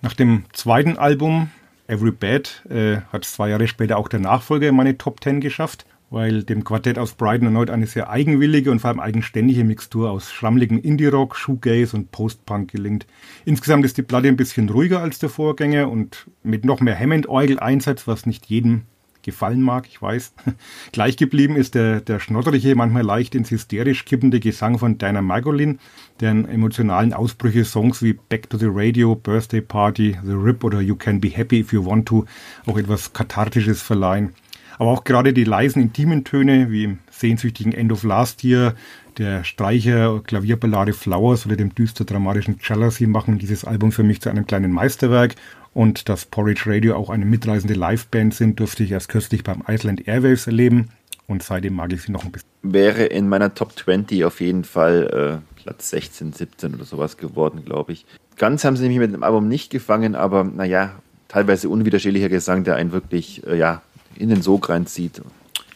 Nach 0.00 0.14
dem 0.14 0.44
zweiten 0.52 0.96
Album 0.96 1.50
Every 1.86 2.10
Bad 2.10 2.64
äh, 2.70 3.02
hat 3.12 3.24
zwei 3.24 3.50
Jahre 3.50 3.68
später 3.68 3.98
auch 3.98 4.08
der 4.08 4.20
Nachfolger 4.20 4.68
in 4.68 4.76
meine 4.76 4.96
Top 4.96 5.22
10 5.22 5.40
geschafft 5.40 5.84
weil 6.10 6.42
dem 6.42 6.64
Quartett 6.64 6.98
aus 6.98 7.14
Brighton 7.14 7.46
erneut 7.46 7.70
eine 7.70 7.86
sehr 7.86 8.10
eigenwillige 8.10 8.70
und 8.70 8.80
vor 8.80 8.90
allem 8.90 9.00
eigenständige 9.00 9.64
Mixtur 9.64 10.10
aus 10.10 10.32
schrammligen 10.32 10.78
Indie-Rock, 10.78 11.36
Shoegaze 11.36 11.96
und 11.96 12.10
Post-Punk 12.10 12.70
gelingt. 12.70 13.06
Insgesamt 13.44 13.84
ist 13.84 13.96
die 13.96 14.02
Platte 14.02 14.28
ein 14.28 14.36
bisschen 14.36 14.68
ruhiger 14.68 15.00
als 15.00 15.20
der 15.20 15.28
Vorgänger 15.28 15.88
und 15.88 16.26
mit 16.42 16.64
noch 16.64 16.80
mehr 16.80 16.98
Hammond-Orgel-Einsatz, 16.98 18.06
was 18.06 18.26
nicht 18.26 18.46
jedem 18.46 18.82
gefallen 19.22 19.62
mag, 19.62 19.86
ich 19.86 20.00
weiß. 20.00 20.32
Gleich 20.92 21.16
geblieben 21.16 21.56
ist 21.56 21.74
der, 21.74 22.00
der 22.00 22.20
schnotterige, 22.20 22.74
manchmal 22.74 23.02
leicht 23.02 23.34
ins 23.34 23.50
hysterisch 23.50 24.04
kippende 24.04 24.40
Gesang 24.40 24.78
von 24.78 24.98
Diana 24.98 25.22
Margolin, 25.22 25.78
deren 26.20 26.48
emotionalen 26.48 27.12
Ausbrüche 27.12 27.64
Songs 27.64 28.02
wie 28.02 28.14
Back 28.14 28.50
to 28.50 28.56
the 28.56 28.68
Radio, 28.68 29.14
Birthday 29.14 29.60
Party, 29.60 30.18
The 30.24 30.32
Rip 30.32 30.64
oder 30.64 30.80
You 30.80 30.96
Can 30.96 31.20
Be 31.20 31.28
Happy 31.28 31.60
If 31.60 31.72
You 31.72 31.84
Want 31.84 32.08
To 32.08 32.24
auch 32.66 32.78
etwas 32.78 33.12
Kathartisches 33.12 33.82
verleihen. 33.82 34.32
Aber 34.80 34.92
auch 34.92 35.04
gerade 35.04 35.34
die 35.34 35.44
leisen, 35.44 35.82
intimen 35.82 36.24
Töne, 36.24 36.70
wie 36.70 36.84
im 36.84 36.98
sehnsüchtigen 37.10 37.72
End 37.72 37.92
of 37.92 38.02
Last 38.02 38.42
Year, 38.42 38.74
der 39.18 39.44
Streicher, 39.44 40.22
Klavierballade 40.24 40.94
Flowers 40.94 41.44
oder 41.44 41.56
dem 41.56 41.74
düster 41.74 42.06
dramatischen 42.06 42.58
Jealousy 42.62 43.06
machen 43.06 43.36
dieses 43.36 43.66
Album 43.66 43.92
für 43.92 44.04
mich 44.04 44.22
zu 44.22 44.30
einem 44.30 44.46
kleinen 44.46 44.72
Meisterwerk. 44.72 45.34
Und 45.74 46.08
dass 46.08 46.24
Porridge 46.24 46.62
Radio 46.64 46.96
auch 46.96 47.10
eine 47.10 47.26
mitreisende 47.26 47.74
Liveband 47.74 48.32
sind, 48.32 48.58
durfte 48.58 48.82
ich 48.82 48.92
erst 48.92 49.10
kürzlich 49.10 49.44
beim 49.44 49.62
Iceland 49.68 50.08
Airwaves 50.08 50.46
erleben. 50.46 50.88
Und 51.26 51.42
seitdem 51.42 51.74
mag 51.74 51.92
ich 51.92 52.00
sie 52.00 52.12
noch 52.12 52.24
ein 52.24 52.32
bisschen. 52.32 52.48
Wäre 52.62 53.04
in 53.04 53.28
meiner 53.28 53.54
Top 53.54 53.78
20 53.78 54.24
auf 54.24 54.40
jeden 54.40 54.64
Fall 54.64 55.42
äh, 55.58 55.62
Platz 55.62 55.90
16, 55.90 56.32
17 56.32 56.74
oder 56.74 56.86
sowas 56.86 57.18
geworden, 57.18 57.66
glaube 57.66 57.92
ich. 57.92 58.06
Ganz 58.38 58.64
haben 58.64 58.78
sie 58.78 58.88
mich 58.88 58.96
mit 58.96 59.12
dem 59.12 59.24
Album 59.24 59.46
nicht 59.46 59.68
gefangen, 59.68 60.14
aber 60.14 60.42
naja, 60.42 60.94
teilweise 61.28 61.68
unwiderstehlicher 61.68 62.30
Gesang, 62.30 62.64
der 62.64 62.76
einen 62.76 62.92
wirklich, 62.92 63.46
äh, 63.46 63.58
ja, 63.58 63.82
in 64.16 64.28
den 64.28 64.42
Sog 64.42 64.68
reinzieht. 64.68 65.20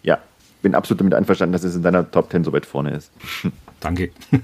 Ja, 0.03 0.19
bin 0.63 0.75
absolut 0.75 1.01
damit 1.01 1.15
einverstanden, 1.15 1.53
dass 1.53 1.65
es 1.65 1.77
in 1.77 1.83
deiner 1.83 2.11
Top 2.11 2.31
10 2.31 2.45
so 2.45 2.53
weit 2.53 2.67
vorne 2.67 2.91
ist. 2.91 3.11
Danke. 3.81 4.11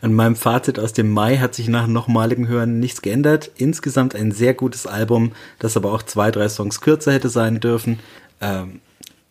An 0.00 0.14
meinem 0.14 0.36
Fazit 0.36 0.78
aus 0.78 0.92
dem 0.92 1.10
Mai 1.10 1.38
hat 1.38 1.54
sich 1.54 1.68
nach 1.68 1.86
nochmaligem 1.86 2.48
Hören 2.48 2.80
nichts 2.80 3.02
geändert. 3.02 3.50
Insgesamt 3.56 4.14
ein 4.14 4.32
sehr 4.32 4.54
gutes 4.54 4.86
Album, 4.86 5.32
das 5.58 5.76
aber 5.76 5.92
auch 5.92 6.02
zwei, 6.02 6.30
drei 6.30 6.48
Songs 6.48 6.80
kürzer 6.80 7.12
hätte 7.12 7.28
sein 7.28 7.60
dürfen. 7.60 8.00
Ähm, 8.40 8.80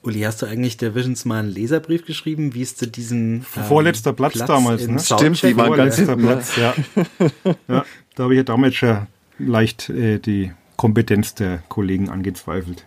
Uli, 0.03 0.22
hast 0.22 0.41
du 0.41 0.45
eigentlich 0.45 0.78
der 0.78 0.95
Visions 0.95 1.26
mal 1.26 1.39
einen 1.39 1.49
Leserbrief 1.49 2.05
geschrieben, 2.05 2.53
wie 2.53 2.61
es 2.61 2.76
zu 2.76 2.88
diesem 2.88 3.36
ähm, 3.36 3.43
vorletzter 3.43 4.14
Platz, 4.14 4.34
Platz 4.34 4.47
damals, 4.47 4.88
ne? 4.88 4.99
Stimmt, 4.99 5.41
die 5.41 5.55
waren 5.55 5.76
ganz 5.76 5.95
vorletzter 5.95 6.18
Platz, 6.18 6.55
ja. 6.57 6.74
ja. 7.68 7.86
Da 8.16 8.24
habe 8.24 8.34
ich 8.34 8.38
ja 8.38 8.43
damals 8.43 8.76
schon 8.76 9.07
leicht 9.39 9.89
äh, 9.89 10.20
die 10.20 10.51
Kompetenz 10.76 11.36
der 11.36 11.59
Kollegen 11.69 12.09
angezweifelt. 12.09 12.86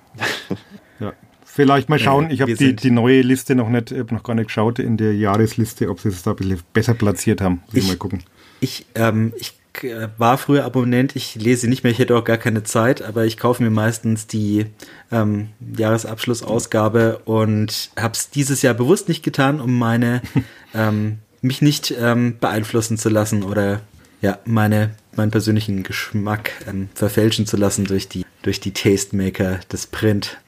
ja. 1.01 1.13
Vielleicht 1.45 1.89
mal 1.89 1.99
schauen. 1.99 2.31
Ich 2.31 2.43
habe 2.43 2.55
die, 2.55 2.77
die 2.77 2.91
neue 2.91 3.23
Liste 3.23 3.55
noch 3.55 3.69
nicht, 3.69 3.91
noch 4.13 4.23
gar 4.23 4.35
nicht 4.35 4.49
geschaut 4.49 4.79
in 4.79 4.97
der 4.97 5.15
Jahresliste, 5.15 5.89
ob 5.89 6.01
sie 6.01 6.09
es 6.09 6.23
da 6.23 6.33
ein 6.33 6.37
bisschen 6.37 6.61
besser 6.73 6.95
platziert 6.95 7.41
haben. 7.41 7.63
Ich, 7.73 7.89
mal 7.89 7.97
gucken. 7.97 8.23
Ich, 8.61 8.87
ähm, 8.95 9.33
ich 9.39 9.55
äh, 9.83 10.09
war 10.19 10.39
früher 10.39 10.65
Abonnent, 10.65 11.17
ich 11.17 11.35
lese 11.35 11.69
nicht 11.69 11.83
mehr, 11.83 11.93
ich 11.93 11.99
hätte 11.99 12.17
auch 12.17 12.25
gar 12.25 12.39
keine 12.39 12.63
Zeit, 12.63 13.03
aber 13.03 13.25
ich 13.25 13.37
kaufe 13.37 13.63
mir 13.63 13.71
meistens 13.71 14.27
die 14.27 14.67
ähm, 15.11 15.49
Jahresabschlussausgabe 15.77 17.19
und 17.25 17.91
habe 17.99 18.15
es 18.15 18.31
dieses 18.31 18.63
Jahr 18.63 18.75
bewusst 18.75 19.09
nicht 19.09 19.23
getan, 19.23 19.61
um 19.61 19.79
meine 19.79 20.23
ähm, 20.75 21.19
mich 21.43 21.63
nicht 21.63 21.95
ähm, 21.99 22.37
beeinflussen 22.41 22.99
zu 22.99 23.09
lassen 23.09 23.43
oder 23.43 23.81
ja, 24.23 24.39
meine, 24.45 24.91
meinen 25.17 25.31
persönlichen 25.31 25.83
Geschmack 25.83 26.53
ähm, 26.67 26.89
verfälschen 26.95 27.47
zu 27.47 27.57
lassen 27.57 27.85
durch 27.85 28.09
die, 28.09 28.25
durch 28.43 28.61
die 28.61 28.73
Tastemaker 28.73 29.61
des 29.73 29.87
Print. 29.87 30.39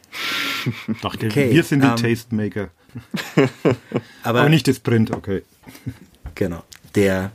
Dachte, 1.02 1.26
okay, 1.26 1.52
wir 1.52 1.62
sind 1.62 1.82
die 1.82 1.88
ähm, 1.88 1.96
Tastemaker. 1.96 2.70
aber, 4.22 4.40
aber 4.40 4.48
nicht 4.48 4.68
das 4.68 4.80
Print, 4.80 5.10
okay. 5.10 5.42
Genau. 6.34 6.62
Der 6.94 7.32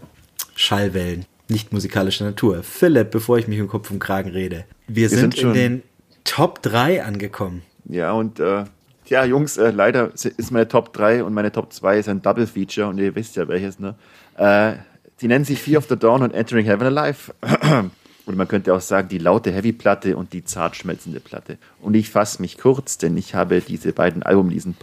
Schallwellen, 0.56 1.26
nicht 1.48 1.72
musikalischer 1.72 2.26
Natur. 2.26 2.64
Philipp, 2.64 3.12
bevor 3.12 3.38
ich 3.38 3.48
mich 3.48 3.60
im 3.60 3.68
Kopf 3.68 3.92
und 3.92 4.00
Kragen 4.00 4.32
rede. 4.32 4.66
Wir, 4.88 4.96
wir 4.96 5.10
sind, 5.10 5.36
sind 5.36 5.48
in 5.48 5.54
den 5.54 5.84
Top 6.24 6.62
3 6.62 7.04
angekommen. 7.04 7.64
Ja, 7.86 8.14
und 8.14 8.40
äh, 8.40 8.66
ja, 9.08 9.26
Jungs, 9.26 9.58
äh, 9.58 9.72
leider 9.72 10.12
ist 10.14 10.52
meine 10.52 10.68
Top 10.68 10.94
3 10.94 11.24
und 11.24 11.34
meine 11.34 11.52
Top 11.52 11.74
2 11.74 12.00
ist 12.00 12.10
ein 12.10 12.22
Double 12.22 12.48
Feature 12.48 12.88
und 12.88 12.98
ihr 12.98 13.14
wisst 13.16 13.36
ja 13.36 13.48
welches, 13.48 13.80
ne? 13.80 13.96
Äh, 14.38 14.76
die 15.24 15.30
nennen 15.30 15.46
sich 15.46 15.60
Fear 15.60 15.78
of 15.78 15.88
the 15.88 15.96
Dawn 15.96 16.22
und 16.22 16.34
Entering 16.34 16.66
Heaven 16.66 16.86
Alive. 16.86 17.34
Oder 18.26 18.36
man 18.36 18.48
könnte 18.48 18.74
auch 18.74 18.82
sagen, 18.82 19.08
die 19.08 19.18
laute 19.18 19.54
Heavy-Platte 19.54 20.18
und 20.18 20.34
die 20.34 20.44
zart 20.44 20.76
schmelzende 20.76 21.22
Platte. 21.22 21.58
Und 21.82 21.94
ich 21.96 22.10
fasse 22.10 22.42
mich 22.42 22.58
kurz, 22.58 22.98
denn 22.98 23.16
ich 23.16 23.34
habe 23.34 23.62
diese 23.62 23.94
beiden 23.94 24.24
Alben 24.24 24.50
in 24.50 24.54
diesem, 24.54 24.76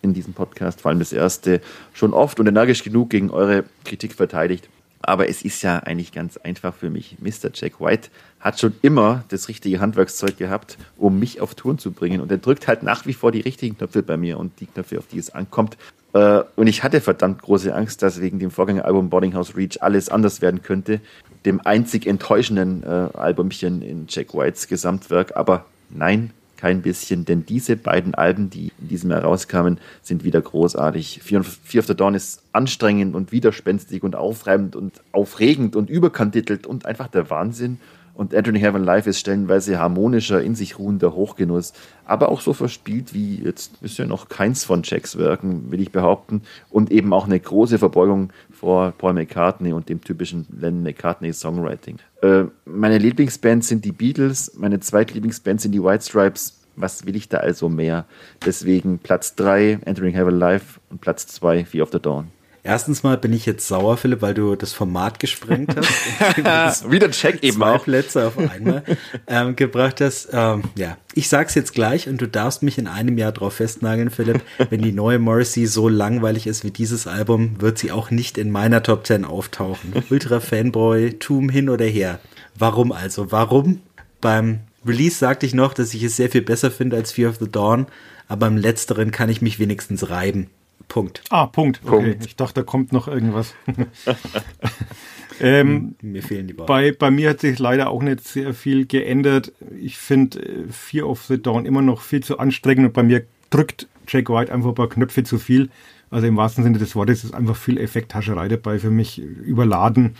in 0.00 0.14
diesem 0.14 0.34
Podcast, 0.34 0.80
vor 0.80 0.90
allem 0.90 1.00
das 1.00 1.12
erste, 1.12 1.60
schon 1.92 2.12
oft 2.12 2.38
und 2.38 2.46
energisch 2.46 2.84
genug 2.84 3.10
gegen 3.10 3.30
eure 3.30 3.64
Kritik 3.84 4.14
verteidigt. 4.14 4.68
Aber 5.02 5.28
es 5.28 5.42
ist 5.42 5.62
ja 5.62 5.78
eigentlich 5.78 6.12
ganz 6.12 6.36
einfach 6.38 6.74
für 6.74 6.90
mich. 6.90 7.16
Mr. 7.20 7.50
Jack 7.54 7.80
White 7.80 8.10
hat 8.40 8.58
schon 8.58 8.74
immer 8.82 9.24
das 9.28 9.48
richtige 9.48 9.80
Handwerkszeug 9.80 10.36
gehabt, 10.36 10.76
um 10.96 11.18
mich 11.18 11.40
auf 11.40 11.54
Touren 11.54 11.78
zu 11.78 11.92
bringen. 11.92 12.20
Und 12.20 12.30
er 12.30 12.38
drückt 12.38 12.66
halt 12.66 12.82
nach 12.82 13.06
wie 13.06 13.12
vor 13.12 13.32
die 13.32 13.40
richtigen 13.40 13.76
Knöpfe 13.76 14.02
bei 14.02 14.16
mir 14.16 14.38
und 14.38 14.58
die 14.60 14.66
Knöpfe, 14.66 14.98
auf 14.98 15.06
die 15.06 15.18
es 15.18 15.30
ankommt. 15.30 15.76
Äh, 16.14 16.42
und 16.56 16.66
ich 16.66 16.82
hatte 16.82 17.00
verdammt 17.00 17.42
große 17.42 17.74
Angst, 17.74 18.02
dass 18.02 18.20
wegen 18.20 18.38
dem 18.38 18.50
Vorgängeralbum 18.50 19.10
Boarding 19.10 19.34
House 19.34 19.56
Reach 19.56 19.80
alles 19.80 20.08
anders 20.08 20.40
werden 20.40 20.62
könnte. 20.62 21.00
Dem 21.44 21.60
einzig 21.64 22.06
enttäuschenden 22.06 22.82
äh, 22.82 22.86
Albumchen 22.86 23.82
in 23.82 24.06
Jack 24.08 24.34
Whites 24.34 24.66
Gesamtwerk. 24.66 25.36
Aber 25.36 25.66
nein, 25.90 26.32
kein 26.58 26.82
bisschen, 26.82 27.24
denn 27.24 27.46
diese 27.46 27.76
beiden 27.76 28.14
Alben, 28.14 28.50
die 28.50 28.72
in 28.80 28.88
diesem 28.88 29.10
Jahr 29.10 29.22
rauskamen, 29.22 29.78
sind 30.02 30.24
wieder 30.24 30.42
großartig. 30.42 31.20
Fear 31.22 31.40
of 31.40 31.86
the 31.86 31.94
Dawn 31.94 32.14
ist 32.14 32.42
anstrengend 32.52 33.14
und 33.14 33.32
widerspenstig 33.32 34.02
und 34.02 34.16
aufreibend 34.16 34.76
und 34.76 35.00
aufregend 35.12 35.76
und 35.76 35.88
überkantitelt 35.88 36.66
und 36.66 36.84
einfach 36.84 37.08
der 37.08 37.30
Wahnsinn. 37.30 37.78
Und 38.18 38.34
Anthony 38.34 38.58
Heaven 38.58 38.82
Live 38.82 39.06
ist 39.06 39.20
stellenweise 39.20 39.78
harmonischer, 39.78 40.42
in 40.42 40.56
sich 40.56 40.80
ruhender 40.80 41.14
Hochgenuss, 41.14 41.72
aber 42.04 42.30
auch 42.30 42.40
so 42.40 42.52
verspielt 42.52 43.14
wie 43.14 43.36
jetzt 43.36 43.80
bisher 43.80 44.06
noch 44.06 44.28
keins 44.28 44.64
von 44.64 44.82
Jacks 44.82 45.16
Werken, 45.18 45.70
will 45.70 45.80
ich 45.80 45.92
behaupten. 45.92 46.42
Und 46.68 46.90
eben 46.90 47.12
auch 47.12 47.26
eine 47.26 47.38
große 47.38 47.78
Verbeugung 47.78 48.32
vor 48.50 48.90
Paul 48.98 49.12
McCartney 49.12 49.72
und 49.72 49.88
dem 49.88 50.00
typischen 50.00 50.46
Lennon 50.50 50.82
McCartney 50.82 51.32
Songwriting. 51.32 51.98
Äh, 52.20 52.46
meine 52.64 52.98
Lieblingsbands 52.98 53.68
sind 53.68 53.84
die 53.84 53.92
Beatles, 53.92 54.52
meine 54.56 54.80
zweitlieblingsbands 54.80 55.62
sind 55.62 55.70
die 55.70 55.84
White 55.84 56.02
Stripes. 56.04 56.60
Was 56.74 57.06
will 57.06 57.14
ich 57.14 57.28
da 57.28 57.36
also 57.36 57.68
mehr? 57.68 58.04
Deswegen 58.44 58.98
Platz 58.98 59.36
3, 59.36 59.78
Entering 59.84 60.14
Heaven 60.14 60.36
Live 60.36 60.80
und 60.90 61.00
Platz 61.00 61.28
2, 61.28 61.66
Fear 61.66 61.84
of 61.84 61.92
the 61.92 62.00
Dawn. 62.00 62.32
Erstens 62.68 63.02
mal 63.02 63.16
bin 63.16 63.32
ich 63.32 63.46
jetzt 63.46 63.66
sauer, 63.66 63.96
Philipp, 63.96 64.20
weil 64.20 64.34
du 64.34 64.54
das 64.54 64.74
Format 64.74 65.18
gesprengt 65.18 65.74
hast. 65.74 66.90
Wieder 66.90 67.10
Check 67.10 67.42
eben 67.42 67.56
zwei 67.56 67.76
auch. 67.76 67.84
Plätze 67.84 68.26
auf 68.26 68.36
einmal 68.36 68.84
ähm, 69.26 69.56
gebracht 69.56 70.02
hast. 70.02 70.28
Ähm, 70.32 70.64
ja, 70.76 70.98
ich 71.14 71.30
sag's 71.30 71.54
jetzt 71.54 71.72
gleich 71.72 72.10
und 72.10 72.20
du 72.20 72.28
darfst 72.28 72.62
mich 72.62 72.76
in 72.76 72.86
einem 72.86 73.16
Jahr 73.16 73.32
drauf 73.32 73.54
festnageln, 73.54 74.10
Philipp. 74.10 74.42
Wenn 74.68 74.82
die 74.82 74.92
neue 74.92 75.18
Morrissey 75.18 75.66
so 75.66 75.88
langweilig 75.88 76.46
ist 76.46 76.62
wie 76.62 76.70
dieses 76.70 77.06
Album, 77.06 77.58
wird 77.58 77.78
sie 77.78 77.90
auch 77.90 78.10
nicht 78.10 78.36
in 78.36 78.50
meiner 78.50 78.82
Top 78.82 79.06
10 79.06 79.24
auftauchen. 79.24 79.94
Ultra 80.10 80.38
Fanboy, 80.38 81.14
Tum 81.14 81.48
hin 81.48 81.70
oder 81.70 81.86
her. 81.86 82.20
Warum 82.54 82.92
also? 82.92 83.32
Warum? 83.32 83.80
Beim 84.20 84.60
Release 84.86 85.16
sagte 85.16 85.46
ich 85.46 85.54
noch, 85.54 85.72
dass 85.72 85.94
ich 85.94 86.02
es 86.02 86.16
sehr 86.16 86.28
viel 86.28 86.42
besser 86.42 86.70
finde 86.70 86.96
als 86.96 87.12
Fear 87.12 87.30
of 87.30 87.38
the 87.40 87.50
Dawn, 87.50 87.86
aber 88.28 88.46
im 88.46 88.58
letzteren 88.58 89.10
kann 89.10 89.30
ich 89.30 89.40
mich 89.40 89.58
wenigstens 89.58 90.10
reiben. 90.10 90.50
Punkt. 90.88 91.22
Ah, 91.30 91.46
Punkt. 91.46 91.80
Okay. 91.84 92.12
Punkt. 92.12 92.26
Ich 92.26 92.36
dachte, 92.36 92.60
da 92.60 92.62
kommt 92.62 92.92
noch 92.92 93.08
irgendwas. 93.08 93.54
ähm, 95.40 95.94
Mir 96.02 96.22
fehlen 96.22 96.48
die 96.48 96.56
Worte. 96.56 96.66
bei, 96.66 96.92
bei 96.92 97.10
mir 97.10 97.30
hat 97.30 97.40
sich 97.40 97.58
leider 97.58 97.90
auch 97.90 98.02
nicht 98.02 98.26
sehr 98.26 98.54
viel 98.54 98.86
geändert. 98.86 99.52
Ich 99.78 99.98
finde 99.98 100.40
äh, 100.40 100.64
Fear 100.70 101.06
of 101.06 101.24
the 101.24 101.40
Dawn 101.40 101.66
immer 101.66 101.82
noch 101.82 102.00
viel 102.00 102.22
zu 102.22 102.38
anstrengend 102.38 102.86
und 102.86 102.92
bei 102.94 103.02
mir 103.02 103.24
drückt 103.50 103.86
Jack 104.08 104.30
White 104.30 104.52
einfach 104.52 104.70
ein 104.70 104.74
paar 104.74 104.88
Knöpfe 104.88 105.24
zu 105.24 105.38
viel. 105.38 105.68
Also 106.10 106.26
im 106.26 106.36
wahrsten 106.36 106.64
Sinne 106.64 106.78
des 106.78 106.96
Wortes 106.96 107.24
ist 107.24 107.34
einfach 107.34 107.56
viel 107.56 107.78
Effekthascherei 107.78 108.48
dabei 108.48 108.78
für 108.78 108.90
mich, 108.90 109.18
überladen. 109.18 110.16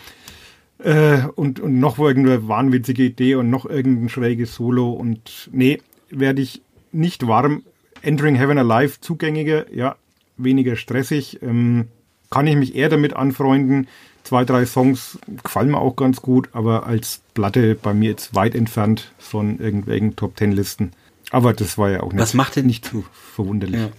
Äh, 0.77 1.23
und, 1.35 1.59
und 1.59 1.79
noch 1.79 1.97
irgendeine 1.99 2.47
wahnwitzige 2.47 3.03
Idee 3.03 3.35
und 3.35 3.49
noch 3.49 3.65
irgendein 3.65 4.07
schräges 4.07 4.55
Solo 4.55 4.91
und 4.91 5.49
nee, 5.51 5.81
werde 6.09 6.41
ich 6.41 6.61
nicht 6.91 7.27
warm. 7.27 7.63
Entering 8.01 8.35
Heaven 8.35 8.57
Alive 8.57 9.01
zugängiger, 9.01 9.71
ja, 9.73 9.97
weniger 10.43 10.75
stressig. 10.75 11.41
Ähm, 11.41 11.87
kann 12.29 12.47
ich 12.47 12.55
mich 12.55 12.75
eher 12.75 12.89
damit 12.89 13.15
anfreunden. 13.15 13.87
Zwei, 14.23 14.45
drei 14.45 14.65
Songs 14.65 15.17
gefallen 15.43 15.71
mir 15.71 15.79
auch 15.79 15.95
ganz 15.95 16.21
gut, 16.21 16.49
aber 16.51 16.85
als 16.85 17.21
Platte 17.33 17.75
bei 17.75 17.93
mir 17.93 18.11
jetzt 18.11 18.35
weit 18.35 18.53
entfernt 18.53 19.11
von 19.17 19.59
irgendwelchen 19.59 20.15
Top 20.15 20.35
Ten 20.35 20.51
Listen. 20.51 20.91
Aber 21.31 21.53
das 21.53 21.77
war 21.77 21.89
ja 21.89 22.01
auch 22.01 22.11
nicht, 22.11 22.21
was 22.21 22.33
macht 22.33 22.55
denn, 22.55 22.65
nicht 22.65 22.85
zu 22.85 23.05
verwunderlich. 23.11 23.81
Ja. 23.81 23.89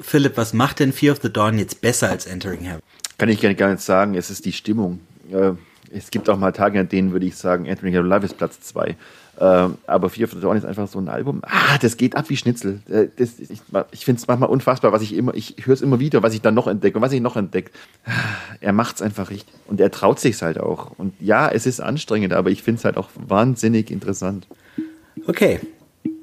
Philipp, 0.00 0.36
was 0.36 0.52
macht 0.52 0.80
denn 0.80 0.92
Fear 0.92 1.14
of 1.14 1.22
the 1.22 1.32
Dawn 1.32 1.58
jetzt 1.58 1.80
besser 1.80 2.08
als 2.08 2.26
Entering 2.26 2.60
Heaven? 2.60 2.82
Kann 3.16 3.28
ich 3.28 3.40
gar 3.40 3.70
nicht 3.70 3.82
sagen. 3.82 4.14
Es 4.14 4.30
ist 4.30 4.44
die 4.44 4.52
Stimmung. 4.52 5.00
Äh, 5.32 5.52
es 5.90 6.10
gibt 6.10 6.28
auch 6.28 6.38
mal 6.38 6.52
Tage, 6.52 6.78
an 6.78 6.88
denen 6.88 7.12
würde 7.12 7.26
ich 7.26 7.36
sagen, 7.36 7.66
Entering 7.66 7.92
Heaven 7.92 8.08
Live 8.08 8.24
ist 8.24 8.36
Platz 8.36 8.60
zwei. 8.60 8.96
Ähm, 9.40 9.78
aber 9.86 10.10
Fear 10.10 10.26
of 10.26 10.34
the 10.34 10.40
Dawn 10.40 10.56
ist 10.56 10.64
einfach 10.64 10.88
so 10.88 10.98
ein 10.98 11.08
Album. 11.08 11.42
Ah, 11.44 11.78
das 11.80 11.96
geht 11.96 12.16
ab 12.16 12.28
wie 12.28 12.36
Schnitzel. 12.36 12.80
Äh, 12.88 13.06
das, 13.16 13.38
ich 13.38 13.60
ich 13.92 14.04
finde 14.04 14.20
es 14.20 14.26
manchmal 14.26 14.48
unfassbar, 14.48 14.92
was 14.92 15.02
ich 15.02 15.14
immer, 15.14 15.34
ich 15.34 15.54
höre 15.62 15.74
es 15.74 15.82
immer 15.82 16.00
wieder, 16.00 16.22
was 16.22 16.34
ich 16.34 16.40
dann 16.40 16.54
noch 16.54 16.66
entdecke 16.66 16.98
und 16.98 17.02
was 17.02 17.12
ich 17.12 17.20
noch 17.20 17.36
entdecke. 17.36 17.70
Ah, 18.04 18.10
er 18.60 18.72
macht 18.72 18.96
es 18.96 19.02
einfach 19.02 19.30
richtig. 19.30 19.54
Und 19.66 19.80
er 19.80 19.90
traut 19.90 20.18
sich 20.18 20.42
halt 20.42 20.58
auch. 20.58 20.92
Und 20.98 21.14
ja, 21.20 21.48
es 21.48 21.66
ist 21.66 21.80
anstrengend, 21.80 22.32
aber 22.32 22.50
ich 22.50 22.62
finde 22.62 22.80
es 22.80 22.84
halt 22.84 22.96
auch 22.96 23.08
wahnsinnig 23.14 23.90
interessant. 23.90 24.48
Okay, 25.26 25.60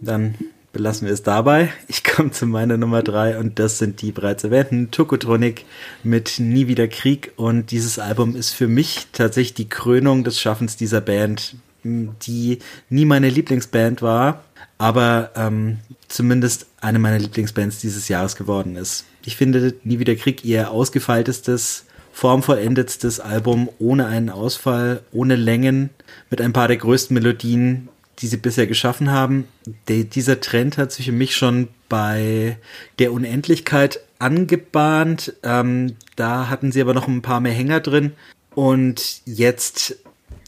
dann 0.02 0.36
belassen 0.74 1.08
wir 1.08 1.14
es 1.14 1.24
dabei. 1.24 1.72
Ich 1.88 2.04
komme 2.04 2.32
zu 2.32 2.46
meiner 2.46 2.76
Nummer 2.76 3.02
drei 3.02 3.40
und 3.40 3.60
das 3.60 3.78
sind 3.78 4.02
die 4.02 4.12
bereits 4.12 4.44
erwähnten 4.44 4.92
Tokotronic 4.92 5.64
mit 6.04 6.38
Nie 6.38 6.68
wieder 6.68 6.90
Krieg 6.90 7.32
und 7.38 7.72
dieses 7.72 7.98
Album 7.98 8.36
ist 8.36 8.52
für 8.52 8.68
mich 8.68 9.08
tatsächlich 9.14 9.54
die 9.54 9.70
Krönung 9.70 10.26
des 10.26 10.38
Schaffens 10.38 10.76
dieser 10.76 11.00
Band 11.00 11.56
die 11.86 12.60
nie 12.90 13.06
meine 13.06 13.30
Lieblingsband 13.30 14.02
war, 14.02 14.44
aber 14.78 15.32
ähm, 15.36 15.78
zumindest 16.08 16.66
eine 16.82 17.00
meiner 17.00 17.20
Lieblingsbands 17.20 17.80
dieses 17.80 18.08
Jahres 18.08 18.36
geworden 18.36 18.76
ist. 18.76 19.06
Ich 19.24 19.36
finde 19.38 19.74
Nie 19.84 20.00
wieder 20.00 20.16
Krieg 20.16 20.44
ihr 20.44 20.72
ausgefeiltestes 20.72 21.86
formvollendetstes 22.16 23.20
Album 23.20 23.70
ohne 23.78 24.06
einen 24.06 24.30
Ausfall, 24.30 25.02
ohne 25.12 25.36
Längen, 25.36 25.90
mit 26.30 26.40
ein 26.40 26.54
paar 26.54 26.70
der 26.70 26.78
größten 26.78 27.14
Melodien, 27.14 27.90
die 28.20 28.28
sie 28.28 28.38
bisher 28.38 28.68
geschaffen 28.68 29.12
haben. 29.12 29.50
Der, 29.90 30.06
dieser 30.06 30.40
Trend 30.40 30.78
hat 30.78 30.94
sich 30.94 31.08
für 31.08 31.12
mich 31.12 31.36
schon 31.36 31.68
bei 31.90 32.58
der 33.00 33.12
Unendlichkeit 33.12 34.00
angebahnt. 34.18 35.34
Ähm, 35.44 35.98
da 36.16 36.48
hatten 36.50 36.72
sie 36.72 36.80
aber 36.80 36.94
noch 36.94 37.10
ein 37.10 37.22
paar 37.22 37.42
mehr 37.42 37.52
Hänger 37.52 37.82
drin. 37.82 38.14
Und 38.54 39.22
jetzt, 39.26 39.98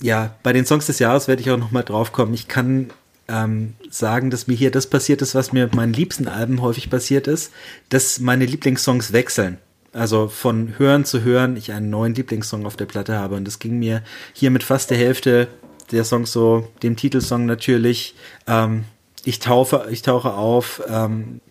ja, 0.02 0.36
bei 0.44 0.54
den 0.54 0.66
Songs 0.66 0.86
des 0.86 1.00
Jahres 1.00 1.28
werde 1.28 1.42
ich 1.42 1.52
auch 1.52 1.58
noch 1.58 1.72
mal 1.72 1.84
drauf 1.84 2.12
kommen. 2.12 2.34
Ich 2.34 2.48
kann 2.48 2.92
ähm, 3.28 3.74
sagen, 3.90 4.30
dass 4.30 4.48
mir 4.48 4.56
hier 4.56 4.72
das 4.72 4.88
passiert 4.88 5.22
ist, 5.22 5.36
was 5.36 5.54
mir 5.54 5.66
mit 5.66 5.76
meinen 5.76 5.94
liebsten 5.94 6.28
Alben 6.28 6.62
häufig 6.62 6.90
passiert 6.90 7.28
ist, 7.28 7.52
dass 7.90 8.20
meine 8.20 8.46
Lieblingssongs 8.46 9.12
wechseln. 9.12 9.58
Also 9.94 10.28
von 10.28 10.78
Hören 10.78 11.06
zu 11.06 11.24
Hören 11.24 11.58
ich 11.58 11.72
einen 11.72 11.90
neuen 11.90 12.14
Lieblingssong 12.14 12.66
auf 12.66 12.76
der 12.76 12.86
Platte 12.86 13.16
habe. 13.18 13.36
Und 13.36 13.46
das 13.46 13.60
ging 13.60 13.80
mir 13.80 14.04
hier 14.34 14.52
mit 14.52 14.64
fast 14.64 14.92
der 14.92 14.98
Hälfte 14.98 15.48
der 15.92 16.04
Songs 16.04 16.32
so, 16.32 16.68
dem 16.84 16.96
Titelsong 16.96 17.46
natürlich. 17.46 18.16
Ähm, 18.46 18.84
ich, 19.24 19.40
taufe, 19.40 19.88
ich 19.90 20.02
tauche 20.02 20.34
auf. 20.34 20.84
Ähm, 20.88 21.42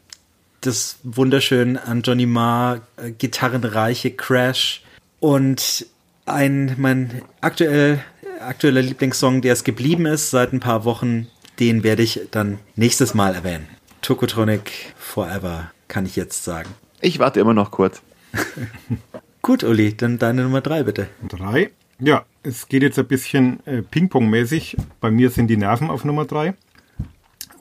das 0.61 0.99
wunderschön 1.03 1.76
an 1.76 2.03
Johnny 2.03 2.26
Marr, 2.26 2.80
äh, 2.97 3.11
gitarrenreiche 3.11 4.11
Crash 4.11 4.82
und 5.20 5.86
ein, 6.26 6.74
mein 6.78 7.22
aktuell, 7.40 8.03
aktueller 8.47 8.82
Lieblingssong, 8.82 9.42
der 9.42 9.53
es 9.53 9.64
geblieben 9.64 10.07
ist 10.07 10.30
seit 10.30 10.53
ein 10.53 10.61
paar 10.61 10.84
Wochen, 10.84 11.28
den 11.61 11.82
werde 11.82 12.03
ich 12.03 12.20
dann 12.30 12.59
nächstes 12.74 13.14
Mal 13.14 13.34
erwähnen. 13.34 13.68
Tokotronic 14.03 14.94
Forever, 14.97 15.70
kann 15.88 16.07
ich 16.07 16.16
jetzt 16.16 16.44
sagen. 16.44 16.70
Ich 17.01 17.18
warte 17.18 17.40
immer 17.40 17.55
noch 17.55 17.70
kurz. 17.70 18.03
Gut, 19.42 19.64
Uli, 19.64 19.97
dann 19.97 20.18
deine 20.18 20.42
Nummer 20.42 20.61
drei 20.61 20.82
bitte. 20.82 21.09
Drei. 21.28 21.70
Ja, 21.99 22.24
es 22.42 22.68
geht 22.68 22.82
jetzt 22.82 22.99
ein 22.99 23.07
bisschen 23.07 23.64
äh, 23.66 23.82
Ping-Pong-mäßig. 23.82 24.76
Bei 25.01 25.11
mir 25.11 25.30
sind 25.30 25.49
die 25.49 25.57
Nerven 25.57 25.88
auf 25.88 26.05
Nummer 26.05 26.24
drei. 26.24 26.55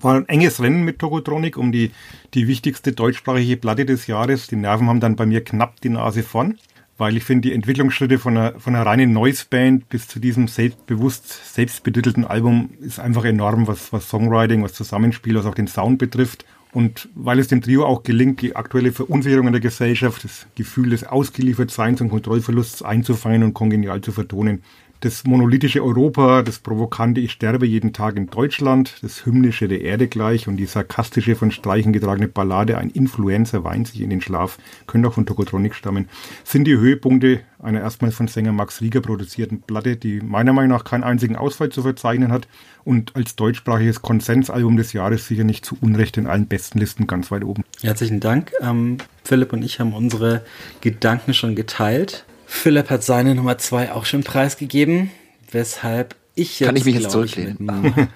War 0.01 0.15
ein 0.15 0.27
enges 0.27 0.61
Rennen 0.61 0.83
mit 0.83 0.99
Tokotronic 0.99 1.57
um 1.57 1.71
die, 1.71 1.91
die 2.33 2.47
wichtigste 2.47 2.91
deutschsprachige 2.91 3.57
Platte 3.57 3.85
des 3.85 4.07
Jahres. 4.07 4.47
Die 4.47 4.55
Nerven 4.55 4.87
haben 4.87 4.99
dann 4.99 5.15
bei 5.15 5.25
mir 5.25 5.43
knapp 5.43 5.79
die 5.81 5.89
Nase 5.89 6.21
vorn, 6.21 6.57
weil 6.97 7.17
ich 7.17 7.23
finde, 7.23 7.49
die 7.49 7.53
Entwicklungsschritte 7.53 8.19
von 8.19 8.37
einer, 8.37 8.59
von 8.59 8.75
einer 8.75 8.85
reinen 8.85 9.11
Noise-Band 9.11 9.89
bis 9.89 10.07
zu 10.07 10.19
diesem 10.19 10.47
selbstbewusst, 10.47 11.53
selbstbetitelten 11.53 12.25
Album 12.25 12.69
ist 12.79 12.99
einfach 12.99 13.25
enorm, 13.25 13.67
was, 13.67 13.91
was 13.91 14.09
Songwriting, 14.09 14.63
was 14.63 14.73
Zusammenspiel, 14.73 15.35
was 15.35 15.45
auch 15.45 15.55
den 15.55 15.67
Sound 15.67 15.97
betrifft. 15.97 16.45
Und 16.71 17.07
weil 17.15 17.39
es 17.39 17.47
dem 17.47 17.61
Trio 17.61 17.85
auch 17.85 18.03
gelingt, 18.03 18.41
die 18.41 18.57
aktuelle 18.57 18.91
Verunsicherung 18.91 19.47
in 19.47 19.53
der 19.53 19.61
Gesellschaft, 19.61 20.25
das 20.25 20.45
Gefühl 20.55 20.89
des 20.89 21.05
Ausgeliefertseins 21.05 22.01
und 22.01 22.09
Kontrollverlusts 22.09 22.81
einzufangen 22.81 23.43
und 23.43 23.53
kongenial 23.53 24.01
zu 24.01 24.11
vertonen. 24.11 24.61
Das 25.01 25.23
monolithische 25.25 25.83
Europa, 25.83 26.41
das 26.41 26.59
provokante 26.59 27.21
Ich 27.21 27.33
sterbe 27.33 27.67
jeden 27.67 27.93
Tag 27.93 28.15
in 28.15 28.27
Deutschland, 28.27 28.95
das 29.01 29.25
hymnische 29.25 29.67
der 29.67 29.81
Erde 29.81 30.07
gleich 30.07 30.47
und 30.47 30.57
die 30.57 30.65
sarkastische 30.65 31.35
von 31.35 31.51
Streichen 31.51 31.93
getragene 31.93 32.27
Ballade 32.27 32.77
Ein 32.77 32.89
Influencer 32.89 33.63
weint 33.63 33.87
sich 33.87 34.01
in 34.01 34.09
den 34.09 34.21
Schlaf, 34.21 34.57
können 34.87 35.05
auch 35.05 35.13
von 35.13 35.25
Tokotronic 35.25 35.75
stammen, 35.75 36.07
sind 36.43 36.65
die 36.65 36.77
Höhepunkte 36.77 37.41
einer 37.61 37.81
erstmals 37.81 38.15
von 38.15 38.27
Sänger 38.27 38.51
Max 38.51 38.81
Rieger 38.81 39.01
produzierten 39.01 39.61
Platte, 39.61 39.95
die 39.97 40.21
meiner 40.21 40.53
Meinung 40.53 40.71
nach 40.71 40.85
keinen 40.85 41.03
einzigen 41.03 41.35
Ausfall 41.35 41.69
zu 41.69 41.81
verzeichnen 41.81 42.31
hat 42.31 42.47
und 42.83 43.15
als 43.15 43.35
deutschsprachiges 43.35 44.01
Konsensalbum 44.01 44.77
des 44.77 44.93
Jahres 44.93 45.27
sicher 45.27 45.43
nicht 45.43 45.65
zu 45.65 45.77
Unrecht 45.81 46.17
in 46.17 46.27
allen 46.27 46.47
besten 46.47 46.79
Listen 46.79 47.05
ganz 47.05 47.31
weit 47.31 47.43
oben. 47.43 47.63
Herzlichen 47.81 48.19
Dank. 48.19 48.53
Ähm, 48.61 48.97
Philipp 49.23 49.51
und 49.53 49.63
ich 49.63 49.79
haben 49.79 49.93
unsere 49.93 50.45
Gedanken 50.81 51.33
schon 51.33 51.55
geteilt. 51.55 52.25
Philipp 52.45 52.89
hat 52.89 53.03
seine 53.03 53.35
Nummer 53.35 53.57
zwei 53.57 53.91
auch 53.91 54.05
schon 54.05 54.23
preisgegeben, 54.23 55.11
weshalb 55.51 56.15
ich 56.35 56.59
jetzt, 56.59 56.67
Kann 56.67 56.75
ich 56.75 56.85
mich 56.85 56.95
jetzt 56.95 57.11
zurücklehnen? 57.11 57.57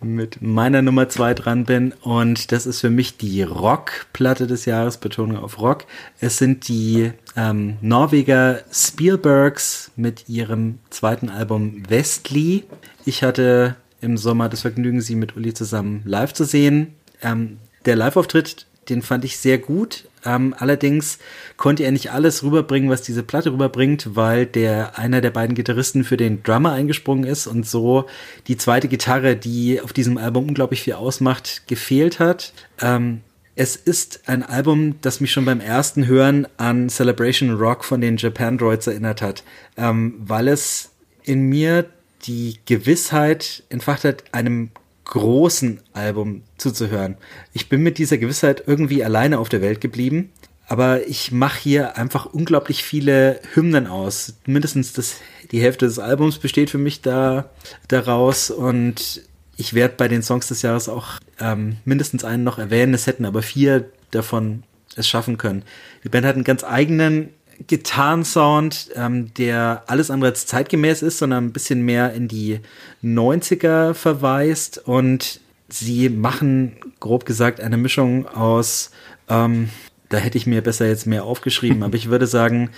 mit, 0.00 0.42
meiner 0.42 0.82
Nummer 0.82 1.08
zwei 1.08 1.34
dran 1.34 1.64
bin 1.64 1.92
und 2.02 2.52
das 2.52 2.66
ist 2.66 2.80
für 2.80 2.90
mich 2.90 3.16
die 3.16 3.42
Rock-Platte 3.42 4.46
des 4.46 4.64
Jahres, 4.64 4.98
Betonung 4.98 5.36
auf 5.36 5.60
Rock. 5.60 5.84
Es 6.20 6.38
sind 6.38 6.68
die 6.68 7.12
ähm, 7.36 7.76
Norweger 7.80 8.60
Spielbergs 8.72 9.90
mit 9.96 10.28
ihrem 10.28 10.78
zweiten 10.90 11.28
Album 11.28 11.82
Westly. 11.88 12.64
Ich 13.04 13.22
hatte 13.22 13.76
im 14.00 14.16
Sommer 14.16 14.48
das 14.48 14.62
Vergnügen, 14.62 15.00
sie 15.00 15.16
mit 15.16 15.36
Uli 15.36 15.54
zusammen 15.54 16.02
live 16.04 16.32
zu 16.32 16.44
sehen. 16.44 16.94
Ähm, 17.22 17.58
der 17.84 17.96
Live-Auftritt, 17.96 18.66
den 18.88 19.02
fand 19.02 19.24
ich 19.24 19.38
sehr 19.38 19.58
gut. 19.58 20.04
Ähm, 20.24 20.54
allerdings 20.58 21.18
konnte 21.56 21.84
er 21.84 21.92
nicht 21.92 22.10
alles 22.12 22.42
rüberbringen, 22.42 22.90
was 22.90 23.02
diese 23.02 23.22
Platte 23.22 23.52
rüberbringt, 23.52 24.16
weil 24.16 24.46
der 24.46 24.98
einer 24.98 25.20
der 25.20 25.30
beiden 25.30 25.54
Gitarristen 25.54 26.04
für 26.04 26.16
den 26.16 26.42
Drummer 26.42 26.72
eingesprungen 26.72 27.24
ist 27.24 27.46
und 27.46 27.66
so 27.66 28.06
die 28.46 28.56
zweite 28.56 28.88
Gitarre, 28.88 29.36
die 29.36 29.80
auf 29.80 29.92
diesem 29.92 30.18
Album 30.18 30.48
unglaublich 30.48 30.82
viel 30.82 30.94
ausmacht, 30.94 31.62
gefehlt 31.66 32.18
hat. 32.18 32.52
Ähm, 32.80 33.20
es 33.54 33.74
ist 33.74 34.20
ein 34.26 34.44
Album, 34.44 35.00
das 35.00 35.20
mich 35.20 35.32
schon 35.32 35.44
beim 35.44 35.60
ersten 35.60 36.06
Hören 36.06 36.46
an 36.58 36.88
Celebration 36.88 37.56
Rock 37.56 37.84
von 37.84 38.00
den 38.00 38.16
Japan 38.16 38.56
Droids 38.56 38.86
erinnert 38.86 39.20
hat, 39.20 39.42
ähm, 39.76 40.14
weil 40.18 40.48
es 40.48 40.90
in 41.24 41.42
mir 41.42 41.86
die 42.24 42.58
Gewissheit 42.66 43.64
entfacht 43.68 44.04
hat, 44.04 44.24
einem 44.32 44.70
großen 45.08 45.80
Album 45.92 46.42
zuzuhören. 46.58 47.16
Ich 47.52 47.68
bin 47.68 47.82
mit 47.82 47.98
dieser 47.98 48.18
Gewissheit 48.18 48.62
irgendwie 48.66 49.02
alleine 49.02 49.38
auf 49.38 49.48
der 49.48 49.60
Welt 49.62 49.80
geblieben. 49.80 50.30
aber 50.70 51.06
ich 51.08 51.32
mache 51.32 51.58
hier 51.58 51.96
einfach 51.96 52.26
unglaublich 52.26 52.84
viele 52.84 53.40
Hymnen 53.54 53.86
aus. 53.86 54.34
Mindestens 54.44 54.92
das, 54.92 55.16
die 55.50 55.62
Hälfte 55.62 55.86
des 55.86 55.98
Albums 55.98 56.38
besteht 56.38 56.68
für 56.68 56.76
mich 56.76 57.00
da 57.00 57.48
daraus 57.88 58.50
und 58.50 59.22
ich 59.56 59.72
werde 59.72 59.94
bei 59.96 60.08
den 60.08 60.22
Songs 60.22 60.46
des 60.48 60.60
Jahres 60.60 60.90
auch 60.90 61.20
ähm, 61.40 61.78
mindestens 61.86 62.22
einen 62.22 62.44
noch 62.44 62.58
erwähnen. 62.58 62.92
Es 62.92 63.06
hätten 63.06 63.24
aber 63.24 63.40
vier 63.40 63.90
davon 64.10 64.62
es 64.94 65.08
schaffen 65.08 65.38
können. 65.38 65.62
Die 66.04 66.10
Band 66.10 66.26
hat 66.26 66.34
einen 66.34 66.44
ganz 66.44 66.64
eigenen 66.64 67.30
Gitarrensound, 67.66 68.90
ähm, 68.94 69.32
der 69.34 69.84
alles 69.86 70.10
andere 70.10 70.30
als 70.30 70.46
zeitgemäß 70.46 71.02
ist, 71.02 71.18
sondern 71.18 71.46
ein 71.46 71.52
bisschen 71.52 71.82
mehr 71.82 72.12
in 72.12 72.28
die 72.28 72.60
90er 73.02 73.94
verweist. 73.94 74.78
Und 74.78 75.40
sie 75.68 76.08
machen, 76.08 76.76
grob 77.00 77.26
gesagt, 77.26 77.60
eine 77.60 77.76
Mischung 77.76 78.26
aus, 78.26 78.90
ähm, 79.28 79.70
da 80.08 80.18
hätte 80.18 80.38
ich 80.38 80.46
mir 80.46 80.62
besser 80.62 80.86
jetzt 80.86 81.06
mehr 81.06 81.24
aufgeschrieben, 81.24 81.82
aber 81.82 81.94
ich 81.94 82.08
würde 82.08 82.26
sagen, 82.26 82.70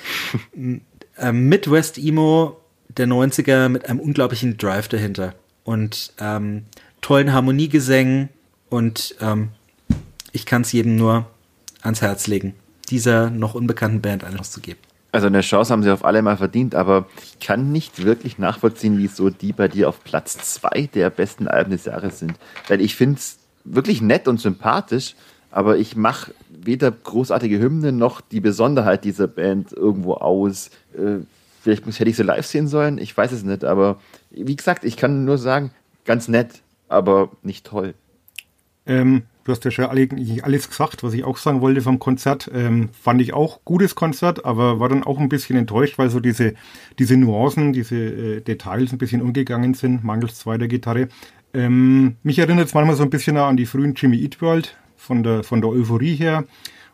äh, 1.17 1.33
Midwest 1.33 1.99
Emo 1.99 2.57
der 2.89 3.07
90er 3.07 3.69
mit 3.69 3.89
einem 3.89 4.01
unglaublichen 4.01 4.57
Drive 4.57 4.89
dahinter. 4.89 5.35
Und 5.63 6.13
ähm, 6.19 6.65
tollen 7.01 7.33
Harmoniegesängen 7.33 8.31
und 8.69 9.15
ähm, 9.21 9.51
ich 10.33 10.47
kann 10.47 10.63
es 10.63 10.73
jedem 10.73 10.97
nur 10.97 11.27
ans 11.83 12.03
Herz 12.03 12.27
legen, 12.27 12.55
dieser 12.91 13.31
noch 13.31 13.55
unbekannten 13.55 14.01
Band 14.01 14.25
eine 14.25 14.37
Chance 14.37 14.53
zu 14.53 14.61
geben. 14.61 14.81
Also 15.13 15.27
eine 15.27 15.41
Chance 15.41 15.73
haben 15.73 15.83
sie 15.83 15.93
auf 15.93 16.05
alle 16.05 16.23
mal 16.23 16.37
verdient, 16.37 16.75
aber 16.75 17.07
ich 17.23 17.41
kann 17.41 17.73
nicht 17.73 18.05
wirklich 18.05 18.39
nachvollziehen, 18.39 18.99
wieso 18.99 19.31
die 19.31 19.53
bei 19.53 19.67
dir 19.67 19.89
auf 19.89 20.05
Platz 20.05 20.39
zwei 20.39 20.89
der 20.95 21.11
besten 21.11 21.49
Alben 21.49 21.73
des 21.73 21.87
Jahres 21.87 22.21
sind. 22.21 22.35
Weil 22.69 22.81
ich 22.81 22.95
finde 22.95 23.17
es 23.19 23.39
wirklich 23.65 24.03
nett 24.03 24.29
und 24.29 24.41
sympathisch, 24.41 25.17
aber 25.51 25.79
ich 25.79 25.97
mache 25.97 26.33
weder 26.49 26.93
großartige 26.93 27.59
Hymnen 27.59 27.97
noch 27.97 28.21
die 28.21 28.41
Besonderheit 28.41 29.05
dieser 29.05 29.27
Band 29.27 29.73
irgendwo 29.73 30.15
aus. 30.15 30.71
Äh, 30.95 31.25
vielleicht 31.61 31.87
muss, 31.87 31.99
hätte 31.99 32.11
ich 32.11 32.17
sie 32.17 32.23
live 32.23 32.47
sehen 32.47 32.69
sollen, 32.69 32.99
ich 32.99 33.17
weiß 33.17 33.33
es 33.33 33.43
nicht, 33.43 33.65
aber 33.65 34.01
wie 34.31 34.57
gesagt, 34.57 34.85
ich 34.85 34.97
kann 34.97 35.25
nur 35.25 35.39
sagen, 35.39 35.73
ganz 36.05 36.29
nett, 36.29 36.63
aber 36.89 37.31
nicht 37.43 37.67
toll. 37.67 37.95
Ähm, 38.87 39.25
Du 39.51 39.57
hast 39.57 39.65
ja 39.65 39.73
schon 39.73 39.87
alles 39.87 40.69
gesagt, 40.69 41.03
was 41.03 41.13
ich 41.13 41.25
auch 41.25 41.37
sagen 41.37 41.61
wollte 41.61 41.81
vom 41.81 41.99
Konzert. 41.99 42.49
Ähm, 42.55 42.91
fand 42.93 43.21
ich 43.21 43.35
auch 43.35 43.59
gutes 43.65 43.97
Konzert, 43.97 44.45
aber 44.45 44.79
war 44.79 44.89
dann 44.89 45.03
auch 45.03 45.19
ein 45.19 45.29
bisschen 45.29 45.57
enttäuscht, 45.57 45.99
weil 45.99 46.09
so 46.09 46.21
diese, 46.21 46.55
diese 47.01 47.17
Nuancen, 47.17 47.73
diese 47.73 47.97
äh, 47.97 48.41
Details 48.43 48.93
ein 48.93 48.99
bisschen 48.99 49.21
umgegangen 49.21 49.75
sind, 49.75 50.05
mangels 50.05 50.39
zweiter 50.39 50.69
Gitarre. 50.69 51.09
Ähm, 51.53 52.15
mich 52.23 52.39
erinnert 52.39 52.69
es 52.69 52.75
manchmal 52.75 52.95
so 52.95 53.03
ein 53.03 53.11
bisschen 53.11 53.39
an 53.39 53.57
die 53.57 53.67
frühen 53.67 53.95
Jimmy 53.97 54.23
Eat 54.23 54.41
World, 54.41 54.79
von 54.97 55.25
der, 55.25 55.43
von 55.43 55.61
der 55.61 55.71
Euphorie 55.71 56.15
her 56.15 56.45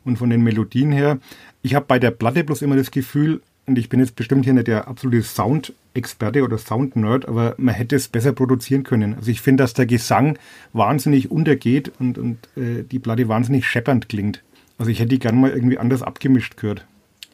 und 0.07 0.17
von 0.17 0.31
den 0.31 0.43
Melodien 0.43 0.93
her. 0.93 1.19
Ich 1.61 1.75
habe 1.75 1.85
bei 1.85 1.99
der 1.99 2.11
Platte 2.11 2.43
bloß 2.43 2.63
immer 2.63 2.77
das 2.77 2.91
Gefühl, 2.91 3.43
und 3.67 3.79
ich 3.79 3.89
bin 3.89 4.01
jetzt 4.01 4.17
bestimmt 4.17 4.45
hier 4.45 4.55
nicht 4.55 4.69
der 4.69 4.87
absolute 4.87 5.23
Sound-Experte 5.23 6.43
oder 6.43 6.57
Sound-Nerd, 6.57 7.27
aber 7.27 7.55
man 7.59 7.75
hätte 7.75 7.97
es 7.97 8.09
besser 8.09 8.33
produzieren 8.33 8.85
können. 8.85 9.15
Also 9.15 9.31
ich 9.31 9.41
finde, 9.41 9.65
dass 9.65 9.75
der 9.75 9.87
Gesang 9.87 10.39
wahnsinnig 10.73 11.31
untergeht 11.31 11.93
und, 11.99 12.17
und 12.17 12.39
äh, 12.57 12.85
die 12.85 12.99
Platte 12.99 13.29
wahnsinnig 13.29 13.67
scheppernd 13.67 14.09
klingt. 14.09 14.43
Also 14.79 14.91
ich 14.91 15.01
hätte 15.01 15.09
die 15.09 15.19
gern 15.19 15.41
mal 15.41 15.51
irgendwie 15.51 15.79
anders 15.79 16.03
abgemischt 16.03 16.57
gehört. 16.57 16.87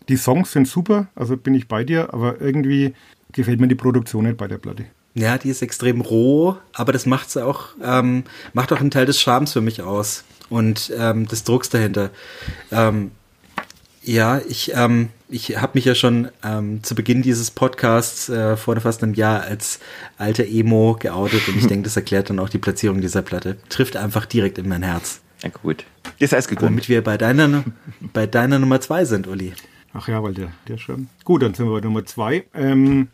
Die 0.09 0.17
Songs 0.17 0.53
sind 0.53 0.67
super, 0.67 1.09
also 1.15 1.37
bin 1.37 1.55
ich 1.55 1.69
bei 1.69 1.85
dir, 1.85 2.13
aber 2.15 2.41
irgendwie 2.41 2.95
gefällt 3.33 3.61
mir 3.61 3.69
die 3.69 3.75
Produktion 3.75 4.25
nicht 4.25 4.37
bei 4.37 4.49
der 4.49 4.59
Platte. 4.59 4.87
Ja, 5.15 5.37
die 5.37 5.51
ist 5.51 5.61
extrem 5.61 6.01
roh, 6.01 6.57
aber 6.73 6.93
das 6.93 7.05
macht's 7.05 7.37
auch, 7.37 7.67
ähm, 7.83 8.25
macht 8.55 8.73
auch 8.73 8.81
einen 8.81 8.91
Teil 8.91 9.05
des 9.05 9.21
Charmes 9.21 9.53
für 9.53 9.61
mich 9.61 9.83
aus 9.83 10.25
und 10.49 10.93
ähm, 10.97 11.29
des 11.29 11.45
Drucks 11.45 11.69
dahinter. 11.69 12.11
Ähm, 12.71 13.11
ja, 14.03 14.41
ich, 14.49 14.73
ähm, 14.75 15.11
ich 15.33 15.61
habe 15.61 15.73
mich 15.75 15.85
ja 15.87 15.95
schon 15.95 16.29
ähm, 16.45 16.83
zu 16.83 16.95
Beginn 16.95 17.23
dieses 17.23 17.51
Podcasts 17.51 18.29
äh, 18.29 18.57
vor 18.57 18.79
fast 18.81 19.03
einem 19.03 19.15
Jahr 19.15 19.43
als 19.43 19.81
alter 20.19 20.45
Emo 20.45 20.97
geoutet 20.99 21.49
und 21.49 21.57
ich 21.57 21.67
denke, 21.69 21.85
das 21.85 21.97
erklärt 21.97 22.31
dann 22.31 22.39
auch 22.39 22.49
die 22.49 22.59
Platzierung 22.59 23.01
dieser 23.01 23.23
Platte. 23.23 23.57
Trifft 23.69 23.97
einfach 23.97 24.27
direkt 24.27 24.59
in 24.59 24.69
mein 24.69 24.83
Herz. 24.83 25.21
Ja, 25.43 25.49
gut. 25.49 25.85
Das 26.21 26.33
heißt 26.33 26.49
gekommen. 26.49 26.73
Womit 26.73 26.89
wir 26.89 27.03
bei 27.03 27.17
deiner, 27.17 27.65
bei 28.13 28.27
deiner 28.27 28.59
Nummer 28.59 28.81
zwei 28.81 29.05
sind, 29.05 29.27
Uli. 29.27 29.55
Ach 29.95 30.07
ja, 30.07 30.23
weil 30.23 30.35
der, 30.35 30.53
der 30.69 30.79
schon. 30.79 31.09
Gut, 31.25 31.43
dann 31.43 31.55
sind 31.55 31.67
wir 31.67 31.81
bei 31.81 31.81
Nummer 31.81 32.05
zwei. 32.05 32.45
Ähm, 32.55 33.09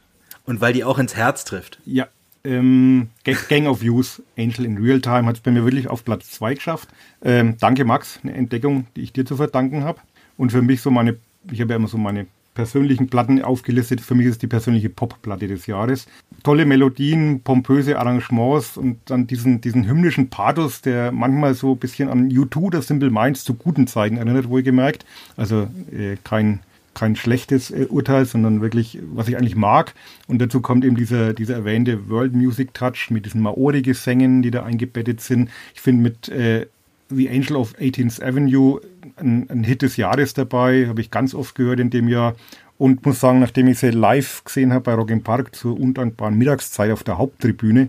und 0.45 0.61
weil 0.61 0.73
die 0.73 0.85
auch 0.85 0.99
ins 0.99 1.15
Herz 1.15 1.45
trifft. 1.45 1.79
Ja. 1.85 2.09
Ähm, 2.45 3.11
Gang 3.49 3.67
of 3.67 3.83
Youth, 3.83 4.23
Angel 4.37 4.65
in 4.65 4.79
Real 4.79 5.01
Time, 5.01 5.27
hat 5.27 5.37
es 5.37 5.43
bei 5.43 5.51
mir 5.51 5.65
wirklich 5.65 5.89
auf 5.89 6.05
Platz 6.05 6.31
zwei 6.31 6.55
geschafft. 6.55 6.89
Ähm, 7.23 7.57
danke, 7.61 7.85
Max, 7.85 8.21
eine 8.23 8.35
Entdeckung, 8.35 8.87
die 8.97 9.03
ich 9.03 9.13
dir 9.13 9.25
zu 9.25 9.37
verdanken 9.37 9.85
habe. 9.85 10.01
Und 10.37 10.53
für 10.53 10.63
mich 10.63 10.81
so 10.81 10.91
meine, 10.91 11.17
ich 11.51 11.61
habe 11.61 11.73
ja 11.73 11.77
immer 11.77 11.89
so 11.89 11.99
meine 11.99 12.27
persönlichen 12.59 13.09
Platten 13.09 13.41
aufgelistet. 13.41 14.01
Für 14.01 14.17
mich 14.17 14.27
ist 14.27 14.43
die 14.43 14.49
persönliche 14.49 14.89
Popplatte 14.89 15.47
des 15.47 15.69
Jahres. 15.69 16.09
Tolle 16.43 16.67
Melodien, 16.67 17.41
pompöse 17.43 18.01
Arrangements 18.01 18.77
und 18.77 18.99
dann 19.05 19.29
diesen, 19.29 19.61
diesen 19.61 19.87
hymnischen 19.87 20.29
Pathos, 20.29 20.81
der 20.81 21.13
manchmal 21.13 21.55
so 21.55 21.75
ein 21.75 21.79
bisschen 21.79 22.09
an 22.09 22.31
U2 22.31 22.57
oder 22.57 22.83
Simple 22.83 23.11
Minds 23.11 23.45
zu 23.45 23.55
guten 23.55 23.87
Zeiten 23.87 24.17
erinnert, 24.17 24.49
wohlgemerkt. 24.49 25.07
Also 25.37 25.69
äh, 25.93 26.17
kein, 26.25 26.59
kein 26.95 27.15
schlechtes 27.15 27.71
äh, 27.71 27.87
Urteil, 27.89 28.25
sondern 28.25 28.61
wirklich, 28.61 28.99
was 29.15 29.29
ich 29.29 29.37
eigentlich 29.37 29.55
mag. 29.55 29.95
Und 30.27 30.41
dazu 30.41 30.61
kommt 30.61 30.85
eben 30.85 30.97
dieser, 30.97 31.35
dieser 31.35 31.55
erwähnte 31.55 32.09
World 32.09 32.35
Music 32.35 32.75
Touch 32.75 33.11
mit 33.11 33.25
diesen 33.25 33.41
Maori-Gesängen, 33.41 34.43
die 34.43 34.51
da 34.51 34.65
eingebettet 34.65 35.21
sind. 35.21 35.49
Ich 35.77 35.81
finde 35.81 36.03
mit 36.03 36.29
äh, 36.29 36.67
The 37.11 37.29
Angel 37.29 37.57
of 37.57 37.75
18th 37.79 38.23
Avenue 38.23 38.81
ein, 39.17 39.49
ein 39.51 39.65
Hit 39.65 39.83
des 39.83 39.97
Jahres 39.97 40.35
dabei, 40.35 40.87
habe 40.89 41.01
ich 41.01 41.11
ganz 41.11 41.35
oft 41.35 41.55
gehört 41.55 41.81
in 41.81 41.91
dem 41.91 42.09
Jahr. 42.09 42.35
Und 42.77 43.05
muss 43.05 43.19
sagen, 43.19 43.41
nachdem 43.41 43.67
ich 43.67 43.81
sie 43.81 43.91
live 43.91 44.45
gesehen 44.45 44.73
habe 44.73 44.85
bei 44.85 44.95
Rock 44.95 45.11
im 45.11 45.23
Park 45.23 45.55
zur 45.57 45.79
undankbaren 45.79 46.39
Mittagszeit 46.39 46.93
auf 46.93 47.03
der 47.03 47.19
Haupttribüne, 47.19 47.89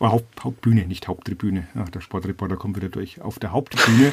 oh, 0.00 0.08
Haupt, 0.10 0.44
Hauptbühne, 0.44 0.86
nicht 0.86 1.08
Haupttribüne, 1.08 1.66
Ach, 1.74 1.88
der 1.88 2.00
Sportreporter 2.00 2.56
kommt 2.56 2.76
wieder 2.76 2.90
durch, 2.90 3.22
auf 3.22 3.38
der 3.38 3.52
Haupttribüne. 3.52 4.12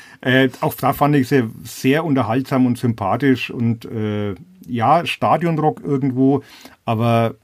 äh, 0.20 0.48
auch 0.60 0.74
da 0.74 0.92
fand 0.92 1.16
ich 1.16 1.28
sie 1.28 1.50
sehr 1.64 2.04
unterhaltsam 2.04 2.66
und 2.66 2.78
sympathisch 2.78 3.50
und 3.50 3.86
äh, 3.86 4.36
ja, 4.68 5.04
Stadionrock 5.04 5.82
irgendwo, 5.82 6.44
aber 6.84 7.34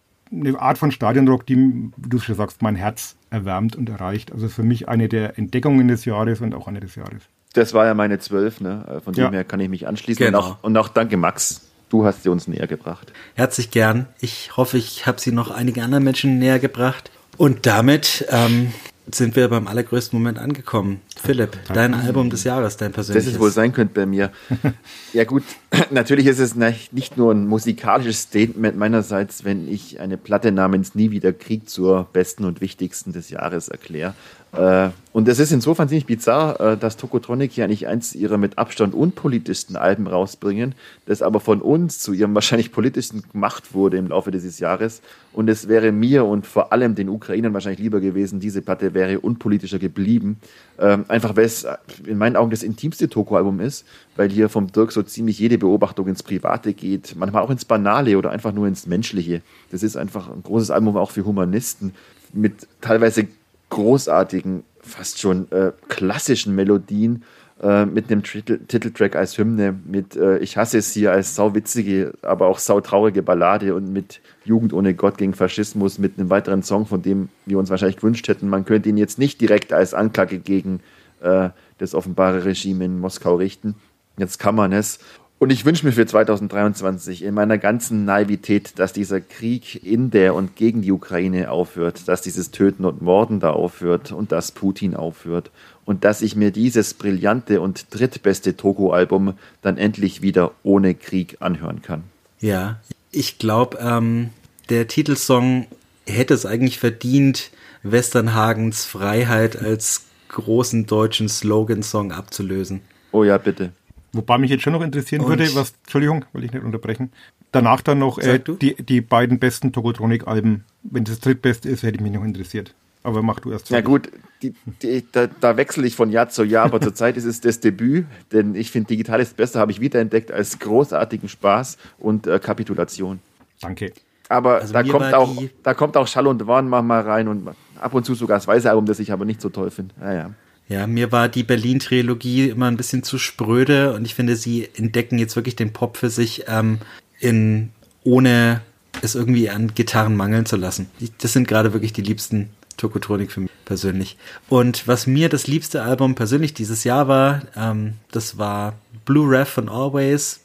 eine 0.40 0.58
Art 0.60 0.78
von 0.78 0.90
Stadionrock, 0.90 1.46
die, 1.46 1.56
wie 1.96 2.08
du 2.08 2.18
schon 2.18 2.34
sagst, 2.34 2.62
mein 2.62 2.76
Herz 2.76 3.16
erwärmt 3.30 3.76
und 3.76 3.88
erreicht. 3.88 4.32
Also 4.32 4.48
für 4.48 4.62
mich 4.62 4.88
eine 4.88 5.08
der 5.08 5.38
Entdeckungen 5.38 5.88
des 5.88 6.04
Jahres 6.04 6.40
und 6.40 6.54
auch 6.54 6.68
eine 6.68 6.80
des 6.80 6.94
Jahres. 6.94 7.22
Das 7.52 7.72
war 7.72 7.86
ja 7.86 7.94
meine 7.94 8.18
zwölf, 8.18 8.60
ne? 8.60 9.00
Von 9.04 9.14
ja. 9.14 9.28
dem 9.28 9.32
her 9.32 9.44
kann 9.44 9.60
ich 9.60 9.68
mich 9.68 9.86
anschließen. 9.86 10.24
Genau. 10.24 10.38
Und, 10.38 10.44
auch, 10.44 10.62
und 10.64 10.76
auch 10.76 10.88
danke, 10.88 11.16
Max. 11.16 11.68
Du 11.88 12.04
hast 12.04 12.24
sie 12.24 12.28
uns 12.28 12.48
näher 12.48 12.66
gebracht. 12.66 13.12
Herzlich 13.34 13.70
gern. 13.70 14.06
Ich 14.20 14.56
hoffe, 14.56 14.78
ich 14.78 15.06
habe 15.06 15.20
sie 15.20 15.30
noch 15.30 15.50
einigen 15.50 15.80
anderen 15.82 16.02
Menschen 16.02 16.38
näher 16.38 16.58
gebracht. 16.58 17.10
Und 17.36 17.66
damit 17.66 18.26
ähm, 18.30 18.72
sind 19.10 19.36
wir 19.36 19.48
beim 19.48 19.66
allergrößten 19.66 20.18
Moment 20.18 20.38
angekommen. 20.38 21.00
Philipp, 21.22 21.58
dein 21.72 21.94
Album 21.94 22.30
des 22.30 22.44
Jahres, 22.44 22.76
dein 22.76 22.92
persönliches. 22.92 23.26
Das 23.26 23.34
es 23.34 23.40
wohl 23.40 23.50
sein 23.50 23.72
könnte 23.72 23.94
bei 23.94 24.06
mir. 24.06 24.30
ja 25.12 25.24
gut, 25.24 25.42
natürlich 25.90 26.26
ist 26.26 26.38
es 26.38 26.54
nicht 26.54 27.16
nur 27.16 27.32
ein 27.32 27.46
musikalisches 27.46 28.22
Statement 28.22 28.76
meinerseits, 28.76 29.44
wenn 29.44 29.68
ich 29.68 30.00
eine 30.00 30.16
Platte 30.16 30.52
namens 30.52 30.94
Nie 30.94 31.10
wieder 31.10 31.32
Krieg 31.32 31.68
zur 31.68 32.08
besten 32.12 32.44
und 32.44 32.60
wichtigsten 32.60 33.12
des 33.12 33.30
Jahres 33.30 33.68
erkläre. 33.68 34.14
Äh, 34.56 34.90
und 35.12 35.28
es 35.28 35.38
ist 35.38 35.52
insofern 35.52 35.88
ziemlich 35.88 36.06
bizarr, 36.06 36.60
äh, 36.60 36.76
dass 36.76 36.96
Tokotronic 36.96 37.52
hier 37.52 37.64
eigentlich 37.64 37.86
eins 37.86 38.14
ihrer 38.14 38.36
mit 38.36 38.58
Abstand 38.58 38.94
unpolitischsten 38.94 39.76
Alben 39.76 40.06
rausbringen, 40.06 40.74
das 41.06 41.22
aber 41.22 41.38
von 41.38 41.60
uns 41.60 42.00
zu 42.00 42.12
ihrem 42.12 42.34
wahrscheinlich 42.34 42.72
politischsten 42.72 43.22
gemacht 43.30 43.74
wurde 43.74 43.96
im 43.96 44.08
Laufe 44.08 44.30
dieses 44.30 44.58
Jahres. 44.58 45.02
Und 45.32 45.48
es 45.48 45.68
wäre 45.68 45.92
mir 45.92 46.24
und 46.24 46.46
vor 46.46 46.72
allem 46.72 46.94
den 46.94 47.08
Ukrainern 47.08 47.54
wahrscheinlich 47.54 47.80
lieber 47.80 48.00
gewesen, 48.00 48.40
diese 48.40 48.60
Platte 48.60 48.94
wäre 48.94 49.20
unpolitischer 49.20 49.78
geblieben. 49.78 50.38
Ähm, 50.78 51.04
einfach 51.08 51.36
weil 51.36 51.44
es 51.44 51.66
in 52.04 52.18
meinen 52.18 52.36
Augen 52.36 52.50
das 52.50 52.62
intimste 52.64 53.08
Toko-Album 53.08 53.60
ist, 53.60 53.86
weil 54.16 54.30
hier 54.30 54.48
vom 54.48 54.72
Dirk 54.72 54.90
so 54.90 55.02
ziemlich 55.02 55.38
jede 55.38 55.58
Beobachtung 55.58 56.08
ins 56.08 56.22
Private 56.22 56.72
geht, 56.72 57.14
manchmal 57.16 57.42
auch 57.42 57.50
ins 57.50 57.64
Banale 57.64 58.18
oder 58.18 58.30
einfach 58.30 58.52
nur 58.52 58.66
ins 58.66 58.86
Menschliche. 58.86 59.42
Das 59.70 59.82
ist 59.82 59.96
einfach 59.96 60.28
ein 60.28 60.42
großes 60.42 60.70
Album 60.72 60.96
auch 60.96 61.12
für 61.12 61.24
Humanisten 61.24 61.94
mit 62.32 62.66
teilweise 62.80 63.28
großartigen, 63.74 64.62
fast 64.80 65.20
schon 65.20 65.50
äh, 65.50 65.72
klassischen 65.88 66.54
Melodien 66.54 67.24
äh, 67.60 67.84
mit 67.86 68.10
einem 68.10 68.22
Titel 68.22 68.60
Titeltrack 68.66 69.16
als 69.16 69.36
Hymne, 69.36 69.74
mit 69.84 70.14
äh, 70.16 70.38
Ich 70.38 70.56
hasse 70.56 70.78
es 70.78 70.92
hier 70.92 71.10
als 71.10 71.34
sauwitzige, 71.34 72.14
aber 72.22 72.46
auch 72.46 72.60
sautraurige 72.60 73.22
Ballade 73.22 73.74
und 73.74 73.92
mit 73.92 74.20
Jugend 74.44 74.72
ohne 74.72 74.94
Gott 74.94 75.18
gegen 75.18 75.34
Faschismus, 75.34 75.98
mit 75.98 76.18
einem 76.18 76.30
weiteren 76.30 76.62
Song, 76.62 76.86
von 76.86 77.02
dem 77.02 77.30
wir 77.46 77.58
uns 77.58 77.68
wahrscheinlich 77.68 77.96
gewünscht 77.96 78.28
hätten. 78.28 78.48
Man 78.48 78.64
könnte 78.64 78.88
ihn 78.88 78.96
jetzt 78.96 79.18
nicht 79.18 79.40
direkt 79.40 79.72
als 79.72 79.92
Anklage 79.92 80.38
gegen 80.38 80.80
äh, 81.20 81.50
das 81.78 81.94
offenbare 81.96 82.44
Regime 82.44 82.84
in 82.84 83.00
Moskau 83.00 83.34
richten. 83.34 83.74
Jetzt 84.18 84.38
kann 84.38 84.54
man 84.54 84.72
es. 84.72 85.00
Und 85.44 85.50
ich 85.50 85.66
wünsche 85.66 85.84
mir 85.84 85.92
für 85.92 86.06
2023 86.06 87.22
in 87.22 87.34
meiner 87.34 87.58
ganzen 87.58 88.06
Naivität, 88.06 88.78
dass 88.78 88.94
dieser 88.94 89.20
Krieg 89.20 89.84
in 89.84 90.10
der 90.10 90.34
und 90.34 90.56
gegen 90.56 90.80
die 90.80 90.90
Ukraine 90.90 91.50
aufhört, 91.50 92.08
dass 92.08 92.22
dieses 92.22 92.50
Töten 92.50 92.86
und 92.86 93.02
Morden 93.02 93.40
da 93.40 93.50
aufhört 93.50 94.10
und 94.10 94.32
dass 94.32 94.52
Putin 94.52 94.96
aufhört 94.96 95.50
und 95.84 96.02
dass 96.04 96.22
ich 96.22 96.34
mir 96.34 96.50
dieses 96.50 96.94
brillante 96.94 97.60
und 97.60 97.88
drittbeste 97.90 98.56
Togo-Album 98.56 99.34
dann 99.60 99.76
endlich 99.76 100.22
wieder 100.22 100.52
ohne 100.62 100.94
Krieg 100.94 101.36
anhören 101.40 101.82
kann. 101.82 102.04
Ja, 102.40 102.80
ich 103.10 103.36
glaube, 103.38 103.76
ähm, 103.82 104.30
der 104.70 104.88
Titelsong 104.88 105.66
hätte 106.06 106.32
es 106.32 106.46
eigentlich 106.46 106.78
verdient, 106.78 107.50
Westernhagens 107.82 108.86
Freiheit 108.86 109.60
als 109.60 110.06
großen 110.28 110.86
deutschen 110.86 111.28
Slogan-Song 111.28 112.12
abzulösen. 112.12 112.80
Oh 113.12 113.24
ja, 113.24 113.36
bitte. 113.36 113.72
Wobei 114.14 114.38
mich 114.38 114.50
jetzt 114.50 114.62
schon 114.62 114.72
noch 114.72 114.82
interessieren 114.82 115.22
Und- 115.22 115.28
würde, 115.28 115.54
was, 115.54 115.74
Entschuldigung, 115.82 116.24
will 116.32 116.44
ich 116.44 116.52
nicht 116.52 116.64
unterbrechen. 116.64 117.12
Danach 117.52 117.82
dann 117.82 117.98
noch 117.98 118.18
äh, 118.18 118.40
die, 118.60 118.74
die 118.82 119.00
beiden 119.00 119.38
besten 119.38 119.72
Tokotronic-Alben. 119.72 120.64
Wenn 120.82 121.04
das 121.04 121.20
drittbeste 121.20 121.68
ist, 121.68 121.82
hätte 121.82 121.96
ich 121.96 122.00
mich 122.02 122.12
noch 122.12 122.24
interessiert. 122.24 122.74
Aber 123.04 123.22
mach 123.22 123.38
du 123.40 123.52
erst. 123.52 123.70
Ja 123.70 123.80
gut, 123.80 124.10
die, 124.42 124.54
die, 124.82 125.04
da, 125.12 125.26
da 125.26 125.56
wechsle 125.56 125.86
ich 125.86 125.94
von 125.94 126.10
Jahr 126.10 126.30
zu 126.30 126.42
Jahr, 126.42 126.64
aber 126.64 126.80
zurzeit 126.80 127.16
ist 127.16 127.24
es 127.26 127.40
das 127.40 127.60
Debüt, 127.60 128.06
denn 128.32 128.54
ich 128.54 128.70
finde, 128.70 128.88
digital 128.88 129.20
ist 129.20 129.36
besser, 129.36 129.60
habe 129.60 129.70
ich 129.72 129.80
wiederentdeckt 129.80 130.32
als 130.32 130.58
großartigen 130.58 131.28
Spaß 131.28 131.76
und 131.98 132.26
äh, 132.26 132.38
Kapitulation. 132.38 133.20
Danke. 133.60 133.92
Aber 134.28 134.60
Also 134.62 134.72
da, 134.72 134.82
kommt 134.82 135.12
auch, 135.14 135.36
da 135.62 135.74
kommt 135.74 135.96
auch 135.96 136.06
Schall 136.08 136.26
und 136.26 136.46
Wahn 136.46 136.66
mal 136.68 137.00
rein 137.02 137.28
und 137.28 137.48
ab 137.78 137.92
und 137.94 138.04
zu 138.06 138.14
sogar 138.14 138.38
das 138.38 138.46
weiße 138.48 138.68
Album, 138.68 138.86
das 138.86 138.98
ich 138.98 139.12
aber 139.12 139.24
nicht 139.26 139.40
so 139.40 139.50
toll 139.50 139.70
finde. 139.70 139.94
Naja. 140.00 140.18
Ja, 140.20 140.30
mir 140.68 141.12
war 141.12 141.28
die 141.28 141.42
Berlin-Trilogie 141.42 142.48
immer 142.48 142.66
ein 142.66 142.76
bisschen 142.76 143.02
zu 143.02 143.18
spröde 143.18 143.92
und 143.92 144.04
ich 144.04 144.14
finde, 144.14 144.36
sie 144.36 144.68
entdecken 144.76 145.18
jetzt 145.18 145.36
wirklich 145.36 145.56
den 145.56 145.72
Pop 145.72 145.96
für 145.96 146.10
sich, 146.10 146.44
ähm, 146.48 146.78
in, 147.20 147.70
ohne 148.02 148.62
es 149.02 149.14
irgendwie 149.14 149.50
an 149.50 149.74
Gitarren 149.74 150.16
mangeln 150.16 150.46
zu 150.46 150.56
lassen. 150.56 150.88
Das 151.18 151.32
sind 151.32 151.48
gerade 151.48 151.72
wirklich 151.72 151.92
die 151.92 152.02
liebsten 152.02 152.50
Tokotronik 152.76 153.32
für 153.32 153.40
mich 153.40 153.50
persönlich. 153.64 154.16
Und 154.48 154.86
was 154.88 155.06
mir 155.06 155.28
das 155.28 155.46
liebste 155.46 155.82
Album 155.82 156.14
persönlich 156.14 156.54
dieses 156.54 156.84
Jahr 156.84 157.08
war, 157.08 157.42
ähm, 157.56 157.94
das 158.10 158.38
war 158.38 158.74
Blue 159.04 159.30
Rev 159.30 159.50
von 159.50 159.68
Always. 159.68 160.40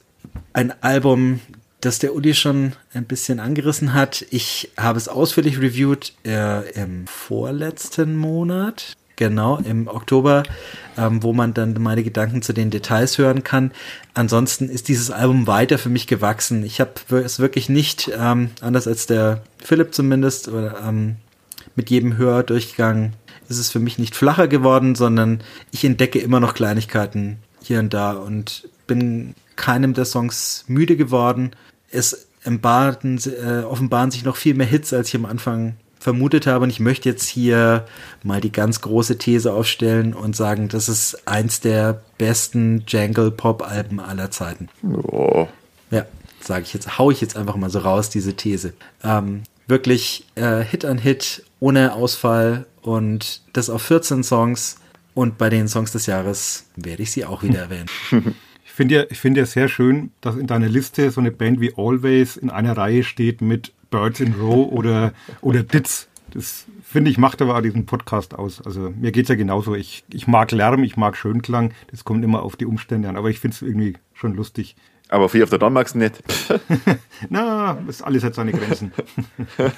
Ein 0.54 0.74
Album, 0.84 1.40
das 1.82 2.00
der 2.00 2.14
Uli 2.14 2.34
schon 2.34 2.74
ein 2.94 3.06
bisschen 3.06 3.40
angerissen 3.40 3.94
hat. 3.94 4.26
Ich 4.32 4.72
habe 4.78 4.98
es 4.98 5.08
ausführlich 5.08 5.60
reviewed 5.60 6.14
äh, 6.26 6.70
im 6.72 7.08
vorletzten 7.08 8.16
Monat. 8.18 8.96
Genau, 9.20 9.58
im 9.58 9.90
Oktober, 9.90 10.44
ähm, 10.98 11.22
wo 11.22 11.34
man 11.34 11.54
dann 11.54 11.74
meine 11.74 12.04
Gedanken 12.04 12.42
zu 12.42 12.54
den 12.54 12.70
Details 12.70 13.18
hören 13.18 13.44
kann. 13.44 13.72
Ansonsten 14.14 14.70
ist 14.70 14.88
dieses 14.88 15.12
Album 15.12 15.46
weiter 15.46 15.78
für 15.78 15.90
mich 15.90 16.08
gewachsen. 16.08 16.64
Ich 16.64 16.80
habe 16.80 16.94
es 17.18 17.38
wirklich 17.38 17.68
nicht, 17.68 18.10
ähm, 18.18 18.52
anders 18.62 18.88
als 18.88 19.08
der 19.08 19.44
Philipp 19.62 19.94
zumindest, 19.94 20.48
oder, 20.48 20.80
ähm, 20.88 21.18
mit 21.76 21.90
jedem 21.90 22.16
Hördurchgang 22.16 23.12
ist 23.50 23.58
es 23.58 23.70
für 23.70 23.80
mich 23.80 24.00
nicht 24.00 24.16
flacher 24.16 24.48
geworden, 24.48 24.96
sondern 24.96 25.44
ich 25.72 25.84
entdecke 25.84 26.20
immer 26.20 26.40
noch 26.40 26.54
Kleinigkeiten 26.54 27.40
hier 27.62 27.80
und 27.80 27.94
da 27.94 28.14
und 28.14 28.70
bin 28.88 29.36
keinem 29.58 29.94
der 29.94 30.06
Songs 30.06 30.64
müde 30.68 30.96
geworden. 30.96 31.52
Es 31.92 32.30
offenbaren, 32.46 33.20
äh, 33.26 33.64
offenbaren 33.64 34.12
sich 34.12 34.24
noch 34.24 34.38
viel 34.38 34.54
mehr 34.54 34.66
Hits, 34.66 34.94
als 34.94 35.10
ich 35.10 35.16
am 35.16 35.26
Anfang 35.26 35.76
vermutet 36.00 36.48
habe. 36.48 36.64
Und 36.64 36.70
ich 36.70 36.80
möchte 36.80 37.10
jetzt 37.10 37.28
hier 37.28 37.86
mal 38.24 38.42
die 38.42 38.52
ganz 38.52 38.82
große 38.82 39.18
These 39.18 39.54
aufstellen 39.54 40.14
und 40.14 40.36
sagen, 40.36 40.70
das 40.70 40.90
ist 40.90 41.28
eins 41.28 41.60
der 41.60 42.02
besten 42.18 42.84
Jangle-Pop-Alben 42.88 44.00
aller 44.00 44.32
Zeiten. 44.32 44.70
Oh. 44.84 45.48
Ja, 45.92 46.06
sage 46.42 46.64
ich 46.64 46.74
jetzt, 46.74 46.98
hau 46.98 47.12
ich 47.12 47.22
jetzt 47.22 47.36
einfach 47.36 47.56
mal 47.56 47.70
so 47.70 47.80
raus, 47.80 48.10
diese 48.10 48.34
These. 48.34 48.74
Ähm, 49.04 49.44
wirklich 49.68 50.26
äh, 50.36 50.64
Hit 50.64 50.86
an 50.86 50.98
Hit, 50.98 51.44
ohne 51.60 51.94
Ausfall 51.94 52.66
und 52.82 53.42
das 53.54 53.70
auf 53.70 53.82
14 53.84 54.24
Songs. 54.24 54.78
Und 55.14 55.38
bei 55.38 55.50
den 55.50 55.68
Songs 55.68 55.92
des 55.92 56.06
Jahres 56.06 56.66
werde 56.76 57.04
ich 57.04 57.12
sie 57.12 57.26
auch 57.26 57.44
wieder 57.44 57.60
erwähnen. 57.60 57.90
Ich 58.72 58.82
finde 58.82 58.96
ja, 58.96 59.04
ich 59.10 59.20
finde 59.20 59.42
ja 59.42 59.46
sehr 59.46 59.68
schön, 59.68 60.12
dass 60.22 60.38
in 60.38 60.48
deiner 60.48 60.70
Liste 60.70 61.12
so 61.12 61.20
eine 61.20 61.32
Band 61.32 61.60
wie 61.60 61.74
Always 61.76 62.38
in 62.38 62.50
einer 62.50 62.78
Reihe 62.78 63.04
steht 63.04 63.42
mit 63.42 63.74
Birds 63.90 64.20
in 64.20 64.34
Row 64.34 64.72
oder, 64.72 65.14
oder 65.42 65.64
Ditz. 65.64 66.08
Das 66.32 66.66
finde 66.84 67.10
ich 67.10 67.18
macht 67.18 67.42
aber 67.42 67.58
auch 67.58 67.62
diesen 67.62 67.86
Podcast 67.86 68.36
aus. 68.36 68.62
Also 68.62 68.92
mir 68.92 69.12
geht's 69.12 69.30
ja 69.30 69.36
genauso. 69.36 69.76
Ich, 69.76 70.04
ich 70.12 70.28
mag 70.28 70.52
Lärm, 70.52 70.84
ich 70.84 70.96
mag 70.98 71.18
Schönklang. 71.18 71.74
Das 71.92 72.04
kommt 72.04 72.24
immer 72.24 72.44
auf 72.44 72.56
die 72.56 72.66
Umstände 72.66 73.10
an. 73.10 73.16
Aber 73.16 73.30
ich 73.30 73.40
finde 73.40 73.56
es 73.56 73.62
irgendwie 73.62 73.96
schon 74.14 74.36
lustig. 74.36 74.76
Aber 75.10 75.28
Free 75.28 75.42
of 75.42 75.50
the 75.50 75.58
Dawn 75.58 75.74
magst 75.74 75.96
du 75.96 76.00
nicht. 76.00 76.22
Na, 77.30 77.80
das 77.88 78.04
alles 78.04 78.24
hat 78.24 78.36
seine 78.36 78.52
Grenzen. 78.52 78.92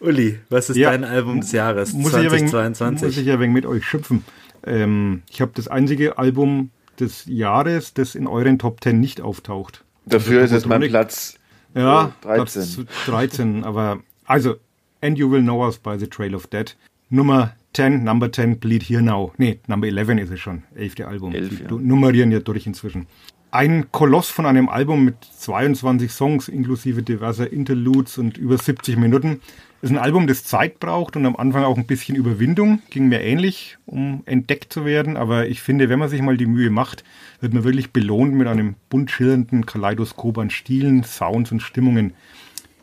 Uli, 0.00 0.40
was 0.50 0.70
ist 0.70 0.76
Ja, 0.76 0.90
dein 0.90 1.04
Album 1.04 1.40
des 1.40 1.52
Jahres 1.52 1.92
muss 1.92 2.10
ich, 2.10 2.16
ein 2.16 2.32
wenig, 2.32 2.50
2022? 2.50 3.06
muss 3.06 3.16
ich 3.18 3.26
ja 3.26 3.38
wenig 3.38 3.54
mit 3.54 3.66
euch 3.66 3.84
schimpfen. 3.86 4.24
Ähm, 4.64 5.22
ich 5.30 5.40
habe 5.40 5.52
das 5.54 5.68
einzige 5.68 6.18
Album 6.18 6.70
des 6.98 7.24
Jahres, 7.26 7.94
das 7.94 8.16
in 8.16 8.26
euren 8.26 8.58
Top 8.58 8.82
10 8.82 8.98
nicht 8.98 9.20
auftaucht. 9.20 9.84
Dafür 10.06 10.42
ist 10.42 10.52
es 10.52 10.66
mein 10.66 10.80
Platz 10.82 11.38
Ja, 11.74 12.12
äh, 12.24 12.26
13. 12.26 12.86
Platz 12.86 13.06
13, 13.06 13.64
aber 13.64 14.00
also, 14.24 14.56
And 15.00 15.18
You 15.18 15.30
Will 15.30 15.42
Know 15.42 15.64
Us 15.64 15.78
by 15.78 15.98
the 15.98 16.06
Trail 16.06 16.34
of 16.34 16.46
Dead. 16.46 16.76
Nummer 17.10 17.54
10, 17.74 18.04
Number 18.04 18.32
10, 18.32 18.58
Bleed 18.58 18.82
Here 18.82 19.02
Now. 19.02 19.32
Nee, 19.36 19.60
Number 19.66 19.86
11 19.86 20.18
ist 20.22 20.30
es 20.30 20.40
schon, 20.40 20.62
elfte 20.74 21.06
Album. 21.06 21.32
Elf, 21.32 21.60
ja. 21.60 21.70
nummerieren 21.70 22.32
ja 22.32 22.40
durch 22.40 22.66
inzwischen. 22.66 23.06
Ein 23.50 23.90
Koloss 23.92 24.28
von 24.28 24.46
einem 24.46 24.68
Album 24.68 25.04
mit 25.04 25.16
22 25.22 26.10
Songs 26.10 26.48
inklusive 26.48 27.02
diverser 27.02 27.52
Interludes 27.52 28.18
und 28.18 28.36
über 28.36 28.58
70 28.58 28.96
Minuten. 28.96 29.40
Ist 29.86 29.92
ein 29.92 29.98
Album, 29.98 30.26
das 30.26 30.42
Zeit 30.42 30.80
braucht 30.80 31.14
und 31.14 31.26
am 31.26 31.36
Anfang 31.36 31.62
auch 31.62 31.76
ein 31.76 31.86
bisschen 31.86 32.16
Überwindung. 32.16 32.80
Ging 32.90 33.06
mir 33.06 33.20
ähnlich, 33.20 33.78
um 33.86 34.24
entdeckt 34.26 34.72
zu 34.72 34.84
werden. 34.84 35.16
Aber 35.16 35.46
ich 35.46 35.62
finde, 35.62 35.88
wenn 35.88 36.00
man 36.00 36.08
sich 36.08 36.20
mal 36.22 36.36
die 36.36 36.46
Mühe 36.46 36.70
macht, 36.70 37.04
wird 37.40 37.54
man 37.54 37.62
wirklich 37.62 37.92
belohnt 37.92 38.34
mit 38.34 38.48
einem 38.48 38.74
bunt 38.90 39.12
schillernden 39.12 39.64
Kaleidoskop 39.64 40.38
an 40.38 40.50
Stilen, 40.50 41.04
Sounds 41.04 41.52
und 41.52 41.60
Stimmungen. 41.60 42.14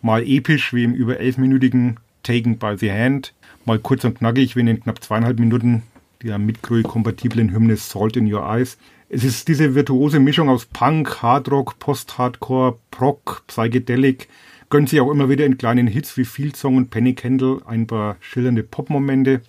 Mal 0.02 0.26
episch 0.26 0.74
wie 0.74 0.86
im 0.86 0.94
über 0.94 1.20
elfminütigen 1.20 1.98
Taken 2.24 2.58
by 2.58 2.76
the 2.78 2.90
Hand, 2.90 3.34
mal 3.66 3.80
kurz 3.80 4.06
und 4.06 4.20
knackig 4.20 4.56
wie 4.56 4.62
in 4.62 4.68
den 4.68 4.80
knapp 4.80 5.04
zweieinhalb 5.04 5.40
Minuten 5.40 5.84
der 6.22 6.38
mit 6.38 6.62
kompatiblen 6.62 7.52
Hymne 7.52 7.76
Salt 7.76 8.16
in 8.16 8.34
Your 8.34 8.44
Eyes. 8.50 8.78
Es 9.10 9.26
ist 9.26 9.50
diese 9.50 9.76
virtuose 9.76 10.22
Mischung 10.22 10.48
aus 10.48 10.68
Punk, 10.68 11.22
Hardrock, 11.22 11.80
Post-Hardcore, 11.80 12.78
Prog, 12.92 13.44
Psychedelic, 13.48 14.30
gönnt 14.74 14.90
sich 14.90 15.00
auch 15.02 15.12
immer 15.12 15.30
wieder 15.30 15.46
in 15.46 15.60
kleinen 15.60 15.86
Hits 15.86 16.18
wie 16.18 16.26
Field 16.26 16.58
Song 16.58 16.78
und 16.78 16.90
Penny 16.90 17.14
Candle 17.14 17.62
ein 17.68 17.86
paar 17.86 18.18
schillernde 18.22 18.64
Popmomente. 18.64 19.42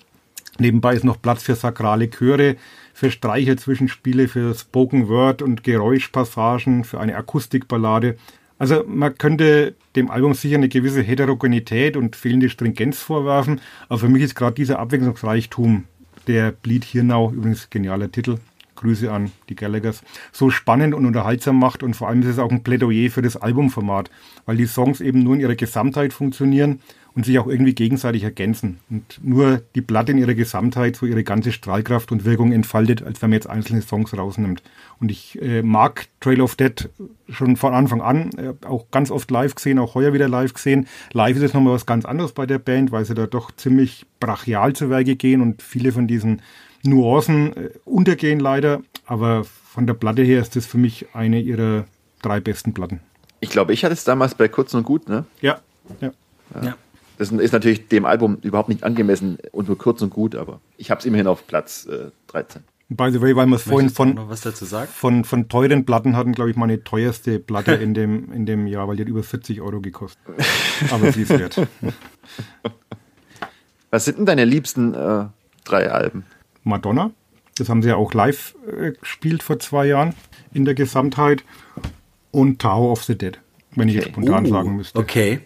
Nebenbei 0.59 0.93
ist 0.93 1.03
noch 1.03 1.23
Platz 1.23 1.45
für 1.45 1.55
sakrale 1.55 2.11
Chöre, 2.11 2.57
für 2.93 3.11
Streicher-Zwischenspiele, 3.11 4.29
für 4.29 4.55
Spoken 4.55 5.09
Word 5.09 5.41
und 5.41 5.65
Geräuschpassagen, 5.65 6.85
für 6.85 7.01
eine 7.01 7.17
Akustikballade. 7.17 8.19
Also 8.59 8.85
man 8.87 9.17
könnte 9.17 9.75
dem 9.97 10.11
Album 10.11 10.35
sicher 10.35 10.57
eine 10.57 10.69
gewisse 10.69 11.01
Heterogenität 11.01 11.97
und 11.97 12.17
fehlende 12.17 12.51
Stringenz 12.51 12.99
vorwerfen, 12.99 13.63
aber 13.89 14.01
für 14.01 14.09
mich 14.11 14.25
ist 14.25 14.35
gerade 14.35 14.57
dieser 14.57 14.79
Abwechslungsreichtum, 14.79 15.85
der 16.27 16.53
Bleed 16.53 16.95
Now, 16.97 17.33
übrigens 17.35 17.71
genialer 17.71 18.13
Titel, 18.13 18.41
Grüße 18.85 19.11
an 19.11 19.33
die 19.49 19.57
Gallaghers, 19.57 20.03
so 20.31 20.51
spannend 20.51 20.95
und 20.95 21.07
unterhaltsam 21.07 21.59
macht 21.59 21.83
und 21.83 21.95
vor 21.95 22.09
allem 22.09 22.21
ist 22.21 22.29
es 22.29 22.39
auch 22.39 22.51
ein 22.51 22.63
Plädoyer 22.63 23.11
für 23.11 23.23
das 23.23 23.37
Albumformat, 23.37 24.11
weil 24.45 24.59
die 24.59 24.67
Songs 24.67 25.01
eben 25.01 25.23
nur 25.23 25.35
in 25.35 25.41
ihrer 25.41 25.55
Gesamtheit 25.55 26.13
funktionieren 26.13 26.81
und 27.15 27.25
sich 27.25 27.39
auch 27.39 27.47
irgendwie 27.47 27.75
gegenseitig 27.75 28.25
ergänzen 28.25 28.81
und 28.91 29.21
nur 29.23 29.63
die 29.75 29.81
Platte 29.81 30.13
in 30.13 30.19
ihrer 30.19 30.35
Gesamtheit 30.35 30.97
so 30.97 31.07
ihre 31.07 31.25
ganze 31.25 31.53
Strahlkraft 31.53 32.13
und 32.13 32.25
Wirkung 32.25 32.53
entfaltet, 32.53 33.03
als 33.03 33.23
wenn 33.23 33.31
man 33.31 33.37
jetzt 33.37 33.49
einzelne 33.49 33.83
Songs 33.83 34.17
rausnimmt. 34.17 34.63
Und 35.01 35.11
ich 35.11 35.41
äh, 35.41 35.63
mag 35.63 36.07
Trail 36.21 36.41
of 36.41 36.57
Dead 36.57 36.89
schon 37.29 37.57
von 37.57 37.73
Anfang 37.73 38.03
an, 38.03 38.31
äh, 38.37 38.67
auch 38.67 38.91
ganz 38.91 39.11
oft 39.11 39.31
live 39.31 39.55
gesehen, 39.55 39.79
auch 39.79 39.95
heuer 39.95 40.13
wieder 40.13 40.29
live 40.29 40.55
gesehen. 40.55 40.89
Live 41.13 41.37
ist 41.37 41.43
es 41.43 41.55
nochmal 41.55 41.75
was 41.75 41.87
ganz 41.87 42.05
anderes 42.05 42.33
bei 42.33 42.47
der 42.47 42.59
Band, 42.59 42.91
weil 42.91 43.05
sie 43.05 43.15
da 43.15 43.27
doch 43.27 43.53
ziemlich 43.53 44.07
brachial 44.19 44.73
zu 44.75 44.91
Werke 44.91 45.17
gehen 45.17 45.41
und 45.41 45.63
viele 45.63 45.93
von 45.93 46.09
diesen 46.09 46.43
Nuancen 46.85 47.57
äh, 47.57 47.71
untergehen 47.85 48.41
leider. 48.41 48.83
Aber 49.07 49.45
von 49.45 49.87
der 49.87 49.95
Platte 49.95 50.23
her 50.23 50.41
ist 50.41 50.57
das 50.57 50.67
für 50.67 50.79
mich 50.79 51.07
eine 51.15 51.41
ihrer 51.41 51.85
drei 52.23 52.41
besten 52.41 52.73
Platten. 52.73 53.01
Ich 53.41 53.51
glaube, 53.51 53.73
ich 53.73 53.85
hatte 53.85 53.93
es 53.93 54.05
damals 54.05 54.35
bei 54.35 54.49
Kurz 54.49 54.73
und 54.75 54.85
Gut, 54.85 55.09
ne? 55.09 55.25
Ja, 55.41 55.61
ja. 56.01 56.13
Ja. 56.63 56.77
Das 57.19 57.31
ist 57.31 57.53
natürlich 57.53 57.89
dem 57.89 58.05
Album 58.07 58.39
überhaupt 58.43 58.69
nicht 58.69 58.83
angemessen 58.83 59.39
und 59.53 59.69
nur 59.69 59.79
kurz 59.79 60.03
und 60.03 60.11
gut, 60.11 60.35
aber 60.35 60.61
ich 60.79 60.91
habe 60.91 60.99
es 60.99 61.07
immerhin 61.07 61.27
auf 61.27 61.47
Platz 61.47 61.87
äh, 61.87 62.11
13. 62.29 62.63
By 62.89 63.11
the 63.11 63.21
way, 63.21 63.35
weil 63.35 63.47
wir 63.47 63.57
es 63.57 63.63
vorhin 63.63 63.89
von, 63.89 64.15
noch 64.15 64.29
was 64.29 64.43
dazu 64.43 64.65
sagen? 64.65 64.89
von, 64.93 65.25
von 65.25 65.49
teuren 65.49 65.87
Platten 65.87 66.17
hatten, 66.17 66.33
glaube 66.33 66.51
ich, 66.51 66.57
meine 66.57 66.85
teuerste 66.85 67.39
Platte 67.39 67.73
in 67.73 67.95
dem, 67.95 68.33
in 68.33 68.47
dem 68.47 68.67
Jahr, 68.67 68.89
weil 68.89 68.97
die 68.97 69.03
hat 69.03 69.09
über 69.09 69.23
40 69.23 69.61
Euro 69.61 69.81
gekostet. 69.81 70.21
Aber 70.91 71.11
sie 71.13 71.23
ist 71.23 71.31
wert. 71.31 71.57
Was 73.91 74.05
sind 74.05 74.19
denn 74.19 74.27
deine 74.27 74.45
liebsten 74.45 74.93
äh, 74.95 75.27
drei 75.65 75.91
Alben? 75.91 76.25
Madonna, 76.65 77.11
Das 77.57 77.69
haben 77.69 77.83
sie 77.83 77.89
ja 77.91 77.97
auch 77.97 78.13
live 78.15 78.55
äh, 78.67 78.93
gespielt 78.93 79.43
vor 79.43 79.59
zwei 79.59 79.87
Jahren 79.87 80.15
in 80.53 80.65
der 80.65 80.75
Gesamtheit. 80.75 81.45
Und 82.31 82.61
Tower 82.61 82.91
of 82.91 83.05
the 83.05 83.17
Dead, 83.17 83.39
wenn 83.77 83.89
ich 83.89 83.95
jetzt 83.95 84.09
spontan 84.09 84.47
Oh, 84.47 84.49
sagen 84.51 84.77
müsste. 84.77 84.99
Okay. 84.99 85.41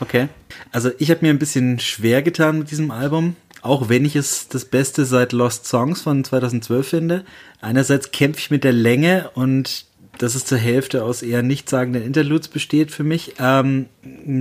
Okay. 0.00 0.28
Also 0.72 0.90
ich 0.98 1.10
habe 1.10 1.20
mir 1.22 1.28
ein 1.30 1.38
bisschen 1.38 1.78
schwer 1.78 2.22
getan 2.22 2.60
mit 2.60 2.70
diesem 2.70 2.90
Album, 2.90 3.36
auch 3.60 3.90
wenn 3.90 4.06
ich 4.06 4.16
es 4.16 4.48
das 4.48 4.64
Beste 4.64 5.04
seit 5.04 5.32
Lost 5.32 5.66
Songs 5.66 6.00
von 6.00 6.24
2012 6.24 6.88
finde. 6.88 7.24
Einerseits 7.60 8.10
kämpfe 8.10 8.38
ich 8.40 8.50
mit 8.50 8.64
der 8.64 8.72
Länge 8.72 9.28
und 9.34 9.84
dass 10.16 10.34
es 10.34 10.46
zur 10.46 10.56
Hälfte 10.56 11.04
aus 11.04 11.20
eher 11.22 11.42
nichtssagenden 11.42 12.02
Interludes 12.02 12.48
besteht 12.48 12.90
für 12.90 13.04
mich. 13.04 13.34
Ähm, 13.38 13.86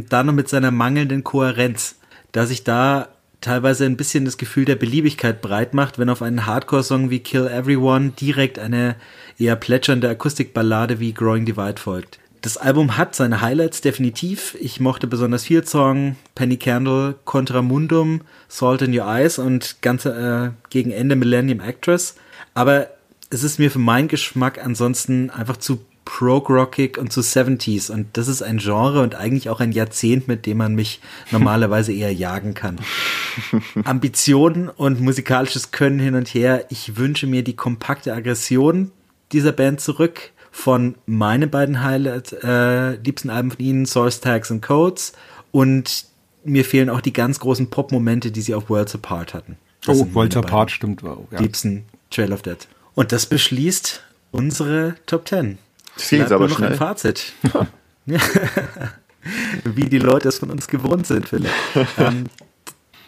dann 0.10 0.26
noch 0.28 0.34
mit 0.34 0.48
seiner 0.48 0.72
mangelnden 0.72 1.26
Kohärenz, 1.26 1.98
dass 2.32 2.50
ich 2.50 2.64
da 2.64 3.10
teilweise 3.42 3.86
ein 3.86 3.98
bisschen 3.98 4.26
das 4.26 4.38
Gefühl 4.38 4.66
der 4.66 4.76
Beliebigkeit 4.76 5.42
breit 5.42 5.74
macht, 5.74 6.00
wenn 6.00 6.10
auf 6.10 6.22
einen 6.22 6.46
Hardcore-Song 6.46 7.10
wie 7.10 7.20
Kill 7.20 7.48
Everyone 7.48 8.12
direkt 8.12 8.60
eine 8.60 8.96
eher 9.38 9.56
plätschernde 9.56 10.10
Akustikballade 10.10 11.00
wie 11.00 11.14
Growing 11.14 11.46
Divide 11.46 11.80
folgt. 11.80 12.20
Das 12.42 12.56
Album 12.56 12.96
hat 12.98 13.16
seine 13.16 13.42
Highlights 13.42 13.82
definitiv. 13.82 14.56
Ich 14.62 14.80
mochte 14.80 15.08
besonders 15.08 15.44
viel 15.44 15.66
Song, 15.66 16.16
Penny 16.36 16.56
Candle, 16.56 17.16
Contramundum, 17.26 18.22
Salt 18.48 18.82
in 18.82 18.98
Your 18.98 19.08
Eyes 19.08 19.40
und 19.40 19.82
ganz 19.82 20.06
äh, 20.06 20.52
gegen 20.70 20.92
Ende 20.92 21.18
Millennium 21.18 21.60
Actress. 21.60 22.16
Aber 22.54 22.88
es 23.30 23.44
ist 23.44 23.60
mir 23.60 23.70
für 23.70 23.80
meinen 23.80 24.08
Geschmack 24.08 24.64
ansonsten 24.64 25.30
einfach 25.30 25.58
zu 25.58 25.82
prog-rockig 26.10 26.98
und 26.98 27.14
zu 27.14 27.22
70s. 27.22 27.92
Und 27.92 28.08
das 28.18 28.28
ist 28.28 28.42
ein 28.42 28.58
Genre 28.58 29.02
und 29.04 29.14
eigentlich 29.14 29.48
auch 29.50 29.60
ein 29.60 29.72
Jahrzehnt, 29.72 30.28
mit 30.28 30.48
dem 30.48 30.58
man 30.58 30.74
mich 30.74 31.02
normalerweise 31.32 31.94
eher 31.94 32.12
jagen 32.12 32.56
kann. 32.56 32.78
Ambitionen 33.86 34.70
und 34.70 35.00
musikalisches 35.02 35.70
Können 35.70 36.00
hin 36.00 36.16
und 36.16 36.28
her. 36.34 36.66
Ich 36.70 36.98
wünsche 36.98 37.28
mir 37.28 37.44
die 37.44 37.56
kompakte 37.56 38.14
Aggression 38.14 38.92
dieser 39.32 39.52
Band 39.52 39.82
zurück 39.82 40.32
von 40.52 40.96
meinen 41.06 41.52
beiden 41.52 41.84
Highlight, 41.84 42.34
äh, 42.44 42.96
liebsten 42.96 43.30
Alben 43.30 43.52
von 43.52 43.60
ihnen, 43.60 43.86
Source 43.86 44.20
Tags 44.20 44.52
and 44.52 44.64
Codes. 44.64 45.14
Und 45.52 46.06
mir 46.44 46.66
fehlen 46.66 46.90
auch 46.90 47.02
die 47.02 47.14
ganz 47.14 47.40
großen 47.40 47.70
Pop-Momente, 47.70 48.32
die 48.32 48.42
sie 48.42 48.56
auf 48.56 48.68
Worlds 48.70 48.96
Apart 48.96 49.36
hatten. 49.36 49.58
Das 49.86 49.96
Oh, 49.96 50.00
sind 50.00 50.08
meine 50.08 50.16
Walter 50.16 50.42
beiden 50.42 50.52
Part 50.52 50.72
stimmt. 50.72 51.04
Ja. 51.04 51.40
liebsten 51.40 51.86
Trail 52.10 52.34
of 52.34 52.42
Death. 52.42 52.68
Und 52.96 53.12
das 53.12 53.28
beschließt 53.28 54.02
unsere 54.32 54.96
Top 55.06 55.28
10. 55.28 55.60
Das 56.00 56.10
ging 56.10 56.24
aber 56.24 56.40
nur 56.40 56.48
noch 56.48 56.60
ein 56.60 56.66
schnell. 56.68 56.78
Fazit. 56.78 57.34
Wie 59.66 59.90
die 59.90 60.00
Leute 60.00 60.30
es 60.30 60.40
von 60.40 60.50
uns 60.50 60.68
gewohnt 60.68 61.06
sind, 61.06 61.28
Philipp. 61.28 61.52
ähm, 61.98 62.26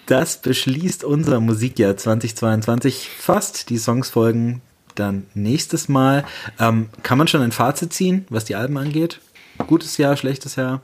das 0.06 0.42
beschließt 0.42 1.04
unser 1.06 1.40
Musikjahr 1.40 1.96
2022 1.96 3.10
fast. 3.10 3.70
Die 3.70 3.78
Songs 3.78 4.10
folgen 4.10 4.62
dann 4.96 5.26
nächstes 5.34 5.88
Mal. 5.88 6.26
Ähm, 6.60 6.90
kann 7.02 7.18
man 7.18 7.28
schon 7.28 7.42
ein 7.42 7.54
Fazit 7.54 7.94
ziehen, 7.94 8.26
was 8.30 8.44
die 8.44 8.56
Alben 8.56 8.78
angeht? 8.78 9.22
Gutes 9.68 9.98
Jahr, 9.98 10.18
schlechtes 10.18 10.58
Jahr? 10.58 10.82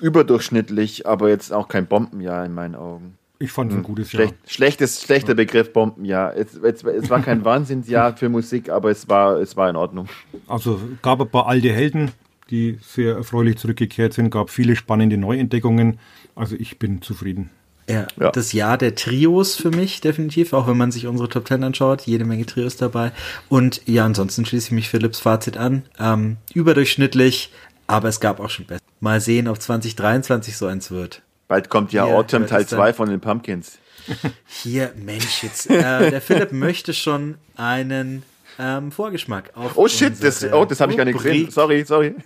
Überdurchschnittlich, 0.00 1.06
aber 1.06 1.28
jetzt 1.30 1.52
auch 1.52 1.68
kein 1.68 1.86
Bombenjahr 1.86 2.44
in 2.44 2.52
meinen 2.52 2.74
Augen. 2.74 3.17
Ich 3.40 3.52
fand 3.52 3.70
es 3.70 3.76
ein 3.78 3.82
gutes 3.84 4.10
Jahr. 4.12 4.22
Schlecht, 4.22 4.34
schlechtes, 4.46 5.02
schlechter 5.02 5.34
Begriff 5.34 5.72
Bombenjahr. 5.72 6.36
Es, 6.36 6.54
es, 6.56 6.82
es 6.82 7.08
war 7.08 7.22
kein 7.22 7.44
Wahnsinnsjahr 7.44 8.16
für 8.16 8.28
Musik, 8.28 8.68
aber 8.68 8.90
es 8.90 9.08
war, 9.08 9.36
es 9.36 9.56
war 9.56 9.70
in 9.70 9.76
Ordnung. 9.76 10.08
Also 10.48 10.80
gab 11.02 11.20
ein 11.20 11.28
paar 11.28 11.46
alte 11.46 11.72
Helden, 11.72 12.10
die 12.50 12.78
sehr 12.82 13.14
erfreulich 13.16 13.56
zurückgekehrt 13.58 14.12
sind, 14.14 14.30
gab 14.30 14.50
viele 14.50 14.74
spannende 14.74 15.16
Neuentdeckungen. 15.18 15.98
Also 16.34 16.56
ich 16.58 16.78
bin 16.80 17.00
zufrieden. 17.02 17.50
Ja, 17.88 18.06
Ja. 18.18 18.30
das 18.32 18.52
Jahr 18.52 18.76
der 18.76 18.94
Trios 18.96 19.54
für 19.56 19.70
mich 19.70 20.00
definitiv, 20.02 20.52
auch 20.52 20.66
wenn 20.68 20.76
man 20.76 20.90
sich 20.90 21.06
unsere 21.06 21.28
Top 21.28 21.48
10 21.48 21.64
anschaut, 21.64 22.02
jede 22.02 22.24
Menge 22.26 22.44
Trios 22.44 22.76
dabei. 22.76 23.12
Und 23.48 23.80
ja, 23.86 24.04
ansonsten 24.04 24.44
schließe 24.44 24.66
ich 24.66 24.72
mich 24.72 24.88
Philipps 24.90 25.20
Fazit 25.20 25.56
an. 25.56 25.84
Ähm, 25.98 26.36
überdurchschnittlich, 26.54 27.50
aber 27.86 28.08
es 28.08 28.20
gab 28.20 28.40
auch 28.40 28.50
schon 28.50 28.66
besser. 28.66 28.82
Mal 29.00 29.20
sehen, 29.20 29.48
ob 29.48 29.60
2023 29.62 30.56
so 30.56 30.66
eins 30.66 30.90
wird. 30.90 31.22
Bald 31.48 31.70
kommt 31.70 31.94
ja 31.94 32.04
Hier, 32.04 32.14
Autumn 32.14 32.46
Teil 32.46 32.60
ist 32.60 32.72
da? 32.72 32.76
2 32.76 32.92
von 32.92 33.08
den 33.08 33.20
Pumpkins. 33.20 33.78
Hier, 34.46 34.92
Mensch, 34.96 35.42
jetzt, 35.42 35.70
äh, 35.70 36.10
der 36.10 36.20
Philipp 36.20 36.52
möchte 36.52 36.94
schon 36.94 37.36
einen 37.56 38.22
ähm, 38.58 38.92
Vorgeschmack 38.92 39.50
auf 39.54 39.76
Oh 39.76 39.88
shit, 39.88 40.22
das, 40.22 40.44
oh, 40.52 40.64
das 40.64 40.80
habe 40.80 40.92
ich 40.92 40.98
gar 40.98 41.04
nicht 41.04 41.16
gesehen. 41.16 41.50
Sorry, 41.50 41.84
sorry. 41.84 42.14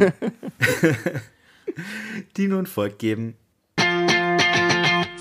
Die 2.36 2.48
nun 2.48 2.66
folgt 2.66 2.98
geben. 2.98 3.34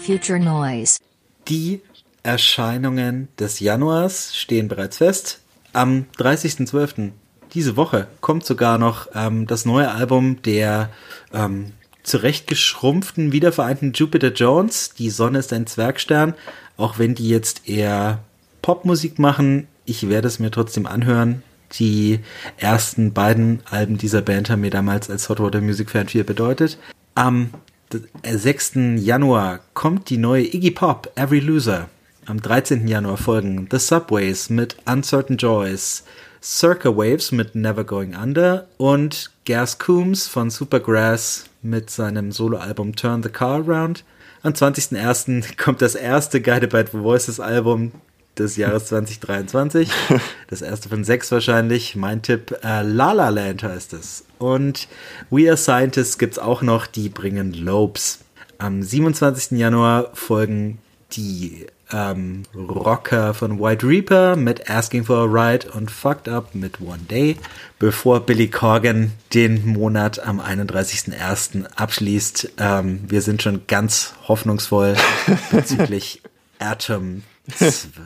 Future 0.03 0.40
Noise. 0.40 0.99
Die 1.48 1.82
Erscheinungen 2.23 3.28
des 3.40 3.60
Januars 3.60 4.36
stehen 4.36 4.68
bereits 4.68 4.98
fest. 4.98 5.41
Am 5.73 6.06
30.12. 6.18 7.11
diese 7.53 7.78
Woche 7.78 8.07
kommt 8.19 8.45
sogar 8.45 8.78
noch 8.78 9.07
ähm, 9.14 9.48
das 9.48 9.65
neue 9.65 9.91
Album 9.91 10.41
der 10.41 10.90
ähm, 11.34 11.73
zurechtgeschrumpften, 12.03 13.32
wiedervereinten 13.32 13.94
Jupiter 13.94 14.32
Jones. 14.32 14.94
Die 14.98 15.10
Sonne 15.10 15.40
ist 15.40 15.53
ein 15.53 15.68
Zwergstern. 15.68 16.34
Auch 16.78 16.99
wenn 16.99 17.15
die 17.15 17.30
jetzt 17.30 17.68
eher 17.69 18.19
Popmusik 18.61 19.19
machen, 19.19 19.68
ich 19.86 20.10
werde 20.10 20.28
es 20.28 20.40
mir 20.40 20.52
trotzdem 20.52 20.86
anhören. 20.86 21.44
Die 21.80 22.19
ersten 22.57 23.14
beiden 23.14 23.61
Alben 23.69 23.98
dieser 23.98 24.22
Band 24.22 24.49
haben 24.49 24.61
mir 24.61 24.72
damals 24.72 25.10
als 25.10 25.30
Hot 25.30 25.40
Water 25.40 25.61
Music 25.61 25.90
Fan 25.90 26.07
viel 26.10 26.23
bedeutet. 26.23 26.78
Am 27.15 27.52
d- 27.94 27.99
äh, 28.23 28.38
6. 28.38 28.98
Januar 28.98 29.60
kommt 29.73 30.10
die 30.10 30.18
neue 30.18 30.44
Iggy 30.44 30.72
Pop, 30.72 31.11
Every 31.15 31.40
Loser. 31.40 31.90
Am 32.26 32.41
13. 32.41 32.88
Januar 32.88 33.18
folgen 33.18 33.68
The 33.72 33.80
Subways 33.80 34.49
mit 34.49 34.76
Uncertain 34.86 35.38
Joys, 35.38 36.03
Circa 36.44 36.90
Waves 36.90 37.32
mit 37.32 37.54
Never 37.54 37.84
Going 37.84 38.16
Under 38.16 38.68
und 38.78 39.30
Gas 39.46 39.78
Coombs 39.78 40.28
von 40.28 40.50
Supergrass 40.50 41.46
mit 41.62 41.92
seinem 41.92 42.32
Soloalbum 42.32 42.96
Turn 42.96 43.22
the 43.22 43.30
Car 43.30 43.64
Around. 43.68 44.04
Am 44.42 44.54
20.01. 44.54 45.56
kommt 45.64 45.84
das 45.84 45.94
erste 45.94 46.42
Guided 46.42 46.72
by 46.72 46.84
the 46.92 46.98
Voices 46.98 47.40
Album 47.40 47.92
des 48.40 48.58
Jahres 48.58 48.88
2023. 48.88 49.92
Das 50.48 50.64
erste 50.64 50.90
von 50.90 51.04
sechs 51.04 51.32
wahrscheinlich. 51.32 51.96
Mein 51.96 52.24
Tipp, 52.24 52.58
äh, 52.64 52.82
La 52.82 53.12
La 53.14 53.30
Land 53.30 53.64
heißt 53.64 53.94
es. 53.94 54.26
Und 54.40 54.88
We 55.30 55.48
Are 55.48 55.58
Scientists 55.58 56.18
gibt's 56.18 56.40
auch 56.40 56.62
noch, 56.64 56.88
die 56.88 57.08
bringen 57.08 57.54
Lobes. 57.54 58.20
Am 58.58 58.82
27. 58.82 59.58
Januar 59.60 60.10
folgen 60.14 60.80
die 61.14 61.68
ähm, 61.92 62.44
Rocker 62.56 63.34
von 63.34 63.60
White 63.60 63.88
Reaper 63.88 64.36
mit 64.36 64.70
Asking 64.70 65.04
for 65.04 65.18
a 65.18 65.26
Ride 65.26 65.70
und 65.72 65.92
Fucked 65.92 66.28
Up 66.28 66.56
mit 66.56 66.82
One 66.82 67.04
Day, 67.10 67.38
bevor 67.80 68.22
Billy 68.22 68.48
Corgan 68.48 69.12
den 69.34 69.68
Monat 69.68 70.20
am 70.20 70.40
31.01. 70.40 71.66
abschließt. 71.76 72.54
Ähm, 72.58 73.02
wir 73.08 73.22
sind 73.22 73.42
schon 73.42 73.68
ganz 73.68 74.14
hoffnungsvoll 74.28 74.96
bezüglich 75.52 76.22
Atom 76.60 77.24
2. 77.54 78.02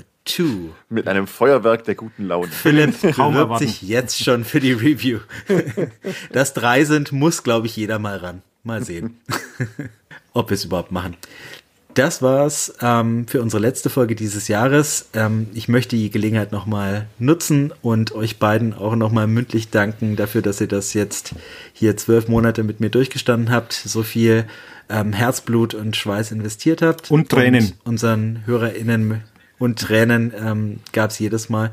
Mit 0.89 1.07
einem 1.07 1.27
Feuerwerk 1.27 1.83
der 1.83 1.95
guten 1.95 2.25
Laune. 2.25 2.51
Philipp 2.51 2.99
bewirbt 3.01 3.59
sich 3.59 3.81
jetzt 3.83 4.23
schon 4.23 4.43
für 4.43 4.59
die 4.59 4.73
Review. 4.73 5.19
Dass 6.31 6.53
drei 6.53 6.83
sind, 6.83 7.11
muss, 7.11 7.43
glaube 7.43 7.67
ich, 7.67 7.75
jeder 7.75 7.99
mal 7.99 8.17
ran. 8.17 8.41
Mal 8.63 8.83
sehen, 8.83 9.21
ob 10.33 10.49
wir 10.49 10.55
es 10.55 10.65
überhaupt 10.65 10.91
machen. 10.91 11.15
Das 11.95 12.21
war's 12.21 12.73
ähm, 12.81 13.25
für 13.25 13.41
unsere 13.41 13.61
letzte 13.61 13.89
Folge 13.89 14.15
dieses 14.15 14.49
Jahres. 14.49 15.07
Ähm, 15.13 15.47
ich 15.53 15.69
möchte 15.69 15.95
die 15.95 16.11
Gelegenheit 16.11 16.51
nochmal 16.51 17.07
nutzen 17.19 17.73
und 17.81 18.11
euch 18.11 18.37
beiden 18.37 18.73
auch 18.73 18.97
nochmal 18.97 19.27
mündlich 19.27 19.69
danken 19.69 20.17
dafür, 20.17 20.41
dass 20.41 20.59
ihr 20.59 20.67
das 20.67 20.93
jetzt 20.93 21.35
hier 21.71 21.95
zwölf 21.95 22.27
Monate 22.27 22.63
mit 22.63 22.81
mir 22.81 22.89
durchgestanden 22.89 23.49
habt, 23.49 23.71
so 23.71 24.03
viel 24.03 24.45
ähm, 24.89 25.13
Herzblut 25.13 25.73
und 25.73 25.95
Schweiß 25.95 26.33
investiert 26.33 26.81
habt. 26.81 27.11
Und 27.11 27.29
Tränen. 27.29 27.63
Und 27.63 27.91
unseren 27.91 28.43
HörerInnen 28.45 29.21
und 29.57 29.79
Tränen 29.79 30.33
ähm, 30.37 30.79
gab 30.91 31.11
es 31.11 31.19
jedes 31.19 31.47
Mal. 31.47 31.71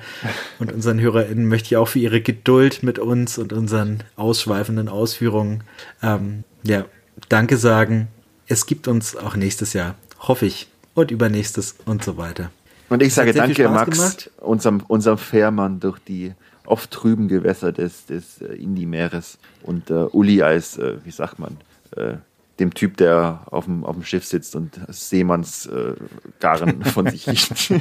Und 0.60 0.72
unseren 0.72 1.00
HörerInnen 1.00 1.48
möchte 1.48 1.66
ich 1.66 1.76
auch 1.76 1.88
für 1.88 1.98
ihre 1.98 2.20
Geduld 2.20 2.84
mit 2.84 3.00
uns 3.00 3.38
und 3.38 3.52
unseren 3.52 4.04
ausschweifenden 4.14 4.88
Ausführungen 4.88 5.64
ähm, 6.00 6.44
ja, 6.62 6.84
Danke 7.28 7.56
sagen. 7.56 8.06
Es 8.46 8.66
gibt 8.66 8.86
uns 8.86 9.16
auch 9.16 9.36
nächstes 9.36 9.72
Jahr, 9.72 9.94
hoffe 10.22 10.46
ich, 10.46 10.68
und 10.94 11.10
übernächstes 11.10 11.76
und 11.86 12.04
so 12.04 12.16
weiter. 12.16 12.50
Und 12.88 13.02
ich 13.02 13.14
sage 13.14 13.32
danke, 13.32 13.68
Max, 13.68 13.96
gemacht. 13.96 14.30
unserem, 14.40 14.82
unserem 14.86 15.18
Fährmann 15.18 15.80
durch 15.80 15.98
die 15.98 16.34
oft 16.66 16.90
trüben 16.90 17.28
Gewässer 17.28 17.72
des, 17.72 18.06
des 18.06 18.40
äh, 18.42 18.54
Indie-Meeres 18.54 19.38
und 19.62 19.90
äh, 19.90 19.94
Uli 20.12 20.42
als, 20.42 20.76
äh, 20.78 20.96
wie 21.04 21.10
sagt 21.10 21.38
man, 21.38 21.56
äh, 21.96 22.14
dem 22.58 22.74
Typ, 22.74 22.98
der 22.98 23.40
auf 23.46 23.64
dem, 23.64 23.84
auf 23.84 23.96
dem 23.96 24.04
Schiff 24.04 24.24
sitzt 24.26 24.54
und 24.54 24.78
Seemanns 24.88 25.66
äh, 25.66 25.94
Garen 26.38 26.84
von 26.94 27.08
sich 27.08 27.26
riecht. 27.26 27.72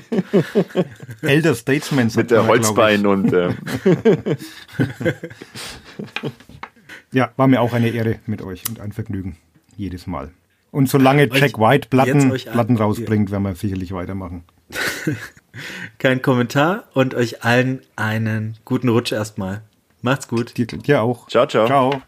Elder 1.22 1.56
Statesman 1.56 2.10
Mit 2.16 2.32
der. 2.32 2.48
Holzbein 2.48 3.06
und 3.06 3.34
äh, 3.34 3.54
Ja, 7.12 7.32
war 7.36 7.48
mir 7.48 7.60
auch 7.60 7.74
eine 7.74 7.90
Ehre 7.90 8.20
mit 8.26 8.42
euch 8.42 8.64
und 8.70 8.80
ein 8.80 8.94
Vergnügen. 8.94 9.36
Jedes 9.76 10.08
Mal. 10.08 10.32
Und 10.72 10.90
solange 10.90 11.30
Euch- 11.30 11.40
Jack 11.40 11.60
White 11.60 11.90
Platten, 11.90 12.30
Platten 12.32 12.78
rausbringt, 12.78 13.32
werden 13.32 13.44
wir 13.44 13.56
sicherlich 13.56 13.92
weitermachen. 13.92 14.44
Kein 15.98 16.22
Kommentar 16.22 16.86
und 16.94 17.14
euch 17.14 17.44
allen 17.44 17.82
einen 17.96 18.58
guten 18.64 18.88
Rutsch 18.90 19.12
erstmal. 19.12 19.62
Macht's 20.02 20.28
gut. 20.28 20.58
Dir, 20.58 20.66
dir 20.66 21.02
auch. 21.02 21.28
Ciao, 21.28 21.46
ciao. 21.46 21.68
Ciao. 21.68 22.02